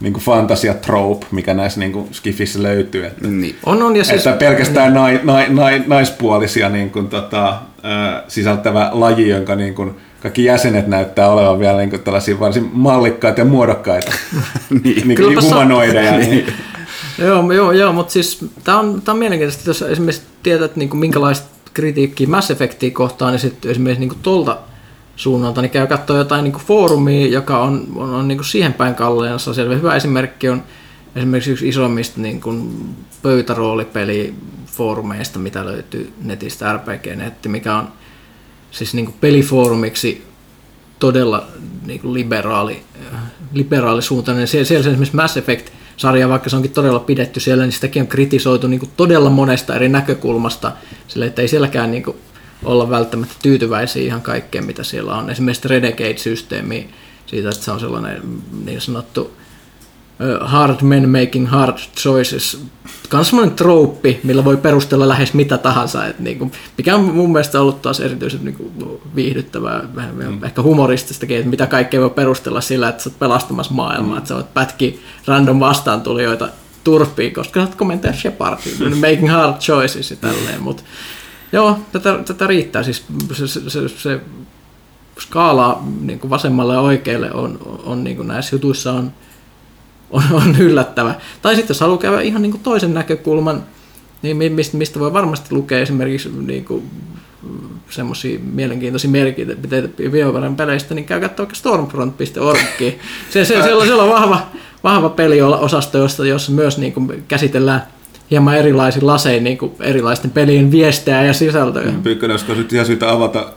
niinku 0.00 0.20
fantasia 0.20 0.74
trope, 0.74 1.26
mikä 1.30 1.54
näissä 1.54 1.80
niinku 1.80 2.08
skifissä 2.12 2.62
löytyy. 2.62 3.06
Että, 3.06 3.28
niin. 3.28 3.56
On, 3.66 3.82
on, 3.82 3.96
ja 3.96 4.04
siis, 4.04 4.26
että 4.26 4.38
pelkästään 4.38 4.94
nai, 4.94 5.20
nai, 5.22 5.46
nai, 5.48 5.82
naispuolisia 5.86 6.68
niin 6.68 6.90
kuin, 6.90 7.08
tota, 7.08 7.58
ö, 7.84 8.22
sisältävä 8.28 8.90
laji, 8.92 9.28
jonka 9.28 9.56
niin 9.56 9.74
kuin, 9.74 9.96
kaikki 10.20 10.44
jäsenet 10.44 10.86
näyttää 10.86 11.30
olevan 11.30 11.58
vielä 11.58 11.78
niin 11.78 11.90
kuin, 11.90 12.02
tällaisia 12.02 12.40
varsin 12.40 12.70
mallikkaita 12.72 13.40
ja 13.40 13.44
muodokkaita 13.44 14.12
niin. 14.84 15.08
niin 15.08 15.16
Kylläpä 15.16 15.40
kuin 15.40 15.50
sa- 15.50 15.54
humanoideja. 15.54 16.18
niin. 16.18 16.46
Joo, 17.18 17.52
joo, 17.52 17.72
joo 17.72 17.92
mutta 17.92 18.12
siis 18.12 18.44
tämä 18.64 18.78
on, 18.78 19.02
tää 19.02 19.12
on 19.12 19.18
mielenkiintoista, 19.18 19.70
jos 19.70 19.82
esimerkiksi 19.82 20.22
tiedät 20.42 20.76
niin 20.76 20.88
kuin 20.88 21.00
minkälaista 21.00 21.48
kritiikkiä 21.74 22.28
Mass 22.28 22.50
Effectia 22.50 22.90
kohtaan, 22.90 23.32
niin 23.32 23.40
sitten 23.40 23.70
esimerkiksi 23.70 24.00
niin 24.00 24.08
kuin 24.08 24.20
tolta 24.22 24.58
suunnalta, 25.16 25.62
niin 25.62 25.70
käy 25.70 25.86
katsoa 25.86 26.18
jotain 26.18 26.44
niin 26.44 26.52
kuin 26.52 26.64
foorumia, 26.64 27.26
joka 27.26 27.62
on, 27.62 27.86
on, 27.96 28.14
on 28.14 28.28
niin 28.28 28.38
kuin 28.38 28.46
siihen 28.46 28.72
päin 28.72 28.94
kalleensa. 28.94 29.54
Selvä 29.54 29.74
hyvä 29.74 29.96
esimerkki 29.96 30.48
on 30.48 30.62
esimerkiksi 31.16 31.50
yksi 31.50 31.68
isommista 31.68 32.20
niin 32.20 32.40
kuin 32.40 32.70
pöytäroolipelifoorumeista, 33.22 35.38
mitä 35.38 35.64
löytyy 35.64 36.12
netistä 36.24 36.72
RPG-netti, 36.72 37.48
mikä 37.48 37.76
on 37.76 37.88
siis 38.70 38.94
niin 38.94 39.04
kuin 39.04 39.16
pelifoorumiksi 39.20 40.24
todella 40.98 41.46
niin 41.86 42.00
kuin 42.00 42.14
liberaali, 42.14 42.82
liberaalisuuntainen. 43.52 44.48
Siellä, 44.48 44.64
siellä 44.64 44.80
esimerkiksi 44.80 45.16
Mass 45.16 45.36
Effect-sarja, 45.36 46.28
vaikka 46.28 46.50
se 46.50 46.56
onkin 46.56 46.72
todella 46.72 47.00
pidetty 47.00 47.40
siellä, 47.40 47.64
niin 47.64 47.72
sitäkin 47.72 48.02
on 48.02 48.08
kritisoitu 48.08 48.66
niin 48.66 48.80
kuin 48.80 48.92
todella 48.96 49.30
monesta 49.30 49.74
eri 49.74 49.88
näkökulmasta, 49.88 50.72
sille, 51.08 51.26
että 51.26 51.42
ei 51.42 51.48
sielläkään 51.48 51.90
niin 51.90 52.02
kuin 52.02 52.16
olla 52.64 52.90
välttämättä 52.90 53.34
tyytyväisiä 53.42 54.02
ihan 54.02 54.22
kaikkeen, 54.22 54.66
mitä 54.66 54.82
siellä 54.82 55.16
on. 55.16 55.30
Esimerkiksi 55.30 55.68
Renegade-systeemi 55.68 56.88
siitä, 57.26 57.48
että 57.48 57.64
se 57.64 57.70
on 57.70 57.80
sellainen 57.80 58.22
niin 58.64 58.80
sanottu 58.80 59.39
hard 60.40 60.82
men 60.82 61.08
making 61.08 61.48
hard 61.48 61.78
choices. 61.96 62.64
Kans 63.08 63.28
semmoinen 63.28 63.56
trouppi, 63.56 64.20
millä 64.24 64.44
voi 64.44 64.56
perustella 64.56 65.08
lähes 65.08 65.34
mitä 65.34 65.58
tahansa, 65.58 66.06
et 66.06 66.18
niinku, 66.18 66.50
mikä 66.78 66.94
on 66.94 67.00
mun 67.00 67.32
mielestä 67.32 67.60
ollut 67.60 67.82
taas 67.82 68.00
erityisen 68.00 68.44
niinku 68.44 68.72
viihdyttävää, 69.14 69.82
vähän 69.94 70.14
mm. 70.14 70.44
ehkä 70.44 70.62
humorististakin, 70.62 71.36
että 71.36 71.50
mitä 71.50 71.66
kaikkea 71.66 72.00
voi 72.00 72.10
perustella 72.10 72.60
sillä, 72.60 72.88
että 72.88 73.02
sä 73.02 73.10
oot 73.10 73.18
pelastamassa 73.18 73.74
maailmaa, 73.74 74.12
mm. 74.12 74.18
että 74.18 74.28
sä 74.28 74.34
voit 74.34 74.54
pätkiä 74.54 74.92
random 75.26 75.60
vastaantulijoita 75.60 76.48
turpiin, 76.84 77.34
koska 77.34 77.60
sä 77.60 77.66
oot 77.66 77.74
komentaja 77.74 78.12
Shepard, 78.12 78.58
making 79.00 79.30
hard 79.30 79.58
choices 79.58 80.10
ja 80.10 80.16
tälleen, 80.16 80.62
mutta 80.62 80.82
joo, 81.52 81.78
tätä, 81.92 82.18
tätä 82.26 82.46
riittää, 82.46 82.82
siis 82.82 83.04
se, 83.32 83.48
se, 83.48 83.70
se, 83.70 83.88
se 83.88 84.20
skaala 85.20 85.82
niin 86.00 86.30
vasemmalle 86.30 86.74
ja 86.74 86.80
oikealle 86.80 87.32
on, 87.32 87.58
on, 87.64 87.80
on 87.84 88.04
niin 88.04 88.28
näissä 88.28 88.56
jutuissa 88.56 88.92
on, 88.92 89.12
on, 90.10 90.22
on 90.32 90.56
yllättävä. 90.58 91.14
Tai 91.42 91.54
sitten 91.54 91.74
jos 91.74 91.80
haluaa 91.80 91.98
käydä 91.98 92.20
ihan 92.20 92.42
niin 92.42 92.52
kuin 92.52 92.62
toisen 92.62 92.94
näkökulman, 92.94 93.62
niin 94.22 94.36
mi- 94.36 94.50
mistä, 94.50 94.76
mistä 94.76 95.00
voi 95.00 95.12
varmasti 95.12 95.54
lukea 95.54 95.78
esimerkiksi 95.78 96.30
niin 96.46 96.64
kuin 96.64 96.90
semmoisia 97.90 98.38
mielenkiintoisia 98.52 99.10
mielipiteitä 99.10 99.88
BioWaren 100.10 100.56
peleistä, 100.56 100.94
niin 100.94 101.04
käy 101.04 101.20
katsoa 101.20 101.46
stormfront.org. 101.52 102.58
Se, 102.78 102.94
se, 103.30 103.44
siellä, 103.44 103.76
on, 103.76 103.86
siellä 103.86 104.02
on 104.02 104.08
vahva, 104.10 104.46
vahva 104.84 105.08
peliosasto, 105.08 105.98
jossa, 105.98 106.26
jossa 106.26 106.52
myös 106.52 106.78
niin 106.78 106.92
kuin 106.92 107.24
käsitellään 107.28 107.82
hieman 108.30 108.56
erilaisin 108.56 109.06
lasein 109.06 109.44
niin 109.44 109.58
kuin 109.58 109.72
erilaisten 109.80 110.30
pelien 110.30 110.70
viestejä 110.70 111.22
ja 111.22 111.32
sisältöjä. 111.32 111.92
Pyykkönen, 112.02 112.34
olisiko 112.34 112.54
nyt 112.54 112.72
ihan 112.72 112.86
syytä 112.86 113.10
avata, 113.10 113.52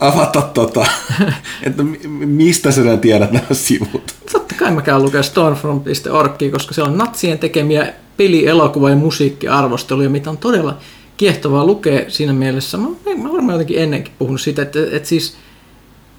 avata 0.00 0.42
tota, 0.42 0.86
että 1.66 1.82
mi- 1.82 2.26
mistä 2.26 2.70
sä 2.70 2.96
tiedät 2.96 3.32
nämä 3.32 3.46
sivut? 3.52 4.19
Kai 4.60 4.70
mä 4.70 4.82
käyn 4.82 5.02
lukea 5.02 5.22
stormfront.org, 5.22 6.32
koska 6.52 6.74
siellä 6.74 6.90
on 6.90 6.98
natsien 6.98 7.38
tekemiä 7.38 7.92
peli-, 8.16 8.46
elokuva- 8.46 8.90
ja 8.90 8.96
musiikkiarvosteluja, 8.96 10.10
mitä 10.10 10.30
on 10.30 10.38
todella 10.38 10.78
kiehtovaa 11.16 11.66
lukea 11.66 12.10
siinä 12.10 12.32
mielessä. 12.32 12.78
Mä, 12.78 12.88
mä 13.22 13.32
varmaan 13.32 13.52
jotenkin 13.52 13.78
ennenkin 13.78 14.12
puhunut 14.18 14.40
siitä, 14.40 14.62
että, 14.62 14.78
että 14.92 15.08
siis 15.08 15.36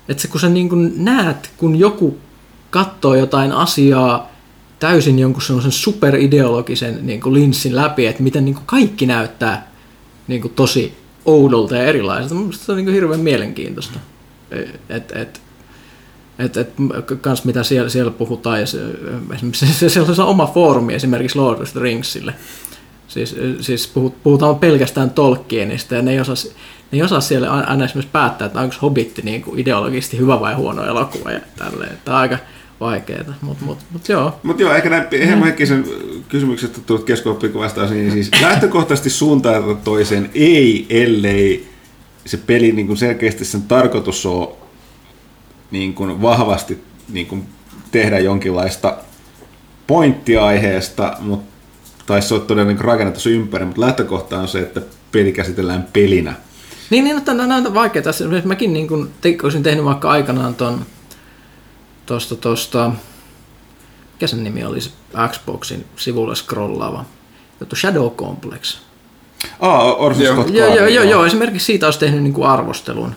että 0.09 0.21
se, 0.21 0.27
kun 0.27 0.39
sä 0.39 0.49
niin 0.49 0.69
kuin 0.69 0.93
näet, 1.05 1.51
kun 1.57 1.75
joku 1.75 2.17
katsoo 2.69 3.15
jotain 3.15 3.51
asiaa 3.51 4.31
täysin 4.79 5.19
jonkun 5.19 5.41
sellaisen 5.41 5.71
superideologisen 5.71 6.99
niin 7.01 7.21
kuin 7.21 7.33
linssin 7.33 7.75
läpi, 7.75 8.05
että 8.05 8.23
miten 8.23 8.45
niin 8.45 8.55
kuin 8.55 8.65
kaikki 8.65 9.05
näyttää 9.05 9.71
niin 10.27 10.41
kuin 10.41 10.53
tosi 10.53 10.93
oudolta 11.25 11.75
ja 11.75 11.83
erilaiselta. 11.83 12.35
Mun 12.35 12.53
se 12.53 12.71
on 12.71 12.75
niin 12.75 12.85
kuin 12.85 12.95
hirveän 12.95 13.19
mielenkiintoista. 13.19 13.99
Et, 14.89 15.11
et, 15.15 15.41
et, 16.39 16.57
et, 16.57 16.69
kans 17.21 17.45
mitä 17.45 17.63
siellä, 17.63 17.89
siellä 17.89 18.11
puhutaan, 18.11 18.59
ja 18.59 18.65
se, 18.65 18.79
esimerkiksi 19.33 19.65
se, 19.73 19.89
se, 19.89 20.15
se 20.15 20.21
on 20.21 20.27
oma 20.27 20.47
foorumi 20.47 20.93
esimerkiksi 20.93 21.37
Lord 21.37 21.61
of 21.61 21.71
the 21.71 21.79
Ringsille. 21.79 22.33
Siis, 23.07 23.35
siis 23.61 23.91
puhut- 23.93 24.15
puhutaan 24.23 24.55
pelkästään 24.55 25.09
Tolkienista 25.09 25.95
ja 25.95 26.01
ne 26.01 26.11
ei 26.11 26.19
osaa, 26.19 26.35
ne 26.91 26.97
ei 26.97 27.03
osaa 27.03 27.21
siellä 27.21 27.51
aina 27.51 27.85
esimerkiksi 27.85 28.11
päättää, 28.11 28.45
että 28.45 28.59
onko 28.61 28.75
Hobbitti 28.81 29.21
niin 29.21 29.41
kuin 29.41 29.59
ideologisesti 29.59 30.17
hyvä 30.17 30.39
vai 30.39 30.53
huono 30.53 30.85
elokuva 30.85 31.31
ja 31.31 31.39
tälleen. 31.57 31.91
Että 31.91 32.17
aika 32.17 32.37
vaikeaa, 32.79 33.33
mutta 33.41 33.65
mut, 33.65 33.77
mut 33.91 34.09
joo. 34.09 34.39
Mutta 34.43 34.61
joo, 34.61 34.73
ehkä 34.73 34.89
näin 34.89 35.07
Hemmo 35.27 35.45
Heikkisen 35.45 35.85
kysymyksestä 36.29 36.81
tullut 36.81 37.05
keskustelupikku 37.05 37.59
vastaus, 37.59 37.91
niin 37.91 38.11
siis 38.11 38.31
lähtökohtaisesti 38.41 39.09
suuntaan 39.09 39.77
toiseen 39.77 40.29
ei, 40.33 40.85
ellei 40.89 41.67
se 42.25 42.37
peli 42.37 42.71
niin 42.71 42.87
kuin 42.87 42.97
selkeästi 42.97 43.45
sen 43.45 43.61
tarkoitus 43.61 44.25
on 44.25 44.60
niin 45.71 45.93
kuin 45.93 46.21
vahvasti 46.21 46.83
niin 47.09 47.27
kuin 47.27 47.45
tehdä 47.91 48.19
jonkinlaista 48.19 48.97
pointtia 49.87 50.45
aiheesta, 50.45 51.17
mutta 51.19 51.51
tai 52.05 52.21
se 52.21 52.33
on 52.33 52.41
todella 52.41 52.71
niin 52.71 52.81
rakennettu 52.81 53.29
ympäri, 53.29 53.65
mutta 53.65 53.81
lähtökohta 53.81 54.39
on 54.39 54.47
se, 54.47 54.59
että 54.59 54.81
peli 55.11 55.31
käsitellään 55.31 55.87
pelinä. 55.93 56.33
Niin, 56.89 57.03
niin 57.03 57.21
no, 57.25 57.33
nämä 57.33 57.55
on 57.55 57.73
vaikeaa. 57.73 58.09
Esimerkiksi 58.09 58.47
Mäkin 58.47 58.73
niin 58.73 58.87
kun, 58.87 59.11
te, 59.21 59.37
olisin 59.43 59.63
tehnyt 59.63 59.85
vaikka 59.85 60.09
aikanaan 60.09 60.55
ton, 60.55 60.85
tosta, 62.05 62.35
tosta, 62.35 62.91
mikä 64.13 64.27
sen 64.27 64.43
nimi 64.43 64.63
oli, 64.63 64.81
se 64.81 64.91
Xboxin 65.31 65.85
sivulle 65.95 66.35
scrollaava 66.35 67.05
juttu, 67.59 67.75
Shadow 67.75 68.11
Complex. 68.11 68.77
Ah, 69.59 70.01
Orson 70.01 70.23
Joo. 70.23 70.35
Scott 70.35 70.49
Joo, 70.49 70.75
joo, 70.75 70.87
joo, 70.87 71.03
joo, 71.03 71.25
esimerkiksi 71.25 71.65
siitä 71.65 71.87
olisi 71.87 71.99
tehnyt 71.99 72.23
niin 72.23 72.33
kuin 72.33 72.47
arvostelun. 72.47 73.15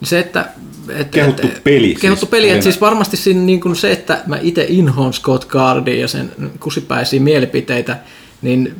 Niin 0.00 0.08
se, 0.08 0.18
että... 0.18 0.48
Et, 0.88 1.08
Kehuttu 1.08 1.46
et, 1.46 1.64
peli 1.64 1.94
Kehuttu 2.00 2.26
siis. 2.26 2.30
peli, 2.30 2.50
että 2.50 2.62
siis 2.62 2.80
varmasti 2.80 3.16
siinä 3.16 3.40
niin 3.40 3.60
kuin 3.60 3.76
se, 3.76 3.92
että 3.92 4.22
mä 4.26 4.38
itse 4.42 4.66
inhoon 4.68 5.12
Scott 5.12 5.48
Cardin 5.48 6.00
ja 6.00 6.08
sen 6.08 6.32
kusipäisiä 6.60 7.20
mielipiteitä, 7.20 7.98
niin 8.42 8.74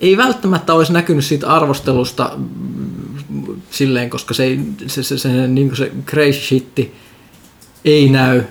ei 0.00 0.16
välttämättä 0.16 0.74
olisi 0.74 0.92
näkynyt 0.92 1.24
siitä 1.24 1.46
arvostelusta 1.48 2.30
mm, 2.36 3.60
silleen, 3.70 4.10
koska 4.10 4.34
se, 4.34 4.58
se, 4.86 5.02
se, 5.02 5.18
se, 5.18 5.48
niin 5.48 5.68
kuin 5.68 5.76
se 5.76 5.92
crazy 6.06 6.40
shitti 6.40 6.94
ei 7.84 8.08
näy, 8.08 8.42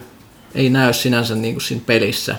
ei 0.56 0.70
näy 0.70 0.94
sinänsä 0.94 1.36
niin 1.36 1.54
kuin 1.54 1.62
siinä 1.62 1.84
pelissä. 1.86 2.36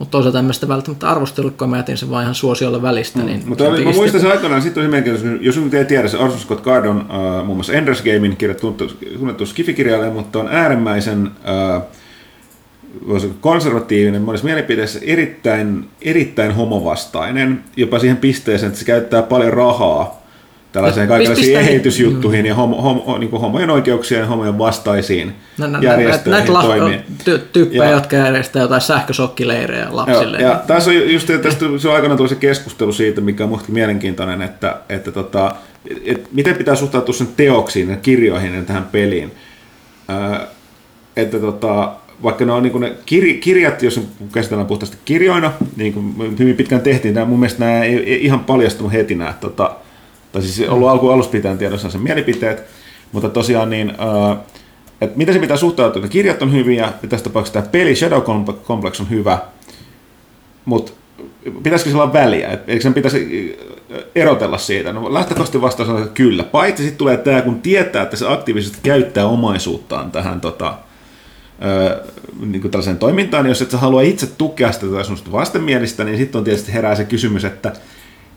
Mutta 0.00 0.10
toisaalta 0.10 0.52
sitä 0.52 0.68
välttämättä 0.68 1.10
arvostellut, 1.10 1.56
kun 1.56 1.70
mä 1.70 1.76
jätin 1.76 1.96
sen 1.96 2.10
vaan 2.10 2.22
ihan 2.22 2.34
suosiolle 2.34 2.82
välistä. 2.82 3.18
Niin 3.22 3.40
Mm, 3.42 3.48
Mutta 3.48 3.64
sen 3.64 3.72
mä 3.72 3.78
muistan 3.84 4.02
sitten- 4.04 4.20
sen 4.20 4.30
aikanaan, 4.30 4.62
sitten 4.62 4.82
tosi 4.82 4.88
mielenkiintoista, 4.88 5.44
jos 5.44 5.56
nyt 5.56 5.74
ei 5.74 5.84
tiedä, 5.84 6.08
se 6.08 6.16
Orson 6.18 6.40
Scott 6.40 6.64
Card 6.64 6.84
on 6.86 6.96
uh, 7.00 7.44
muun 7.46 7.56
muassa 7.56 7.72
Enders 7.72 8.02
Gamein 8.02 8.36
kirjoittu, 8.36 8.72
tunnettu 9.18 9.46
skifikirjailija, 9.46 10.10
mutta 10.10 10.38
on 10.38 10.48
äärimmäisen 10.50 11.30
uh, 11.76 11.82
konservatiivinen 13.40 14.22
monessa 14.22 14.44
mielipiteessä, 14.44 14.98
erittäin, 15.02 15.88
erittäin 16.02 16.52
homovastainen, 16.52 17.64
jopa 17.76 17.98
siihen 17.98 18.16
pisteeseen, 18.16 18.68
että 18.68 18.78
se 18.78 18.84
käyttää 18.84 19.22
paljon 19.22 19.52
rahaa 19.52 20.19
tällaiseen 20.72 21.08
No, 21.08 21.14
kaikenlaisiin 21.14 21.58
eheytysjuttuihin 21.58 22.46
ja 22.46 22.54
homo, 22.54 22.82
homo, 22.82 23.18
niin 23.18 23.30
kuin 23.30 23.40
homojen 23.42 23.70
oikeuksien 23.70 24.20
ja 24.20 24.26
homojen 24.26 24.58
vastaisiin 24.58 25.32
Nä- 25.58 25.66
nä- 25.66 25.78
järjestöihin 25.82 26.30
Näitä 26.54 26.66
toimii. 26.66 27.00
ty- 27.24 27.40
tyyppejä, 27.52 27.84
Ja- 27.84 27.90
jotka 27.90 28.16
järjestää 28.16 28.62
jotain 28.62 28.80
sähkösokkileirejä 28.80 29.86
lapsille. 29.90 30.38
Joo, 30.38 30.50
ja 30.50 30.62
tässä 30.66 30.90
on 30.90 31.12
just 31.12 31.28
tästä, 31.42 31.66
se 31.78 31.88
on 31.88 31.94
aikana 31.94 32.28
se 32.28 32.34
keskustelu 32.34 32.92
siitä, 32.92 33.20
mikä 33.20 33.44
on 33.44 33.50
mustakin 33.50 33.74
mielenkiintoinen, 33.74 34.42
että, 34.42 34.76
että 34.88 35.12
tota, 35.12 35.54
et 36.04 36.28
miten 36.32 36.54
pitää 36.56 36.74
suhtautua 36.74 37.14
sen 37.14 37.28
teoksiin 37.36 37.90
ja 37.90 37.96
kirjoihin 37.96 38.54
ja 38.54 38.62
tähän 38.62 38.88
peliin. 38.92 39.32
Ää, 40.08 40.46
että 41.16 41.38
tota, 41.38 41.92
vaikka 42.22 42.44
ne 42.44 42.52
on 42.52 42.62
niin 42.62 42.80
ne 42.80 42.92
kir, 43.06 43.34
kirjat, 43.40 43.82
jos 43.82 44.00
käsitellään 44.32 44.66
puhtaasti 44.66 44.96
kirjoina, 45.04 45.52
niin 45.76 45.92
kuin 45.92 46.14
hyvin 46.38 46.56
pitkään 46.56 46.82
tehtiin, 46.82 47.14
nämä, 47.14 47.26
mun 47.26 47.38
mielestä 47.40 47.64
nämä 47.64 47.82
ei, 47.84 47.96
ei 48.12 48.24
ihan 48.24 48.40
paljastunut 48.40 48.92
heti 48.92 49.14
nämä, 49.14 49.34
tota, 49.40 49.72
tai 50.32 50.42
siis 50.42 50.68
ollut 50.68 50.88
alku 50.88 51.08
alusta 51.08 51.32
pitäen 51.32 51.58
tiedossa 51.58 51.90
sen 51.90 52.00
mielipiteet, 52.00 52.62
mutta 53.12 53.28
tosiaan 53.28 53.70
niin, 53.70 53.92
ää, 53.98 54.36
että 55.00 55.18
miten 55.18 55.34
se 55.34 55.40
pitää 55.40 55.56
suhtautua, 55.56 56.00
että 56.00 56.12
kirjat 56.12 56.42
on 56.42 56.52
hyviä, 56.52 56.92
ja 57.02 57.08
tässä 57.08 57.24
tapauksessa 57.24 57.60
tämä 57.60 57.72
peli 57.72 57.96
Shadow 57.96 58.22
Complex 58.66 59.00
on 59.00 59.10
hyvä, 59.10 59.38
mutta 60.64 60.92
pitäisikö 61.62 61.90
sillä 61.90 62.02
olla 62.02 62.12
väliä? 62.12 62.58
Eikö 62.66 62.82
sen 62.82 62.94
pitäisi 62.94 63.58
erotella 64.14 64.58
siitä? 64.58 64.92
No 64.92 65.14
lähtökohtaisesti 65.14 65.60
vastaus 65.60 65.88
on, 65.88 65.98
että 65.98 66.14
kyllä. 66.14 66.44
Paitsi 66.44 66.82
sitten 66.82 66.98
tulee 66.98 67.16
tämä, 67.16 67.42
kun 67.42 67.60
tietää, 67.60 68.02
että 68.02 68.16
se 68.16 68.28
aktiivisesti 68.28 68.78
käyttää 68.82 69.26
omaisuuttaan 69.26 70.10
tähän 70.10 70.40
tota, 70.40 70.74
ö, 71.64 72.04
niin 72.46 72.60
kuin 72.60 72.70
tällaiseen 72.70 72.98
toimintaan, 72.98 73.44
niin 73.44 73.50
jos 73.50 73.62
et 73.62 73.70
sä 73.70 73.78
halua 73.78 74.02
itse 74.02 74.26
tukea 74.26 74.72
sitä 74.72 74.86
tai 74.86 75.04
semmoista 75.04 75.32
vastenmielistä, 75.32 76.04
niin 76.04 76.18
sitten 76.18 76.38
on 76.38 76.44
tietysti 76.44 76.72
herää 76.72 76.94
se 76.94 77.04
kysymys, 77.04 77.44
että, 77.44 77.72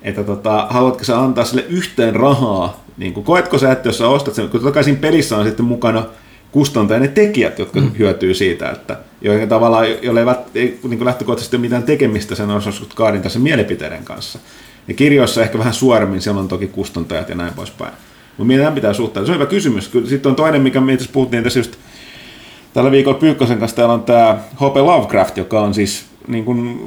että 0.03 0.23
tota, 0.23 0.67
haluatko 0.69 1.03
sä 1.03 1.19
antaa 1.19 1.45
sille 1.45 1.65
yhteen 1.69 2.15
rahaa, 2.15 2.83
niin 2.97 3.13
kuin, 3.13 3.23
koetko 3.23 3.57
sä, 3.57 3.71
että 3.71 3.89
jos 3.89 3.97
sä 3.97 4.07
ostat 4.07 4.33
sen, 4.33 4.49
kun 4.49 4.59
totta 4.59 4.73
kai 4.73 4.83
siinä 4.83 4.99
pelissä 4.99 5.37
on 5.37 5.45
sitten 5.45 5.65
mukana 5.65 6.05
kustantaja 6.51 6.99
ne 6.99 7.07
tekijät, 7.07 7.59
jotka 7.59 7.79
mm. 7.79 7.91
hyötyy 7.99 8.33
siitä, 8.33 8.69
että 8.69 8.97
joiden 9.21 9.49
tavallaan, 9.49 9.85
jolle 10.01 10.19
ei, 10.19 10.25
vält- 10.25 10.49
ei 10.55 10.79
niin 10.83 10.97
kuin 10.97 11.05
lähtökohtaisesti 11.05 11.55
ole 11.55 11.61
mitään 11.61 11.83
tekemistä 11.83 12.35
sen 12.35 12.51
Orson 12.51 12.73
Kaadin 12.95 13.21
tässä 13.21 13.39
mielipiteiden 13.39 14.03
kanssa. 14.03 14.39
Ja 14.87 14.93
kirjoissa 14.93 15.41
ehkä 15.41 15.57
vähän 15.57 15.73
suoremmin, 15.73 16.21
siellä 16.21 16.41
on 16.41 16.47
toki 16.47 16.67
kustantajat 16.67 17.29
ja 17.29 17.35
näin 17.35 17.53
poispäin. 17.53 17.93
Mutta 18.37 18.47
miten 18.47 18.73
pitää 18.73 18.93
suhtautua? 18.93 19.25
Se 19.25 19.31
on 19.31 19.39
hyvä 19.39 19.49
kysymys. 19.49 19.87
Kyllä 19.87 20.09
Sitten 20.09 20.29
on 20.29 20.35
toinen, 20.35 20.61
mikä 20.61 20.81
me 20.81 20.93
itse 20.93 21.09
puhuttiin 21.11 21.43
tässä 21.43 21.59
just 21.59 21.75
tällä 22.73 22.91
viikolla 22.91 23.19
Pyykkösen 23.19 23.59
kanssa, 23.59 23.75
täällä 23.75 23.93
on 23.93 24.03
tämä 24.03 24.37
H.P. 24.55 24.75
Lovecraft, 24.75 25.37
joka 25.37 25.61
on 25.61 25.73
siis 25.73 26.05
niin 26.27 26.45
kuin, 26.45 26.79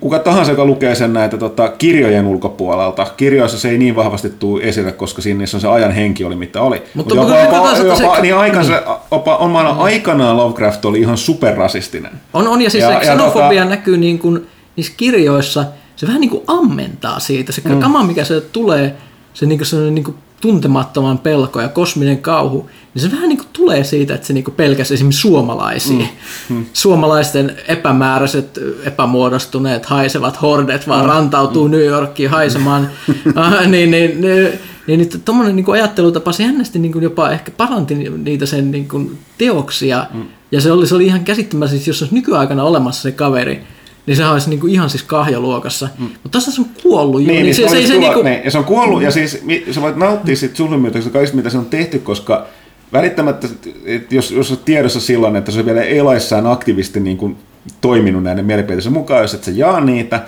kuka 0.00 0.18
tahansa, 0.18 0.52
joka 0.52 0.64
lukee 0.64 0.94
sen 0.94 1.12
näitä 1.12 1.36
tota, 1.36 1.68
kirjojen 1.68 2.26
ulkopuolelta. 2.26 3.06
Kirjoissa 3.16 3.58
se 3.58 3.68
ei 3.70 3.78
niin 3.78 3.96
vahvasti 3.96 4.30
tule 4.30 4.62
esille, 4.62 4.92
koska 4.92 5.22
siinä 5.22 5.38
niissä 5.38 5.56
on 5.56 5.60
se 5.60 5.68
ajan 5.68 5.92
henki 5.92 6.24
oli, 6.24 6.36
mitä 6.36 6.62
oli. 6.62 6.82
Mutta- 6.94 7.14
Mut 7.14 7.28
jopa, 7.28 7.40
jopa, 7.40 7.56
jopa, 7.78 7.96
se- 7.96 8.22
niin 8.22 8.36
aikansa, 8.36 8.82
jopa 9.10 9.36
omana 9.36 9.70
aikanaan 9.70 10.36
Lovecraft 10.36 10.84
oli 10.84 11.00
ihan 11.00 11.16
superrasistinen. 11.16 12.12
On, 12.32 12.48
on 12.48 12.62
ja 12.62 12.70
siis 12.70 12.82
Ja- 12.82 12.90
ja, 12.90 12.94
ja 12.96 13.00
se 13.04 13.06
xenofobia 13.10 13.64
tota- 13.64 13.68
näkyy 13.68 13.96
niin 13.96 14.18
kuin, 14.18 14.46
niissä 14.76 14.92
kirjoissa, 14.96 15.64
se 15.96 16.06
vähän 16.06 16.20
niin 16.20 16.30
kuin 16.30 16.42
ammentaa 16.46 17.20
siitä. 17.20 17.52
Se 17.52 17.62
mm. 17.64 17.80
kama, 17.80 18.02
mikä 18.04 18.24
se 18.24 18.40
tulee, 18.40 18.94
se 19.34 19.46
niin 19.46 19.58
kuin, 19.58 19.66
sellainen 19.66 19.94
niin 19.94 20.04
kuin 20.04 20.16
tuntemattoman 20.40 21.18
pelko 21.18 21.60
ja 21.60 21.68
kosminen 21.68 22.18
kauhu, 22.18 22.70
niin 22.94 23.02
se 23.02 23.10
vähän 23.12 23.28
niin 23.28 23.38
kuin 23.38 23.48
tulee 23.64 23.84
siitä, 23.84 24.14
että 24.14 24.26
se 24.26 24.32
niin 24.32 24.44
kuin 24.44 24.54
pelkäsi 24.54 24.94
esimerkiksi 24.94 25.20
suomalaisia. 25.20 26.06
Mm. 26.48 26.56
Mm. 26.56 26.64
Suomalaisten 26.72 27.56
epämääräiset, 27.68 28.60
epämuodostuneet, 28.84 29.86
haisevat 29.86 30.42
hordet 30.42 30.88
vaan 30.88 31.04
mm. 31.04 31.08
rantautuu 31.08 31.68
New 31.68 31.84
Yorkiin 31.84 32.30
haisemaan. 32.30 32.90
ah, 33.34 33.66
niin, 33.66 33.90
niin, 33.90 34.20
niin, 34.20 34.48
niin, 34.86 34.98
niin 34.98 35.22
tuommoinen 35.24 35.56
niin 35.56 35.72
ajattelutapa, 35.72 36.32
se 36.32 36.42
jännästi 36.42 36.78
niin 36.78 36.92
kuin 36.92 37.02
jopa 37.02 37.30
ehkä 37.30 37.50
paranti 37.50 37.94
niitä 37.94 38.46
sen 38.46 38.70
niin 38.70 38.88
kuin 38.88 39.18
teoksia. 39.38 40.06
Mm. 40.14 40.24
Ja 40.52 40.60
se 40.60 40.72
oli, 40.72 40.86
se 40.86 40.94
oli 40.94 41.06
ihan 41.06 41.24
käsittämätöntä, 41.24 41.76
siis 41.76 41.88
jos 41.88 42.02
olisi 42.02 42.14
nykyaikana 42.14 42.64
olemassa 42.64 43.02
se 43.02 43.12
kaveri, 43.12 43.60
niin 44.06 44.16
se 44.16 44.26
olisi 44.26 44.50
niin 44.50 44.60
kuin 44.60 44.72
ihan 44.72 44.90
siis 44.90 45.02
kahjaluokassa. 45.02 45.88
Mm. 45.98 46.04
Mutta 46.04 46.28
tässä 46.38 46.52
se 46.52 46.60
on 46.60 46.66
kuollut 46.82 47.22
jo. 47.22 47.26
Niin, 47.26 47.42
niin, 47.42 47.54
se, 47.54 47.62
se, 47.62 47.68
se, 47.68 47.80
se, 47.80 47.86
se, 47.86 47.98
niinku, 47.98 48.22
niin, 48.22 48.40
ja 48.44 48.50
se 48.50 48.58
on 48.58 48.64
kuollut, 48.64 49.02
ja 49.02 49.10
siis 49.10 49.44
sä 49.70 49.80
voit 49.80 49.96
nauttia 49.96 50.36
siitä 50.36 50.56
suhlimyytöksestä 50.56 51.12
kaikista, 51.12 51.36
mitä 51.36 51.50
se 51.50 51.58
on 51.58 51.66
tehty, 51.66 51.98
koska 51.98 52.46
välittämättä, 52.94 53.48
että 53.84 54.14
jos, 54.14 54.30
jos 54.30 54.50
on 54.50 54.58
tiedossa 54.64 55.00
silloin, 55.00 55.36
että 55.36 55.52
se 55.52 55.60
on 55.60 55.66
vielä 55.66 55.82
eloissaan 55.82 56.46
aktiivisesti 56.46 57.00
niin 57.00 57.16
kuin 57.16 57.36
toiminut 57.80 58.22
näiden 58.22 58.44
mielipiteiden 58.44 58.92
mukaan, 58.92 59.22
jos 59.22 59.34
et 59.34 59.44
sä 59.44 59.50
jaa 59.50 59.80
niitä, 59.80 60.22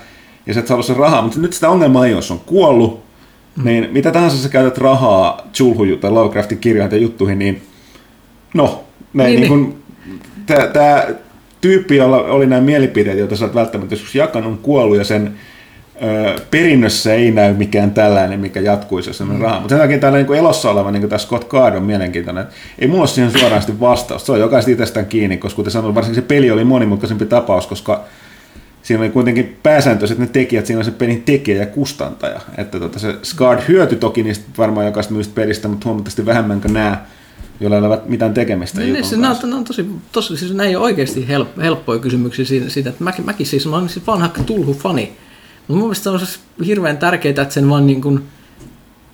ja 0.47 0.55
sä 0.55 0.61
et 0.61 0.67
saa 0.67 0.83
sen 0.83 0.97
rahaa, 0.97 1.23
mutta 1.23 1.41
nyt 1.41 1.53
sitä 1.53 1.69
ongelmaa 1.69 2.07
ei 2.07 2.15
ole, 2.15 2.23
se 2.23 2.33
on 2.33 2.41
kuollut, 2.47 3.03
mm. 3.57 3.65
niin 3.65 3.89
mitä 3.93 4.11
tahansa 4.11 4.37
sä 4.37 4.49
käytät 4.49 4.79
rahaa 4.79 5.49
Chulhu 5.55 5.97
tai 6.01 6.11
Lovecraftin 6.11 6.59
kirjoihin 6.59 6.91
tai 6.91 7.03
juttuihin, 7.03 7.39
niin 7.39 7.63
no, 8.55 8.85
ne 9.13 9.25
Niin, 9.25 9.41
niin, 9.41 9.41
niin 9.41 9.49
kuin, 9.49 9.83
tämä 10.73 11.07
tyyppi, 11.61 11.97
jolla 11.97 12.17
oli 12.17 12.47
nämä 12.47 12.61
mielipiteet, 12.61 13.19
joita 13.19 13.37
sä 13.37 13.45
oot 13.45 13.55
välttämättä 13.55 13.95
joskus 13.95 14.15
jakanut, 14.15 14.53
on 14.53 14.59
kuollut 14.59 14.97
ja 14.97 15.05
sen 15.05 15.35
perinnössä 16.51 17.15
ei 17.15 17.31
näy 17.31 17.55
mikään 17.55 17.91
tällainen, 17.91 18.41
mikä 18.41 18.61
jatkuisi, 18.61 19.11
jos 19.11 19.21
mm. 19.21 19.41
rahaa. 19.41 19.61
Mutta 19.61 19.75
sen 19.75 19.83
takia 19.83 19.99
tällainen 19.99 20.31
niin 20.31 20.39
elossa 20.39 20.71
oleva, 20.71 20.91
niin 20.91 21.01
kuin 21.01 21.11
tämä 21.11 21.19
Scott 21.19 21.49
Card 21.49 21.77
on 21.77 21.83
mielenkiintoinen. 21.83 22.45
Ei 22.79 22.89
mulla 22.89 23.03
ole 23.03 23.09
siihen 23.09 23.39
suoraan 23.39 23.63
vastausta. 23.81 24.27
Se 24.27 24.33
on 24.33 24.41
jokaista 24.41 24.71
itsestään 24.71 25.07
kiinni, 25.07 25.37
koska 25.37 25.57
kuten 25.57 25.73
sanoin, 25.73 25.95
varsinkin 25.95 26.23
se 26.23 26.29
peli 26.29 26.51
oli 26.51 26.65
monimutkaisempi 26.65 27.27
tapaus, 27.27 27.67
koska 27.67 28.05
siinä 28.83 29.03
oli 29.03 29.11
kuitenkin 29.11 29.57
pääsääntöiset 29.63 30.19
ne 30.19 30.27
tekijät, 30.27 30.67
siinä 30.67 30.79
on 30.79 30.85
se 30.85 30.91
pelin 30.91 31.23
tekijä 31.23 31.57
ja 31.57 31.67
kustantaja. 31.67 32.41
Että 32.59 32.81
tota, 32.81 32.99
se 32.99 33.15
Scard 33.23 33.61
hyöty 33.69 33.97
toki 33.97 34.23
niistä 34.23 34.45
varmaan 34.59 34.87
jokaista 34.87 35.15
myystä 35.15 35.35
pelistä, 35.35 35.69
mutta 35.69 35.85
huomattavasti 35.85 36.27
vähemmän 36.27 36.61
kuin 36.61 36.73
nämä, 36.73 37.05
joilla 37.61 37.77
ei 37.77 37.83
ole 37.83 38.01
mitään 38.07 38.35
tekemistä 38.35 38.81
Niin, 38.81 38.93
niin, 38.93 39.05
se, 39.05 39.17
nämä, 39.17 39.29
kanssa. 39.29 39.57
on- 39.57 39.65
tosi, 39.65 39.87
tosi 40.13 40.37
siis 40.37 40.55
nämä 40.55 40.69
ei 40.69 40.77
ole 40.77 40.85
oikeasti 40.85 41.29
help, 41.29 41.49
helppoja 41.59 42.01
kysymyksiä 42.01 42.45
siitä, 42.45 42.71
siitä 42.71 42.91
että 42.91 43.05
mäkin, 43.05 43.25
mäkin 43.25 43.47
siis, 43.47 43.67
mä 43.67 43.77
olen 43.77 43.89
siis 43.89 44.07
vanha 44.07 44.29
tulhu-fani. 44.47 45.03
Mutta 45.03 45.26
mun 45.69 45.79
mielestä 45.79 46.11
on 46.11 46.19
siis 46.19 46.41
hirveän 46.67 46.99
tärkeää, 46.99 47.43
että 47.43 47.55
sen 47.55 47.71
vaan 47.71 47.87
niin 47.87 48.03
kuin, 48.03 48.23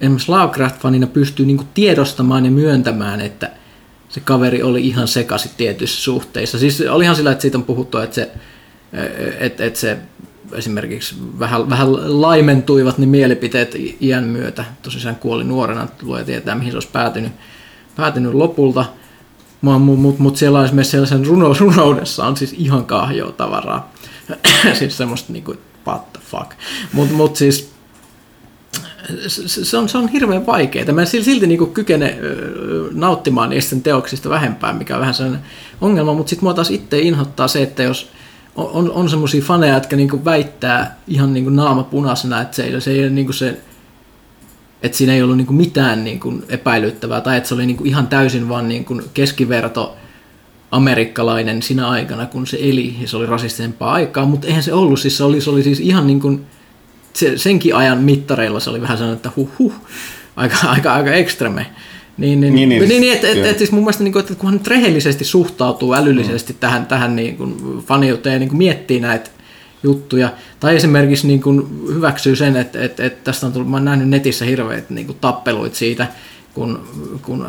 esimerkiksi 0.00 0.32
Lovecraft-fanina 0.32 1.06
pystyy 1.06 1.46
niin 1.46 1.56
kuin 1.56 1.68
tiedostamaan 1.74 2.44
ja 2.44 2.50
myöntämään, 2.50 3.20
että 3.20 3.50
se 4.08 4.20
kaveri 4.20 4.62
oli 4.62 4.86
ihan 4.88 5.08
sekaisin 5.08 5.50
tietyissä 5.56 6.02
suhteissa. 6.02 6.58
Siis 6.58 6.80
olihan 6.80 7.16
sillä, 7.16 7.32
että 7.32 7.42
siitä 7.42 7.58
on 7.58 7.64
puhuttu, 7.64 7.98
että 7.98 8.14
se, 8.14 8.30
että, 9.40 9.64
että 9.64 9.78
se 9.78 9.98
esimerkiksi 10.52 11.14
vähän, 11.38 11.70
vähän 11.70 12.20
laimentuivat 12.20 12.98
ne 12.98 13.06
mielipiteet 13.06 13.76
iän 14.00 14.24
myötä. 14.24 14.64
Tosissaan 14.82 15.16
kuoli 15.16 15.44
nuorena, 15.44 15.88
luoja 16.02 16.24
tietää 16.24 16.54
mihin 16.54 16.72
se 16.72 16.76
olisi 16.76 16.88
päätynyt, 16.92 17.32
päätynyt 17.96 18.34
lopulta. 18.34 18.84
Mutta 19.60 19.78
mut, 19.78 20.18
mut 20.18 20.36
siellä 20.36 20.58
on 20.58 20.64
esimerkiksi 20.64 20.90
sellaisen 20.90 21.26
runo, 21.26 21.54
runoudessa 21.60 22.26
on 22.26 22.36
siis 22.36 22.52
ihan 22.52 22.84
kahjoa 22.84 23.32
tavaraa. 23.32 23.92
siis 24.78 24.96
semmoista 24.96 25.32
niinku, 25.32 25.54
what 25.86 26.12
the 26.12 26.22
fuck. 26.30 26.50
Mutta 26.92 27.14
mut 27.14 27.36
siis 27.36 27.72
se 29.46 29.76
on, 29.76 29.88
se 29.88 29.98
on 29.98 30.08
hirveän 30.08 30.46
vaikeaa. 30.46 30.92
Mä 30.92 31.00
en 31.00 31.06
silti 31.06 31.46
niinku 31.46 31.66
kykene 31.66 32.18
nauttimaan 32.92 33.50
niistä 33.50 33.76
teoksista 33.82 34.28
vähempään, 34.30 34.76
mikä 34.76 34.94
on 34.94 35.00
vähän 35.00 35.14
sellainen 35.14 35.42
ongelma, 35.80 36.14
mutta 36.14 36.30
sitten 36.30 36.44
mua 36.44 36.54
taas 36.54 36.70
itse 36.70 37.00
inhottaa 37.00 37.48
se, 37.48 37.62
että 37.62 37.82
jos 37.82 38.10
on, 38.56 38.90
on 38.90 39.10
semmoisia 39.10 39.42
faneja, 39.42 39.74
jotka 39.74 39.96
niinku 39.96 40.24
väittää 40.24 40.98
ihan 41.08 41.34
niinku 41.34 41.50
naama 41.50 41.82
punaisena, 41.82 42.40
että 42.40 42.56
se, 42.56 42.80
se 42.80 42.90
ei 42.90 43.00
ole 43.00 43.10
niinku 43.10 43.32
se, 43.32 43.60
että 44.82 44.98
siinä 44.98 45.14
ei 45.14 45.22
ollut 45.22 45.36
niinku 45.36 45.52
mitään 45.52 46.04
niinku 46.04 46.42
epäilyttävää, 46.48 47.20
tai 47.20 47.36
että 47.36 47.48
se 47.48 47.54
oli 47.54 47.66
niinku 47.66 47.84
ihan 47.84 48.06
täysin 48.06 48.48
vaan 48.48 48.68
niinku 48.68 49.00
keskiverto 49.14 49.96
amerikkalainen 50.72 51.62
siinä 51.62 51.88
aikana, 51.88 52.26
kun 52.26 52.46
se 52.46 52.58
eli, 52.60 52.96
ja 53.00 53.08
se 53.08 53.16
oli 53.16 53.26
rasistisempaa 53.26 53.92
aikaa, 53.92 54.26
mutta 54.26 54.46
eihän 54.46 54.62
se 54.62 54.72
ollut, 54.72 55.00
siis 55.00 55.16
se 55.16 55.24
oli, 55.24 55.40
se 55.40 55.50
oli 55.50 55.62
siis 55.62 55.80
ihan 55.80 56.06
niin 56.06 56.20
kuin, 56.20 56.46
se, 57.12 57.38
senkin 57.38 57.76
ajan 57.76 57.98
mittareilla 57.98 58.60
se 58.60 58.70
oli 58.70 58.80
vähän 58.80 58.98
sellainen, 58.98 59.16
että 59.16 59.30
huh 59.36 59.50
huh, 59.58 59.72
aika, 60.36 60.56
aika, 60.64 60.92
aika 60.92 61.12
ekstreme. 61.12 61.66
Niin, 62.16 62.40
niin, 62.40 62.54
niin, 62.54 62.68
niin, 62.68 62.88
niin, 62.88 63.12
että 63.12 63.28
et, 63.28 63.46
et, 63.46 63.58
siis 63.58 63.72
mun 63.72 63.82
mielestä, 63.82 64.04
niin 64.04 64.12
kuin, 64.12 64.20
että 64.20 64.34
kun 64.34 64.50
hän 64.50 64.58
nyt 64.58 64.66
rehellisesti 64.66 65.24
suhtautuu 65.24 65.94
älyllisesti 65.94 66.52
mm. 66.52 66.58
tähän, 66.58 66.86
tähän 66.86 67.16
niin 67.16 67.36
kuin 67.36 67.82
faniuteen 67.86 68.32
ja 68.32 68.38
niin 68.38 68.48
kuin 68.48 68.58
miettii 68.58 69.00
näitä 69.00 69.30
juttuja, 69.82 70.32
tai 70.60 70.76
esimerkiksi 70.76 71.26
niin 71.26 71.42
kuin 71.42 71.86
hyväksyy 71.94 72.36
sen, 72.36 72.56
että, 72.56 72.82
että, 72.84 73.04
että 73.04 73.24
tästä 73.24 73.46
on 73.46 73.52
tullut, 73.52 73.70
mä 73.70 73.76
oon 73.76 73.84
nähnyt 73.84 74.08
netissä 74.08 74.44
hirveitä 74.44 74.94
niin 74.94 75.06
kuin 75.06 75.18
tappeluita 75.20 75.76
siitä, 75.76 76.06
kun, 76.54 76.88
kun 77.22 77.46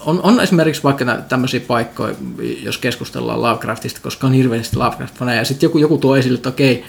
on, 0.00 0.20
on 0.22 0.40
esimerkiksi 0.40 0.82
vaikka 0.82 1.04
tämmöisiä 1.28 1.60
paikkoja, 1.60 2.14
jos 2.62 2.78
keskustellaan 2.78 3.42
Lovecraftista, 3.42 4.00
koska 4.02 4.26
on 4.26 4.32
hirveästi 4.32 4.76
Lovecraft-faneja, 4.76 5.34
ja 5.34 5.44
sitten 5.44 5.66
joku, 5.66 5.78
joku 5.78 5.98
tuo 5.98 6.16
esille, 6.16 6.36
että 6.36 6.48
okei, 6.48 6.84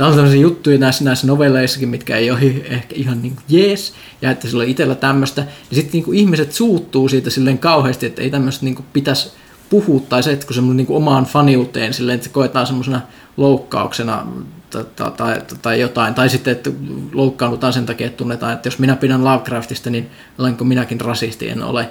Tämä 0.00 0.08
on 0.08 0.14
sellaisia 0.14 0.40
juttuja 0.40 0.78
näissä, 0.78 1.04
näissä 1.04 1.26
novelleissakin, 1.26 1.88
mitkä 1.88 2.16
ei 2.16 2.30
ole 2.30 2.40
ehkä 2.64 2.94
ihan 2.94 3.22
niin 3.22 3.34
kuin 3.34 3.44
jees, 3.48 3.94
ja 4.22 4.30
että 4.30 4.48
sillä 4.48 4.62
on 4.62 4.68
itsellä 4.68 4.94
tämmöistä. 4.94 5.40
Ja 5.40 5.76
sitten 5.76 5.92
niin 5.92 6.14
ihmiset 6.14 6.52
suuttuu 6.52 7.08
siitä 7.08 7.30
silleen 7.30 7.58
kauheasti, 7.58 8.06
että 8.06 8.22
ei 8.22 8.30
tämmöistä 8.30 8.64
niin 8.64 8.78
pitäisi 8.92 9.32
puhua, 9.70 10.00
tai 10.08 10.22
se, 10.22 10.32
että 10.32 10.46
kun 10.46 10.54
semmoinen 10.54 10.86
niin 10.86 10.96
omaan 10.96 11.24
faniuteen 11.24 11.94
silleen, 11.94 12.14
että 12.14 12.26
se 12.26 12.32
koetaan 12.32 12.66
semmoisena 12.66 13.00
loukkauksena 13.36 14.26
tai, 14.70 15.10
tai, 15.16 15.42
tai 15.62 15.80
jotain, 15.80 16.14
tai 16.14 16.28
sitten, 16.28 16.52
että 16.52 16.70
loukkaannutaan 17.12 17.72
sen 17.72 17.86
takia, 17.86 18.06
että 18.06 18.16
tunnetaan, 18.16 18.52
että 18.52 18.66
jos 18.66 18.78
minä 18.78 18.96
pidän 18.96 19.24
Lovecraftista, 19.24 19.90
niin 19.90 20.10
olenko 20.38 20.64
minäkin 20.64 21.00
rasisti, 21.00 21.48
en 21.48 21.62
ole. 21.62 21.88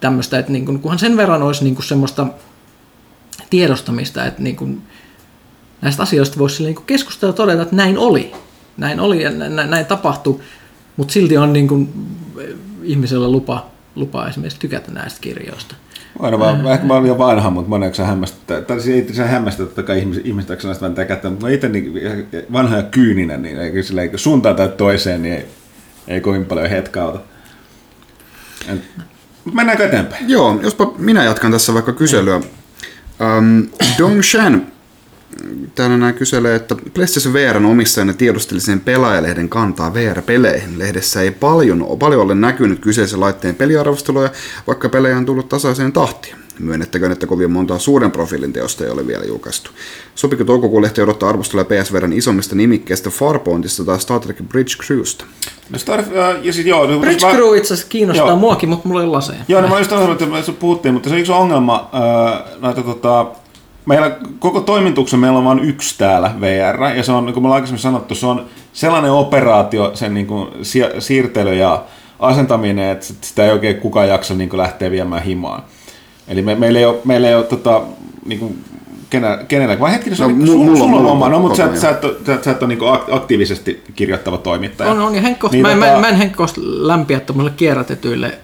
Tämmöistä, 0.00 0.38
että 0.38 0.52
niin 0.52 0.66
kuin, 0.66 0.80
kunhan 0.80 0.98
sen 0.98 1.16
verran 1.16 1.42
olisi 1.42 1.64
niin 1.64 1.82
semmoista 1.82 2.26
tiedostamista, 3.50 4.24
että 4.24 4.42
niin 4.42 4.56
kuin, 4.56 4.82
näistä 5.80 6.02
asioista 6.02 6.38
voisi 6.38 6.64
niin 6.64 6.76
keskustella 6.86 7.32
todeta, 7.32 7.62
että 7.62 7.76
näin 7.76 7.98
oli. 7.98 8.32
Näin 8.76 9.00
oli 9.00 9.22
ja 9.22 9.30
näin, 9.30 9.70
näin 9.70 9.86
tapahtui, 9.86 10.40
mutta 10.96 11.12
silti 11.12 11.36
on 11.36 11.52
niin 11.52 11.68
kuin 11.68 11.92
ihmisellä 12.82 13.28
lupa, 13.28 13.66
lupa 13.94 14.28
esimerkiksi 14.28 14.60
tykätä 14.60 14.90
näistä 14.90 15.20
kirjoista. 15.20 15.74
Aina 16.20 16.38
vaan, 16.38 16.66
ehkä 16.66 16.86
mä 16.86 16.94
olen 16.94 17.06
jo 17.06 17.18
vanha, 17.18 17.50
mutta 17.50 17.68
moneksi 17.68 17.96
se 17.96 18.04
hämmästyttää. 18.04 18.60
Tai 18.60 18.80
se 18.80 18.92
ei 18.92 19.08
se 19.12 19.24
hämmästä, 19.24 19.62
totta 19.62 19.82
kai 19.82 19.98
ihmiset, 19.98 20.26
ihmiset 20.26 20.64
näistä 20.64 20.80
vähän 20.80 21.08
kättä, 21.08 21.30
mutta 21.30 21.48
itse 21.48 21.68
niin, 21.68 21.92
vanha 22.52 22.76
ja 22.76 22.82
kyyninen, 22.82 23.42
niin 23.42 23.58
eikö 23.58 23.82
sillä 23.82 24.02
suuntaan 24.16 24.56
tai 24.56 24.68
toiseen, 24.68 25.22
niin 25.22 25.34
ei, 25.34 25.46
ei 26.08 26.20
kovin 26.20 26.44
paljon 26.44 26.70
hetkauta. 26.70 27.20
Mennäänkö 29.54 29.84
eteenpäin? 29.84 30.30
Joo, 30.30 30.60
jospa 30.62 30.94
minä 30.98 31.24
jatkan 31.24 31.52
tässä 31.52 31.74
vaikka 31.74 31.92
kyselyä. 31.92 32.36
Um, 32.36 33.68
Dong 33.98 34.22
Shan 34.22 34.71
täällä 35.74 35.96
nämä 35.96 36.12
kyselee, 36.12 36.54
että 36.54 36.76
PlayStation 36.94 37.34
VRn 37.34 37.64
omistajana 37.64 38.12
tiedusteli 38.12 38.60
sen 38.60 38.80
pelaajalehden 38.80 39.48
kantaa 39.48 39.94
VR-peleihin. 39.94 40.78
Lehdessä 40.78 41.22
ei 41.22 41.30
paljon, 41.30 41.86
paljon 41.98 42.22
ole 42.22 42.34
näkynyt 42.34 42.80
kyseisen 42.80 43.20
laitteen 43.20 43.54
peliarvosteluja, 43.54 44.30
vaikka 44.66 44.88
pelejä 44.88 45.16
on 45.16 45.26
tullut 45.26 45.48
tasaiseen 45.48 45.92
tahtiin. 45.92 46.36
Myönnettäköön, 46.58 47.12
että 47.12 47.26
kovin 47.26 47.50
montaa 47.50 47.78
suuren 47.78 48.10
profiilin 48.10 48.52
teosta 48.52 48.84
ei 48.84 48.90
ole 48.90 49.06
vielä 49.06 49.24
julkaistu. 49.24 49.70
Sopiko 50.14 50.44
toukokuun 50.44 50.82
lehti 50.82 51.02
odottaa 51.02 51.28
arvostelua 51.28 51.64
PSVRn 51.64 52.12
isommista 52.12 52.54
nimikkeistä 52.54 53.10
Farpointista 53.10 53.84
tai 53.84 54.00
Star 54.00 54.20
Trek 54.20 54.36
Bridge 54.48 54.74
Crewsta? 54.86 55.24
No 55.70 55.78
Star, 55.78 56.00
äh, 56.00 56.36
ja 56.42 56.52
sit, 56.52 56.66
joo, 56.66 57.00
Bridge 57.00 57.26
mä, 57.26 57.32
Crew 57.32 57.56
itse 57.56 57.74
asiassa 57.74 57.90
kiinnostaa 57.90 58.28
joo. 58.28 58.36
muakin, 58.36 58.68
mutta 58.68 58.88
mulla 58.88 59.00
ei 59.00 59.06
ole 59.06 59.16
laseja. 59.16 59.38
Joo, 59.48 59.60
no 59.60 59.68
mä 59.68 59.78
just 59.78 59.92
että 59.92 60.26
me 60.26 60.54
puhuttiin, 60.60 60.94
mutta 60.94 61.08
se 61.08 61.14
on 61.14 61.20
yksi 61.20 61.32
ongelma 61.32 61.90
äh, 61.94 62.60
näitä 62.60 62.82
tota, 62.82 63.26
meillä 63.86 64.10
koko 64.38 64.60
toimituksen 64.60 65.20
meillä 65.20 65.38
on 65.38 65.44
vain 65.44 65.58
yksi 65.58 65.98
täällä 65.98 66.34
VR, 66.40 66.96
ja 66.96 67.02
se 67.02 67.12
on, 67.12 67.26
niin 67.26 67.34
kuin 67.34 67.42
me 67.42 67.46
ollaan 67.46 67.56
aikaisemmin 67.56 67.82
sanottu, 67.82 68.14
se 68.14 68.26
on 68.26 68.46
sellainen 68.72 69.12
operaatio, 69.12 69.90
sen 69.94 70.14
niin 70.14 70.26
kuin 70.26 70.48
siirtely 70.98 71.54
ja 71.54 71.84
asentaminen, 72.18 72.90
että 72.90 73.06
sitä 73.20 73.44
ei 73.44 73.52
oikein 73.52 73.76
kukaan 73.76 74.08
jaksa 74.08 74.34
niin 74.34 74.48
kuin 74.48 74.58
lähteä 74.58 74.90
viemään 74.90 75.22
himaan. 75.22 75.62
Eli 76.28 76.42
me, 76.42 76.54
meillä 76.54 76.78
ei 76.78 76.84
ole, 76.84 76.98
meillä 77.04 77.28
ei 77.28 77.34
ole 77.34 77.44
tota, 77.44 77.82
niin 78.26 78.38
kuin, 78.38 78.64
kenellä, 79.48 79.80
vai 79.80 79.92
hetkinen, 79.92 80.16
se 80.16 80.22
no, 80.22 80.28
on, 80.28 80.46
sulla, 80.46 80.76
sulla 80.76 80.96
on 81.00 81.06
oma, 81.06 81.28
no, 81.28 81.38
mutta 81.38 81.56
sä, 81.56 81.76
sä, 81.76 81.90
et, 81.90 82.02
sä, 82.26 82.38
sä 82.42 82.50
et 82.50 82.62
ole 82.62 82.74
niin 82.74 82.92
aktiivisesti 83.12 83.82
kirjoittava 83.94 84.38
toimittaja. 84.38 84.90
On, 84.90 85.00
on, 85.00 85.14
ja 85.14 85.20
Henkko, 85.20 85.48
niin, 85.52 85.62
mä, 85.62 85.68
tota... 85.68 85.86
mä, 85.86 86.00
mä 86.00 86.08
en 86.08 86.14
Henkko 86.14 86.46
lämpiä 86.56 87.20
tuommoille 87.20 87.52
kierrätetyille 87.56 88.38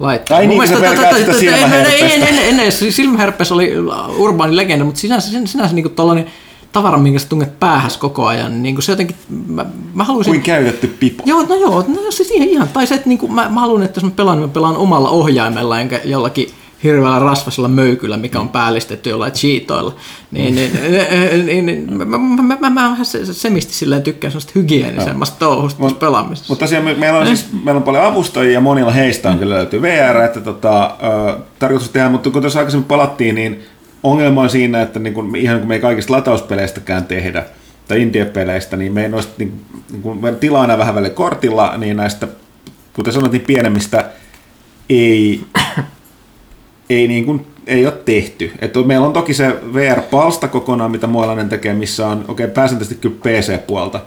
laittaa. 0.00 0.36
Tai 0.36 0.46
niin, 0.46 0.68
se 0.68 0.76
pelkää 0.76 1.18
sitä 1.18 1.32
silmäherpestä. 1.32 2.06
En, 2.06 2.60
en, 2.60 2.72
silmäherpes 2.72 3.52
oli 3.52 3.72
urbaani 4.16 4.56
legenda, 4.56 4.84
mutta 4.84 5.00
sinänsä, 5.00 5.30
sinänsä 5.44 5.74
niin 5.74 5.90
tuollainen 5.90 6.26
tavara, 6.72 6.98
minkä 6.98 7.18
sä 7.18 7.28
tunget 7.28 7.60
päähäs 7.60 7.96
koko 7.96 8.26
ajan, 8.26 8.62
niin 8.62 8.74
kuin 8.74 8.82
se 8.82 8.92
jotenkin, 8.92 9.16
mä, 9.46 9.66
mä 9.94 10.04
haluaisin... 10.04 10.32
Kuin 10.32 10.42
käytetty 10.42 10.86
pipo. 10.86 11.22
Joo, 11.26 11.42
no 11.42 11.54
joo, 11.54 11.84
no 11.88 12.10
siis 12.10 12.30
ihan, 12.30 12.68
tai 12.68 12.86
se, 12.86 12.94
että 12.94 13.08
niin 13.08 13.18
kuin, 13.18 13.32
mä, 13.32 13.48
mä 13.48 13.60
haluan, 13.60 13.82
että 13.82 13.98
jos 13.98 14.04
mä 14.04 14.10
pelaan, 14.10 14.38
niin 14.38 14.48
mä 14.48 14.52
pelaan 14.52 14.76
omalla 14.76 15.08
ohjaimella, 15.10 15.80
enkä 15.80 16.00
jollakin 16.04 16.50
hirveällä 16.84 17.18
rasvasella 17.18 17.68
möykyllä, 17.68 18.16
mikä 18.16 18.40
on 18.40 18.48
päällistetty 18.48 19.10
jollain 19.10 19.32
cheatoilla. 19.32 19.94
Niin, 20.30 20.54
niin, 20.54 20.72
niin, 21.46 21.66
niin, 21.66 21.86
niin 21.86 22.08
mä, 22.08 22.18
mä, 22.18 22.42
mä, 22.42 22.56
mä, 22.60 22.70
mä 22.70 22.96
semisti 23.32 23.74
silleen 23.74 24.02
tykkään 24.02 24.32
sellaista 24.32 24.52
hygienisemmasta 24.54 25.38
touhusta 25.38 25.82
Mut, 25.82 25.98
pelaamisessa. 25.98 26.52
Mutta 26.52 26.64
tosiaan 26.64 26.84
me, 26.84 26.94
meillä 26.94 27.18
on, 27.18 27.26
siis, 27.26 27.46
meillä 27.64 27.78
on 27.78 27.82
paljon 27.82 28.04
avustajia 28.04 28.52
ja 28.52 28.60
monilla 28.60 28.92
heistä 28.92 29.30
on 29.30 29.38
kyllä 29.38 29.54
löytyy 29.54 29.82
VR, 29.82 30.16
että 30.16 30.40
tota, 30.40 30.84
äh, 30.84 31.42
tarkoitus 31.58 31.90
tehdä, 31.90 32.08
mutta 32.08 32.30
kun 32.30 32.42
tuossa 32.42 32.58
aikaisemmin 32.58 32.88
palattiin, 32.88 33.34
niin 33.34 33.62
ongelma 34.02 34.42
on 34.42 34.50
siinä, 34.50 34.82
että 34.82 34.98
niin 34.98 35.14
kun, 35.14 35.36
ihan 35.36 35.58
kun 35.58 35.68
me 35.68 35.74
ei 35.74 35.80
kaikista 35.80 36.12
latauspeleistäkään 36.12 37.04
tehdä, 37.04 37.44
tai 37.88 38.02
indie-peleistä, 38.02 38.76
niin 38.76 38.92
me 38.92 39.02
ei 39.02 39.08
noista, 39.08 39.32
niin, 39.38 39.64
niin 39.92 40.02
kun 40.02 40.36
tilaa 40.40 40.60
aina 40.60 40.78
vähän 40.78 40.94
välillä 40.94 41.14
kortilla, 41.14 41.76
niin 41.76 41.96
näistä, 41.96 42.28
kuten 42.92 43.12
sanoit, 43.12 43.32
niin 43.32 43.44
pienemmistä 43.46 44.10
ei 44.88 45.44
ei, 46.90 47.08
niin 47.08 47.24
kuin, 47.24 47.46
ei 47.66 47.86
ole 47.86 47.94
tehty. 48.04 48.52
Et 48.58 48.74
meillä 48.86 49.06
on 49.06 49.12
toki 49.12 49.34
se 49.34 49.56
VR-palsta 49.74 50.48
kokonaan, 50.48 50.90
mitä 50.90 51.06
muolainen 51.06 51.48
tekee, 51.48 51.74
missä 51.74 52.06
on 52.08 52.24
okei, 52.28 52.44
okay, 52.44 52.54
pääsääntöisesti 52.54 53.00
kyllä 53.00 53.16
PC-puolta, 53.22 54.00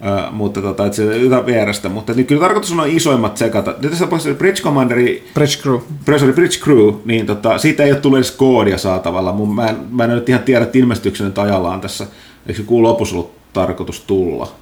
Uh, 0.00 0.32
mutta 0.32 0.62
tota, 0.62 0.86
että 0.86 0.96
se 0.96 1.16
jotain 1.16 1.46
VRstä, 1.46 1.88
mutta 1.88 2.12
niin 2.12 2.26
kyllä 2.26 2.40
tarkoitus 2.40 2.72
on 2.72 2.88
isoimmat 2.88 3.36
sekata. 3.36 3.72
Tässä 3.72 4.04
tapauksessa 4.04 4.38
Bridge 4.38 4.62
Commanderi, 4.62 5.28
Bridge 5.34 5.62
Crew, 5.62 5.78
sorry, 6.18 6.32
Bridge 6.32 6.58
Crew, 6.58 6.94
niin 7.04 7.26
tota, 7.26 7.58
siitä 7.58 7.82
ei 7.82 7.92
ole 7.92 8.00
tullut 8.00 8.18
edes 8.18 8.30
koodia 8.30 8.78
saatavalla. 8.78 9.32
Mun, 9.32 9.54
mä, 9.54 9.66
en, 9.66 9.76
mä 9.90 10.04
en 10.04 10.10
nyt 10.10 10.28
ihan 10.28 10.42
tiedä, 10.42 10.64
että 10.64 10.78
ilmestyksen 10.78 11.26
nyt 11.26 11.38
ajallaan 11.38 11.80
tässä, 11.80 12.06
eikö 12.46 12.60
se 12.60 12.66
kuun 12.66 12.82
lopussa 12.82 13.16
ollut 13.16 13.32
tarkoitus 13.52 14.00
tulla. 14.00 14.52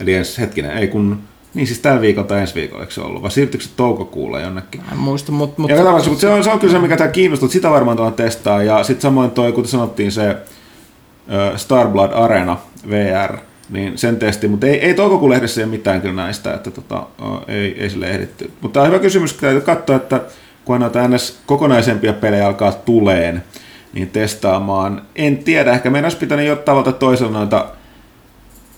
Eli 0.00 0.14
ensi 0.14 0.40
hetkinen, 0.40 0.70
ei 0.70 0.88
kun 0.88 1.18
niin 1.54 1.66
siis 1.66 1.78
tällä 1.78 2.00
viikolla 2.00 2.28
tai 2.28 2.40
ensi 2.40 2.54
viikolla, 2.54 2.82
eikö 2.82 2.94
se 2.94 3.00
ollut? 3.00 3.22
Vai 3.22 3.30
siirtyykö 3.30 3.64
se 3.64 3.70
toukokuulle 3.76 4.42
jonnekin? 4.42 4.82
En 4.92 4.98
muista, 4.98 5.32
mutta... 5.32 5.60
Mut... 5.60 5.70
Ja 5.70 5.76
katsotaan, 5.76 6.08
mutta 6.08 6.20
se 6.20 6.28
on, 6.28 6.44
se 6.44 6.50
on 6.50 6.58
kyllä 6.58 6.72
se, 6.72 6.78
mikä 6.78 6.96
tämä 6.96 7.10
kiinnostaa, 7.10 7.48
sitä 7.48 7.70
varmaan 7.70 7.96
tuolla 7.96 8.12
testaa. 8.12 8.62
Ja 8.62 8.84
sitten 8.84 9.02
samoin 9.02 9.30
toi, 9.30 9.52
kuten 9.52 9.70
sanottiin, 9.70 10.12
se 10.12 10.36
Starblood 11.56 12.12
Arena 12.12 12.56
VR, 12.90 13.38
niin 13.70 13.98
sen 13.98 14.16
testi, 14.16 14.48
mutta 14.48 14.66
ei, 14.66 14.80
ei 14.80 14.94
toukokuun 14.94 15.30
lehdessä 15.30 15.60
ole 15.60 15.70
mitään 15.70 16.00
kyllä 16.00 16.14
näistä, 16.14 16.54
että 16.54 16.70
tota, 16.70 17.06
ei, 17.48 17.82
ei 17.82 17.90
sille 17.90 18.10
ehditty. 18.10 18.50
Mutta 18.60 18.74
tämä 18.74 18.84
on 18.84 18.88
hyvä 18.88 19.02
kysymys, 19.02 19.34
täytyy 19.34 19.60
katsoa, 19.60 19.96
että 19.96 20.20
kun 20.64 20.80
näitä 20.80 21.08
ns. 21.08 21.38
kokonaisempia 21.46 22.12
pelejä 22.12 22.46
alkaa 22.46 22.72
tuleen, 22.72 23.44
niin 23.92 24.10
testaamaan. 24.10 25.02
En 25.16 25.38
tiedä, 25.38 25.72
ehkä 25.72 25.90
meidän 25.90 26.04
olisi 26.04 26.16
pitänyt 26.16 26.46
jo 26.46 26.56
tavalla 26.56 26.92
toisella 26.92 27.32
noita 27.32 27.66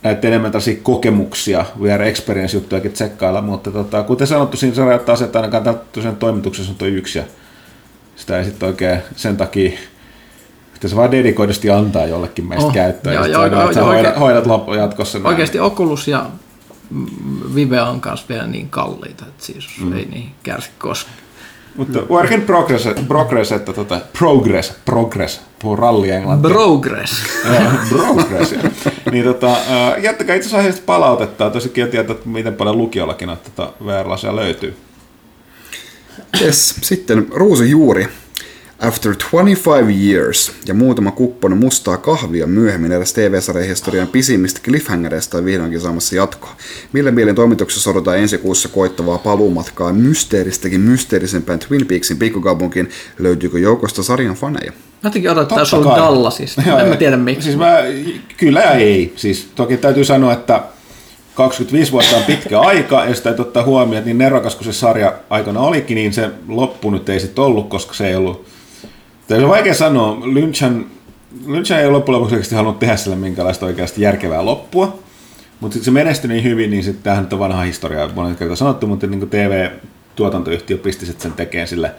näitä 0.07 0.29
enemmän 0.29 0.53
tällaisia 0.53 0.77
kokemuksia, 0.83 1.65
VR 1.83 2.03
Experience-juttujakin 2.03 2.93
tsekkailla, 2.93 3.43
mutta 3.43 3.71
tota, 3.71 4.03
kuten 4.03 4.27
sanottu, 4.27 4.57
siinä 4.57 4.75
se 4.77 4.85
rajoittaa 4.85 5.17
se, 5.17 5.25
että 5.25 5.39
ainakaan 5.39 5.81
tosiaan 5.93 6.17
toimituksessa 6.17 6.73
on 6.73 6.77
toi 6.79 6.89
yksi, 6.89 7.19
ja 7.19 7.25
sitä 8.17 8.39
ei 8.39 8.45
sitten 8.45 8.69
oikein 8.69 9.01
sen 9.17 9.37
takia 9.37 9.79
Että 10.75 10.89
se 10.89 10.97
vaan 10.97 11.11
dedikoidusti 11.11 11.71
antaa 11.71 12.07
jollekin 12.07 12.45
meistä 12.49 12.67
Oh, 12.67 12.73
käyttöön. 12.73 13.15
joo, 13.15 13.25
ja 13.25 13.31
joo, 13.33 13.43
sit 13.45 13.51
sä 13.53 13.61
joo, 13.61 13.67
hoidat- 13.71 13.77
joo, 13.77 13.87
hoidat, 13.87 14.07
oikein. 14.07 14.21
hoidat 14.21 14.47
loppu 14.47 14.75
jatkossa. 14.75 15.19
näin. 15.19 15.27
Oikeasti 15.27 15.61
Oculus 15.61 16.09
ja 16.09 16.27
Vive 17.55 17.83
on 17.83 18.01
kanssa 18.01 18.27
vielä 18.29 18.47
niin 18.47 18.69
kalliita, 18.69 19.25
että 19.29 19.45
siis 19.45 19.69
mm. 19.81 19.97
ei 19.97 20.05
niin 20.11 20.31
kärsi 20.43 20.71
koskaan. 20.79 21.17
Mutta 21.77 21.99
work 22.11 22.31
in 22.33 22.43
progress, 22.43 22.89
progress 23.09 23.53
että 23.53 23.73
tota, 23.73 24.01
progress, 24.19 24.73
progress, 24.85 25.41
puhuu 25.63 25.77
ralli 25.77 26.11
englantia. 26.11 26.51
Progress. 26.51 27.23
Progress. 27.89 28.55
Niin 29.17 29.25
tota, 29.25 29.57
jättäkää 30.03 30.37
itse 30.37 30.57
asiassa 30.57 30.83
palautetta. 30.87 31.51
Tosi 31.51 31.69
kiinni 31.69 31.91
tietää, 31.91 32.15
että 32.15 32.29
miten 32.29 32.55
paljon 32.55 32.79
lukiollakin 32.79 33.27
noita 33.27 33.51
tota, 33.51 33.73
VR-laseja 33.87 34.37
löytyy. 34.37 34.77
Yes. 36.41 36.75
Sitten 36.83 37.27
Ruusu 37.31 37.63
Juuri. 37.63 38.09
After 38.79 39.15
25 39.33 40.13
years 40.13 40.53
ja 40.67 40.75
muutama 40.75 41.11
kuppon 41.11 41.57
mustaa 41.57 41.97
kahvia 41.97 42.47
myöhemmin 42.47 42.93
edes 42.93 43.13
TV-sarjan 43.13 43.69
historian 43.69 44.09
pisimmistä 44.09 44.61
cliffhangereista 44.65 45.39
on 45.39 45.45
vihdoinkin 45.45 45.81
saamassa 45.81 46.17
jatkoa. 46.17 46.57
Millä 46.93 47.11
mielin 47.11 47.35
toimituksessa 47.35 47.91
odotetaan 47.91 48.19
ensi 48.19 48.39
kuussa 48.39 48.69
koittavaa 48.69 49.19
paluumatkaa 49.19 49.93
mysteeristäkin 49.93 50.81
mysteerisempään 50.81 51.59
Twin 51.59 51.87
Peaksin 51.87 52.19
pikkukaupunkiin. 52.19 52.91
Löytyykö 53.19 53.59
joukosta 53.59 54.03
sarjan 54.03 54.35
faneja? 54.35 54.73
Jotenkin 55.05 55.31
odottaa 55.31 55.59
Totta 55.59 55.71
sulla 55.71 55.91
kai. 55.91 55.99
Dallasista. 55.99 56.63
Joo, 56.67 56.79
en 56.79 56.87
mä 56.87 56.93
ei. 56.93 56.99
tiedä 56.99 57.17
miksi. 57.17 57.43
Siis 57.43 57.57
mä, 57.57 57.79
kyllä 58.37 58.61
ja 58.61 58.71
ei. 58.71 59.13
Siis 59.17 59.49
toki 59.55 59.77
täytyy 59.77 60.05
sanoa, 60.05 60.33
että 60.33 60.63
25 61.35 61.93
vuotta 61.93 62.17
on 62.17 62.23
pitkä 62.23 62.61
aika, 62.71 63.05
ja 63.05 63.15
sitä 63.15 63.25
täytyy 63.25 63.43
ottaa 63.43 63.65
huomioon, 63.65 63.99
että 63.99 64.07
niin 64.07 64.19
nerokas 64.19 64.55
kuin 64.55 64.65
se 64.65 64.73
sarja 64.73 65.13
aikana 65.31 65.61
olikin, 65.61 65.95
niin 65.95 66.13
se 66.13 66.31
loppu 66.49 66.91
nyt 66.91 67.09
ei 67.09 67.21
sitten 67.21 67.45
ollut, 67.45 67.69
koska 67.69 67.95
se 67.95 68.09
ei 68.09 68.17
ollut... 68.17 68.47
Tämä 69.29 69.43
on 69.43 69.49
vaikea 69.49 69.75
sanoa. 69.75 70.19
Lynchan, 70.25 70.87
Lynchan 71.47 71.81
ei 71.81 71.91
loppujen 71.91 72.17
lopuksi 72.17 72.35
oikeasti 72.35 72.55
halunnut 72.55 72.79
tehdä 72.79 72.97
sille 72.97 73.17
minkälaista 73.17 73.67
oikeasti 73.67 74.03
järkevää 74.03 74.45
loppua. 74.45 74.99
Mutta 75.61 75.75
sitten 75.75 75.85
se 75.85 75.91
menestyi 75.91 76.29
niin 76.29 76.45
hyvin, 76.45 76.71
niin 76.71 76.85
sitten 76.85 77.03
tämähän 77.03 77.25
nyt 77.25 77.33
on 77.33 77.39
vanha 77.39 77.63
historia, 77.63 78.11
monen 78.15 78.37
kertaa 78.37 78.57
sanottu, 78.57 78.87
mutta 78.87 79.07
niin 79.07 79.31
TV-tuotantoyhtiö 79.31 80.77
pisti 80.79 81.07
sen 81.07 81.33
tekemään 81.33 81.69
sille 81.69 81.91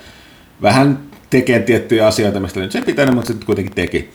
vähän 0.61 0.99
tekee 1.29 1.59
tiettyjä 1.59 2.07
asioita, 2.07 2.39
mistä 2.39 2.59
nyt 2.59 2.71
se 2.71 2.81
pitänyt, 2.81 3.15
mutta 3.15 3.27
sitten 3.27 3.45
kuitenkin 3.45 3.75
teki. 3.75 4.09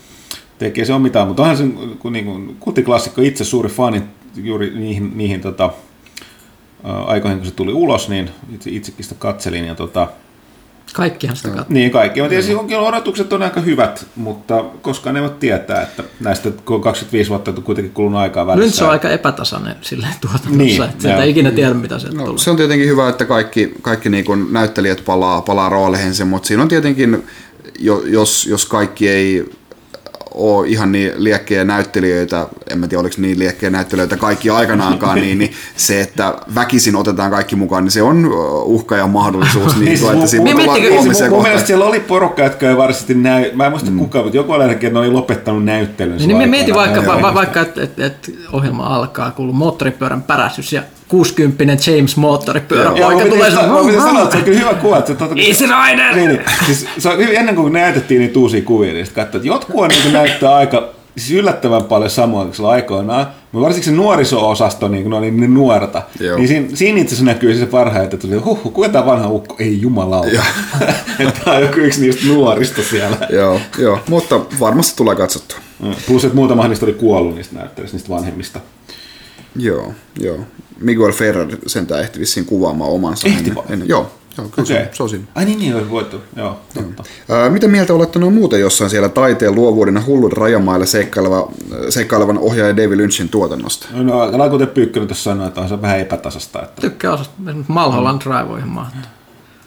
Tekee 0.59 0.85
se 0.85 0.93
on 0.93 1.03
mitään, 1.03 1.29
mutta 1.29 1.43
onhan 1.43 1.57
se 1.57 1.65
kun 1.99 2.13
niin 2.13 2.25
kuin, 2.25 2.57
kulttiklassikko 2.61 3.23
itse 3.23 3.45
suuri 3.45 3.69
fani 3.69 4.03
juuri 4.37 4.71
niihin, 4.75 5.13
niihin 5.15 5.41
tota, 5.41 5.71
aikoihin, 6.83 7.39
kun 7.39 7.47
se 7.47 7.55
tuli 7.55 7.73
ulos, 7.73 8.09
niin 8.09 8.31
itse, 8.55 8.71
itsekin 8.71 9.05
sitä 9.05 9.15
katselin. 9.19 9.65
Ja 9.65 9.75
tota, 9.75 10.09
Kaikkihan 10.93 11.37
sitä 11.37 11.49
katsoo. 11.49 11.67
niin 11.69 11.91
kaikki. 11.91 12.23
Mä 12.23 12.29
tiedän, 12.29 12.57
onkin 12.57 12.79
odotukset 12.79 13.33
on 13.33 13.43
aika 13.43 13.61
hyvät, 13.61 14.07
mutta 14.17 14.65
koskaan 14.83 15.17
ei 15.17 15.23
voi 15.23 15.31
tietää, 15.41 15.83
että 15.83 16.03
näistä 16.21 16.51
kun 16.65 16.81
25 16.83 17.31
vuotta 17.31 17.51
on 17.51 17.63
kuitenkin 17.63 17.93
kulunut 17.95 18.21
aikaa 18.21 18.47
välissä. 18.47 18.65
Lynch 18.67 18.83
on 18.83 18.91
aika 18.91 19.09
epätasainen 19.11 19.77
silleen 19.81 20.13
tuotannossa, 20.21 20.57
Niin, 20.57 20.83
että 20.83 21.03
sieltä 21.03 21.23
ei 21.23 21.31
ikinä 21.31 21.51
tiedä 21.51 21.75
mitä 21.75 21.99
sieltä 21.99 22.17
No, 22.19 22.25
tulee. 22.25 22.39
se 22.39 22.51
on 22.51 22.57
tietenkin 22.57 22.89
hyvä, 22.89 23.09
että 23.09 23.25
kaikki, 23.25 23.75
kaikki 23.83 24.09
niin 24.09 24.25
kuin 24.25 24.53
näyttelijät 24.53 25.05
palaa, 25.05 25.41
palaa 25.41 25.69
rooleihinsa, 25.69 26.25
mutta 26.25 26.47
siinä 26.47 26.63
on 26.63 26.69
tietenkin, 26.69 27.25
jo- 27.79 28.03
jos, 28.07 28.47
jos 28.47 28.67
kaikki 28.67 29.09
ei 29.09 29.51
ole 30.35 30.69
ihan 30.69 30.93
niin 30.93 31.13
liekkejä 31.17 31.65
näyttelijöitä, 31.65 32.47
en 32.71 32.79
mä 32.79 32.89
tiedä 32.89 33.01
oliko 33.01 33.17
niin 33.19 33.39
liekkejä 33.39 33.71
näyttelijöitä 33.71 34.17
kaikki 34.17 34.51
aikanaankaan, 34.51 35.21
niin, 35.21 35.39
niin 35.39 35.53
se, 35.77 36.01
että 36.01 36.35
väkisin 36.55 36.97
otetaan 36.97 37.31
kaikki 37.31 37.57
mukaan, 37.57 37.85
niin 37.85 37.93
se 37.93 38.03
on 38.03 38.31
uhka 38.65 38.97
ja 38.97 39.07
mahdollisuus, 39.07 39.77
niin, 39.77 39.85
Niin, 39.85 39.99
siis 39.99 40.35
että 40.35 40.53
mun- 40.53 40.75
siinä 40.75 40.89
koomisia 40.89 41.27
mun, 41.27 41.35
mun 41.35 41.43
mielestä 41.43 41.67
siellä 41.67 41.85
oli 41.85 42.01
porukka, 42.01 42.43
jotka 42.43 42.69
ei 42.69 42.77
varsinaisesti 42.77 43.15
näy... 43.15 43.51
Mä 43.55 43.67
en 43.67 43.73
muista 43.73 43.91
mm. 43.91 43.99
kuka, 43.99 44.23
mutta 44.23 44.37
joku 44.37 44.53
oli 44.53 44.63
ainakin, 44.63 44.87
että 44.87 45.01
ne 45.01 45.07
oli 45.07 45.13
lopettanut 45.15 45.65
näyttelyn. 45.65 46.19
Niin, 46.19 46.39
niin 46.39 46.51
mieti 46.51 46.75
vaikka, 46.75 47.07
va, 47.07 47.23
va, 47.23 47.35
vaikka 47.35 47.61
että 47.61 47.83
et, 47.83 47.99
et 47.99 48.35
ohjelma 48.53 48.87
alkaa, 48.87 49.31
kuuluu 49.31 49.55
moottoripyörän 49.55 50.23
päräsys 50.23 50.73
ja 50.73 50.83
60 51.09 51.91
James 51.91 52.17
moottoripyörä 52.17 52.85
Joo, 52.85 53.11
poika 53.11 53.29
tulee 53.31 53.51
piti, 53.51 53.67
mä 53.67 53.85
piti 53.87 54.01
sanoa, 54.01 54.23
että 54.23 54.33
se 54.33 54.39
on 54.39 54.45
kyllä 54.45 54.59
hyvä 54.59 54.75
kuva. 54.75 54.99
Että 54.99 55.13
se, 55.13 55.19
totta, 55.19 55.35
Easy 55.39 55.65
Rider! 55.65 56.15
Niin, 56.15 56.29
niin. 56.29 56.41
Siis, 56.67 56.87
se 56.99 57.09
on, 57.09 57.19
hyvin- 57.19 57.37
ennen 57.37 57.55
kuin 57.55 57.73
näytettiin 57.73 58.21
niitä 58.21 58.39
uusia 58.39 58.63
kuvia, 58.63 58.93
niin 58.93 59.07
sitten 59.07 59.25
katsoin, 59.25 59.41
että 59.41 59.49
jotkut 59.55 59.81
on 59.81 59.89
niin 59.89 60.13
näyttää 60.13 60.55
aika 60.55 60.89
siis 61.17 61.31
yllättävän 61.31 61.85
paljon 61.85 62.11
samoin 62.11 62.53
kuin 62.57 62.71
aikoinaan. 62.71 63.27
Mutta 63.53 63.65
varsinkin 63.65 63.93
se 63.93 63.97
nuoriso-osasto, 63.97 64.89
niin 64.89 65.03
kun 65.03 65.11
ne 65.11 65.17
oli 65.17 65.31
niin 65.31 65.55
nuorta, 65.55 66.03
Joo. 66.21 66.37
niin 66.37 66.49
siinä, 66.49 66.69
siinä 66.75 67.01
itse 67.01 67.15
asiassa 67.15 67.33
näkyy 67.33 67.59
se 67.59 67.67
parhaiten, 67.67 68.05
että 68.05 68.17
tuli, 68.17 68.37
huh, 68.37 68.63
kuka 68.63 68.89
tämä 68.89 69.07
vanha 69.07 69.29
ukko? 69.29 69.57
Ei 69.59 69.81
jumalauta. 69.81 70.31
että 71.19 71.41
tämä 71.45 71.57
on 71.57 71.63
joku 71.63 71.79
yksi 71.79 72.01
niistä 72.01 72.27
nuorista 72.27 72.83
siellä. 72.91 73.17
Joo, 73.31 73.61
joo, 73.79 73.99
mutta 74.09 74.41
varmasti 74.61 74.97
tulee 74.97 75.17
katsottua. 75.17 75.59
Mm. 75.83 75.95
Plus, 76.07 76.25
että 76.25 76.37
muutama 76.37 76.69
niistä 76.69 76.87
oli 76.87 76.93
kuollut 76.93 77.35
niistä 77.35 77.57
näyttelyistä, 77.57 77.97
niistä 77.97 78.11
vanhemmista. 78.11 78.61
Joo, 79.57 79.93
joo. 80.21 80.39
Miguel 80.81 81.13
Ferrer 81.13 81.57
sentään 81.67 82.01
ehti 82.01 82.21
vissiin 82.21 82.47
kuvaamaan 82.47 82.91
omansa. 82.91 83.29
Ehti 83.29 83.51
ennen- 83.51 83.65
ennen- 83.69 83.89
Joo, 83.89 84.13
joo 84.39 84.49
kyllä 84.49 84.63
Okei. 84.65 84.67
se, 84.67 84.89
se 84.93 85.03
on 85.03 85.09
siinä. 85.09 85.25
Ai 85.35 85.45
niin, 85.45 85.59
niin 85.59 85.75
olisi 85.75 85.91
voitu. 85.91 86.21
Joo, 86.37 86.61
totta. 86.75 87.03
Ää, 87.31 87.51
mitä 87.51 87.69
mieltä 87.69 87.95
olette 87.95 88.19
noin 88.19 88.33
muuten 88.35 88.61
jossain 88.61 88.91
siellä 88.91 89.09
taiteen 89.09 89.55
luovuuden 89.55 89.95
ja 89.95 90.03
hulluuden 90.07 90.37
rajamailla 90.39 90.87
seikkaileva, 90.87 91.53
seikkailevan 91.89 92.39
ohjaaja 92.39 92.77
David 92.77 92.97
Lynchin 92.97 93.29
tuotannosta? 93.29 93.89
No, 93.93 94.31
no 94.31 94.51
kuten 94.51 94.69
Pyykkönen 94.69 95.09
tuossa 95.09 95.25
sanoi, 95.31 95.49
että 95.49 95.61
on 95.61 95.69
se 95.69 95.83
vähän 95.83 96.01
epätasasta. 96.01 96.63
Että 96.63 96.81
Tykkää 96.81 97.13
osasta. 97.13 97.33
Esimerkiksi 97.37 97.73
Malholland 97.73 98.23
Drive 98.23 98.53
on 98.53 98.59
ihan 98.59 98.69
mahtava. 98.71 99.03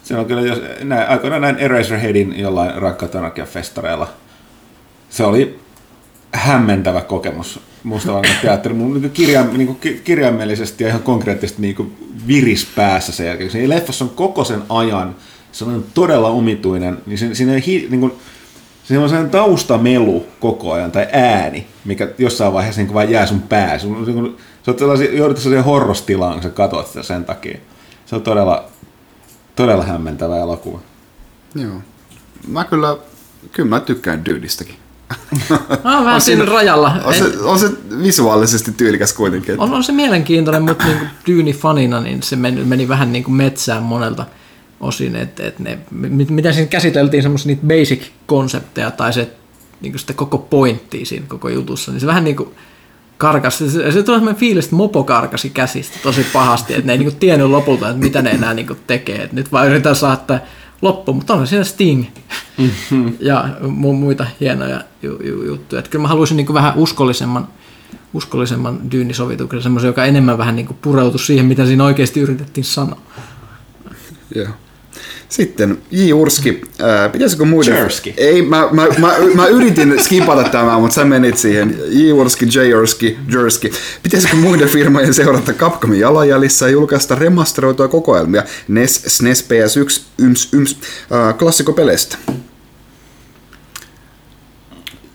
se 0.03 0.16
on 0.18 0.26
kyllä, 0.26 0.41
jos 0.41 0.62
näin, 0.84 1.10
aikoinaan 1.10 1.41
näin 1.41 1.57
Eraserheadin 1.57 2.40
jollain 2.40 2.82
Rakkautta 2.82 3.32
ja 3.38 3.45
festareilla. 3.45 4.07
Se 5.10 5.24
oli 5.24 5.60
hämmentävä 6.36 7.02
kokemus. 7.02 7.60
Musta 7.84 8.14
vaan 8.14 8.26
teatteri, 8.41 8.76
mun 8.76 9.02
niin 9.02 9.12
kirja, 9.12 9.44
niin 9.44 9.76
ki, 9.76 10.02
kirjaimellisesti 10.03 10.84
ja 10.84 10.88
ihan 10.88 11.03
konkreettisesti 11.03 11.62
niin 11.62 11.98
viris 12.28 12.68
päässä 12.76 13.12
sen 13.12 13.28
jälkeen. 13.28 13.52
Se 13.52 13.70
leffassa 13.70 14.06
on 14.06 14.10
koko 14.10 14.44
sen 14.44 14.62
ajan 14.70 15.16
sellainen 15.52 15.86
todella 15.94 16.30
omituinen, 16.30 16.98
niin 17.06 17.18
siinä, 17.18 17.36
siinä, 17.36 17.52
hi, 17.68 17.88
niin 17.90 17.99
kuin, 17.99 18.14
siinä 18.84 19.03
on 19.03 19.10
sellainen 19.10 19.32
taustamelu 19.32 20.26
koko 20.40 20.72
ajan, 20.72 20.91
tai 20.91 21.07
ääni, 21.12 21.68
mikä 21.86 22.07
jossain 22.18 22.53
vaiheessa 22.53 22.82
niin 22.82 22.94
vaan 22.94 23.12
jää 23.12 23.26
sun 23.26 23.41
päässä. 23.41 23.88
Sun, 23.88 24.06
niin 24.06 24.16
kuin, 24.16 24.38
sä 24.66 24.72
oot 24.72 24.80
sellaisia, 24.80 25.18
joudut 25.18 25.38
sellaiseen 25.38 25.66
horrostilaan, 25.66 26.34
kun 26.34 26.44
sä 26.44 26.49
katsot 26.49 26.88
sitä 26.88 27.03
sen 27.03 27.26
takia. 27.26 27.57
Se 28.06 28.16
on 28.16 28.22
todella, 28.22 28.66
todella 29.56 29.84
hämmentävä 29.84 30.38
elokuva. 30.38 30.80
Joo. 31.56 31.82
Mä 32.48 32.64
kyllä, 32.64 32.98
kyllä 33.52 33.70
mä 33.70 33.80
tykkään 33.80 34.26
Dydistäkin. 34.26 34.76
Mä 35.84 35.95
oon 35.95 36.06
vähän 36.06 36.22
siinä 36.22 36.45
rajalla. 36.45 36.95
On 37.03 37.14
se, 37.14 37.23
on 37.44 37.60
se 37.60 37.69
visuaalisesti 38.03 38.72
tyylikäs 38.72 39.14
kuitenkin. 39.14 39.52
että- 39.53 39.64
On, 39.64 39.73
on 39.73 39.84
se 39.84 39.91
mielenkiintoinen, 39.91 40.64
mutta 40.64 40.86
niin 40.86 40.99
Dyyni-fanina 41.26 41.99
niin 42.03 42.23
se 42.23 42.36
meni, 42.36 42.64
meni 42.64 42.88
vähän 42.88 43.11
niin 43.11 43.23
kuin 43.23 43.36
metsään 43.36 43.84
monelta 43.84 44.26
osin, 44.80 45.15
että 45.15 45.44
et 45.48 45.60
ne, 45.60 45.80
mit, 45.91 46.30
mitä 46.30 46.52
siinä 46.53 46.68
käsiteltiin 46.68 47.23
semmoisia 47.23 47.48
niitä 47.48 47.68
basic-konsepteja 47.68 48.91
tai 48.91 49.14
se 49.14 49.30
niin 49.82 49.91
kuin 49.91 49.99
sitä 49.99 50.14
koko 50.14 50.38
pointtia 50.38 51.06
siinä 51.06 51.26
koko 51.27 51.49
jutussa, 51.49 51.91
niin 51.91 51.99
se 52.02 52.07
vähän 52.07 52.23
niin 52.23 52.36
kuin 52.36 52.49
karkas, 53.18 53.57
se, 53.57 53.69
se 53.91 54.03
tuli 54.03 54.18
semmoinen 54.18 54.36
fiilis, 54.40 54.65
että 54.65 54.76
mopo 54.76 55.03
karkasi 55.03 55.49
käsistä 55.49 55.98
tosi 56.03 56.26
pahasti, 56.34 56.73
että 56.73 56.86
ne 56.86 56.91
ei 56.94 56.98
niin 56.98 57.10
kuin 57.10 57.19
tiennyt 57.19 57.48
lopulta, 57.49 57.90
että 57.90 58.03
mitä 58.03 58.22
ne 58.22 58.30
enää 58.30 58.53
niin 58.53 58.68
kuin 58.68 58.80
tekee, 58.88 59.15
että 59.23 59.36
nyt 59.36 59.52
vaan 59.52 59.68
yritetään 59.68 59.95
saattaa 59.95 60.40
loppu, 60.86 61.14
mutta 61.14 61.34
on 61.34 61.48
siinä 61.48 61.64
Sting 61.64 62.06
ja 63.20 63.45
mu- 63.62 63.94
muita 63.94 64.26
hienoja 64.40 64.82
ju- 65.03 65.20
ju- 65.24 65.44
juttuja. 65.45 65.80
Että 65.80 65.91
kyllä 65.91 66.02
mä 66.02 66.07
haluaisin 66.07 66.38
niin 66.38 66.53
vähän 66.53 66.74
uskollisemman 66.76 67.48
uskollisemman 68.14 68.91
dyynisovituksen, 68.91 69.62
semmoisen, 69.62 69.88
joka 69.88 70.06
enemmän 70.06 70.38
vähän 70.38 70.56
niin 70.56 70.66
kuin 70.66 70.78
pureutui 70.82 71.20
siihen, 71.20 71.45
mitä 71.45 71.66
siinä 71.66 71.84
oikeasti 71.84 72.20
yritettiin 72.20 72.66
sanoa. 72.66 72.99
Joo. 74.36 74.48
Sitten 75.36 75.78
J. 75.91 76.14
Urski, 76.14 76.62
ää, 76.80 77.10
pitäisikö 77.10 77.45
muiden... 77.45 77.76
Jersky. 77.76 78.14
Ei, 78.18 78.41
mä, 78.41 78.70
mä, 78.72 78.88
mä, 78.98 79.14
mä, 79.36 79.48
yritin 79.48 79.95
skipata 80.03 80.44
tämän, 80.44 80.82
mutta 80.82 80.95
sä 80.95 81.06
menit 81.06 81.38
siihen. 81.38 81.78
J. 81.88 82.12
Urski, 82.12 82.45
J. 82.45 82.74
Urski, 82.76 83.18
Jersky. 83.34 83.72
Pitäisikö 84.03 84.36
muiden 84.36 84.70
firmojen 84.70 85.14
seurata 85.14 85.53
Capcomin 85.53 85.99
jalanjäljissä 85.99 86.66
ja 86.66 86.72
julkaista 86.72 87.16
remasteroitua 87.16 87.88
kokoelmia 87.88 88.44
NES, 88.68 89.03
SNES, 89.07 89.45
PS1, 89.49 90.02
YMS, 90.18 90.53
YMS, 90.53 90.78
ää, 91.12 91.34
klassikopeleistä? 91.34 92.18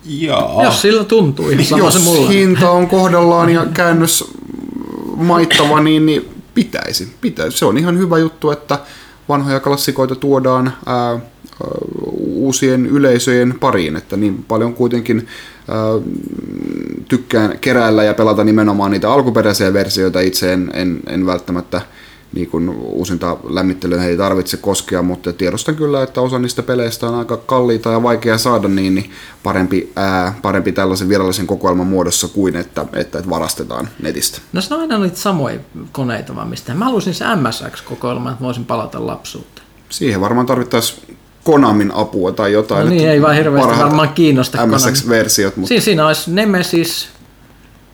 Joo. 0.05 0.65
Jos 0.65 0.83
sillä 0.83 1.05
tuntuu, 1.05 1.49
ihan 1.51 1.65
sama 1.65 1.85
Jos 1.85 1.95
se 1.95 2.01
mulla. 2.01 2.29
hinta 2.29 2.71
on 2.71 2.89
kohdallaan 2.89 3.51
ja 3.51 3.67
käännös 3.75 4.25
maittava, 5.17 5.81
niin, 5.81 6.07
niin 6.07 6.29
pitäisi, 6.55 7.09
pitäisi. 7.21 7.59
Se 7.59 7.65
on 7.65 7.79
ihan 7.79 7.99
hyvä 7.99 8.19
juttu, 8.19 8.51
että 8.51 8.79
vanhoja 9.31 9.61
klassikoita 9.61 10.15
tuodaan 10.15 10.73
ää, 10.87 11.21
uusien 12.21 12.87
yleisöjen 12.87 13.55
pariin, 13.61 13.97
että 13.97 14.17
niin 14.17 14.45
paljon 14.49 14.75
kuitenkin 14.75 15.27
ää, 15.69 15.77
tykkään 17.09 17.59
keräillä 17.61 18.05
ja 18.05 18.15
pelata 18.15 18.45
nimenomaan 18.45 18.91
niitä 18.91 19.13
alkuperäisiä 19.13 19.73
versioita. 19.73 20.21
Itse 20.21 20.53
en, 20.53 20.71
en, 20.75 21.01
en 21.07 21.27
välttämättä 21.27 21.81
niin 22.33 22.51
kuin 22.51 22.69
uusinta 22.69 23.37
lämmittelyä 23.49 24.05
ei 24.05 24.17
tarvitse 24.17 24.57
koskea, 24.57 25.03
mutta 25.03 25.33
tiedostan 25.33 25.77
kyllä, 25.77 26.03
että 26.03 26.21
osa 26.21 26.39
niistä 26.39 26.63
peleistä 26.63 27.09
on 27.09 27.15
aika 27.15 27.37
kalliita 27.37 27.91
ja 27.91 28.03
vaikea 28.03 28.39
saada 28.39 28.69
niin, 28.69 28.95
niin 28.95 29.11
parempi, 29.43 29.93
ää, 29.97 30.35
parempi 30.43 30.73
tällaisen 30.73 31.09
virallisen 31.09 31.47
kokoelman 31.47 31.87
muodossa 31.87 32.29
kuin 32.29 32.57
että, 32.57 32.87
että, 32.93 33.19
että 33.19 33.31
varastetaan 33.31 33.89
netistä. 34.03 34.39
No 34.53 34.61
se 34.61 34.75
on 34.75 34.81
aina 34.81 34.99
niitä 34.99 35.17
samoja 35.17 35.59
koneita 35.93 36.37
vaan 36.37 36.49
mistä. 36.49 36.75
Mä 36.75 36.85
haluaisin 36.85 37.15
se 37.15 37.25
MSX-kokoelma, 37.25 38.31
että 38.31 38.45
voisin 38.45 38.65
palata 38.65 39.07
lapsuuteen. 39.07 39.67
Siihen 39.89 40.21
varmaan 40.21 40.47
tarvittaisiin 40.47 41.17
Konamin 41.45 41.93
apua 41.95 42.33
tai 42.33 42.53
jotain. 42.53 42.85
No 42.85 42.91
niin, 42.91 43.09
ei 43.09 43.23
vaan 43.23 43.35
hirveästi 43.35 43.79
varmaan 43.79 44.09
kiinnosta. 44.09 44.67
MSX-versiot, 44.67 45.57
mutta 45.57 45.69
Siinä, 45.69 45.85
siinä 45.85 46.07
olisi 46.07 46.31
Nemesis, 46.31 47.09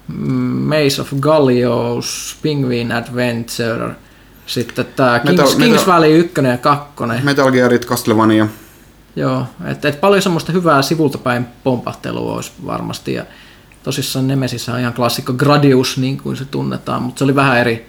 mm, 0.09 0.35
Maze 0.43 1.01
of 1.01 1.13
Gallios, 1.21 2.37
Penguin 2.43 2.93
Adventure, 2.93 3.95
sitten 4.47 4.87
tämä 4.97 5.19
Kings, 5.19 5.41
Metal- 5.41 5.57
Kings 5.57 5.83
Metal- 5.83 5.87
Valley 5.87 6.19
1 6.19 6.35
ja 6.51 6.57
2. 6.57 7.05
Metal 7.23 7.51
Gearit, 7.53 7.87
Castlevania. 7.87 8.47
Joo, 9.17 9.47
että 9.65 9.89
et 9.89 10.01
paljon 10.01 10.23
semmoista 10.23 10.53
hyvää 10.53 10.83
sivulta 10.83 11.19
päin 11.19 11.47
pompahtelua 11.65 12.35
olisi 12.35 12.53
varmasti. 12.67 13.13
Ja 13.13 13.25
tosissaan 13.83 14.27
Nemesis 14.29 14.69
on 14.69 14.81
ihan 14.81 14.93
klassikko 14.95 15.33
Gradius, 15.33 15.99
niin 15.99 16.19
kuin 16.19 16.37
se 16.37 16.45
tunnetaan, 16.45 17.03
mutta 17.03 17.19
se 17.19 17.25
oli 17.25 17.35
vähän 17.35 17.59
eri, 17.59 17.89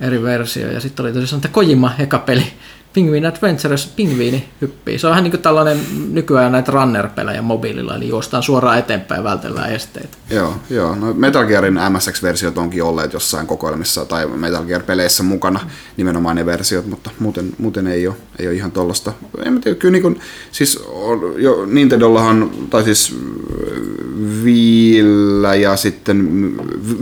eri 0.00 0.22
versio. 0.22 0.70
Ja 0.70 0.80
sitten 0.80 1.04
oli 1.04 1.12
tosissaan 1.12 1.42
tämä 1.42 1.52
Kojima 1.52 1.92
ekapeli, 1.98 2.46
Penguin 2.94 3.26
Adventures, 3.26 3.86
pingviini 3.86 4.48
hyppii. 4.60 4.98
Se 4.98 5.06
on 5.06 5.10
vähän 5.10 5.24
niin 5.24 5.30
kuin 5.30 5.42
tällainen 5.42 5.78
nykyään 6.12 6.52
näitä 6.52 6.72
runner-pelejä 6.72 7.42
mobiililla, 7.42 7.96
eli 7.96 8.08
juostaan 8.08 8.42
suoraan 8.42 8.78
eteenpäin 8.78 9.18
ja 9.18 9.24
vältellään 9.24 9.72
esteitä. 9.72 10.16
Joo, 10.30 10.54
joo. 10.70 10.94
No 10.94 11.14
Metal 11.14 11.46
Gearin 11.46 11.74
MSX-versiot 11.74 12.58
onkin 12.58 12.82
olleet 12.82 13.12
jossain 13.12 13.46
kokoelmissa 13.46 14.04
tai 14.04 14.26
Metal 14.26 14.64
Gear-peleissä 14.64 15.22
mukana, 15.22 15.60
nimenomaan 15.96 16.36
ne 16.36 16.46
versiot, 16.46 16.86
mutta 16.86 17.10
muuten, 17.18 17.52
muuten 17.58 17.86
ei, 17.86 18.06
ole, 18.06 18.16
ei 18.38 18.46
ole 18.46 18.54
ihan 18.54 18.72
tollasta. 18.72 19.12
En 19.44 19.52
mä 19.52 19.60
tiedä, 19.60 19.78
kyllä 19.78 19.92
niin 19.92 20.02
kuin, 20.02 20.20
siis 20.52 20.76
on, 20.86 21.34
jo, 21.36 21.66
Nintendollahan, 21.66 22.50
tai 22.70 22.84
siis 22.84 23.16
Viillä 24.44 25.54
ja 25.54 25.76
sitten, 25.76 26.28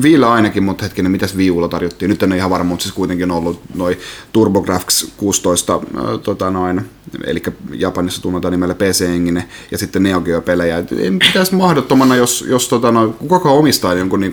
Viillä 0.02 0.32
ainakin, 0.32 0.62
mutta 0.62 0.82
hetkinen, 0.85 1.12
mitäs 1.12 1.36
Viulla 1.36 1.69
tarjottiin? 1.69 2.09
Nyt 2.09 2.23
en 2.23 2.32
ole 2.32 2.36
ihan 2.36 2.51
varma, 2.51 2.69
mutta 2.69 2.82
siis 2.82 2.94
kuitenkin 2.94 3.31
on 3.31 3.36
ollut 3.36 3.60
noi 3.74 3.98
TurboGrafx 4.32 5.06
16, 5.16 5.78
äh, 5.97 6.21
tota 6.23 6.51
noin, 6.51 6.81
eli 7.25 7.43
Japanissa 7.73 8.23
tunnetaan 8.23 8.53
nimellä 8.53 8.75
PC 8.75 9.01
Engine, 9.01 9.49
ja 9.71 9.79
sitten 9.79 10.03
Neo 10.03 10.21
Geo-pelejä. 10.21 10.77
Ei 10.77 11.11
pitäisi 11.11 11.55
mahdottomana, 11.55 12.17
jos, 12.17 12.45
jos 12.49 12.69
tota 12.69 12.93
noin, 12.93 13.13
kuka 13.13 13.51
omistaa 13.51 13.95
jonkun 13.95 14.21
niin 14.21 14.33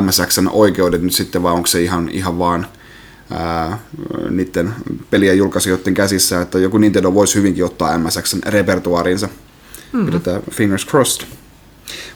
MSXn 0.00 0.48
oikeudet 0.52 1.02
nyt 1.02 1.12
sitten, 1.12 1.42
vai 1.42 1.52
onko 1.52 1.66
se 1.66 1.82
ihan, 1.82 2.08
ihan 2.08 2.38
vaan 2.38 2.66
ää, 3.30 3.78
niiden 4.30 4.74
pelien 5.10 5.38
julkaisijoiden 5.38 5.94
käsissä, 5.94 6.40
että 6.40 6.58
joku 6.58 6.78
Nintendo 6.78 7.14
voisi 7.14 7.34
hyvinkin 7.34 7.64
ottaa 7.64 7.98
MSXn 7.98 8.38
repertuaariinsa. 8.46 9.26
Mm-hmm. 9.26 10.06
Pidetään 10.06 10.42
fingers 10.50 10.86
crossed. 10.86 11.26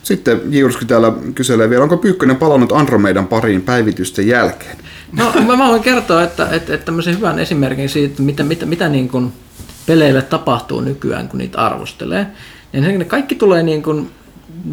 Sitten 0.02 0.40
Jiurski 0.50 0.84
täällä 0.84 1.12
kyselee 1.34 1.70
vielä, 1.70 1.82
onko 1.82 1.96
Pyykkönen 1.96 2.36
palannut 2.36 2.72
Andromedan 2.72 3.26
pariin 3.26 3.62
päivitysten 3.62 4.26
jälkeen? 4.26 4.76
No 5.12 5.32
mä, 5.46 5.56
mä 5.56 5.68
voin 5.68 5.82
kertoa, 5.82 6.22
että, 6.22 6.48
että, 6.50 6.74
että 6.74 6.84
tämmöisen 6.84 7.16
hyvän 7.16 7.38
esimerkin 7.38 7.88
siitä, 7.88 8.22
mitä, 8.22 8.42
mitä, 8.42 8.66
mitä 8.66 8.88
niin 8.88 9.08
kuin 9.08 9.32
peleille 9.86 10.22
tapahtuu 10.22 10.80
nykyään, 10.80 11.28
kun 11.28 11.38
niitä 11.38 11.58
arvostelee. 11.58 12.26
Niin 12.72 12.98
ne 12.98 13.04
kaikki 13.04 13.34
tulee 13.34 13.62
niin 13.62 13.82
kuin 13.82 14.10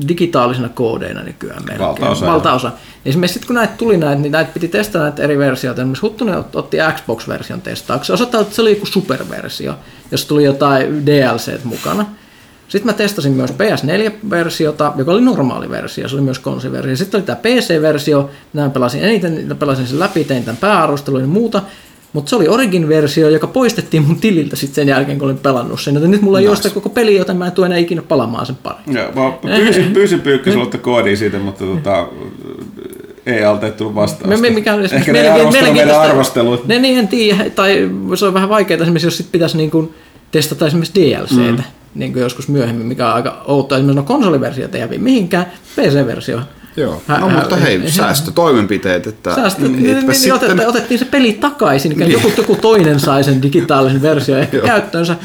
digitaalisina 0.07 0.69
koodeina 0.69 1.23
nykyään 1.23 1.63
melkein. 1.65 1.87
Valtaosa. 1.87 2.25
Valtaosa. 2.25 2.71
Esimerkiksi 3.05 3.33
sitten 3.33 3.47
kun 3.47 3.55
näitä 3.55 3.73
tuli 3.77 3.97
näitä, 3.97 4.21
niin 4.21 4.31
näitä 4.31 4.51
piti 4.53 4.67
testata 4.67 5.03
näitä 5.03 5.23
eri 5.23 5.37
versioita. 5.37 5.81
Esimerkiksi 5.81 6.01
Huttunen 6.01 6.35
ot- 6.35 6.45
otti 6.53 6.77
Xbox-version 6.95 7.61
testaukseen. 7.61 8.13
Osoittaa, 8.13 8.41
että 8.41 8.55
se 8.55 8.61
oli 8.61 8.69
joku 8.69 8.85
superversio, 8.85 9.75
jossa 10.11 10.27
tuli 10.27 10.43
jotain 10.43 11.05
DLC 11.05 11.63
mukana. 11.63 12.05
Sitten 12.69 12.85
mä 12.85 12.93
testasin 12.93 13.31
myös 13.31 13.51
PS4-versiota, 13.51 14.93
joka 14.97 15.11
oli 15.11 15.21
normaali 15.21 15.69
versio, 15.69 16.07
se 16.09 16.15
oli 16.15 16.23
myös 16.23 16.39
konsiversio. 16.39 16.95
Sitten 16.95 17.17
oli 17.17 17.25
tämä 17.25 17.35
PC-versio, 17.35 18.29
mä 18.53 18.69
pelasin 18.69 19.03
eniten, 19.03 19.45
mä 19.47 19.55
pelasin 19.55 19.87
sen 19.87 19.99
läpi, 19.99 20.23
tein 20.23 20.43
tämän 20.43 20.57
pääarvostelun 20.57 21.21
ja 21.21 21.27
muuta. 21.27 21.61
Mutta 22.13 22.29
se 22.29 22.35
oli 22.35 22.47
Origin-versio, 22.47 23.29
joka 23.29 23.47
poistettiin 23.47 24.03
mun 24.03 24.19
tililtä 24.19 24.55
sitten 24.55 24.75
sen 24.75 24.87
jälkeen, 24.87 25.19
kun 25.19 25.25
olin 25.25 25.37
pelannut 25.37 25.81
sen. 25.81 25.95
Joten 25.95 26.11
nyt 26.11 26.21
mulla 26.21 26.39
ei 26.39 26.47
ole 26.47 26.55
sitä 26.55 26.69
koko 26.69 26.89
peli, 26.89 27.15
joten 27.15 27.37
mä 27.37 27.45
en 27.45 27.51
tule 27.51 27.65
enää 27.65 27.77
ikinä 27.77 28.01
palaamaan 28.01 28.45
sen 28.45 28.55
pariin. 28.63 28.95
Joo, 28.95 29.11
mä 29.15 29.57
pyysin, 29.57 29.93
pyysin 29.93 30.21
pyykköseltä 30.21 30.77
koodia 30.77 31.17
siitä, 31.17 31.39
mutta 31.39 31.65
tota, 31.65 32.07
ei 33.25 33.43
alta 33.43 33.65
ei 33.65 33.71
tullut 33.71 33.95
vastausta. 33.95 34.27
Me, 34.27 34.37
me, 34.37 34.49
mikä 34.49 34.73
on 34.73 34.85
Ehkä 34.85 35.13
ne 35.13 35.21
ei 35.21 35.27
arvostellut 35.27 35.73
meidän 35.73 36.01
arvostelut. 36.01 36.67
Ne, 36.67 36.79
niin 36.79 36.99
en 36.99 37.07
tiedä, 37.07 37.49
tai 37.49 37.89
se 38.15 38.25
on 38.25 38.33
vähän 38.33 38.49
vaikeaa 38.49 38.81
esimerkiksi, 38.81 39.07
jos 39.07 39.17
sit 39.17 39.31
pitäisi 39.31 39.57
niin 39.57 39.71
kuin 39.71 39.93
testata 40.31 40.67
esimerkiksi 40.67 41.01
DLCtä, 41.01 41.63
mm. 41.63 41.78
Niin 41.95 42.13
kuin 42.13 42.23
joskus 42.23 42.47
myöhemmin, 42.47 42.85
mikä 42.87 43.07
on 43.07 43.13
aika 43.13 43.43
outoa. 43.47 43.77
Esimerkiksi 43.77 44.01
no 44.01 44.03
konsoliversiota 44.03 44.77
ei 44.77 44.97
mihinkään, 44.97 45.45
PC-versio. 45.75 46.39
Joo, 46.77 47.01
Hä- 47.07 47.19
no 47.19 47.29
hä- 47.29 47.39
mutta 47.39 47.55
hei, 47.55 47.79
hä- 47.81 47.89
säästötoimenpiteet, 47.89 49.07
että 49.07 49.35
Säästö, 49.35 49.61
niin, 49.61 49.83
niin, 49.83 50.07
niin, 50.07 50.33
otettiin, 50.33 50.67
otettiin 50.67 50.99
se 50.99 51.05
peli 51.05 51.33
takaisin, 51.33 51.97
niin. 51.97 52.11
joku, 52.11 52.31
joku 52.37 52.55
toinen 52.55 52.99
sai 52.99 53.23
sen 53.23 53.41
digitaalisen 53.41 54.01
version 54.01 54.39
ehkä 54.39 54.59
käyttöönsä 54.59 55.15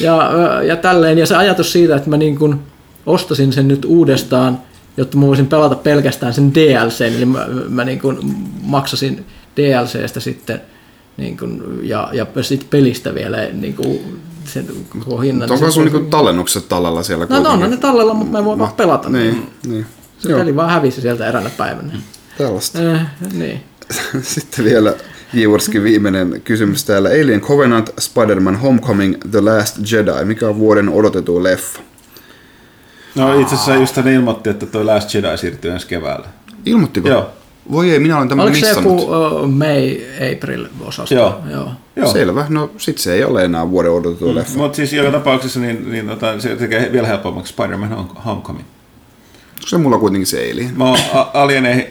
ja, 0.00 0.30
ja 0.66 0.76
tälleen. 0.76 1.18
Ja 1.18 1.26
se 1.26 1.36
ajatus 1.36 1.72
siitä, 1.72 1.96
että 1.96 2.10
mä 2.10 2.16
niin 2.16 2.38
kuin 2.38 2.60
ostasin 3.06 3.52
sen 3.52 3.68
nyt 3.68 3.84
uudestaan, 3.84 4.58
jotta 4.96 5.16
mä 5.16 5.26
voisin 5.26 5.46
pelata 5.46 5.74
pelkästään 5.74 6.34
sen 6.34 6.54
DLC, 6.54 7.00
eli 7.00 7.24
mä, 7.24 7.46
mä 7.68 7.84
niin 7.84 8.00
kuin 8.00 8.18
maksasin 8.62 9.26
DLCstä 9.56 10.20
sitten 10.20 10.60
niin 11.16 11.36
kuin, 11.36 11.62
ja, 11.82 12.08
ja 12.12 12.26
sitten 12.42 12.68
pelistä 12.68 13.14
vielä 13.14 13.46
niin 13.52 13.74
kuin 13.74 14.20
sen 14.48 14.66
koko 15.04 15.20
hinnan. 15.20 15.50
onko 15.52 15.66
Se- 15.66 15.72
sun 15.72 15.84
niinku 15.84 16.00
tallennukset 16.00 16.68
tallella 16.68 17.02
siellä 17.02 17.26
No, 17.30 17.36
no 17.36 17.42
kuitenkin? 17.42 17.64
on 17.64 17.70
ne 17.70 17.76
tallella, 17.76 18.14
mutta 18.14 18.32
mä 18.32 18.38
en 18.38 18.44
voi 18.44 18.58
vaan 18.58 18.72
pelata. 18.72 19.08
Niin, 19.08 19.50
niin. 19.66 19.86
Se 20.18 20.28
peli 20.34 20.56
vaan 20.56 20.70
hävisi 20.70 21.00
sieltä 21.00 21.26
eräänä 21.28 21.50
päivänä. 21.50 21.92
Tällaista. 22.38 22.78
Äh, 22.92 23.06
niin. 23.32 23.62
Sitten 24.22 24.64
vielä 24.64 24.94
Jivorski 25.34 25.82
viimeinen 25.82 26.40
kysymys 26.44 26.84
täällä. 26.84 27.08
Alien 27.08 27.40
Covenant, 27.40 27.90
Spider-Man 28.00 28.56
Homecoming, 28.56 29.14
The 29.30 29.40
Last 29.40 29.76
Jedi. 29.92 30.24
Mikä 30.24 30.48
on 30.48 30.58
vuoden 30.58 30.88
odotetuin 30.88 31.44
leffa? 31.44 31.80
No 33.14 33.40
itse 33.40 33.54
asiassa 33.54 33.74
just 33.74 33.96
hän 33.96 34.08
ilmoitti, 34.08 34.50
että 34.50 34.66
toi 34.66 34.84
Last 34.84 35.14
Jedi 35.14 35.38
siirtyy 35.38 35.70
ensi 35.70 35.86
keväällä. 35.86 36.28
Ilmoittiko? 36.66 37.08
Joo. 37.08 37.30
Voi 37.72 37.90
ei, 37.90 37.98
minä 37.98 38.16
olen 38.16 38.28
tämän 38.28 38.42
Oliko 38.42 38.58
se 38.58 38.66
missannut. 38.66 39.00
joku 39.00 39.12
uh, 39.14 39.48
May, 39.52 39.96
April 40.32 40.66
osasto? 40.80 41.14
Joo. 41.14 41.40
Joo. 41.50 41.70
Joo. 41.96 42.12
Selvä, 42.12 42.46
no 42.48 42.70
sit 42.76 42.98
se 42.98 43.14
ei 43.14 43.24
ole 43.24 43.44
enää 43.44 43.70
vuoden 43.70 43.90
odotetuin 43.92 44.34
leffa. 44.34 44.58
Mutta 44.58 44.76
siis 44.76 44.92
joka 44.92 45.10
tapauksessa 45.10 45.60
niin, 45.60 45.90
niin 45.92 46.06
tota, 46.08 46.40
se 46.40 46.56
tekee 46.56 46.92
vielä 46.92 47.06
helpommaksi 47.06 47.52
Spider-Man 47.52 47.90
Home- 47.90 48.20
Homecoming. 48.24 48.66
Onko 49.56 49.68
se 49.68 49.78
mulla 49.78 49.98
kuitenkin 49.98 50.26
se 50.26 50.50
Alien? 50.52 50.72
Mä 50.76 50.84
oon 50.84 50.98
Alieneihin, 51.34 51.86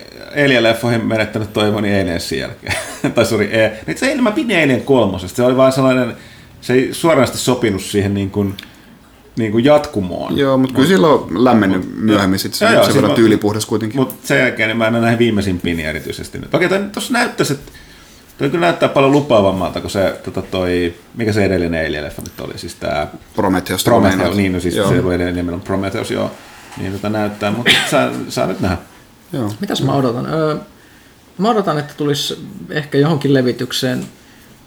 Alien-leffoihin 0.46 1.04
menettänyt 1.06 1.54
toivoni 1.54 2.02
Aliensin 2.02 2.40
jälkeen. 2.40 2.74
tai 3.16 3.26
sori, 3.26 3.50
e- 3.60 3.80
nyt 3.88 3.98
se, 3.98 4.16
mä 4.22 4.32
pidin 4.32 4.64
Alien 4.64 4.82
kolmosesta. 4.82 5.36
Se 5.36 5.44
oli 5.44 5.58
vaan 5.58 5.72
sellainen, 5.72 6.14
se 6.62 6.74
ei 6.74 6.90
suoranaisesti 6.94 7.40
sopinut 7.40 7.82
siihen 7.82 8.14
niin 8.14 8.30
kuin, 8.32 8.54
niin 9.38 9.52
kuin 9.52 9.66
jatkumoon. 9.66 10.38
Joo, 10.38 10.58
mutta 10.58 10.76
kyllä 10.76 10.88
sillä 10.88 11.08
on 11.08 11.44
lämmennyt 11.44 11.96
myöhemmin 11.96 12.40
sit 12.40 12.54
se, 12.54 12.66
Joo, 12.66 12.74
joo, 12.74 12.84
sen 12.84 12.92
siis 12.92 13.02
verran 13.02 13.16
tyylipuhdas 13.16 13.66
kuitenkin. 13.66 14.00
Mutta 14.00 14.28
sen 14.28 14.40
jälkeen 14.40 14.70
niin 14.70 14.78
mä 14.78 14.88
en 14.88 14.94
näe 14.94 15.02
näihin 15.02 15.20
viimeisimpiin 15.20 15.80
erityisesti 15.80 16.40
nyt. 16.40 16.54
Okei, 16.54 16.70
tuossa 16.70 17.14
näyttäisi, 17.14 17.54
että 17.54 17.72
toi 18.38 18.50
kyllä 18.50 18.66
näyttää 18.66 18.90
paljon 18.90 19.12
lupaavammalta 19.12 19.82
kuin 19.82 19.92
se, 19.92 20.20
tota 20.24 20.42
toi, 20.42 20.94
mikä 21.16 21.34
se 21.34 21.46
edellinen 21.46 21.86
Alien-leffa 21.86 22.22
nyt 22.22 22.40
oli, 22.40 22.58
siis 22.58 22.76
tää 22.76 23.08
Prometheus. 23.36 23.84
Prometheus, 23.84 24.36
niin 24.36 24.54
no 24.54 24.60
siis 24.60 24.76
Joo. 24.76 24.90
se 24.90 24.96
edellinen 24.98 25.36
nimellä 25.36 25.60
Prometheus, 25.60 26.12
joo. 26.12 26.32
Niin 26.78 26.92
tota 26.92 27.10
näyttää, 27.10 27.52
mutta 27.52 27.72
saa, 27.92 28.12
saa 28.30 28.48
nyt 28.48 28.60
nähdä. 28.60 28.78
Joo. 29.34 29.54
Mitäs 29.60 29.84
mä 29.84 29.94
odotan? 29.94 30.34
Öö, 30.34 30.56
mä 31.38 31.50
odotan, 31.50 31.80
että 31.80 31.94
tulisi 31.98 32.48
ehkä 32.70 32.98
johonkin 32.98 33.34
levitykseen 33.34 34.04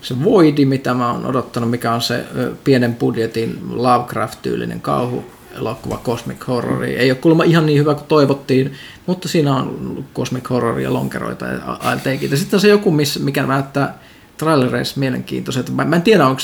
se 0.03 0.25
Voidi, 0.25 0.65
mitä 0.65 0.95
mä 0.95 1.13
oon 1.13 1.27
odottanut, 1.27 1.71
mikä 1.71 1.93
on 1.93 2.03
se 2.03 2.25
pienen 2.65 2.95
budjetin 2.95 3.59
Lovecraft-tyylinen 3.71 4.81
kauhu 4.81 5.25
elokuva 5.57 6.01
Cosmic 6.05 6.47
Horror. 6.47 6.85
Ei 6.85 7.11
ole 7.11 7.19
kuulemma 7.19 7.45
ihan 7.45 7.67
niin 7.67 7.79
hyvä 7.79 7.95
kuin 7.95 8.07
toivottiin, 8.07 8.73
mutta 9.07 9.29
siinä 9.29 9.57
on 9.57 10.05
Cosmic 10.15 10.51
Horror 10.51 10.81
ja 10.81 10.93
lonkeroita 10.93 11.47
ja 11.47 11.59
I'll. 11.59 12.31
Ja 12.31 12.37
sitten 12.37 12.57
on 12.57 12.61
se 12.61 12.69
joku, 12.69 12.95
mikä 13.19 13.47
näyttää 13.47 13.99
trailereissa 14.37 15.01
mielenkiintoiselta. 15.01 15.73
Mä, 15.73 15.85
mä 15.85 15.97
en 15.97 16.03
tiedä, 16.03 16.27
onko, 16.27 16.43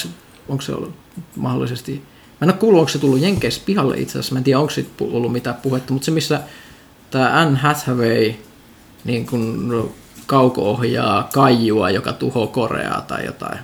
onko 0.48 0.62
se 0.62 0.72
ollut 0.72 0.94
mahdollisesti... 1.36 2.02
Mä 2.40 2.44
en 2.44 2.50
ole 2.50 2.58
kuullut, 2.58 2.80
onko 2.80 2.88
se 2.88 2.98
tullut 2.98 3.20
Jenkeissä 3.20 3.62
pihalle 3.66 3.98
itse 3.98 4.12
asiassa. 4.12 4.34
Mä 4.34 4.38
en 4.38 4.44
tiedä, 4.44 4.58
onko 4.58 4.70
siitä 4.70 4.90
ollut 5.00 5.32
mitään 5.32 5.56
puhetta, 5.56 5.92
mutta 5.92 6.04
se, 6.04 6.10
missä 6.10 6.40
tämä 7.10 7.40
Anne 7.40 7.58
Hathaway 7.58 8.32
niin 9.04 9.26
kun 9.26 9.68
kauko-ohjaa 10.26 11.28
kaijua, 11.34 11.90
joka 11.90 12.12
tuhoaa 12.12 12.46
Koreaa 12.46 13.00
tai 13.00 13.26
jotain. 13.26 13.58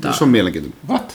Tää- 0.00 0.12
Se 0.12 0.24
on 0.24 0.30
mielenkiintoinen. 0.30 0.78
What? 0.88 1.14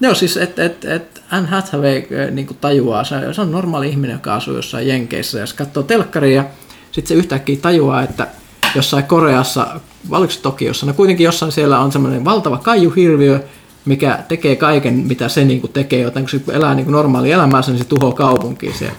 Joo, 0.00 0.14
siis 0.14 0.36
että 0.36 0.64
et, 0.64 0.84
et 0.84 1.22
Anne 1.30 1.48
Hathaway 1.48 2.02
niin 2.30 2.46
tajuaa, 2.60 3.04
se, 3.04 3.14
se 3.34 3.40
on 3.40 3.52
normaali 3.52 3.88
ihminen, 3.88 4.14
joka 4.14 4.34
asuu 4.34 4.54
jossain 4.56 4.88
Jenkeissä, 4.88 5.38
ja 5.38 5.46
se 5.46 5.56
katsoo 5.56 5.82
telkkaria, 5.82 6.36
ja 6.42 6.44
sitten 6.92 7.08
se 7.08 7.14
yhtäkkiä 7.14 7.56
tajuaa, 7.62 8.02
että 8.02 8.26
jossain 8.74 9.04
Koreassa 9.04 9.66
oliko 10.10 10.32
se 10.32 10.40
Tokiossa, 10.40 10.86
no 10.86 10.92
kuitenkin 10.92 11.24
jossain 11.24 11.52
siellä 11.52 11.78
on 11.78 11.92
semmoinen 11.92 12.24
valtava 12.24 12.58
kaijuhirviö, 12.58 13.40
mikä 13.84 14.18
tekee 14.28 14.56
kaiken, 14.56 14.94
mitä 14.94 15.28
se 15.28 15.44
niin 15.44 15.60
kuin 15.60 15.72
tekee, 15.72 16.00
joten 16.00 16.22
kun 16.22 16.30
se 16.30 16.40
elää 16.52 16.74
niin 16.74 16.84
kuin 16.84 16.92
normaali 16.92 17.30
elämäänsä, 17.32 17.70
niin 17.70 17.78
se 17.82 17.88
tuhoaa 17.88 18.12
kaupunkiin 18.12 18.74
siellä. 18.74 18.94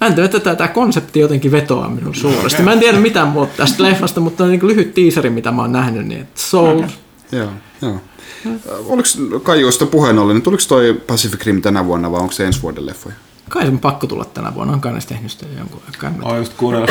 Mä 0.00 0.06
en 0.06 0.14
tiedä, 0.14 0.30
että 0.36 0.54
tämä 0.54 0.68
konsepti 0.68 1.20
jotenkin 1.20 1.52
vetoaa 1.52 1.88
minun 1.88 2.14
suuresti. 2.14 2.62
Mä 2.62 2.72
en 2.72 2.78
tiedä 2.78 2.98
mitään 2.98 3.28
muuta 3.28 3.52
tästä 3.56 3.82
leffasta, 3.82 4.20
mutta 4.20 4.44
on 4.44 4.50
niin 4.50 4.66
lyhyt 4.66 4.94
teaseri, 4.94 5.30
mitä 5.30 5.50
mä 5.52 5.62
oon 5.62 5.72
nähnyt, 5.72 6.06
niin 6.06 6.20
että 6.20 6.40
Soul. 6.40 6.82
Joo, 7.32 7.48
joo. 7.82 8.00
Oliko 8.86 9.08
Kaijoista 9.42 9.86
puheen 9.86 10.18
ollen, 10.18 10.34
niin 10.34 10.42
tuliko 10.42 10.62
toi 10.68 11.00
Pacific 11.06 11.46
Rim 11.46 11.62
tänä 11.62 11.86
vuonna 11.86 12.10
vai 12.12 12.20
onko 12.20 12.32
se 12.32 12.46
ensi 12.46 12.62
vuoden 12.62 12.86
leffoja? 12.86 13.14
Kai 13.48 13.62
se 13.62 13.68
on 13.68 13.78
pakko 13.78 14.06
tulla 14.06 14.24
tänä 14.24 14.54
vuonna, 14.54 14.72
on 14.72 14.80
kai 14.80 14.92
tehnyt 15.08 15.30
sitä 15.30 15.46
jonkun 15.58 15.80
aikaa. 15.86 16.10
Mä 16.32 16.36
just 16.38 16.52
kuunnellut, 16.56 16.90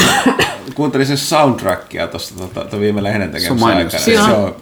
kuuntelin 0.75 1.07
sen 1.07 1.17
soundtrackia 1.17 2.07
tuossa 2.07 2.35
tota, 2.37 2.59
to 2.65 2.79
viime 2.79 3.03
lehden 3.03 3.31
tekemässä 3.31 3.65
aikana. 3.65 3.99
Se 4.03 4.21
on- 4.21 4.31
on, 4.31 4.55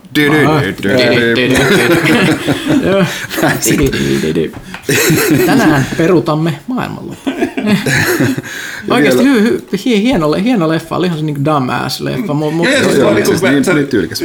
Tänään 5.45 5.85
perutamme 5.97 6.59
maailmanloppu. 6.67 7.29
Oikeasti 8.89 9.23
hy, 9.23 9.41
hy, 9.41 9.61
hi- 9.85 10.01
hieno, 10.03 10.31
hieno 10.33 10.69
leffa, 10.69 10.95
oli 10.97 11.05
ihan 11.05 11.19
se 11.19 11.25
niin 11.25 11.45
dumbass-leffa. 11.45 12.33
Mu, 12.33 12.51
mu, 12.51 12.63
Ja, 12.63 12.71
ja, 12.71 12.83
siis 12.83 12.95
joo, 12.97 13.03
mä 13.05 13.11
olin- 13.11 13.25
siis 13.25 13.41
niin- 13.41 13.63
sä- 13.63 13.73
niin 13.73 13.87
tyylikäs. 13.87 14.23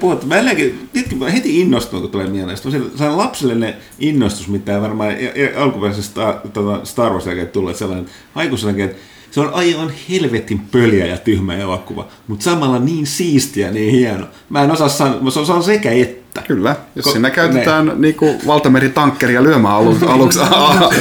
Puhuttu. 0.00 0.26
Mä 0.26 0.34
edelleenkin, 0.34 0.88
tiedätkö, 0.92 1.16
mä 1.16 1.30
heti 1.30 1.60
innostun, 1.60 2.00
kun 2.00 2.10
tulee 2.10 2.26
mieleen. 2.26 2.56
Se 2.58 2.68
on 2.68 2.90
se 2.96 3.04
on 3.04 3.18
lapsellinen 3.18 3.74
innostus, 3.98 4.48
mitä 4.48 4.74
ei 4.74 4.80
varmaan 4.80 5.10
e- 5.10 5.32
e- 5.34 5.54
alkuperäisessä 5.56 6.10
Star, 6.10 6.34
tota 6.52 6.80
Star 6.84 7.12
Wars 7.12 7.26
jälkeen 7.26 7.46
että 7.46 7.78
Sellainen 7.78 8.06
aikuisen 8.34 8.68
jälkeen, 8.68 8.88
että 8.90 9.02
se 9.30 9.40
on 9.40 9.54
aivan 9.54 9.92
helvetin 10.10 10.58
pöliä 10.58 11.06
ja 11.06 11.16
tyhmä 11.16 11.56
elokuva, 11.56 12.08
mutta 12.28 12.44
samalla 12.44 12.78
niin 12.78 13.06
siistiä 13.06 13.66
ja 13.66 13.72
niin 13.72 13.92
hieno. 13.92 14.26
Mä 14.50 14.62
en 14.64 14.70
osaa 14.70 14.88
sanoa, 14.88 15.30
se 15.30 15.38
on, 15.38 15.46
se 15.46 15.52
on 15.52 15.62
sekä 15.62 15.90
että. 15.90 16.42
Kyllä, 16.46 16.76
jos 16.96 17.06
Ko- 17.06 17.12
siinä 17.12 17.30
käytetään 17.30 17.92
niinku 17.96 18.34
valtameritankkeria 18.46 19.42
lyömäalu, 19.42 19.98
aluksi, 20.06 20.38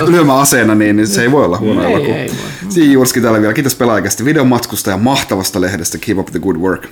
lyömäaseena, 0.07 0.75
niin, 0.75 0.95
niin 0.95 1.07
se 1.07 1.21
ei 1.21 1.31
voi 1.31 1.45
olla 1.45 1.57
huono 1.57 1.83
Ei, 1.83 1.93
elokuva. 1.93 2.15
ei. 2.15 2.31
Siinä 2.69 2.93
Jurski 2.93 3.21
täällä 3.21 3.41
vielä. 3.41 3.53
Kiitos 3.53 3.75
pelaajakästi 3.75 4.25
videon 4.25 4.47
matkusta 4.47 4.89
ja 4.89 4.97
mahtavasta 4.97 5.61
lehdestä 5.61 5.97
Keep 5.97 6.17
Up 6.17 6.27
the 6.27 6.39
Good 6.39 6.55
Work. 6.55 6.87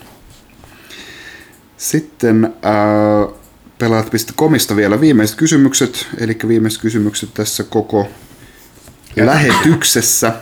Sitten 1.77 2.45
äh, 2.45 3.33
pelaat.comista 3.77 4.75
vielä 4.75 5.01
viimeiset 5.01 5.35
kysymykset, 5.35 6.07
eli 6.17 6.37
viimeiset 6.47 6.81
kysymykset 6.81 7.29
tässä 7.33 7.63
koko 7.63 8.07
lähetyksessä. 9.15 10.33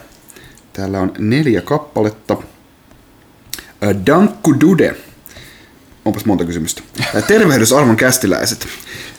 Täällä 0.73 0.99
on 0.99 1.11
neljä 1.17 1.61
kappaletta. 1.61 2.37
Dankku 4.05 4.55
Dude. 4.61 4.95
Onpas 6.05 6.25
monta 6.25 6.45
kysymystä. 6.45 6.81
Tervehdys 7.27 7.73
arvon 7.73 7.95
kästiläiset. 7.95 8.67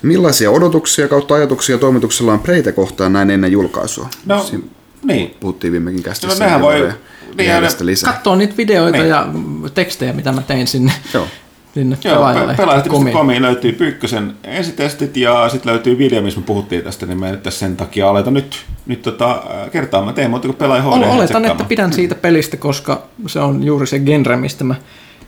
Millaisia 0.03 0.51
odotuksia 0.51 1.09
kautta 1.09 1.35
ajatuksia 1.35 1.79
toimituksella 1.79 2.33
on 2.33 2.41
Preitä 2.41 2.73
kohtaan 2.73 3.13
näin 3.13 3.31
ennen 3.31 3.53
julkaisua? 3.53 4.09
No, 4.27 4.43
Siinä 4.43 4.65
niin. 5.03 5.37
puhuttiin 5.41 5.73
viimekin 5.73 6.03
kästissä. 6.03 6.49
No, 6.51 6.61
voi- 6.61 6.93
niin. 7.37 7.51
Katsoo 8.05 8.37
niitä 8.37 8.57
videoita 8.57 8.99
Niin. 8.99 9.09
ja 9.09 9.29
tekstejä, 9.75 10.13
mitä 10.13 10.33
mä 10.33 10.43
tein 10.43 10.67
sinne. 10.67 10.93
Joo. 11.15 11.27
pelaajat.comiin 12.57 13.43
löytyy 13.43 13.73
Pyykkösen 13.73 14.35
ensitestit 14.45 15.17
ja 15.17 15.49
sitten 15.49 15.73
löytyy 15.73 15.99
video, 15.99 16.23
missä 16.23 16.41
me 16.41 16.47
puhuttiin 16.47 16.85
tästä, 16.85 17.07
niin 17.07 17.21
mä 17.21 17.29
en 17.29 17.41
tässä 17.41 17.59
sen 17.61 17.77
takia 17.77 18.09
aleta 18.09 18.31
nyt, 18.31 18.65
nyt 18.87 19.03
tota, 19.03 19.43
kertaa. 19.73 20.05
Mä 20.05 20.13
teen 20.13 20.31
muuta 20.31 20.49
kuin 20.49 20.57
pelaaja 20.57 20.83
HD. 20.83 20.87
Ol- 20.87 20.93
Oletan, 20.93 21.17
tsekkaamaan. 21.17 21.51
että 21.51 21.65
pidän 21.65 21.93
siitä 21.93 22.15
pelistä, 22.15 22.57
koska 22.57 23.03
se 23.27 23.41
on 23.41 23.63
juuri 23.65 23.87
se 23.87 23.99
genre, 23.99 24.37
mistä 24.37 24.65
mä 24.65 24.75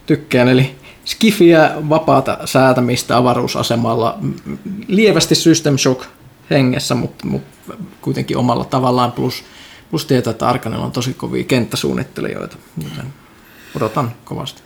tykkään. 0.07 0.49
Eli 0.49 0.75
skifiä, 1.05 1.71
vapaata 1.89 2.39
säätämistä 2.45 3.17
avaruusasemalla, 3.17 4.19
lievästi 4.89 5.35
System 5.35 5.79
Shock 5.79 6.05
hengessä, 6.51 6.95
mutta, 6.95 7.27
mutta 7.27 7.75
kuitenkin 8.03 8.37
omalla 8.37 8.65
tavallaan. 8.65 9.13
Plus, 9.13 9.45
plus 9.91 10.05
tietää, 10.05 10.31
että 10.31 10.49
Arkanella 10.49 10.85
on 10.85 10.93
tosi 10.93 11.15
kovia 11.15 11.45
kenttäsuunnittelijoita, 11.45 12.57
joten 12.83 13.07
odotan 13.77 14.13
kovasti. 14.25 14.63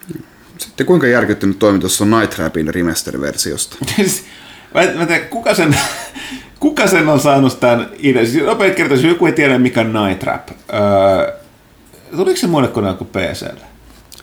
Sitten 0.60 0.86
kuinka 0.86 1.06
järkyttynyt 1.06 1.58
toimitus 1.58 2.00
on 2.00 2.10
Night 2.10 2.30
Trapin 2.30 2.74
remaster-versiosta? 2.74 3.76
Siis, 3.96 4.24
mä, 4.74 4.80
mä 4.80 5.02
en 5.02 5.06
tiedä, 5.06 5.24
kuka 5.24 5.54
sen, 5.54 5.76
kuka 6.60 6.86
sen 6.86 7.08
on 7.08 7.20
saanut 7.20 7.60
tämän 7.60 7.90
idean? 7.98 8.26
Siis 8.26 8.44
nopeasti 8.44 8.76
kertoa, 8.76 8.96
jos 8.96 9.04
joku 9.04 9.26
ei 9.26 9.32
tiedä, 9.32 9.58
mikä 9.58 9.80
on 9.80 9.92
Night 9.92 10.18
Trap. 10.18 10.48
Öö, 10.48 11.32
tuliko 12.16 12.36
se 12.36 12.46
muille 12.46 12.68
koneelle 12.68 12.98
kuin 12.98 13.10
PClle? 13.10 13.64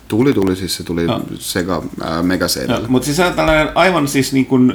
Tuli, 0.07 0.33
tuli 0.33 0.55
siis 0.55 0.75
se 0.75 0.83
tuli 0.83 1.07
No. 1.07 1.21
Sega 1.39 1.83
äh, 2.05 2.23
Mega 2.23 2.45
No, 2.67 2.81
mutta 2.87 3.05
siis 3.05 3.17
se 3.17 3.25
on 3.25 3.33
tällainen 3.33 3.69
aivan 3.75 4.07
siis 4.07 4.33
niin 4.33 4.45
kuin, 4.45 4.73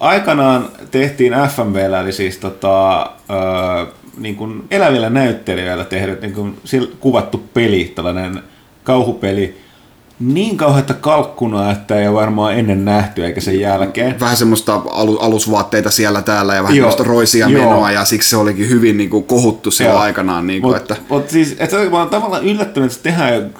aikanaan 0.00 0.68
tehtiin 0.90 1.32
FMVllä, 1.32 2.00
eli 2.00 2.12
siis 2.12 2.38
tota, 2.38 3.00
öö, 3.00 3.92
niin 4.18 4.36
kuin 4.36 4.64
elävillä 4.70 5.10
näyttelijöillä 5.10 5.84
tehdyt, 5.84 6.20
niin 6.20 6.34
kuin 6.34 6.58
kuvattu 7.00 7.38
peli, 7.54 7.92
tällainen 7.94 8.42
kauhupeli, 8.84 9.56
niin 10.20 10.56
kauheata 10.56 10.94
kalkkunaa, 10.94 11.72
että 11.72 12.00
ei 12.00 12.08
ole 12.08 12.14
varmaan 12.14 12.58
ennen 12.58 12.84
nähty 12.84 13.24
eikä 13.24 13.40
sen 13.40 13.60
jälkeen. 13.60 14.20
Vähän 14.20 14.36
semmoista 14.36 14.82
alu, 14.90 15.18
alusvaatteita 15.18 15.90
siellä 15.90 16.22
täällä 16.22 16.54
ja 16.54 16.62
vähän 16.62 16.76
Joo. 16.76 16.90
semmoista 16.90 17.12
roisia 17.12 17.48
Joo. 17.48 17.62
menoa 17.62 17.92
ja 17.92 18.04
siksi 18.04 18.30
se 18.30 18.36
olikin 18.36 18.68
hyvin 18.68 18.96
niin 18.96 19.10
kuin, 19.10 19.24
kohuttu 19.24 19.70
silloin 19.70 19.94
Joo. 19.94 20.02
aikanaan. 20.02 20.46
Niin 20.46 20.62
kuin, 20.62 20.72
Mut, 20.72 20.82
että, 20.82 20.96
mut 21.08 21.30
siis, 21.30 21.56
et 21.58 21.70
se, 21.70 21.88
mä 21.88 21.98
oon 21.98 22.08
tavallaan 22.08 22.44
yllättynyt, 22.44 22.92
että 22.92 22.96
se 22.96 23.02
tehdään, 23.02 23.50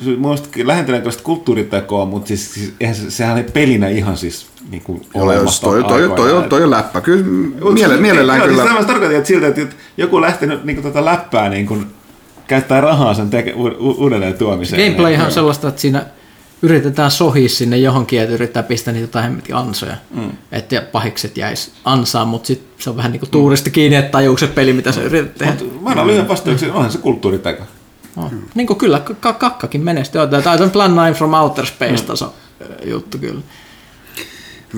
lähentelen 0.65 1.01
tällaista 1.01 1.23
kulttuuritekoa, 1.23 2.05
mutta 2.05 2.29
siis, 2.29 2.55
siis 2.55 2.75
eihän 2.81 2.97
se, 2.97 3.11
sehän 3.11 3.35
oli 3.35 3.43
pelinä 3.43 3.89
ihan 3.89 4.17
siis 4.17 4.47
niin 4.71 4.83
kuin 4.83 5.03
Joo, 5.15 5.33
jos 5.33 5.61
toi, 5.61 5.85
toi, 5.85 6.09
toi, 6.09 6.17
toi, 6.17 6.49
toi, 6.49 6.65
on 6.65 6.71
läppä. 6.71 7.01
Kyllä 7.01 7.25
miele, 7.73 7.97
mielellään 7.97 8.39
Joo, 8.39 8.49
kyllä. 8.49 8.73
Siis 8.73 8.87
tarkoitin, 8.87 9.17
että 9.17 9.29
siltä, 9.29 9.47
että 9.47 9.77
joku 9.97 10.17
on 10.17 10.23
lähtenyt 10.23 10.65
niin 10.65 10.83
tätä 10.83 11.05
läppää 11.05 11.49
niin 11.49 11.67
kuin, 11.67 11.87
käyttää 12.47 12.81
rahaa 12.81 13.15
sen 13.15 13.31
teke, 13.31 13.55
u, 13.55 13.67
u, 13.67 13.95
uudelleen 13.99 14.35
tuomiseen. 14.35 14.83
Gameplayhan 14.83 15.25
on 15.25 15.29
Niin, 15.29 15.35
sellaista, 15.35 15.69
että 15.69 15.81
siinä 15.81 16.07
yritetään 16.63 17.11
sohia 17.11 17.49
sinne 17.49 17.79
johonkin, 17.79 18.21
että 18.21 18.35
yrittää 18.35 18.63
pistää 18.63 18.93
niitä 18.95 19.05
jotain 19.05 19.25
hemmetin 19.25 19.55
ansoja, 19.55 19.97
mm. 20.15 20.31
että 20.53 20.81
pahikset 20.93 21.37
jäisi 21.37 21.73
ansaan, 21.85 22.29
mutta 22.29 22.47
sitten 22.47 22.85
se 22.85 22.91
on 22.91 22.97
vähän 22.97 23.13
niin 23.13 23.21
kuin 23.21 23.31
tuuristi 23.31 23.71
kiinni, 23.71 23.97
että 23.97 24.11
tajuuko 24.11 24.39
se 24.39 24.47
peli, 24.47 24.73
mitä 24.73 24.93
se 24.93 25.03
yrittää 25.03 25.57
tehdä. 25.57 25.73
Mut 25.73 25.83
Mä 25.83 25.91
annan 25.91 26.07
lyhyen 26.07 26.29
vastauksen, 26.29 26.73
onhan 26.73 26.93
se 26.93 26.99
kulttuuriteko. 26.99 27.65
Oh. 28.17 28.33
Niin 28.55 28.67
kuin 28.67 28.79
kyllä, 28.79 29.01
k- 29.01 29.39
kakkakin 29.39 29.81
menestyy. 29.81 30.21
Tämä 30.27 30.57
on 30.61 30.71
Plan 30.71 30.93
9 30.93 31.15
from 31.15 31.35
Outer 31.35 31.67
Space 31.67 32.05
taso 32.05 32.35
ö, 32.61 32.89
juttu 32.89 33.19
kyllä. 33.19 33.41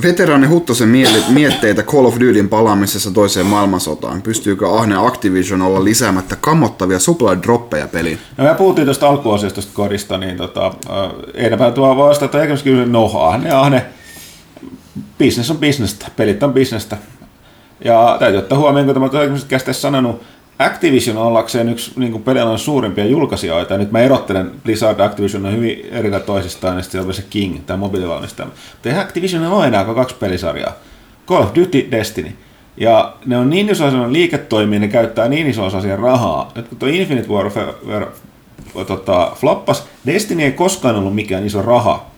Veteraani 0.02 0.47
Huttosen 0.47 0.89
mietteitä 1.28 1.82
Call 1.82 2.05
of 2.05 2.14
Dutyn 2.20 2.48
palaamisessa 2.48 3.10
toiseen 3.10 3.47
maailmansotaan. 3.47 4.23
Pystyykö 4.23 4.70
Ahne 4.70 4.97
Activision 5.06 5.62
olla 5.62 5.85
lisäämättä 5.85 6.36
kammottavia 6.40 6.98
supply-droppeja 6.98 7.89
peliin? 7.89 8.19
No 8.36 8.44
me 8.44 8.55
puhuttiin 8.55 8.85
tuosta 8.85 9.09
alkuosiosta 9.09 9.55
tuosta 9.55 9.73
kodista, 9.74 10.19
niin 10.19 10.36
tota, 10.36 10.66
äh, 10.66 11.10
enempää 11.35 11.70
tuo 11.70 11.97
vastata, 11.97 12.43
eikä 12.43 12.55
kyllä 12.64 12.86
no 12.86 13.20
ahne, 13.20 13.51
ahne, 13.51 13.86
business 15.19 15.51
on 15.51 15.59
bisnestä, 15.59 16.06
pelit 16.16 16.43
on 16.43 16.52
bisnestä. 16.52 16.97
Ja 17.85 18.16
täytyy 18.19 18.39
ottaa 18.39 18.59
huomioon, 18.59 18.94
kun 18.94 19.10
tämä 19.10 19.27
käsittäässä 19.48 19.82
sanonut, 19.82 20.23
Activision 20.58 21.16
ollakseen 21.16 21.68
yksi 21.68 21.92
niin 21.96 22.12
kuin 22.12 22.24
pelin 22.24 22.58
suurimpia 22.58 23.04
julkaisijoita, 23.04 23.74
ja 23.74 23.78
nyt 23.78 23.92
mä 23.92 24.00
erottelen 24.00 24.50
Blizzard 24.64 25.00
Activision 25.00 25.46
on 25.46 25.52
hyvin 25.52 25.86
eri 25.90 26.10
toisistaan, 26.26 26.76
ja 26.76 26.82
sitten 26.82 26.92
siellä 26.92 27.08
on 27.08 27.14
se 27.14 27.24
King, 27.30 27.58
tämä 27.66 27.76
mobiilivalmistaja. 27.76 28.46
Mutta 28.46 28.88
eihän 28.88 29.04
Activision 29.04 29.46
ole 29.46 29.66
enää 29.66 29.84
kuin 29.84 29.94
kaksi 29.94 30.16
pelisarjaa. 30.20 30.72
Call 31.26 31.42
of 31.42 31.54
Duty, 31.54 31.88
Destiny. 31.90 32.32
Ja 32.76 33.14
ne 33.26 33.36
on 33.36 33.50
niin 33.50 33.70
iso 33.70 33.86
osa 33.86 34.12
liiketoimia, 34.12 34.80
ne 34.80 34.88
käyttää 34.88 35.28
niin 35.28 35.46
iso 35.46 35.64
osa 35.64 35.80
siihen 35.80 35.98
rahaa. 35.98 36.52
Nyt 36.54 36.68
kun 36.68 36.78
tuo 36.78 36.88
Infinite 36.88 37.28
Warfare 37.28 38.06
tota, 38.86 39.32
floppas, 39.34 39.86
Destiny 40.06 40.42
ei 40.42 40.52
koskaan 40.52 40.96
ollut 40.96 41.14
mikään 41.14 41.46
iso 41.46 41.62
raha, 41.62 42.11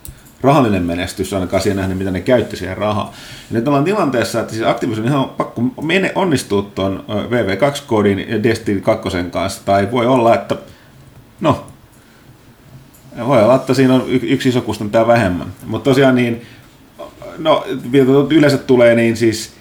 rahallinen 0.45 0.83
menestys, 0.83 1.33
ainakaan 1.33 1.63
siihen 1.63 1.77
nähden, 1.77 1.97
mitä 1.97 2.11
ne 2.11 2.21
käytti 2.21 2.57
siihen 2.57 2.77
rahaa. 2.77 3.13
Ja 3.51 3.57
nyt 3.57 3.67
ollaan 3.67 3.83
tilanteessa, 3.83 4.39
että 4.39 4.53
siis 4.53 4.65
Activision 4.65 5.07
ihan 5.07 5.29
pakko 5.29 5.61
mene 5.81 6.11
onnistua 6.15 6.61
tuon 6.75 7.05
VV2-koodin 7.09 8.29
ja 8.29 8.43
Destiny 8.43 8.81
2 8.81 9.09
kanssa, 9.31 9.61
tai 9.65 9.91
voi 9.91 10.05
olla, 10.05 10.35
että 10.35 10.55
no, 11.41 11.65
voi 13.27 13.43
olla, 13.43 13.55
että 13.55 13.73
siinä 13.73 13.93
on 13.93 14.03
yksi 14.07 14.49
iso 14.49 14.61
kustantaja 14.61 15.07
vähemmän. 15.07 15.47
Mutta 15.65 15.89
tosiaan 15.89 16.15
niin, 16.15 16.41
no 17.37 17.65
yleensä 18.29 18.57
tulee, 18.57 18.95
niin 18.95 19.17
siis 19.17 19.53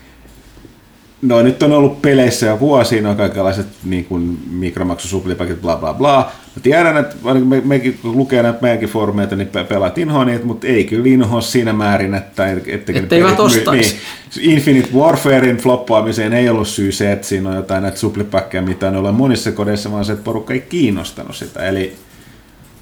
No 1.22 1.42
nyt 1.42 1.62
on 1.62 1.72
ollut 1.72 2.02
peleissä 2.02 2.46
jo 2.46 2.60
vuosia, 2.60 3.02
no 3.02 3.14
kaikenlaiset 3.14 3.66
niin 3.84 4.04
kuin 4.04 4.38
mikromaksusuplipakit, 4.50 5.60
bla 5.62 5.76
bla 5.76 5.94
bla. 5.94 6.32
Mä 6.56 6.62
tiedän, 6.62 6.96
että 6.96 7.16
ainakin 7.24 7.48
me, 7.48 7.62
mekin 7.64 7.98
kun 8.02 8.16
lukee 8.16 8.42
näitä 8.42 8.58
meidänkin 8.62 8.88
foorumeita, 8.88 9.36
niin 9.36 9.48
pe- 9.48 9.64
pelaat 9.64 9.98
inhoa 9.98 10.24
niitä, 10.24 10.44
mutta 10.44 10.66
ei 10.66 10.84
kyllä 10.84 11.08
inhoa 11.08 11.40
siinä 11.40 11.72
määrin, 11.72 12.14
että... 12.14 12.52
Etteikö 12.52 13.02
pelit 13.06 13.10
myy- 13.10 13.44
ostaisi. 13.44 13.96
Niin, 14.36 14.50
Infinite 14.50 14.88
Warfarein 14.94 15.56
floppaamiseen 15.56 16.32
ei 16.32 16.48
ollut 16.48 16.68
syy 16.68 16.92
se, 16.92 17.12
että 17.12 17.26
siinä 17.26 17.50
on 17.50 17.56
jotain 17.56 17.82
näitä 17.82 17.98
suplipakkeja, 17.98 18.62
mitä 18.62 18.90
ne 18.90 18.98
on 18.98 19.14
monissa 19.14 19.52
kodeissa, 19.52 19.92
vaan 19.92 20.04
se, 20.04 20.12
että 20.12 20.24
porukka 20.24 20.54
ei 20.54 20.60
kiinnostanut 20.60 21.36
sitä. 21.36 21.66
Eli 21.66 21.96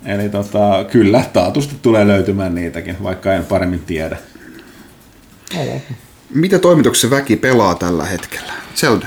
Eli 0.05 0.29
tota, 0.29 0.85
kyllä, 0.91 1.25
taatusti 1.33 1.75
tulee 1.83 2.07
löytymään 2.07 2.55
niitäkin, 2.55 2.97
vaikka 3.03 3.35
en 3.35 3.45
paremmin 3.45 3.81
tiedä. 3.81 4.17
Mitä 6.35 6.59
toimituksen 6.59 7.11
väki 7.11 7.37
pelaa 7.37 7.75
tällä 7.75 8.05
hetkellä? 8.05 8.53
Zelda. 8.75 9.07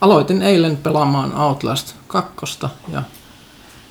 Aloitin 0.00 0.42
eilen 0.42 0.76
pelaamaan 0.76 1.40
Outlast 1.40 1.94
2 2.06 2.34
ja 2.92 3.02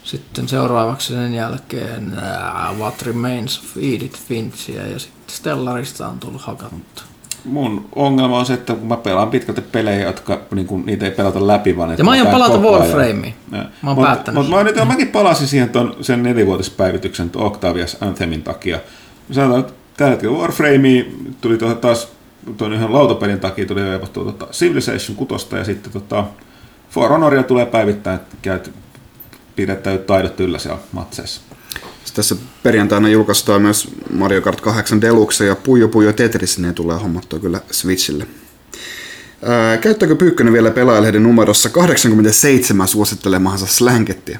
sitten 0.03 0.47
seuraavaksi 0.47 1.13
sen 1.13 1.33
jälkeen 1.33 2.13
uh, 2.13 2.77
What 2.77 3.01
Remains 3.01 3.59
of 3.59 3.77
Edith 3.77 4.19
Finchia 4.27 4.87
ja 4.87 4.99
sitten 4.99 5.35
Stellarista 5.35 6.07
on 6.07 6.19
tullut 6.19 6.41
hakattu. 6.41 7.01
Mun 7.45 7.89
ongelma 7.95 8.39
on 8.39 8.45
se, 8.45 8.53
että 8.53 8.73
kun 8.73 8.87
mä 8.87 8.97
pelaan 8.97 9.29
pitkälti 9.29 9.61
pelejä, 9.61 10.05
jotka 10.05 10.41
niin 10.55 10.67
kun, 10.67 10.85
niitä 10.85 11.05
ei 11.05 11.11
pelata 11.11 11.47
läpi, 11.47 11.77
vaan 11.77 11.95
Ja 11.97 12.03
mä 12.03 12.11
aion 12.11 12.27
palata 12.27 12.57
Warframeen. 12.57 13.33
Ja. 13.51 13.57
Mä 13.57 13.89
oon 13.89 13.97
mut, 13.97 14.05
päättänyt 14.05 14.43
Mutta 14.43 14.55
mä, 14.55 14.63
nyt, 14.63 14.87
mäkin 14.87 15.07
palasin 15.07 15.47
siihen 15.47 15.69
ton, 15.69 15.95
sen 16.01 16.23
nelivuotispäivityksen 16.23 17.29
ton 17.29 17.43
Octavius 17.43 17.97
Anthemin 18.01 18.43
takia. 18.43 18.79
Sanotaan, 19.31 19.59
että 19.59 19.73
tällä 19.97 20.11
hetkellä 20.11 20.37
Warframe 20.37 21.05
tuli 21.41 21.57
tuohon 21.57 21.77
taas 21.77 22.07
tuon 22.57 22.73
yhden 22.73 22.93
lautapelin 22.93 23.39
takia 23.39 23.65
tuli 23.65 23.83
veipattua 23.83 24.23
tota 24.23 24.47
Civilization 24.51 25.15
6 25.15 25.47
ja 25.55 25.63
sitten 25.63 25.91
tota 25.91 26.25
For 26.89 27.09
Honoria 27.09 27.43
tulee 27.43 27.65
päivittäin, 27.65 28.15
että 28.15 28.35
käyt 28.41 28.71
pidetään 29.55 29.99
taidot 29.99 30.39
yllä 30.39 30.59
siellä 30.59 30.79
matseissa. 30.91 31.41
Sitten 32.03 32.15
tässä 32.15 32.35
perjantaina 32.63 33.09
julkaistaan 33.09 33.61
myös 33.61 33.87
Mario 34.13 34.41
Kart 34.41 34.61
8 34.61 35.01
Deluxe 35.01 35.45
ja 35.45 35.55
Puyo 35.55 35.87
Puyo 35.87 36.13
Tetris, 36.13 36.59
ne 36.59 36.73
tulee 36.73 36.97
hommattua 36.97 37.39
kyllä 37.39 37.61
Switchille. 37.71 38.27
Ää, 39.43 39.77
käyttääkö 39.77 40.15
Pyykkönen 40.15 40.53
vielä 40.53 40.71
pelaajalehden 40.71 41.23
numerossa 41.23 41.69
87 41.69 42.87
suosittelemaansa 42.87 43.67
slankettia? 43.67 44.39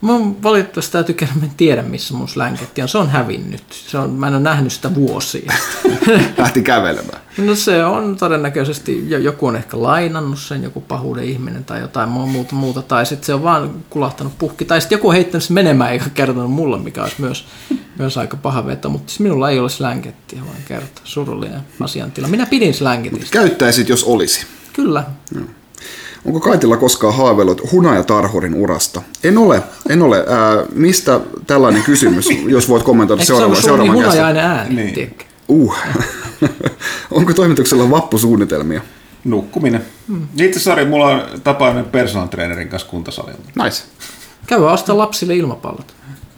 Mä 0.00 0.12
oon 0.12 0.42
valitettavasti 0.42 0.92
täytyy 0.92 1.14
kerran, 1.14 1.38
mä 1.38 1.44
en 1.44 1.50
tiedä 1.56 1.82
missä 1.82 2.14
mun 2.14 2.28
slänketti 2.28 2.82
on. 2.82 2.88
Se 2.88 2.98
on 2.98 3.10
hävinnyt. 3.10 3.62
Se 3.70 3.98
on, 3.98 4.10
mä 4.10 4.26
en 4.28 4.34
ole 4.34 4.42
nähnyt 4.42 4.72
sitä 4.72 4.94
vuosia. 4.94 5.52
Lähti 6.38 6.62
kävelemään. 6.62 7.22
No 7.38 7.54
se 7.54 7.84
on 7.84 8.16
todennäköisesti, 8.16 9.10
jo- 9.10 9.18
joku 9.18 9.46
on 9.46 9.56
ehkä 9.56 9.82
lainannut 9.82 10.38
sen, 10.38 10.62
joku 10.62 10.80
pahuuden 10.80 11.24
ihminen 11.24 11.64
tai 11.64 11.80
jotain 11.80 12.08
mu- 12.08 12.12
muuta, 12.26 12.54
muuta 12.54 12.82
tai 12.82 13.06
sitten 13.06 13.26
se 13.26 13.34
on 13.34 13.42
vaan 13.42 13.70
kulahtanut 13.90 14.38
puhki, 14.38 14.64
tai 14.64 14.80
sitten 14.80 14.96
joku 14.96 15.08
on 15.08 15.14
heittänyt 15.14 15.44
sen 15.44 15.54
menemään 15.54 15.92
eikä 15.92 16.10
kertonut 16.14 16.52
mulle, 16.52 16.78
mikä 16.78 17.02
olisi 17.02 17.16
myös, 17.18 17.44
myös 17.98 18.18
aika 18.18 18.36
paha 18.36 18.66
veto, 18.66 18.88
mutta 18.88 19.10
siis 19.10 19.20
minulla 19.20 19.50
ei 19.50 19.58
ole 19.58 19.68
slankettia, 19.70 20.42
vaan 20.44 20.56
kertoa, 20.68 21.02
surullinen 21.04 21.60
asiantila. 21.80 22.28
Minä 22.28 22.46
pidin 22.46 22.74
slanketista, 22.74 23.32
Käyttäisit, 23.32 23.88
jos 23.88 24.04
olisi. 24.04 24.46
kyllä. 24.72 25.04
Onko 26.24 26.40
Kaitilla 26.40 26.76
koskaan 26.76 27.14
haaveillut 27.14 27.72
hunajatarhurin 27.72 28.54
urasta? 28.54 29.02
En 29.24 29.38
ole, 29.38 29.62
en 29.88 30.02
ole. 30.02 30.24
Ää, 30.28 30.64
mistä 30.74 31.20
tällainen 31.46 31.82
kysymys, 31.82 32.28
jos 32.46 32.68
voit 32.68 32.82
kommentoida 32.82 33.22
Eikö 33.22 33.36
se 33.36 33.44
ollut 33.44 33.58
seuraava, 33.58 33.92
niin 33.92 34.02
seuraavan 34.02 34.16
hunajainen 34.16 34.44
ääni? 34.44 34.74
Niin. 34.74 34.94
Niin. 34.94 35.16
Uh. 35.48 35.76
Onko 37.10 37.32
toimituksella 37.32 37.90
vappusuunnitelmia? 37.90 38.80
Nukkuminen. 39.24 39.84
Hmm. 40.08 40.28
Itse 40.38 40.60
asiassa 40.60 40.84
mulla 40.84 41.06
on 41.06 41.22
tapaaminen 41.44 41.84
personal 41.84 42.26
trainerin 42.26 42.68
kanssa 42.68 42.88
kuntosalilla. 42.88 43.38
Nice. 43.64 43.82
Käy 44.46 44.64
ostaa 44.64 44.98
lapsille 44.98 45.36
ilmapallot. 45.36 45.94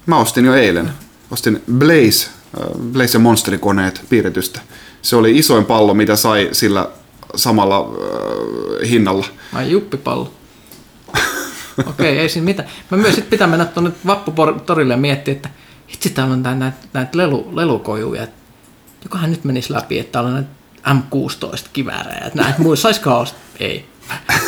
Mä 0.06 0.18
ostin 0.18 0.44
jo 0.44 0.54
eilen. 0.54 0.90
Ostin 1.30 1.62
Blaze, 1.72 2.28
äh, 2.60 2.80
Blaze 2.92 3.18
ja 3.18 3.20
Monsterikoneet 3.20 4.00
piirretystä. 4.08 4.60
Se 5.02 5.16
oli 5.16 5.38
isoin 5.38 5.64
pallo, 5.64 5.94
mitä 5.94 6.16
sai 6.16 6.48
sillä 6.52 6.88
samalla 7.36 7.78
äh, 7.78 8.90
hinnalla. 8.90 9.26
Ai 9.52 9.70
juppipallo. 9.70 10.32
Okei, 11.86 12.18
ei 12.18 12.28
siinä 12.28 12.44
mitään. 12.44 12.68
Mä 12.90 12.96
myös 12.96 13.14
sit 13.14 13.30
pitää 13.30 13.46
mennä 13.46 13.64
tuonne 13.64 13.90
vapputorille 14.06 14.92
ja 14.94 14.96
miettiä, 14.96 15.32
että 15.32 15.48
itse 15.88 16.08
täällä 16.08 16.32
on 16.32 16.42
näitä 16.42 16.72
näit 16.92 17.14
lelu, 17.14 17.50
lelukojuja. 17.52 18.26
Jokohan 19.04 19.30
nyt 19.30 19.44
menisi 19.44 19.72
läpi, 19.72 19.98
että 19.98 20.12
täällä 20.12 20.28
on 20.28 20.34
näitä 20.34 20.50
M16 20.88 21.68
kiväärejä. 21.72 22.26
Että 22.26 22.42
näitä 22.42 22.62
muissa 22.62 22.82
saisiko? 22.82 23.26
Ei. 23.60 23.86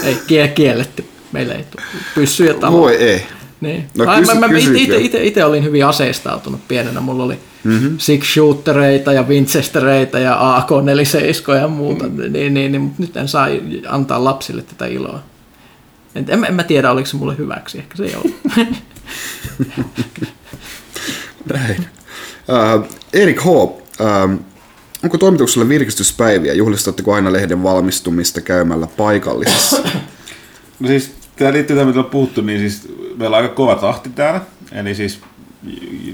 Ei, 0.02 0.18
kie- 0.26 0.48
kielletty. 0.48 1.08
Meillä 1.32 1.54
ei 1.54 1.64
tule 1.64 1.82
pyssyjä 2.14 2.54
taloon. 2.54 2.82
Voi 2.82 2.96
ei. 2.96 3.26
Niin. 3.62 3.84
No 3.98 4.04
kysy- 4.18 4.34
mä, 4.34 4.48
mä, 4.48 4.58
ite, 4.76 4.98
ite, 4.98 5.24
ite 5.24 5.44
olin 5.44 5.64
hyvin 5.64 5.86
aseistautunut 5.86 6.68
pienenä. 6.68 7.00
Mulla 7.00 7.24
oli 7.24 7.38
mm-hmm. 7.64 7.98
six 7.98 8.34
shootereita 8.34 9.12
ja 9.12 9.22
Winchestereita 9.22 10.18
ja 10.18 10.56
AK-47 10.56 11.56
ja 11.60 11.68
muuta. 11.68 12.04
Mm. 12.04 12.32
Niin, 12.32 12.54
niin, 12.54 12.72
niin, 12.72 12.82
mutta 12.82 13.02
nyt 13.02 13.16
en 13.16 13.28
saa 13.28 13.46
antaa 13.88 14.24
lapsille 14.24 14.62
tätä 14.62 14.86
iloa. 14.86 15.22
En, 16.14 16.24
en, 16.28 16.44
en 16.44 16.54
mä 16.54 16.62
tiedä, 16.62 16.90
oliko 16.90 17.06
se 17.06 17.16
mulle 17.16 17.38
hyväksi. 17.38 17.78
Ehkä 17.78 17.96
se 17.96 18.04
ei 18.04 18.14
ole. 18.14 18.32
Näin. 21.52 21.86
Äh, 22.50 22.88
Erik 23.12 23.40
H. 23.40 23.46
Äh, 23.46 24.38
onko 25.04 25.18
toimituksella 25.18 25.68
virkistyspäiviä? 25.68 26.52
Juhlistatteko 26.52 27.14
aina 27.14 27.32
lehden 27.32 27.62
valmistumista 27.62 28.40
käymällä 28.40 28.86
paikallisessa? 28.86 29.82
No 30.80 30.88
siis, 30.88 31.21
tämä 31.36 31.52
liittyy 31.52 31.76
tähän, 31.76 31.88
mitä 31.88 32.00
on 32.00 32.04
puhuttu, 32.04 32.40
niin 32.40 32.60
siis 32.60 32.94
meillä 33.16 33.36
on 33.36 33.42
aika 33.42 33.54
kova 33.54 33.74
tahti 33.74 34.08
täällä. 34.08 34.40
Eli 34.72 34.94
siis 34.94 35.20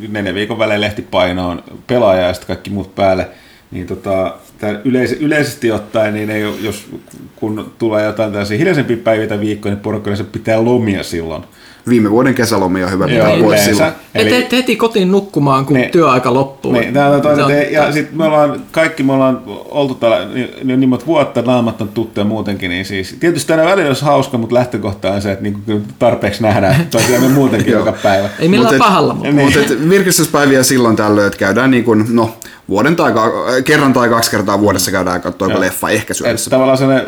neljä 0.08 0.34
viikon 0.34 0.58
välein 0.58 0.80
lehti 0.80 1.02
painoon 1.02 1.62
pelaaja 1.86 2.26
ja 2.26 2.32
sitten 2.32 2.46
kaikki 2.46 2.70
muut 2.70 2.94
päälle. 2.94 3.28
Niin 3.70 3.86
tota, 3.86 4.36
yleis- 4.84 5.20
yleisesti 5.20 5.72
ottaen, 5.72 6.14
niin 6.14 6.30
ei, 6.30 6.42
jos 6.42 6.88
kun 7.36 7.72
tulee 7.78 8.04
jotain 8.04 8.32
tällaisia 8.32 8.58
hiljaisempia 8.58 8.96
päiviä 8.96 9.26
tai 9.26 9.40
viikkoja, 9.40 9.74
niin 9.74 9.82
porukka 9.82 10.10
yleensä 10.10 10.24
pitää 10.24 10.64
lomia 10.64 11.02
silloin. 11.02 11.44
Viime 11.88 12.10
vuoden 12.10 12.34
kesälomia 12.34 12.86
on 12.86 12.92
hyvä 12.92 13.06
Joo, 13.06 13.26
pitää 13.26 13.42
pois 13.44 13.64
silloin. 13.64 13.92
Eli... 14.14 14.28
Et, 14.36 14.44
et 14.44 14.52
heti 14.52 14.76
kotiin 14.76 15.12
nukkumaan, 15.12 15.66
kun 15.66 15.76
Niin. 15.76 15.90
työaika 15.90 16.34
loppuu. 16.34 16.72
Niin, 16.72 16.94
tää 16.94 17.10
on 17.10 17.22
toinen, 17.22 17.36
Se 17.38 17.42
on- 17.44 17.50
te- 17.50 17.68
ja 17.70 17.92
sitten 17.92 18.18
me 18.18 18.24
ollaan, 18.24 18.60
kaikki 18.72 19.02
me 19.02 19.12
ollaan 19.12 19.40
oltu 19.70 19.94
täällä 19.94 20.18
niin, 20.64 20.80
niin, 20.80 20.88
monta 20.88 21.06
vuotta, 21.06 21.42
naamat 21.42 21.80
on 21.80 21.88
tuttuja 21.88 22.24
muutenkin, 22.24 22.70
niin 22.70 22.84
siis 22.84 23.16
tietysti 23.20 23.48
tänä 23.48 23.64
välillä 23.64 23.88
olisi 23.88 24.04
hauska, 24.04 24.38
mutta 24.38 24.54
lähtökohta 24.54 25.10
on 25.12 25.22
se, 25.22 25.32
että 25.32 25.42
niin 25.42 25.62
kuin 25.66 25.84
tarpeeksi 25.98 26.42
nähdään 26.42 26.86
toisiamme 26.90 27.28
muutenkin 27.28 27.72
joka 27.72 27.92
päivä. 28.02 28.28
Ei 28.38 28.48
millään 28.48 28.74
Mut 28.74 28.78
pahalla, 28.78 29.14
mutta 29.14 29.30
Niin. 29.32 29.58
Et 29.58 29.88
virkistyspäiviä 29.90 30.62
silloin 30.62 30.96
tällöin, 30.96 31.26
että 31.26 31.38
käydään 31.38 31.70
niin 31.70 31.84
kuin, 31.84 32.04
no, 32.10 32.30
vuoden 32.68 32.96
tai 32.96 33.12
ka- 33.12 33.32
kerran 33.64 33.92
tai 33.92 34.08
kaksi 34.08 34.30
kertaa 34.30 34.60
vuodessa 34.60 34.90
käydään 34.90 35.20
katsoa 35.20 35.48
Joo. 35.48 35.60
leffa, 35.60 35.88
ehkä 35.90 36.14
syödessä. 36.14 36.50
tavallaan 36.50 36.78
sellainen 36.78 37.06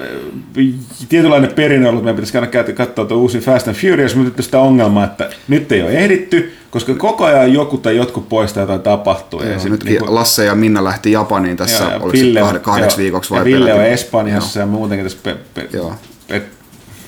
tietynlainen 1.08 1.52
perinne 1.52 1.88
ollut, 1.88 1.98
että 2.00 2.04
meidän 2.04 2.16
pitäisi 2.16 2.32
käydä 2.32 2.46
käydä 2.46 2.72
katsoa 2.72 3.04
tuo 3.04 3.18
uusi 3.18 3.38
Fast 3.40 3.68
and 3.68 3.76
Furious, 3.76 4.16
mutta 4.16 4.42
nyt 4.42 4.54
on 4.54 4.69
sitä 4.70 4.84
ongelmaa, 4.84 5.04
että 5.04 5.30
nyt 5.48 5.72
ei 5.72 5.82
ole 5.82 5.90
ehditty, 5.90 6.52
koska 6.70 6.94
koko 6.94 7.24
ajan 7.24 7.52
joku 7.52 7.78
tai 7.78 7.96
jotkut 7.96 8.28
poistaa 8.28 8.60
jotain 8.60 8.80
tapahtuu. 8.82 9.42
Joo, 9.42 9.58
sit 9.58 9.70
nytkin 9.70 9.88
niinku- 9.92 10.14
Lasse 10.14 10.44
ja 10.44 10.54
Minna 10.54 10.84
lähti 10.84 11.12
Japaniin 11.12 11.56
tässä, 11.56 11.84
ja- 11.84 11.90
ja 11.90 11.96
oliko 11.96 12.12
Ville 12.12 12.40
kahde, 12.40 12.58
kahdeksi 12.58 12.94
joo, 13.00 13.02
viikoksi 13.04 13.34
ja 13.34 13.38
vai 13.38 13.44
Ville 13.44 13.74
on? 13.74 13.80
Espanjassa 13.84 14.60
ja 14.60 14.66
muutenkin 14.66 15.04
tässä 15.06 15.18
pe, 15.22 15.36
pe, 15.54 15.68
Joo. 15.72 15.94
pe, 16.28 16.42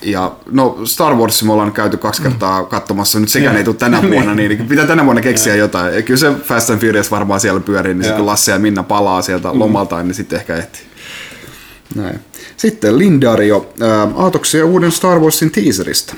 Ja 0.04 0.32
no 0.50 0.78
Star 0.84 1.14
Wars 1.14 1.42
me 1.42 1.52
ollaan 1.52 1.72
käyty 1.72 1.96
kaksi 1.96 2.22
kertaa 2.22 2.64
katsomassa, 2.64 3.20
nyt 3.20 3.28
sekään 3.28 3.54
Joo. 3.54 3.58
ei 3.58 3.64
tule 3.64 3.76
tänä 3.76 4.02
vuonna, 4.10 4.34
niin 4.34 4.66
pitää 4.68 4.86
tänä 4.86 5.04
vuonna 5.04 5.22
keksiä 5.22 5.54
jotain. 5.56 5.94
Ja 5.94 6.02
kyllä 6.02 6.18
se 6.20 6.32
Fast 6.44 6.70
and 6.70 6.80
Furious 6.80 7.10
varmaan 7.10 7.40
siellä 7.40 7.60
pyörii, 7.60 7.94
niin 7.94 8.02
sitten 8.02 8.10
Joo. 8.12 8.18
kun 8.18 8.26
Lasse 8.26 8.52
ja 8.52 8.58
Minna 8.58 8.82
palaa 8.82 9.22
sieltä 9.22 9.48
lomaltaan, 9.58 10.06
niin 10.08 10.14
sitten 10.14 10.38
ehkä 10.38 10.56
ehtii. 10.56 10.82
Näin. 11.94 12.20
Sitten 12.56 12.98
Lindario, 12.98 13.72
ää, 13.80 14.08
aatoksia 14.16 14.66
uuden 14.66 14.92
Star 14.92 15.18
Warsin 15.20 15.50
teaserista. 15.50 16.14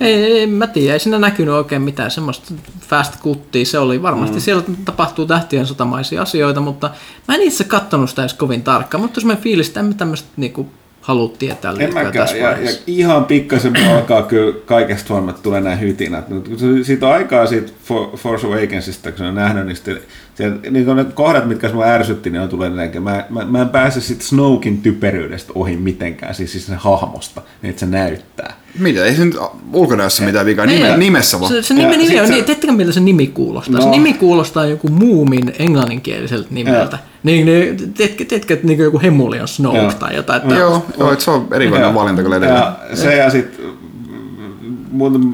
Ei, 0.00 0.14
ei, 0.14 0.46
mä 0.46 0.66
tiedä, 0.66 0.92
ei 0.92 1.00
siinä 1.00 1.18
näkynyt 1.18 1.54
oikein 1.54 1.82
mitään 1.82 2.10
semmoista 2.10 2.54
fast 2.80 3.16
kuttia. 3.16 3.64
Se 3.64 3.78
oli 3.78 4.02
varmasti, 4.02 4.36
mm. 4.36 4.40
siellä 4.40 4.62
tapahtuu 4.84 5.26
tähtien 5.26 5.66
sotamaisia 5.66 6.22
asioita, 6.22 6.60
mutta 6.60 6.90
mä 7.28 7.34
en 7.34 7.42
itse 7.42 7.64
kattonut 7.64 8.10
sitä 8.10 8.22
edes 8.22 8.34
kovin 8.34 8.62
tarkkaan. 8.62 9.02
Mutta 9.02 9.18
jos 9.18 9.24
mä 9.24 9.36
fiilis, 9.36 9.68
että 9.68 9.80
en 9.80 9.86
mä 9.86 9.94
tämmöistä 9.94 10.28
niinku 10.36 10.70
halua 11.02 11.32
tietää 11.38 11.70
En 11.72 11.78
liikaa 11.78 12.02
mäkään, 12.02 12.12
tässä 12.26 12.36
ja, 12.36 12.42
ja 12.44 12.50
vaiheessa. 12.50 12.82
ihan 12.86 13.24
pikkasen 13.24 13.72
alkaa 13.90 14.22
kyllä 14.22 14.54
kaikesta 14.66 15.14
huolimatta 15.14 15.42
tulee 15.42 15.60
nämä 15.60 15.76
hytinät. 15.76 16.24
Se- 16.56 16.84
Siitä 16.84 17.06
on 17.06 17.12
aikaa 17.12 17.46
siitä 17.46 17.72
For- 17.84 18.16
Force 18.16 18.46
Awakensista, 18.46 19.10
kun 19.10 19.18
se 19.18 19.24
on 19.24 19.34
nähnyt, 19.34 19.66
niin, 19.66 19.76
sitten, 19.76 20.00
sieltä, 20.34 20.70
niin 20.70 20.96
ne 20.96 21.04
kohdat, 21.04 21.48
mitkä 21.48 21.68
mua 21.72 21.84
ärsytti, 21.84 22.30
niin 22.30 22.42
on 22.42 22.48
tulee 22.48 22.70
näkemään. 22.70 23.24
Mä, 23.30 23.40
mä, 23.40 23.44
mä 23.50 23.60
en 23.62 23.68
pääse 23.68 24.00
siitä 24.00 24.24
Snokin 24.24 24.82
typeryydestä 24.82 25.52
ohi 25.54 25.76
mitenkään, 25.76 26.34
siis, 26.34 26.52
siis 26.52 26.66
sen 26.66 26.76
hahmosta, 26.76 27.42
niin 27.62 27.70
että 27.70 27.80
se 27.80 27.86
näyttää. 27.86 28.54
Mitä? 28.78 29.04
Ei 29.04 29.14
se 29.14 29.24
nyt 29.24 29.36
ulkonäössä 29.72 30.22
mitään 30.24 30.46
vikaa, 30.46 30.66
Nime, 30.66 30.88
Ei, 30.90 30.98
nimessä 30.98 31.40
vaan. 31.40 31.52
Se, 31.52 31.62
se 31.62 31.74
Ja 31.74 31.88
nimi, 31.88 31.96
nimi 31.96 32.20
on, 32.20 32.26
se- 32.26 32.32
niin, 32.32 32.44
teettekö 32.44 32.72
miltä 32.72 32.92
se 32.92 33.00
nimi 33.00 33.26
kuulostaa? 33.26 33.74
No. 33.74 33.82
Se 33.82 33.88
nimi 33.90 34.14
kuulostaa 34.14 34.66
joku 34.66 34.88
muumin 34.88 35.52
englanninkieliseltä 35.58 36.48
nimeltä. 36.50 36.98
Niin, 37.22 37.46
niin 37.46 37.92
teetkö, 37.92 38.24
teetkö 38.24 38.58
niin 38.62 38.78
joku 38.78 39.00
Hemulian 39.02 39.48
Snoke 39.48 39.78
Joo. 39.78 39.92
tai 39.92 40.16
jotain. 40.16 40.42
Että 40.42 40.54
Joo, 40.54 40.86
joo, 40.98 41.12
että 41.12 41.24
se 41.24 41.30
on 41.30 41.46
erikoinen 41.52 41.86
Ja- 41.86 41.94
valinta 41.94 42.22
kyllä 42.22 42.36
edelleen. 42.36 42.62
Ja 42.62 42.76
se 42.94 43.16
ja 43.16 43.30
sitten 43.30 43.72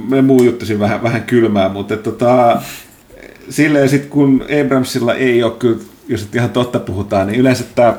me 0.09 0.23
muu 0.23 0.43
juttusin 0.43 0.81
vähän, 0.81 1.03
vähän 1.03 1.23
kylmää, 1.23 1.69
mutta 1.69 1.95
et, 1.95 2.03
tota, 2.03 2.63
silleen 3.51 3.89
sit 3.89 4.07
kun 4.07 4.45
Abramsilla 4.65 5.15
ei 5.15 5.43
ole 5.43 5.53
kyllä, 5.53 5.79
jos 6.09 6.21
nyt 6.21 6.35
ihan 6.35 6.51
totta 6.51 6.81
puhutaan, 6.81 7.27
niin 7.27 7.41
yleensä 7.41 7.65
tämä 7.75 7.95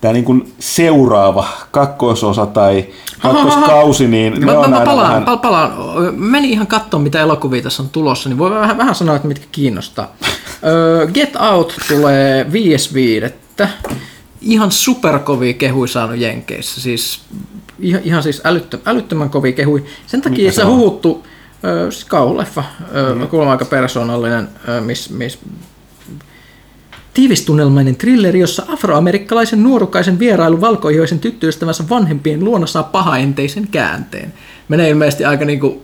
tämä 0.00 0.12
niin 0.12 0.24
kuin 0.24 0.52
seuraava 0.58 1.46
kakkososa 1.70 2.46
tai 2.46 2.84
kakkoskausi, 3.22 4.08
niin 4.08 4.32
ne 4.40 4.46
Mä, 4.46 4.52
on 4.52 4.60
mä, 4.60 4.68
mä 4.68 4.76
aina 4.76 4.90
palaan, 4.90 5.08
vähän... 5.08 5.26
vähän... 5.26 5.38
palaan. 5.38 5.72
Menin 6.14 6.50
ihan 6.50 6.66
katsomaan, 6.66 7.02
mitä 7.02 7.20
elokuvia 7.20 7.62
tässä 7.62 7.82
on 7.82 7.88
tulossa, 7.88 8.28
niin 8.28 8.38
voi 8.38 8.50
vähän, 8.50 8.78
vähän 8.78 8.94
sanoa, 8.94 9.16
että 9.16 9.28
mitkä 9.28 9.46
kiinnostaa. 9.52 10.12
Öö, 10.66 11.06
Get 11.06 11.36
Out 11.36 11.76
tulee 11.88 12.46
5.5. 13.60 13.66
Ihan 14.40 14.70
superkovia 14.72 15.52
kehui 15.52 15.88
saanut 15.88 16.18
Jenkeissä. 16.18 16.80
Siis, 16.80 17.20
ihan, 17.80 18.02
ihan 18.04 18.22
siis 18.22 18.40
älyttö, 18.44 18.78
älyttömän 18.84 19.30
kovia 19.30 19.52
kehui. 19.52 19.84
Sen 20.06 20.20
takia 20.22 20.44
Mikä 20.44 20.52
se, 20.52 20.56
se 20.56 20.62
huhuttu, 20.62 21.26
öö, 21.64 21.90
siis 21.90 22.04
kauhuleffa, 22.04 22.64
öö, 22.94 23.14
mm. 23.14 23.28
kuulemma 23.28 23.52
aika 23.52 23.64
persoonallinen, 23.64 24.48
öö, 24.68 24.80
miss, 24.80 25.10
miss, 25.10 25.38
Tiivistunnelmainen 27.14 27.96
trilleri, 27.96 28.40
jossa 28.40 28.62
afroamerikkalaisen 28.68 29.62
nuorukaisen 29.62 30.18
vierailu 30.18 30.60
valkoihoisen 30.60 31.18
tyttöystävänsä 31.18 31.84
vanhempien 31.88 32.44
luona 32.44 32.66
saa 32.66 32.82
pahaenteisen 32.82 33.68
käänteen. 33.68 34.32
Menee 34.68 34.90
ilmeisesti 34.90 35.24
aika 35.24 35.44
niinku 35.44 35.82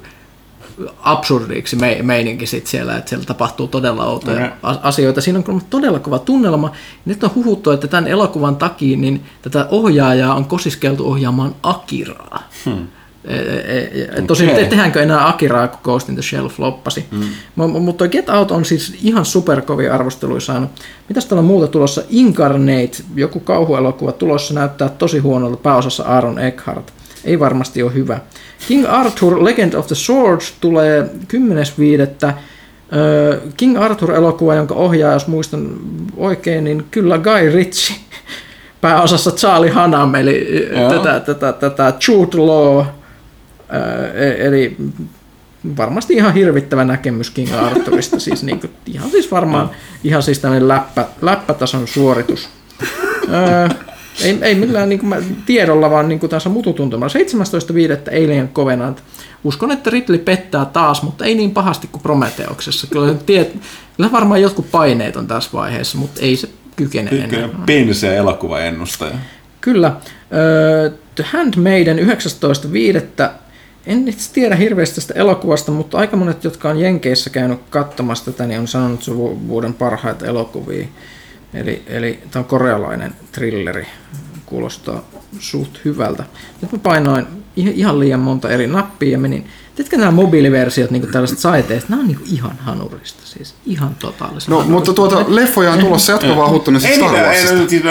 absurdiksi 1.02 1.76
me, 1.76 1.98
meininki 2.02 2.46
sit 2.46 2.66
siellä, 2.66 2.96
että 2.96 3.08
siellä 3.08 3.24
tapahtuu 3.24 3.68
todella 3.68 4.04
outoja 4.04 4.52
okay. 4.62 4.78
asioita. 4.82 5.20
Siinä 5.20 5.42
on 5.48 5.62
todella 5.70 5.98
kova 5.98 6.18
tunnelma. 6.18 6.72
Nyt 7.04 7.24
on 7.24 7.34
huhuttu, 7.34 7.70
että 7.70 7.88
tämän 7.88 8.06
elokuvan 8.06 8.56
takia 8.56 8.96
niin 8.96 9.24
tätä 9.42 9.66
ohjaajaa 9.70 10.34
on 10.34 10.44
kosiskeltu 10.44 11.10
ohjaamaan 11.10 11.54
Akiraa. 11.62 12.48
Hmm. 12.64 12.86
E, 13.24 13.34
e, 13.34 14.10
e, 14.18 14.22
tosin 14.22 14.48
te, 14.48 14.64
tehdäänkö 14.64 15.02
enää 15.02 15.28
Akiraa, 15.28 15.68
kun 15.68 15.80
Ghost 15.82 16.08
in 16.08 16.14
the 16.14 16.22
Shell 16.22 16.48
floppasi. 16.48 17.04
Mm. 17.10 17.70
Mutta 17.80 18.08
Get 18.08 18.28
Out 18.28 18.50
on 18.50 18.64
siis 18.64 18.98
ihan 19.02 19.24
superkovia 19.24 19.94
arvosteluja 19.94 20.40
saanut. 20.40 20.70
Mitäs 21.08 21.26
täällä 21.26 21.40
on 21.40 21.46
muuta 21.46 21.66
tulossa? 21.66 22.02
Incarnate, 22.10 23.02
joku 23.14 23.40
kauhuelokuva 23.40 24.12
tulossa, 24.12 24.54
näyttää 24.54 24.88
tosi 24.88 25.18
huonolta 25.18 25.56
pääosassa 25.56 26.04
Aaron 26.04 26.38
Eckhart. 26.38 26.92
Ei 27.24 27.40
varmasti 27.40 27.82
ole 27.82 27.94
hyvä. 27.94 28.20
King 28.68 28.86
Arthur 28.88 29.44
Legend 29.44 29.74
of 29.74 29.86
the 29.86 29.94
Swords 29.94 30.54
tulee 30.60 31.10
10.5. 32.28 32.32
Ö, 32.96 33.40
King 33.56 33.78
Arthur-elokuva, 33.78 34.54
jonka 34.54 34.74
ohjaa, 34.74 35.12
jos 35.12 35.26
muistan 35.26 35.76
oikein, 36.16 36.64
niin 36.64 36.86
kyllä 36.90 37.18
Guy 37.18 37.50
Ritchie. 37.52 37.96
Pääosassa 38.80 39.30
Charlie 39.30 39.70
Hunnam, 39.70 40.14
eli 40.14 40.68
Joo. 40.80 40.90
tätä, 40.92 41.20
tätä, 41.20 41.52
tätä 41.52 41.92
Jude 42.08 42.36
Law, 42.36 42.86
e- 44.14 44.46
eli 44.46 44.76
varmasti 45.76 46.14
ihan 46.14 46.34
hirvittävä 46.34 46.84
näkemys 46.84 47.30
King 47.30 47.54
Arthurista, 47.54 48.20
siis 48.20 48.42
niin 48.42 48.60
kuin, 48.60 48.70
ihan 48.86 49.10
siis 49.10 49.30
varmaan 49.30 49.70
ihan 50.04 50.22
siis 50.22 50.38
tämmöinen 50.38 50.68
läppä, 50.68 51.06
läppätason 51.22 51.88
suoritus. 51.88 52.48
Öö, 53.32 53.68
ei, 54.24 54.38
ei 54.42 54.54
millään 54.54 54.88
niin 54.88 54.98
kuin 54.98 55.36
tiedolla, 55.46 55.90
vaan 55.90 56.08
niin 56.08 56.20
kuin 56.20 56.30
tässä 56.30 56.48
mututuntumalla. 56.48 57.12
17.5. 58.14 58.24
Alien 58.24 58.48
Covenant. 58.48 59.02
Uskon, 59.44 59.70
että 59.70 59.90
Ridley 59.90 60.18
pettää 60.18 60.64
taas, 60.64 61.02
mutta 61.02 61.24
ei 61.24 61.34
niin 61.34 61.50
pahasti 61.50 61.88
kuin 61.92 62.02
Prometheoksessa. 62.02 62.86
Kyllä, 62.86 63.14
tiet, 63.14 63.56
kyllä 63.96 64.12
varmaan 64.12 64.42
jotkut 64.42 64.70
paineet 64.70 65.16
on 65.16 65.26
tässä 65.26 65.50
vaiheessa, 65.52 65.98
mutta 65.98 66.20
ei 66.20 66.36
se 66.36 66.48
kykene 66.76 67.10
enää. 67.10 67.24
Ykkönen 67.24 67.50
pensee 67.66 68.16
elokuvaennustaja. 68.16 69.14
Kyllä. 69.60 69.96
Öö, 70.32 70.90
The 71.14 71.24
Handmaiden 71.32 71.98
19.5. 71.98 73.30
En 73.86 74.08
itse 74.08 74.32
tiedä 74.32 74.56
hirveästi 74.56 74.94
tästä 74.94 75.14
elokuvasta, 75.16 75.72
mutta 75.72 75.98
aika 75.98 76.16
monet, 76.16 76.44
jotka 76.44 76.68
on 76.68 76.80
Jenkeissä 76.80 77.30
käynyt 77.30 77.60
katsomassa 77.70 78.24
tätä, 78.24 78.46
niin 78.46 78.60
on 78.60 78.68
sanonut, 78.68 79.02
se 79.02 79.16
vuoden 79.48 79.74
parhaita 79.74 80.26
elokuvia. 80.26 80.86
Eli, 81.54 81.82
eli 81.86 82.18
tämä 82.30 82.40
on 82.40 82.48
korealainen 82.48 83.14
thrilleri. 83.32 83.86
Kuulostaa 84.46 85.02
suht 85.38 85.80
hyvältä. 85.84 86.24
Nyt 86.62 86.72
mä 86.72 86.78
painoin 86.78 87.26
ihan, 87.56 88.00
liian 88.00 88.20
monta 88.20 88.50
eri 88.50 88.66
nappia 88.66 89.10
ja 89.10 89.18
menin. 89.18 89.46
Tiedätkö 89.74 89.96
nämä 89.96 90.10
mobiiliversiot 90.10 90.90
niin 90.90 91.10
tällaiset 91.12 91.38
saiteista? 91.38 91.90
Nämä 91.90 92.02
on 92.02 92.08
niin 92.08 92.20
ihan 92.32 92.56
hanurista, 92.58 93.20
siis 93.24 93.54
ihan 93.66 93.94
totaalisen 93.98 94.50
No, 94.50 94.56
hanurista. 94.56 94.72
mutta 94.72 94.92
tuota, 94.92 95.24
leffoja 95.28 95.72
on 95.72 95.78
tulossa 95.78 96.12
jatkuvaa 96.12 96.46
Ei 96.46 96.52
huttuneesta 96.52 96.88
Star 96.94 97.14
ei 97.16 97.22
Warsista. 97.22 97.54
nyt 97.54 97.70
siis, 97.70 97.82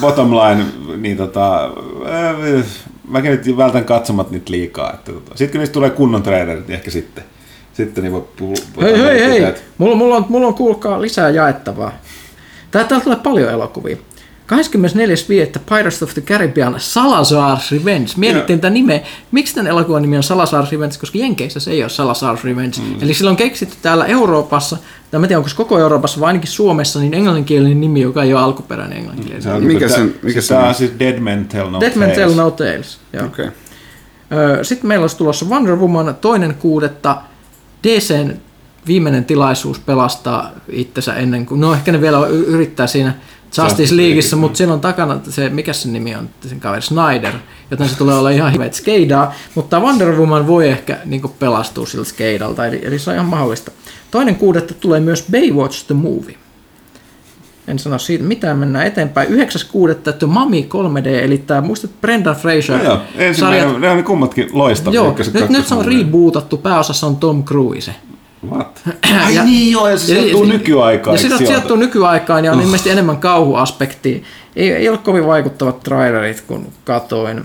bottom 0.00 0.30
line, 0.30 0.64
niin 0.96 1.16
tota, 1.16 1.64
äh, 1.64 2.64
mäkin 3.08 3.30
nyt 3.30 3.56
vältän 3.56 3.84
katsomat 3.84 4.30
niitä 4.30 4.50
liikaa. 4.52 4.92
Että, 4.92 5.12
tota, 5.12 5.30
sitten 5.36 5.50
kun 5.52 5.58
niistä 5.58 5.72
tulee 5.74 5.90
kunnon 5.90 6.22
trailerit, 6.22 6.68
niin 6.68 6.74
ehkä 6.74 6.90
sitten. 6.90 7.24
Sitten 7.72 8.04
niin 8.04 8.12
voi 8.12 8.24
puhua. 8.36 8.54
Hei, 8.80 8.98
hei, 8.98 9.20
hei! 9.42 9.54
Mulla, 9.78 9.94
mulla, 9.96 10.16
on, 10.16 10.26
mulla 10.28 10.46
on 10.46 10.54
kuulkaa 10.54 11.02
lisää 11.02 11.30
jaettavaa. 11.30 11.92
Tää, 12.72 12.84
täällä 12.84 13.04
tulee 13.04 13.18
paljon 13.22 13.50
elokuvia. 13.50 13.96
24.5. 13.96 15.58
Pirates 15.68 16.02
of 16.02 16.14
the 16.14 16.22
Caribbean 16.22 16.74
Salazar's 16.74 17.72
Revenge. 17.78 18.10
Mietittiin 18.16 18.60
tätä 18.60 18.70
nimeä. 18.70 19.00
Miksi 19.32 19.54
tämän 19.54 19.66
elokuvan 19.70 20.02
nimi 20.02 20.16
on 20.16 20.22
Salazar's 20.22 20.72
Revenge? 20.72 20.96
Koska 21.00 21.18
Jenkeissä 21.18 21.60
se 21.60 21.70
ei 21.70 21.82
ole 21.82 21.90
Salazar's 21.90 22.44
Revenge. 22.44 22.76
Mm. 22.80 22.96
Eli 23.02 23.14
sillä 23.14 23.30
on 23.30 23.36
keksitty 23.36 23.76
täällä 23.82 24.06
Euroopassa, 24.06 24.76
tai 25.10 25.20
mä 25.20 25.24
en 25.26 25.28
tiedä 25.28 25.38
onko 25.38 25.50
koko 25.56 25.78
Euroopassa 25.78 26.20
vai 26.20 26.26
ainakin 26.26 26.48
Suomessa, 26.50 27.00
niin 27.00 27.14
englanninkielinen 27.14 27.80
nimi, 27.80 28.00
joka 28.00 28.22
ei 28.22 28.34
ole 28.34 28.42
alkuperäinen 28.42 28.98
englanninkielinen. 28.98 29.42
Se 29.42 29.52
on, 29.52 29.64
Mikä 29.64 29.88
sen- 29.88 30.14
mikä 30.22 30.40
se 30.40 30.56
on 30.56 30.64
on? 30.64 30.74
siis 30.74 30.90
Dead 30.98 31.18
Men 31.20 31.44
Tell 31.48 31.70
No 31.70 31.80
Dead 31.80 31.92
Man 31.96 32.08
Tales. 32.10 32.16
Tell 32.18 32.34
No 32.34 32.50
Tales. 32.50 32.98
Joo. 33.12 33.24
Ö, 34.32 34.64
Sitten 34.64 34.88
meillä 34.88 35.04
olisi 35.04 35.16
tulossa 35.16 35.46
Wonder 35.46 35.76
Woman 35.76 36.14
toinen 36.20 36.54
kuudetta. 36.54 37.16
DCn 37.82 38.32
viimeinen 38.86 39.24
tilaisuus 39.24 39.78
pelastaa 39.78 40.50
itsensä 40.68 41.14
ennen 41.14 41.46
kuin, 41.46 41.60
no 41.60 41.74
ehkä 41.74 41.92
ne 41.92 42.00
vielä 42.00 42.26
yrittää 42.26 42.86
siinä 42.86 43.14
Justice 43.58 43.96
Leagueissa, 43.96 44.36
mutta 44.36 44.56
siinä 44.56 44.72
on 44.72 44.80
takana 44.80 45.20
se, 45.28 45.48
mikä 45.48 45.72
sen 45.72 45.92
nimi 45.92 46.14
on, 46.14 46.30
sen 46.46 46.60
kaveri 46.60 46.82
Snyder, 46.82 47.32
joten 47.70 47.88
se 47.88 47.98
tulee 47.98 48.14
olla 48.14 48.30
ihan 48.30 48.52
hyvä 48.52 48.70
skeidaa, 48.70 49.34
mutta 49.54 49.80
Wonder 49.80 50.16
Woman 50.16 50.46
voi 50.46 50.68
ehkä 50.68 50.98
niin 51.04 51.22
pelastua 51.38 51.86
siltä 51.86 52.08
skeidalta, 52.08 52.66
eli, 52.66 52.80
eli 52.82 52.98
se 52.98 53.10
on 53.10 53.16
ihan 53.16 53.26
mahdollista. 53.26 53.70
Toinen 54.10 54.36
kuudetta 54.36 54.74
tulee 54.74 55.00
myös 55.00 55.26
Baywatch 55.30 55.86
the 55.86 55.94
Movie. 55.94 56.34
En 57.68 57.78
sano 57.78 57.98
siitä 57.98 58.24
mitään, 58.24 58.58
mennään 58.58 58.86
eteenpäin. 58.86 59.28
9.6. 59.28 60.12
The 60.18 60.26
Mummy 60.26 60.60
3D, 60.60 61.06
eli 61.06 61.38
tämä, 61.38 61.60
muistat 61.60 61.90
Brendan 62.00 62.36
Fraser 62.36 62.78
No 62.78 62.84
joo, 62.84 62.98
ensimmäinen, 63.16 63.80
ne 63.80 63.90
on 63.90 64.04
kummatkin 64.04 64.48
loistavia. 64.52 65.00
Joo, 65.00 65.16
nyt, 65.34 65.48
nyt 65.48 65.66
se 65.66 65.74
on 65.74 65.84
rebootattu, 65.84 66.56
pääosassa 66.56 67.06
on 67.06 67.16
Tom 67.16 67.44
Cruise. 67.44 67.94
What? 68.50 68.80
Ai 69.24 69.44
niin 69.44 69.72
joo, 69.72 69.88
ja 69.88 69.98
se 69.98 70.06
sijoittuu 70.06 70.44
nykyaikaan. 70.44 71.16
Ja 71.16 71.38
se 71.38 71.46
sijoittuu 71.46 71.76
nykyaikaan 71.76 72.44
ja 72.44 72.52
on 72.52 72.60
ilmeisesti 72.60 72.90
enemmän 72.90 73.16
kauhuaspektia. 73.16 74.24
Ei, 74.56 74.72
ei 74.72 74.88
ole 74.88 74.98
kovin 74.98 75.26
vaikuttavat 75.26 75.80
trailerit, 75.80 76.40
kun 76.40 76.72
katoin. 76.84 77.44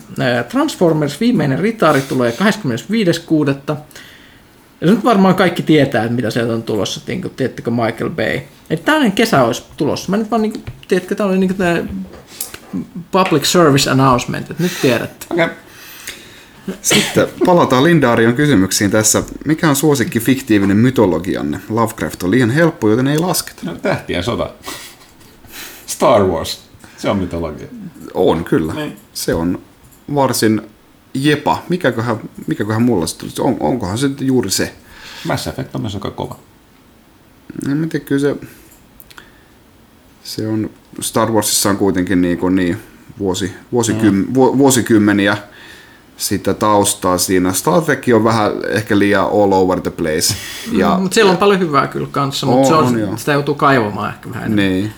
Transformers 0.49 1.19
viimeinen 1.19 1.60
ritari 1.60 2.02
tulee 2.02 2.34
25.6. 3.69 3.76
Ja 4.82 4.88
nyt 4.88 5.03
varmaan 5.03 5.36
kaikki 5.36 5.64
tietää, 5.64 6.03
että 6.03 6.15
mitä 6.15 6.30
sieltä 6.30 6.53
on 6.53 6.64
tulossa, 6.64 7.02
niin 7.07 7.22
kuin, 7.22 7.34
tiedättekö 7.36 7.72
Michael 7.72 8.10
Bay. 8.10 8.40
Eli 8.69 8.80
tällainen 8.86 9.11
kesä 9.11 9.44
olisi 9.44 9.64
tulossa. 9.78 10.11
Mä 10.11 10.18
nyt 10.18 10.32
vaan, 10.32 10.41
niin 10.41 10.64
tiedätkö, 10.88 11.15
tämä 11.15 11.30
oli 11.30 11.38
niin 11.38 11.56
public 13.11 13.45
service 13.45 13.90
announcement, 13.90 14.52
että 14.52 14.64
nyt 14.64 14.72
tiedätte. 14.82 15.26
Okei. 15.30 15.48
Sitten 16.81 17.27
palataan 17.45 17.84
Lindarion 17.84 18.34
kysymyksiin 18.34 18.91
tässä. 18.91 19.23
Mikä 19.45 19.69
on 19.69 19.76
suosikki 19.76 20.19
fiktiivinen 20.19 20.77
mytologianne? 20.77 21.60
Lovecraft 21.69 22.23
on 22.23 22.31
liian 22.31 22.49
helppo, 22.49 22.89
joten 22.89 23.07
ei 23.07 23.18
lasketa. 23.18 23.61
No, 23.64 23.76
tähtien 23.76 24.23
sota. 24.23 24.53
Star 25.88 26.23
Wars. 26.23 26.61
Se 26.98 27.10
on 27.10 27.18
mytologia. 27.18 27.68
On 28.14 28.44
kyllä. 28.44 28.73
Niin. 28.73 28.98
Se 29.14 29.34
on 29.34 29.61
varsin 30.15 30.61
jepa. 31.14 31.64
Mikäköhän, 31.69 32.18
mikäköhän 32.48 32.81
mulla 32.81 33.06
tulisi? 33.18 33.41
On, 33.41 33.57
onkohan 33.60 33.98
se 33.98 34.10
juuri 34.19 34.49
se? 34.49 34.76
Mass 35.27 35.48
Effect 35.48 35.76
on 35.76 35.81
myös 35.81 35.95
aika 35.95 36.11
kova. 36.11 36.39
En 37.72 37.77
mä 37.77 37.88
tiedä, 37.88 38.06
kyllä 38.06 38.22
se, 38.22 38.35
se 40.23 40.48
on, 40.48 40.69
Star 41.02 41.31
Warsissa 41.31 41.69
on 41.69 41.77
kuitenkin 41.77 42.22
niin, 42.22 42.38
kuin 42.38 42.56
niin 42.56 42.77
vuosi, 43.19 43.53
vuosikym, 43.72 44.15
mm. 44.15 44.34
vu, 44.34 44.57
vuosikymmeniä 44.57 45.38
sitä 46.18 46.53
taustaa 46.53 47.18
siinä. 47.18 47.53
Star 47.53 47.81
Trek 47.81 48.03
on 48.15 48.23
vähän 48.23 48.52
ehkä 48.69 48.99
liian 48.99 49.26
all 49.26 49.52
over 49.52 49.81
the 49.81 49.91
place. 49.91 50.35
Ja, 50.72 50.80
Ja, 50.80 50.98
mutta 50.99 51.15
siellä 51.15 51.31
on 51.31 51.38
paljon 51.38 51.60
hyvää 51.60 51.88
kyllä 51.88 52.07
kanssa, 52.11 52.45
mutta 52.45 52.68
se 52.68 52.73
On, 52.73 52.80
on, 52.80 52.85
on, 52.94 52.99
joo. 52.99 53.18
sitä 53.18 53.34
joutuu 53.34 53.56
kaivamaan 53.56 54.14
ehkä 54.14 54.30
vähän 54.30 54.44
enemmän. 54.53 54.65
niin. 54.65 54.94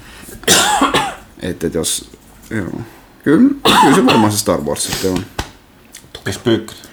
että 1.39 1.67
et 1.67 1.73
jos, 1.73 2.11
joo. 2.49 2.81
Kyllä, 3.23 3.49
kyllä 3.81 3.95
se 3.95 4.05
varmaan 4.05 4.31
se 4.31 4.37
Star 4.37 4.61
Wars 4.61 4.83
sitten 4.85 5.11
on. 5.11 5.25
Tukes 6.13 6.37
pyykkönen. 6.37 6.83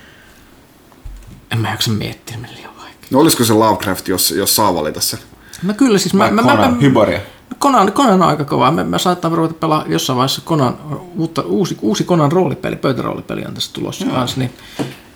En 1.50 1.58
mä 1.58 1.70
jaksa 1.70 1.90
miettiä, 1.90 2.36
millä 2.36 2.54
liian 2.56 2.76
vaikea. 2.76 2.94
No 3.10 3.18
olisiko 3.18 3.44
se 3.44 3.52
Lovecraft, 3.52 4.08
jos, 4.08 4.30
jos 4.30 4.56
saa 4.56 4.74
valita 4.74 5.00
sen? 5.00 5.18
No 5.62 5.74
kyllä 5.74 5.98
siis, 5.98 6.14
mä, 6.14 6.30
Mä, 6.30 6.42
mä, 6.42 6.42
mä, 6.42 6.56
mä, 6.56 6.70
mä, 6.70 6.76
Hyboria. 6.80 7.20
Conan, 7.60 7.92
Conan 7.92 8.22
on 8.22 8.28
aika 8.28 8.44
kova. 8.44 8.70
Me, 8.70 8.84
me 8.84 8.98
saattaa 8.98 9.30
ruveta 9.34 9.54
pelaa 9.54 9.84
jossain 9.88 10.16
vaiheessa 10.16 10.42
Conan, 10.46 10.78
uutta, 11.16 11.42
uusi, 11.42 11.78
uusi 11.82 12.04
Conan 12.04 12.32
roolipeli, 12.32 12.76
pöytäroolipeli 12.76 13.44
on 13.44 13.54
tässä 13.54 13.72
tulossa 13.72 14.06
kanssa, 14.06 14.40
niin 14.40 14.50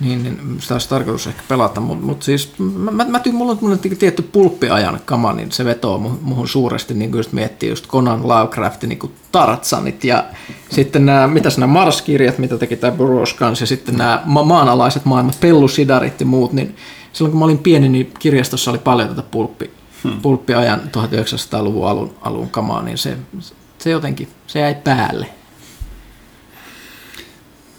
Niin, 0.01 0.23
niin 0.23 0.57
sitä 0.61 0.74
olisi 0.74 0.89
tarkoitus 0.89 1.27
ehkä 1.27 1.43
pelata, 1.48 1.81
mutta 1.81 2.07
mut 2.07 2.23
siis 2.23 2.52
mä, 2.59 2.90
mä, 2.90 3.05
mä 3.05 3.19
tyy, 3.19 3.32
mulla 3.32 3.59
on 3.62 3.78
tietty 3.78 4.23
pulppiajan 4.23 5.01
kama, 5.05 5.32
niin 5.32 5.52
se 5.52 5.65
vetoo 5.65 5.98
muhun, 5.98 6.19
muhun 6.23 6.48
suuresti, 6.48 6.94
niin 6.94 7.12
just 7.16 7.32
miettii 7.32 7.69
just 7.69 7.86
Conan 7.89 8.28
Lovecraftin 8.28 8.89
niin 8.89 9.12
Tarzanit 9.32 10.05
ja 10.05 10.24
sitten 10.70 11.07
nämä, 11.07 11.27
mitäs 11.27 11.59
nämä 11.59 11.73
Mars-kirjat, 11.73 12.39
mitä 12.39 12.59
teki 12.59 12.77
tämä 12.77 12.97
Burroughs 12.97 13.35
kanssa, 13.35 13.62
ja 13.62 13.66
sitten 13.66 13.97
nämä 13.97 14.23
ma- 14.24 14.43
maanalaiset 14.43 15.05
maailmat, 15.05 15.40
Pellusidarit 15.40 16.20
ja 16.20 16.27
muut, 16.27 16.52
niin 16.52 16.77
silloin 17.12 17.31
kun 17.31 17.39
mä 17.39 17.44
olin 17.44 17.59
pieni, 17.59 17.89
niin 17.89 18.12
kirjastossa 18.19 18.70
oli 18.70 18.78
paljon 18.78 19.09
tätä 19.09 19.23
pulppi, 19.23 19.70
hmm. 20.05 20.20
pulppiajan 20.22 20.81
1900-luvun 20.81 21.89
alun, 21.89 22.14
alun 22.20 22.51
kamaa, 22.51 22.82
niin 22.82 22.98
se, 22.98 23.16
se 23.78 23.90
jotenkin, 23.90 24.28
se 24.47 24.60
jäi 24.60 24.74
päälle. 24.74 25.27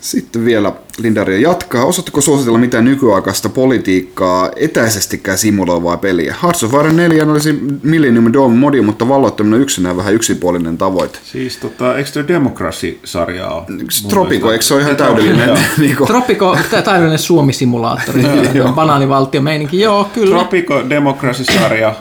Sitten 0.02 0.46
vielä 0.46 0.74
Lindaria 0.98 1.50
jatkaa. 1.50 1.86
Osaatteko 1.86 2.22
suositella 2.22 2.58
mitään 2.58 2.86
nykyaikaista 2.86 3.50
politiikkaa 3.50 4.50
etäisestikään 4.56 5.38
simuloivaa 5.38 5.98
peliä? 5.98 6.36
Hearts 6.44 6.64
of 6.64 6.74
Iron 6.74 6.96
4 6.96 7.26
olisi 7.26 7.60
Millennium 7.84 8.34
Dome 8.34 8.56
modi, 8.56 8.82
mutta 8.82 9.08
valloittaminen 9.08 9.62
yksinään 9.62 9.98
vähän 9.98 10.14
yksipuolinen 10.14 10.78
tavoite. 10.78 11.20
Siis 11.24 11.58
tota, 11.58 11.98
eikö 11.98 12.10
tuo 12.12 12.28
Democracy-sarja 12.28 13.50
ole? 13.50 13.64
Tropico, 14.10 14.52
eikö 14.52 14.64
se 14.64 14.74
ole 14.74 14.82
ihan 14.82 14.96
täydellinen? 14.96 15.50
niin. 15.78 15.98
Tropico, 16.08 16.58
täydellinen 16.84 17.20
Suomi-simulaattori, 17.20 18.24
banaanivaltio 18.76 19.42
meininki, 19.42 19.80
joo, 19.80 20.10
kyllä. 20.14 20.36
Tropico 20.36 20.90
Democracy-sarja. 20.90 21.96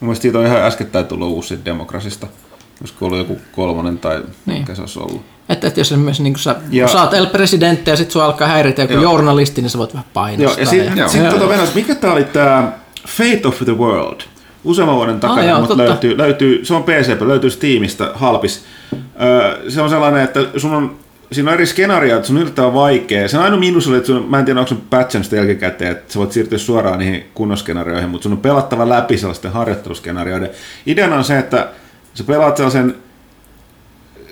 Mun 0.00 0.08
mielestä 0.08 0.22
siitä 0.22 0.38
on 0.38 0.46
ihan 0.46 0.62
äskettäin 0.62 1.06
tullut 1.06 1.28
uusi 1.28 1.58
Democracysta. 1.64 2.26
Olisiko 2.80 3.06
ollut 3.06 3.18
joku 3.18 3.38
kolmonen 3.52 3.98
tai 3.98 4.22
niin. 4.46 4.58
mikä 4.58 4.74
se 4.74 4.82
olisi 4.82 4.98
ollut. 4.98 5.22
Että, 5.48 5.66
että 5.66 5.80
jos 5.80 5.92
esimerkiksi 5.92 6.22
niin 6.22 6.38
sä 6.38 6.56
ja, 6.70 6.88
saat 6.88 7.14
El 7.14 7.26
Presidente 7.26 7.90
ja 7.90 7.96
sitten 7.96 8.12
sua 8.12 8.24
alkaa 8.24 8.48
häiritä 8.48 8.82
joku 8.82 8.94
joo. 8.94 9.02
journalisti, 9.02 9.62
niin 9.62 9.70
sä 9.70 9.78
voit 9.78 9.92
vähän 9.92 10.08
painostaa. 10.14 10.52
Joo, 10.52 10.60
ja 10.60 10.66
sitten 10.66 10.98
ja, 10.98 11.08
sit, 11.08 11.28
tota, 11.28 11.48
Venäjä, 11.48 11.68
mikä 11.74 11.94
tää 11.94 12.12
oli 12.12 12.24
tää 12.24 12.78
Fate 13.08 13.40
of 13.44 13.58
the 13.64 13.78
World? 13.78 14.20
Useamman 14.64 14.96
vuoden 14.96 15.20
takana, 15.20 15.40
ah, 15.40 15.48
joo, 15.48 15.60
mutta 15.60 15.76
löytyy, 15.76 16.18
löytyy, 16.18 16.64
se 16.64 16.74
on 16.74 16.82
PC, 16.82 17.20
löytyy 17.20 17.50
Steamista 17.50 18.10
halpis. 18.14 18.64
Öö, 19.22 19.70
se 19.70 19.82
on 19.82 19.90
sellainen, 19.90 20.24
että 20.24 20.40
sun 20.56 20.74
on 20.74 20.96
siinä 21.32 21.50
on 21.50 21.54
eri 21.54 21.66
skenaario, 21.66 22.16
että 22.16 22.26
se 22.26 22.32
on 22.32 22.40
yllättävän 22.40 22.74
vaikea. 22.74 23.28
Se 23.28 23.38
on 23.38 23.44
ainoa 23.44 23.60
miinus 23.60 23.88
oli, 23.88 23.96
että 23.96 24.06
sun, 24.06 24.26
mä 24.30 24.38
en 24.38 24.44
tiedä, 24.44 24.60
onko 24.60 24.68
sun 24.68 24.82
patchan 24.90 25.24
sitä 25.24 25.36
jälkikäteen, 25.36 25.90
että 25.90 26.12
sä 26.12 26.18
voit 26.18 26.32
siirtyä 26.32 26.58
suoraan 26.58 26.98
niihin 26.98 27.24
kunnoskenaarioihin, 27.34 28.10
mutta 28.10 28.22
sun 28.22 28.32
on 28.32 28.38
pelattava 28.38 28.88
läpi 28.88 29.18
sellaisten 29.18 29.52
harjoitteluskenaarioiden. 29.52 30.50
Ideana 30.86 31.16
on 31.16 31.24
se, 31.24 31.38
että 31.38 31.68
sä 32.14 32.24
pelaat 32.24 32.56
sellaisen 32.56 32.94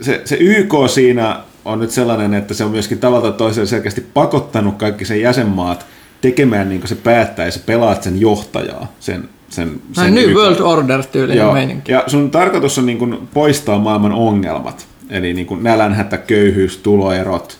se, 0.00 0.22
se 0.24 0.36
YK 0.40 0.72
siinä 0.94 1.40
on 1.64 1.78
nyt 1.78 1.90
sellainen, 1.90 2.34
että 2.34 2.54
se 2.54 2.64
on 2.64 2.70
myöskin 2.70 2.98
tavalla 2.98 3.32
toiseen 3.32 3.66
selkeästi 3.66 4.00
pakottanut 4.14 4.78
kaikki 4.78 5.04
sen 5.04 5.20
jäsenmaat 5.20 5.86
tekemään 6.20 6.68
niin 6.68 6.80
kuin 6.80 6.88
se 6.88 6.94
päättää 6.94 7.44
ja 7.44 7.50
sä 7.50 7.60
pelaat 7.66 8.02
sen 8.02 8.20
johtajaa, 8.20 8.92
sen, 9.00 9.28
sen, 9.48 9.80
sen 9.92 10.14
New. 10.14 10.32
World 10.32 10.60
Order 10.60 11.04
tyylinen 11.04 11.52
meininki. 11.52 11.92
Ja 11.92 12.04
sun 12.06 12.30
tarkoitus 12.30 12.78
on 12.78 12.86
niin 12.86 12.98
kuin 12.98 13.28
poistaa 13.34 13.78
maailman 13.78 14.12
ongelmat, 14.12 14.87
eli 15.10 15.32
niin 15.32 15.46
kuin 15.46 15.62
nälänhätä, 15.62 16.16
köyhyys, 16.16 16.76
tuloerot, 16.76 17.58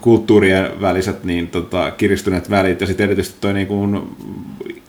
kulttuurien 0.00 0.80
väliset 0.80 1.24
niin, 1.24 1.48
tota, 1.48 1.90
kiristyneet 1.90 2.50
välit 2.50 2.80
ja 2.80 2.86
sitten 2.86 3.04
erityisesti 3.04 3.38
toi 3.40 3.54
niin 3.54 3.66
kuin, 3.66 4.16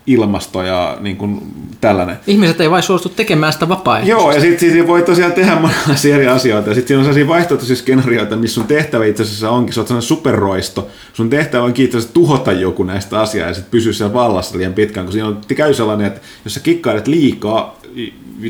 ilmasto 0.08 0.64
ja 0.64 0.98
niin 1.00 1.18
kuin 1.18 1.42
tällainen. 1.82 2.20
Ihmiset 2.28 2.62
ei 2.62 2.72
vain 2.72 2.84
suostu 2.84 3.10
tekemään 3.10 3.54
sitä 3.54 3.70
vapaaehtoisesti. 3.70 4.22
Joo, 4.22 4.32
ja 4.32 4.42
sitten 4.42 4.72
sit 4.72 4.88
voi 4.88 5.02
tosiaan 5.02 5.32
tehdä 5.32 5.56
monenlaisia 5.56 6.16
eri 6.16 6.28
asioita. 6.28 6.70
Ja 6.70 6.76
sitten 6.76 6.88
siinä 6.88 7.00
on 7.00 7.06
sellaisia 7.06 7.28
vaihtoehtoisia 7.28 7.76
skenaarioita, 7.76 8.36
missä 8.36 8.56
sun 8.56 8.68
tehtävä 8.68 9.06
itse 9.06 9.24
asiassa 9.24 9.50
onkin, 9.50 9.74
sä 9.74 9.82
oot 9.82 9.88
sellainen 9.88 10.08
superroisto. 10.08 10.88
Sun 11.14 11.30
tehtävä 11.30 11.64
onkin 11.64 11.86
itse 11.86 11.98
asiassa 11.98 12.14
tuhota 12.14 12.52
joku 12.52 12.84
näistä 12.84 13.20
asiaa 13.20 13.48
ja 13.48 13.54
sitten 13.54 13.72
pysyä 13.72 13.94
siellä 13.94 14.14
vallassa 14.14 14.58
liian 14.58 14.74
pitkään, 14.74 15.06
kun 15.06 15.14
siinä 15.14 15.28
on, 15.28 15.42
käy 15.56 15.74
sellainen, 15.74 16.08
että 16.08 16.22
jos 16.46 16.54
sä 16.54 16.60
kikkailet 16.60 17.08
liikaa, 17.08 17.80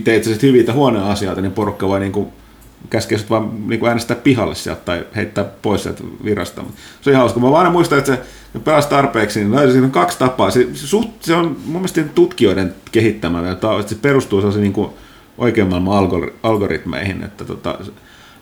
teet 0.03 0.23
sä 0.23 0.29
sitten 0.29 0.49
hyviä 0.49 0.73
huonoja 0.73 1.11
asioita, 1.11 1.41
niin 1.41 1.51
porukka 1.51 1.88
voi 1.88 1.99
niin 1.99 2.11
kuin 2.11 2.27
käskeä 2.90 3.20
vaan 3.30 3.70
niin 3.70 3.80
kuin 3.80 3.88
äänestää 3.88 4.18
pihalle 4.18 4.56
sieltä 4.56 4.82
tai 4.86 5.06
heittää 5.16 5.44
pois 5.62 5.84
sieltä 5.84 6.04
virasta. 6.24 6.62
Se 7.02 7.10
on 7.10 7.12
ihan 7.12 7.22
hauska. 7.22 7.40
Mä 7.40 7.52
vaan 7.52 7.72
muistan, 7.72 7.98
että 7.98 8.16
se 8.16 8.60
pelasi 8.60 8.90
tarpeeksi, 8.90 9.40
niin 9.40 9.52
löysin, 9.52 9.72
siinä 9.72 9.86
on 9.86 9.91
kaksi 9.91 10.20
tapaa. 10.20 10.52
Se, 10.52 10.68
se, 10.74 10.88
suht, 10.88 11.10
se 11.24 11.36
on 11.36 11.45
mun 11.45 11.82
mielestä 11.82 12.04
tutkijoiden 12.04 12.76
kehittämä, 12.91 13.52
että 13.52 13.68
se 13.86 13.95
perustuu 13.95 14.40
sellaisiin 14.40 14.64
niin 14.64 14.74
kuin 14.74 14.90
oikean 15.38 15.68
maailman 15.68 16.32
algoritmeihin. 16.44 17.24
Että 17.24 17.45
tota, 17.45 17.80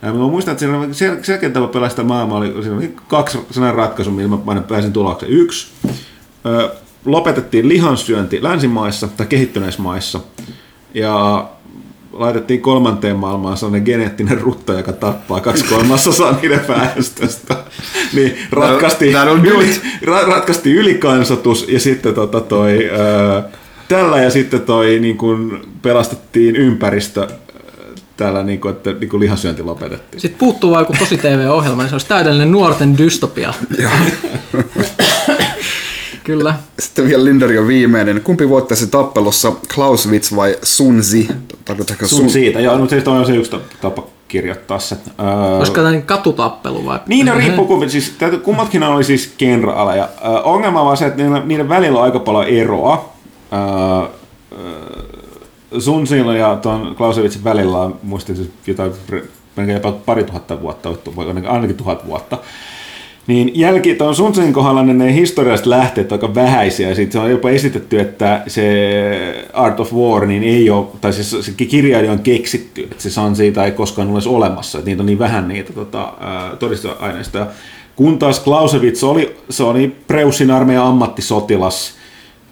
ja 0.01 0.13
mä 0.13 0.27
muistan, 0.27 0.51
että 0.51 0.65
siinä 0.65 1.15
sel- 1.15 1.23
selkeä 1.23 1.49
tapa 1.49 1.67
pelaa 1.67 1.89
sitä 1.89 2.03
maailmaa, 2.03 2.37
oli, 2.37 2.63
siinä 2.63 2.77
oli 2.77 2.95
kaksi 3.07 3.39
sellainen 3.51 3.77
ratkaisu, 3.77 4.11
millä 4.11 4.37
mä 4.45 4.61
pääsin 4.61 4.93
tulokseen. 4.93 5.31
Yksi, 5.31 5.67
ö, 6.45 6.69
lopetettiin 7.05 7.69
lihansyönti 7.69 8.43
länsimaissa 8.43 9.07
tai 9.07 9.25
kehittyneissä 9.25 9.81
maissa, 9.81 10.19
ja 10.93 11.47
laitettiin 12.15 12.61
kolmanteen 12.61 13.15
maailmaan 13.15 13.57
sellainen 13.57 13.83
geneettinen 13.85 14.41
rutta, 14.41 14.73
joka 14.73 14.93
tappaa 14.93 15.41
kaksi 15.41 15.65
kolmasosaa 15.65 16.37
niiden 16.41 16.67
väestöstä. 16.67 17.55
niin 18.13 18.37
ratkaistiin, 18.51 19.13
no, 19.13 19.33
yli, 19.33 19.81
ra, 20.01 20.21
ratkaistiin 20.21 20.75
ylikansatus 20.75 21.65
ja 21.67 21.79
sitten 21.79 22.13
tota 22.13 22.41
toi, 22.41 22.89
ää, 22.89 23.43
tällä 23.87 24.21
ja 24.21 24.29
sitten 24.29 24.61
toi 24.61 24.99
niin 24.99 25.17
kun 25.17 25.67
pelastettiin 25.81 26.55
ympäristö 26.55 27.27
täällä, 28.17 28.43
niin 28.43 28.61
kuin, 28.61 28.73
että 28.75 28.93
niin 28.93 29.09
kuin 29.09 29.19
lihasyönti 29.19 29.63
lopetettiin. 29.63 30.21
Sitten 30.21 30.39
puuttuu 30.39 30.71
vaan 30.71 30.81
joku 30.81 30.93
tosi 30.99 31.17
TV-ohjelma, 31.17 31.81
niin 31.81 31.89
se 31.89 31.95
olisi 31.95 32.07
täydellinen 32.07 32.51
nuorten 32.51 32.97
dystopia. 32.97 33.53
Kyllä. 36.25 36.55
Sitten 36.79 37.07
vielä 37.07 37.25
Linderi 37.25 37.57
on 37.57 37.67
viimeinen. 37.67 38.21
Kumpi 38.21 38.49
voittaisi 38.49 38.87
tappelussa, 38.87 39.51
Clausewitz 39.73 40.35
vai 40.35 40.57
Sunzi? 40.63 41.27
Tarkoitatko 41.65 42.07
Sun, 42.07 42.19
Sun 42.19 42.29
siitä, 42.29 42.59
joo, 42.59 42.77
mutta 42.77 42.95
se 43.03 43.09
on 43.09 43.25
se 43.25 43.35
yksi 43.35 43.51
tapa 43.81 44.03
kirjoittaa 44.27 44.79
se. 44.79 44.97
Öö, 45.19 45.57
Olisiko 45.57 45.81
tämä 45.81 46.01
katutappelu 46.01 46.85
vai? 46.85 46.99
Niin, 47.07 47.25
no 47.25 47.35
riippuu, 47.37 47.65
kun, 47.77 47.89
siis, 47.89 48.15
kummatkin 48.43 48.83
oli 48.83 49.03
siis 49.03 49.33
genrealeja. 49.37 50.09
Öö, 50.25 50.31
ongelma 50.41 50.79
on 50.79 50.85
vaan 50.85 50.97
se, 50.97 51.05
että 51.05 51.23
niiden, 51.23 51.47
niiden 51.47 51.69
välillä 51.69 51.99
on 51.99 52.05
aika 52.05 52.19
paljon 52.19 52.47
eroa. 52.47 53.13
Öö, 53.53 54.09
Sunzilla 55.79 56.35
ja 56.35 56.55
tuon 56.55 56.95
Clausewitzin 56.97 57.43
välillä 57.43 57.77
on 57.77 57.99
muistin 58.03 58.51
jotain 58.67 58.91
jopa 59.73 59.91
pari 59.91 60.23
tuhatta 60.23 60.61
vuotta, 60.61 60.89
ainakin 61.47 61.77
tuhat 61.77 62.07
vuotta. 62.07 62.37
Niin 63.27 63.51
jälki, 63.53 63.95
tuon 63.95 64.15
Sun 64.15 64.53
kohdalla 64.53 64.83
ne 64.83 65.13
historiasta 65.13 65.69
lähteet 65.69 66.11
aika 66.11 66.35
vähäisiä, 66.35 66.95
sitten 66.95 67.21
on 67.21 67.31
jopa 67.31 67.49
esitetty, 67.49 67.99
että 67.99 68.43
se 68.47 69.45
Art 69.53 69.79
of 69.79 69.93
War 69.93 70.25
niin 70.25 70.43
ei 70.43 70.69
ole, 70.69 70.85
tai 71.01 71.13
siis 71.13 71.37
se 71.41 71.51
kirjailija 71.51 72.11
on 72.11 72.19
keksitty, 72.19 72.83
että 72.83 73.03
se 73.03 73.09
Sun 73.09 73.35
siitä 73.35 73.65
ei 73.65 73.71
koskaan 73.71 74.11
olisi 74.11 74.29
olemassa, 74.29 74.77
että 74.77 74.89
niitä 74.89 75.01
on 75.01 75.05
niin 75.05 75.19
vähän 75.19 75.47
niitä 75.47 75.73
tota, 75.73 76.13
todistusaineistoja. 76.59 77.47
Kun 77.95 78.19
taas 78.19 78.43
Clausewitz 78.43 79.03
oli, 79.03 79.35
se 79.49 79.63
oli 79.63 79.95
Preussin 80.07 80.51
armeijan 80.51 80.87
ammattisotilas, 80.87 81.93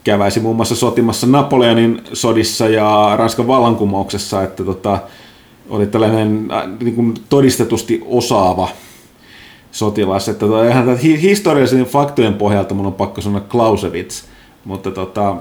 käväisi 0.03 0.39
muun 0.39 0.55
muassa 0.55 0.75
sotimassa 0.75 1.27
Napoleonin 1.27 2.01
sodissa 2.13 2.67
ja 2.67 3.13
Ranskan 3.17 3.47
vallankumouksessa, 3.47 4.43
että 4.43 4.63
tota, 4.63 4.99
oli 5.69 5.87
tällainen 5.87 6.47
niin 6.83 6.95
kuin 6.95 7.13
todistetusti 7.29 8.03
osaava 8.05 8.69
sotilas. 9.73 10.29
Että 10.29 10.39
tota, 10.39 10.69
ihan 10.69 10.97
historiallisen 10.97 11.85
faktojen 11.85 12.33
pohjalta 12.33 12.73
mun 12.73 12.85
on 12.85 12.93
pakko 12.93 13.21
sanoa 13.21 13.41
Clausewitz, 13.41 14.23
mutta 14.65 14.91
tota, 14.91 15.35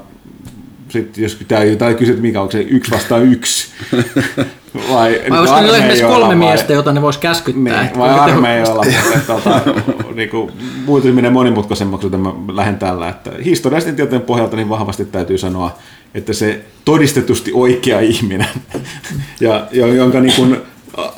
sitten 0.88 1.22
jos 1.22 1.34
pitää 1.34 1.64
jotain 1.64 1.96
kysyä, 1.96 2.12
että 2.12 2.22
mikä 2.22 2.40
onko 2.40 2.52
se 2.52 2.60
yksi 2.60 2.90
vastaan 2.90 3.22
yksi. 3.22 3.68
vai, 4.92 5.22
vai 5.30 5.38
olisiko 5.38 5.60
niillä 5.60 5.76
esimerkiksi 5.76 6.04
kolme 6.04 6.26
vai, 6.26 6.36
miestä, 6.36 6.72
jota 6.72 6.92
ne 6.92 7.02
vois 7.02 7.18
käskyttää? 7.18 7.82
Niin, 7.82 7.98
vai 7.98 8.10
armeijoilla, 8.10 8.84
mutta 8.84 9.34
tota, 9.34 9.60
niinku, 10.14 10.50
muuttuminen 10.86 11.32
monimutkaisemmaksi, 11.32 12.06
joten 12.06 12.20
mä 12.20 12.32
lähden 12.52 12.78
tällä. 12.78 13.08
Että 13.08 13.30
historiallisten 13.44 13.96
tietojen 13.96 14.22
pohjalta 14.22 14.56
niin 14.56 14.68
vahvasti 14.68 15.04
täytyy 15.04 15.38
sanoa, 15.38 15.78
että 16.14 16.32
se 16.32 16.64
todistetusti 16.84 17.50
oikea 17.54 18.00
ihminen, 18.00 18.48
ja, 19.40 19.66
jonka 19.72 20.20
niin 20.20 20.36
kuin, 20.36 20.62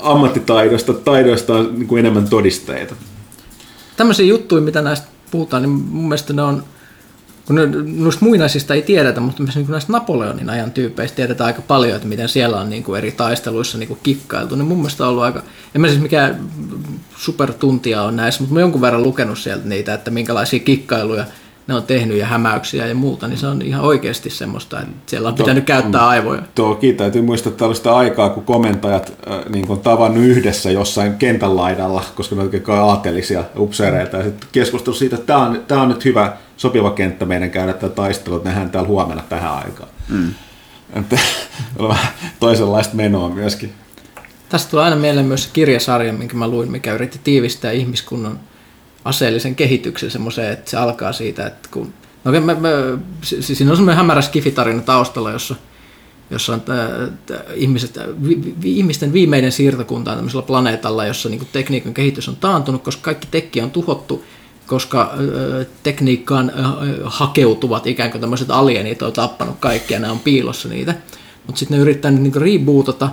ammattitaidosta, 0.03 0.93
taidoista 0.93 1.55
on 1.55 1.75
niin 1.75 1.87
kuin 1.87 1.99
enemmän 1.99 2.29
todisteita. 2.29 2.95
Tämmöisiä 3.97 4.27
juttuja, 4.27 4.63
mitä 4.63 4.83
näistä 4.83 5.07
puhutaan, 5.31 5.63
niin 5.63 5.71
mun 5.71 6.09
mielestä 6.09 6.33
ne 6.33 6.43
on, 6.43 6.65
kun 7.47 7.57
ne, 7.57 7.67
noista 7.85 8.25
muinaisista 8.25 8.75
ei 8.75 8.83
tiedetä, 8.83 9.21
mutta 9.21 9.43
myös 9.43 9.57
niin 9.57 9.71
näistä 9.71 9.93
Napoleonin 9.93 10.51
ajan 10.51 10.73
tyypeistä 10.73 11.17
tiedetään 11.17 11.47
aika 11.47 11.63
paljon, 11.63 11.97
että 11.97 12.09
miten 12.09 12.29
siellä 12.29 12.61
on 12.61 12.71
niin 12.71 12.83
kuin 12.83 12.99
eri 12.99 13.13
taisteluissa 13.13 13.79
niin 13.79 13.89
kuin 13.89 14.01
kikkailtu. 14.03 14.55
Niin 14.55 14.67
mun 14.67 14.79
mielestä 14.79 15.05
on 15.05 15.11
ollut 15.11 15.25
aika, 15.25 15.43
en 15.75 15.81
mä 15.81 15.89
siis 15.89 16.01
mikä 16.01 16.35
supertuntia 17.17 18.03
on 18.03 18.17
näissä, 18.17 18.41
mutta 18.41 18.55
mä 18.55 18.61
jonkun 18.61 18.81
verran 18.81 19.03
lukenut 19.03 19.39
sieltä 19.39 19.69
niitä, 19.69 19.95
että 19.95 20.11
minkälaisia 20.11 20.61
kikkailuja 20.61 21.25
ne 21.67 21.75
on 21.75 21.83
tehnyt 21.83 22.17
ja 22.17 22.27
hämäyksiä 22.27 22.87
ja 22.87 22.95
muuta, 22.95 23.29
niin 23.29 23.39
se 23.39 23.47
on 23.47 23.63
ihan 23.63 23.81
oikeasti 23.85 24.31
semmoista, 24.31 24.81
että 24.81 24.93
siellä 25.07 25.29
on 25.29 25.35
pitänyt 25.35 25.65
käyttää 25.65 26.09
aivoja. 26.09 26.43
Toki 26.55 26.93
täytyy 26.93 27.23
muistaa 27.23 27.53
tällaista 27.53 27.97
aikaa, 27.97 28.31
kun 28.31 28.45
komentajat 28.45 29.13
äh, 29.31 29.39
niin 29.49 29.71
on 29.71 29.81
tavannut 29.81 30.25
yhdessä 30.25 30.71
jossain 30.71 31.15
kentän 31.15 31.57
laidalla, 31.57 32.03
koska 32.15 32.37
ne 32.37 32.43
on 32.43 32.79
aatelisia 32.79 33.45
upseereita, 33.59 34.17
ja 34.17 34.23
sitten 34.23 34.49
keskustelu 34.53 34.95
siitä, 34.95 35.17
että 35.17 35.27
tämä 35.27 35.47
on, 35.47 35.63
tämä 35.69 35.83
on 35.83 35.89
nyt 35.89 36.05
hyvä, 36.05 36.33
sopiva 36.57 36.91
kenttä 36.91 37.25
meidän 37.25 37.51
käydä 37.51 37.73
tätä 37.73 37.95
taistelua, 37.95 38.37
että 38.37 38.49
nähdään 38.49 38.71
täällä 38.71 38.89
huomenna 38.89 39.23
tähän 39.29 39.53
aikaan. 39.53 39.89
Mm. 40.09 40.35
Että 40.95 41.19
toisenlaista 42.41 42.95
menoa 42.97 43.29
myöskin. 43.29 43.73
Tästä 44.49 44.71
tulee 44.71 44.85
aina 44.85 44.97
mieleen 44.97 45.27
myös 45.27 45.45
se 45.45 45.51
kirjasarja, 45.53 46.13
minkä 46.13 46.37
mä 46.37 46.49
luin, 46.49 46.71
mikä 46.71 46.95
yritti 46.95 47.21
tiivistää 47.25 47.71
ihmiskunnan 47.71 48.41
aseellisen 49.05 49.55
kehityksen 49.55 50.11
semmoiseen, 50.11 50.53
että 50.53 50.71
se 50.71 50.77
alkaa 50.77 51.13
siitä, 51.13 51.47
että 51.47 51.69
kun... 51.73 51.93
No, 52.25 52.33
mä, 52.33 52.41
mä, 52.41 52.69
siinä 53.23 53.71
on 53.71 53.77
semmoinen 53.77 53.97
hämärä 53.97 54.23
skifitarina 54.23 54.83
taustalla, 54.83 55.31
jossa, 55.31 55.55
jossa 56.31 56.55
on 56.55 56.61
tää, 56.61 56.89
tää, 57.27 57.41
ihmiset, 57.55 57.99
vi, 58.29 58.55
vi, 58.63 58.79
ihmisten 58.79 59.13
viimeinen 59.13 59.53
siirtokunta 59.53 60.11
on 60.11 60.17
tämmöisellä 60.17 60.47
planeetalla, 60.47 61.07
jossa 61.07 61.29
niin 61.29 61.49
tekniikan 61.53 61.95
kehitys 61.95 62.29
on 62.29 62.37
taantunut, 62.37 62.83
koska 62.83 63.03
kaikki 63.03 63.29
tekki 63.31 63.61
on 63.61 63.71
tuhottu, 63.71 64.25
koska 64.67 65.15
tekniikkaan 65.83 66.53
hakeutuvat 67.05 67.87
ikään 67.87 68.11
kuin 68.11 68.21
tämmöiset 68.21 68.51
alienit 68.51 69.03
on 69.03 69.13
tappanut 69.13 69.57
kaikkia, 69.61 69.99
nämä 69.99 70.13
on 70.13 70.19
piilossa 70.19 70.69
niitä. 70.69 70.95
Mutta 71.47 71.59
sitten 71.59 71.79
ne 71.79 71.83
yrittää 71.83 72.11
niin 72.11 72.35
rebootata 72.35 73.11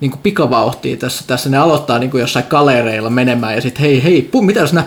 niin 0.00 0.10
kuin 0.10 0.20
pikavauhtia 0.22 0.96
tässä, 0.96 1.24
tässä. 1.26 1.50
Ne 1.50 1.56
aloittaa 1.56 1.98
niin 1.98 2.10
kuin 2.10 2.20
jossain 2.20 2.46
kalereilla 2.46 3.10
menemään 3.10 3.54
ja 3.54 3.60
sitten 3.60 3.82
hei 3.82 4.02
hei, 4.02 4.22
pu, 4.22 4.42
mitä 4.42 4.60
jos 4.60 4.72
nämä 4.72 4.86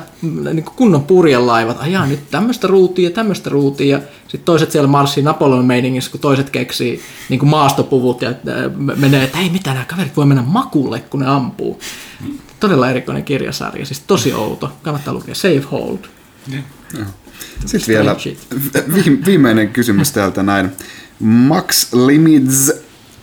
niin 0.53 0.63
kuin 0.63 0.75
kunnon 0.75 1.03
purjelaivat, 1.03 1.77
ajaa 1.79 2.05
nyt 2.05 2.19
tämmöistä 2.31 2.67
ruutia 2.67 3.09
ja 3.09 3.15
tämmöistä 3.15 3.49
ruutia. 3.49 3.97
Ja 3.97 4.03
sitten 4.21 4.45
toiset 4.45 4.71
siellä 4.71 4.87
marssii 4.87 5.23
Napoleon 5.23 5.65
meiningissä, 5.65 6.11
kun 6.11 6.19
toiset 6.19 6.49
keksii 6.49 7.01
niin 7.29 7.39
kuin 7.39 7.49
maastopuvut 7.49 8.21
ja 8.21 8.29
äh, 8.29 8.35
menee, 8.97 9.23
että 9.23 9.37
hei 9.37 9.49
mitä 9.49 9.73
nämä 9.73 9.85
kaverit 9.85 10.17
voi 10.17 10.25
mennä 10.25 10.43
makulle, 10.47 10.99
kun 10.99 11.19
ne 11.19 11.27
ampuu. 11.27 11.79
Todella 12.59 12.89
erikoinen 12.89 13.23
kirjasarja, 13.23 13.85
siis 13.85 13.99
tosi 13.99 14.33
outo, 14.33 14.71
kannattaa 14.81 15.13
lukea, 15.13 15.35
Safe 15.35 15.63
Hold. 15.71 15.97
Sitten 17.65 17.95
vielä 17.95 18.15
viimeinen 19.25 19.69
kysymys 19.69 20.11
täältä 20.11 20.43
näin. 20.43 20.71
Max 21.19 21.93
Limits 21.93 22.71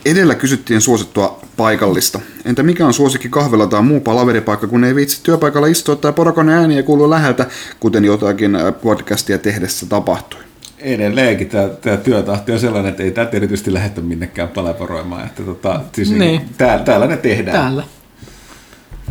Edellä 0.05 0.35
kysyttiin 0.35 0.81
suosittua 0.81 1.41
paikallista. 1.57 2.20
Entä 2.45 2.62
mikä 2.62 2.87
on 2.87 2.95
suosikki 2.95 3.29
kahvilla 3.29 3.66
tai 3.66 3.83
muu 3.83 4.01
palaveripaikka, 4.01 4.66
kun 4.66 4.85
ei 4.85 4.95
viitsi 4.95 5.20
työpaikalla 5.23 5.66
istua 5.66 5.97
tai 5.97 6.12
porakon 6.12 6.49
ääniä 6.49 6.83
kuuluu 6.83 7.11
läheltä, 7.11 7.47
kuten 7.81 8.05
jotakin 8.05 8.55
äh, 8.57 8.75
podcastia 8.83 9.39
tehdessä 9.39 9.87
tapahtui? 9.87 10.41
Edelleenkin 10.79 11.49
tämä, 11.49 11.69
tämä 11.69 11.97
työtahti 11.97 12.53
on 12.53 12.61
sellainen, 12.61 12.91
että 12.91 13.03
ei 13.03 13.11
tätä 13.11 13.37
erityisesti 13.37 13.75
lähetä 13.75 14.01
minnekään 14.01 14.49
palavoroimaan. 14.49 15.27
Että 15.27 15.43
tota, 15.43 15.81
siis 15.93 16.11
niin. 16.11 16.20
Niin, 16.20 16.41
täällä, 16.59 16.85
täällä 16.85 17.07
ne 17.07 17.16
tehdään. 17.16 17.59
Täällä. 17.59 17.83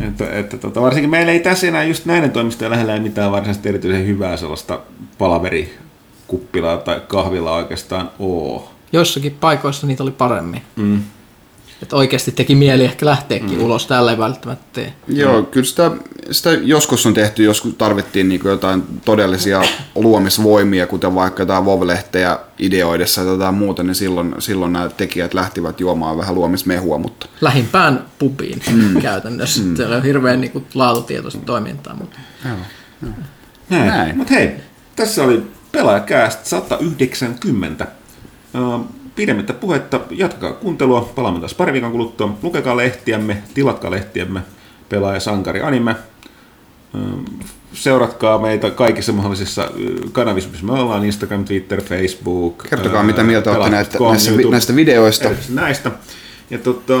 Että, 0.00 0.30
että 0.30 0.58
tota, 0.58 0.82
varsinkin 0.82 1.10
meillä 1.10 1.32
ei 1.32 1.40
tässä 1.40 1.66
enää 1.66 1.84
just 1.84 2.04
näiden 2.06 2.30
toimistojen 2.30 2.70
lähellä 2.70 2.98
mitään 2.98 3.32
varsinaisesti 3.32 3.68
erityisen 3.68 4.06
hyvää 4.06 4.36
sellaista 4.36 4.80
palaverikuppilaa 5.18 6.76
tai 6.76 7.02
kahvilaa 7.08 7.56
oikeastaan 7.56 8.10
ole 8.18 8.77
joissakin 8.92 9.36
paikoissa 9.40 9.86
niitä 9.86 10.02
oli 10.02 10.10
paremmin. 10.10 10.62
Mm. 10.76 11.02
Että 11.82 11.96
oikeasti 11.96 12.32
teki 12.32 12.54
mieli 12.54 12.84
ehkä 12.84 13.06
lähteäkin 13.06 13.58
mm. 13.58 13.64
ulos, 13.64 13.86
tällä 13.86 14.10
ei 14.10 14.18
välttämättä 14.18 14.64
tee. 14.72 14.92
Joo, 15.08 15.42
kyllä 15.42 15.66
sitä, 15.66 15.90
sitä 16.30 16.50
joskus 16.50 17.06
on 17.06 17.14
tehty, 17.14 17.44
joskus 17.44 17.74
tarvittiin 17.74 18.28
niin 18.28 18.40
jotain 18.44 18.82
todellisia 19.04 19.62
luomisvoimia, 19.94 20.86
kuten 20.86 21.14
vaikka 21.14 21.42
jotain 21.42 21.64
vovlehtejä 21.64 22.38
ideoidessa 22.58 23.20
tai 23.20 23.30
jotain 23.30 23.54
muuta, 23.54 23.82
niin 23.82 23.94
silloin, 23.94 24.34
silloin 24.38 24.72
nämä 24.72 24.88
tekijät 24.88 25.34
lähtivät 25.34 25.80
juomaan 25.80 26.18
vähän 26.18 26.34
luomismehua. 26.34 26.98
Mutta... 26.98 27.26
Lähimpään 27.40 28.04
pubiin 28.18 28.62
mm. 28.72 29.00
käytännössä. 29.02 29.62
Mm. 29.62 29.76
Se 29.76 29.86
on 29.86 30.02
hirveän 30.02 30.40
niin 30.40 30.50
kuin, 30.50 30.66
laatutietoista 30.74 31.40
toimintaa. 31.46 31.94
Mutta... 31.94 32.18
Joo, 32.44 32.56
joo. 33.02 33.12
Näin. 33.70 33.86
Näin. 33.86 34.16
Mutta 34.16 34.34
hei, 34.34 34.50
tässä 34.96 35.24
oli 35.24 35.42
pelaajakääst 35.72 36.46
190 36.46 37.86
pidemmittä 39.16 39.52
puhetta, 39.52 40.00
jatkakaa 40.10 40.52
kuuntelua, 40.52 41.12
palaamme 41.14 41.40
taas 41.40 41.54
pari 41.54 41.72
viikon 41.72 41.92
kuluttua. 41.92 42.38
Lukekaa 42.42 42.76
lehtiämme, 42.76 43.42
tilatkaa 43.54 43.90
lehtiämme, 43.90 44.40
pelaaja 44.88 45.20
Sankari 45.20 45.62
Anime. 45.62 45.96
Seuratkaa 47.72 48.38
meitä 48.38 48.70
kaikissa 48.70 49.12
mahdollisissa 49.12 49.70
kanavissa, 50.12 50.50
missä 50.50 50.66
me 50.66 50.72
ollaan, 50.72 51.04
Instagram, 51.04 51.44
Twitter, 51.44 51.82
Facebook. 51.82 52.66
Kertokaa, 52.70 53.02
mitä 53.02 53.24
mieltä 53.24 53.50
olette 53.50 53.70
näistä, 53.70 53.98
näistä, 54.10 54.32
näistä 54.50 54.76
videoista. 54.76 55.28
Näistä. 55.48 55.90
Ja 56.50 56.58
tota, 56.58 56.98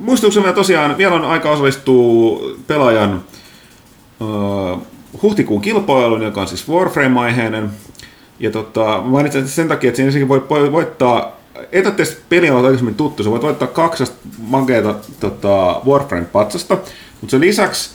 muistutuksena 0.00 0.52
tosiaan 0.52 0.98
vielä 0.98 1.14
on 1.14 1.24
aika 1.24 1.50
osallistua 1.50 2.40
pelaajan 2.66 3.22
uh, 4.20 4.82
huhtikuun 5.22 5.60
kilpailuun, 5.60 6.22
joka 6.22 6.40
on 6.40 6.48
siis 6.48 6.68
Warframe-aiheinen. 6.68 7.70
Ja 8.40 8.50
tota, 8.50 9.00
mainitsin 9.04 9.48
sen 9.48 9.68
takia, 9.68 9.88
että 9.88 10.10
siinä 10.10 10.28
voi 10.28 10.72
voittaa, 10.72 11.36
ei 11.72 11.82
peli 12.28 12.50
on 12.50 12.56
aikaisemmin 12.56 12.94
tuttu, 12.94 13.22
sä 13.22 13.30
voit 13.30 13.42
voittaa 13.42 13.68
kaksasta 13.68 14.16
mankeita 14.38 14.94
tota, 15.20 15.80
Warframe-patsasta, 15.86 16.76
mutta 17.20 17.30
sen 17.30 17.40
lisäksi, 17.40 17.90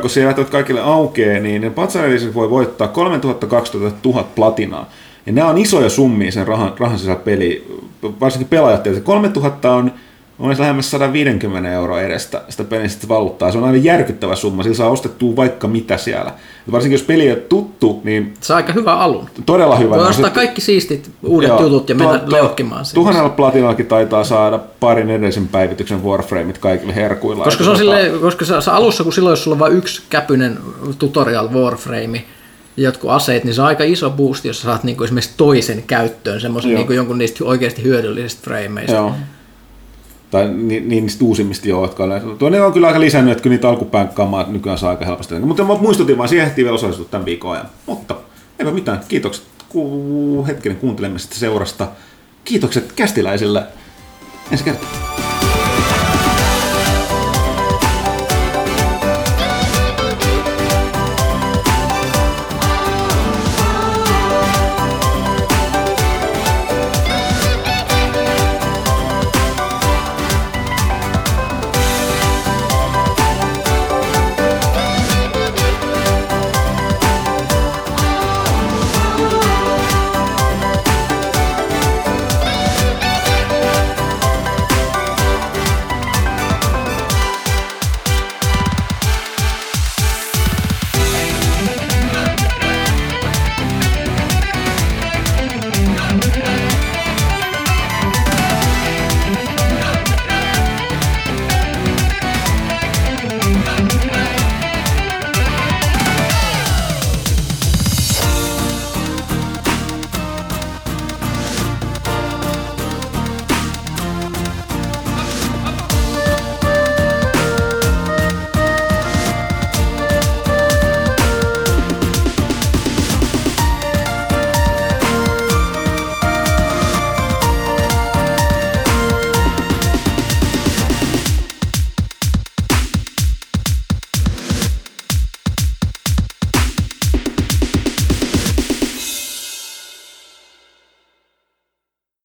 kun 0.00 0.10
se 0.10 0.20
jätät 0.20 0.50
kaikille 0.50 0.80
aukeaa, 0.80 1.40
niin 1.40 1.62
ne 1.62 1.70
patsaiden 1.70 2.34
voi 2.34 2.50
voittaa 2.50 2.88
3000 2.88 3.46
2000 3.46 4.08
000 4.08 4.24
platinaa. 4.34 4.90
Ja 5.26 5.32
nämä 5.32 5.48
on 5.48 5.58
isoja 5.58 5.90
summia 5.90 6.32
sen 6.32 6.46
rahan, 6.46 6.72
rahan 6.78 6.98
sisällä 6.98 7.20
peli, 7.20 7.80
varsinkin 8.20 8.48
pelaajat. 8.48 8.84
3000 9.02 9.72
on 9.72 9.92
olisi 10.38 10.60
lähemmäs 10.60 10.90
150 10.90 11.72
euroa 11.72 12.00
edestä 12.00 12.42
sitä 12.48 12.64
pelistä 12.64 13.08
valuuttaa. 13.08 13.52
Se 13.52 13.58
on 13.58 13.64
aivan 13.64 13.84
järkyttävä 13.84 14.36
summa, 14.36 14.62
sillä 14.62 14.76
saa 14.76 14.90
ostettua 14.90 15.36
vaikka 15.36 15.68
mitä 15.68 15.96
siellä. 15.96 16.32
Varsinkin 16.72 16.94
jos 16.94 17.06
peli 17.06 17.32
on 17.32 17.38
tuttu, 17.48 18.00
niin... 18.04 18.34
Se 18.40 18.52
on 18.52 18.56
aika 18.56 18.72
hyvä 18.72 18.94
alun. 18.96 19.28
Todella 19.46 19.76
hyvä. 19.76 19.96
Voi 19.96 20.08
ostaa 20.08 20.30
kaikki 20.30 20.60
siistit 20.60 21.10
uudet 21.22 21.48
joo, 21.48 21.62
jutut 21.62 21.88
ja 21.88 21.94
mennä 21.94 22.20
leukkimaan 22.26 22.84
siihen. 22.84 22.94
Tuhannella 22.94 23.28
platinallakin 23.28 23.86
taitaa 23.86 24.24
saada 24.24 24.58
parin 24.80 25.10
edellisen 25.10 25.48
päivityksen 25.48 26.04
Warframeit 26.04 26.58
kaikille 26.58 26.94
herkuilla. 26.94 27.44
Koska, 27.44 27.64
se 27.64 27.70
on 27.70 27.76
sille, 27.76 28.10
koska 28.20 28.44
se, 28.44 28.60
se 28.60 28.70
alussa, 28.70 29.04
kun 29.04 29.12
silloin 29.12 29.32
jos 29.32 29.44
sulla 29.44 29.54
on 29.54 29.58
vain 29.58 29.76
yksi 29.76 30.02
käpynen 30.10 30.58
tutorial 30.98 31.48
Warframe, 31.48 32.24
jotkut 32.76 33.10
aseet, 33.10 33.44
niin 33.44 33.54
se 33.54 33.60
on 33.60 33.66
aika 33.66 33.84
iso 33.84 34.10
boost, 34.10 34.44
jos 34.44 34.60
saat 34.60 34.84
niinku 34.84 35.04
esimerkiksi 35.04 35.34
toisen 35.36 35.84
käyttöön, 35.86 36.40
semmoisen 36.40 36.74
niinku 36.74 36.92
jonkun 36.92 37.18
niistä 37.18 37.44
oikeasti 37.44 37.82
hyödyllisistä 37.82 38.42
frameista. 38.44 38.96
Joo 38.96 39.12
tai 40.36 40.48
ni, 40.48 40.80
niistä 40.80 41.24
uusimmista 41.24 41.68
jo, 41.68 41.82
jotka 41.82 42.04
on, 42.04 42.52
ne 42.52 42.62
on 42.62 42.72
kyllä 42.72 42.86
aika 42.86 43.00
lisännyt, 43.00 43.32
että 43.32 43.42
kyllä 43.42 43.54
niitä 43.54 43.68
alkupään 43.68 44.08
kamaa 44.08 44.46
nykyään 44.48 44.78
saa 44.78 44.90
aika 44.90 45.04
helposti. 45.04 45.34
Mutta 45.34 45.64
muistutin 45.64 46.18
vaan, 46.18 46.28
siihen 46.28 46.52
vielä 46.56 46.72
osallistua 46.72 47.06
tämän 47.10 47.24
viikon 47.24 47.52
ajan. 47.52 47.68
Mutta 47.86 48.16
eipä 48.58 48.70
mitään, 48.70 49.00
kiitokset 49.08 49.44
ku, 49.68 50.44
hetkinen 50.46 50.78
kuuntelemisesta 50.78 51.36
seurasta. 51.36 51.88
Kiitokset 52.44 52.92
kästiläisille. 52.92 53.62
Ensi 54.52 54.64
kertaa. 54.64 55.35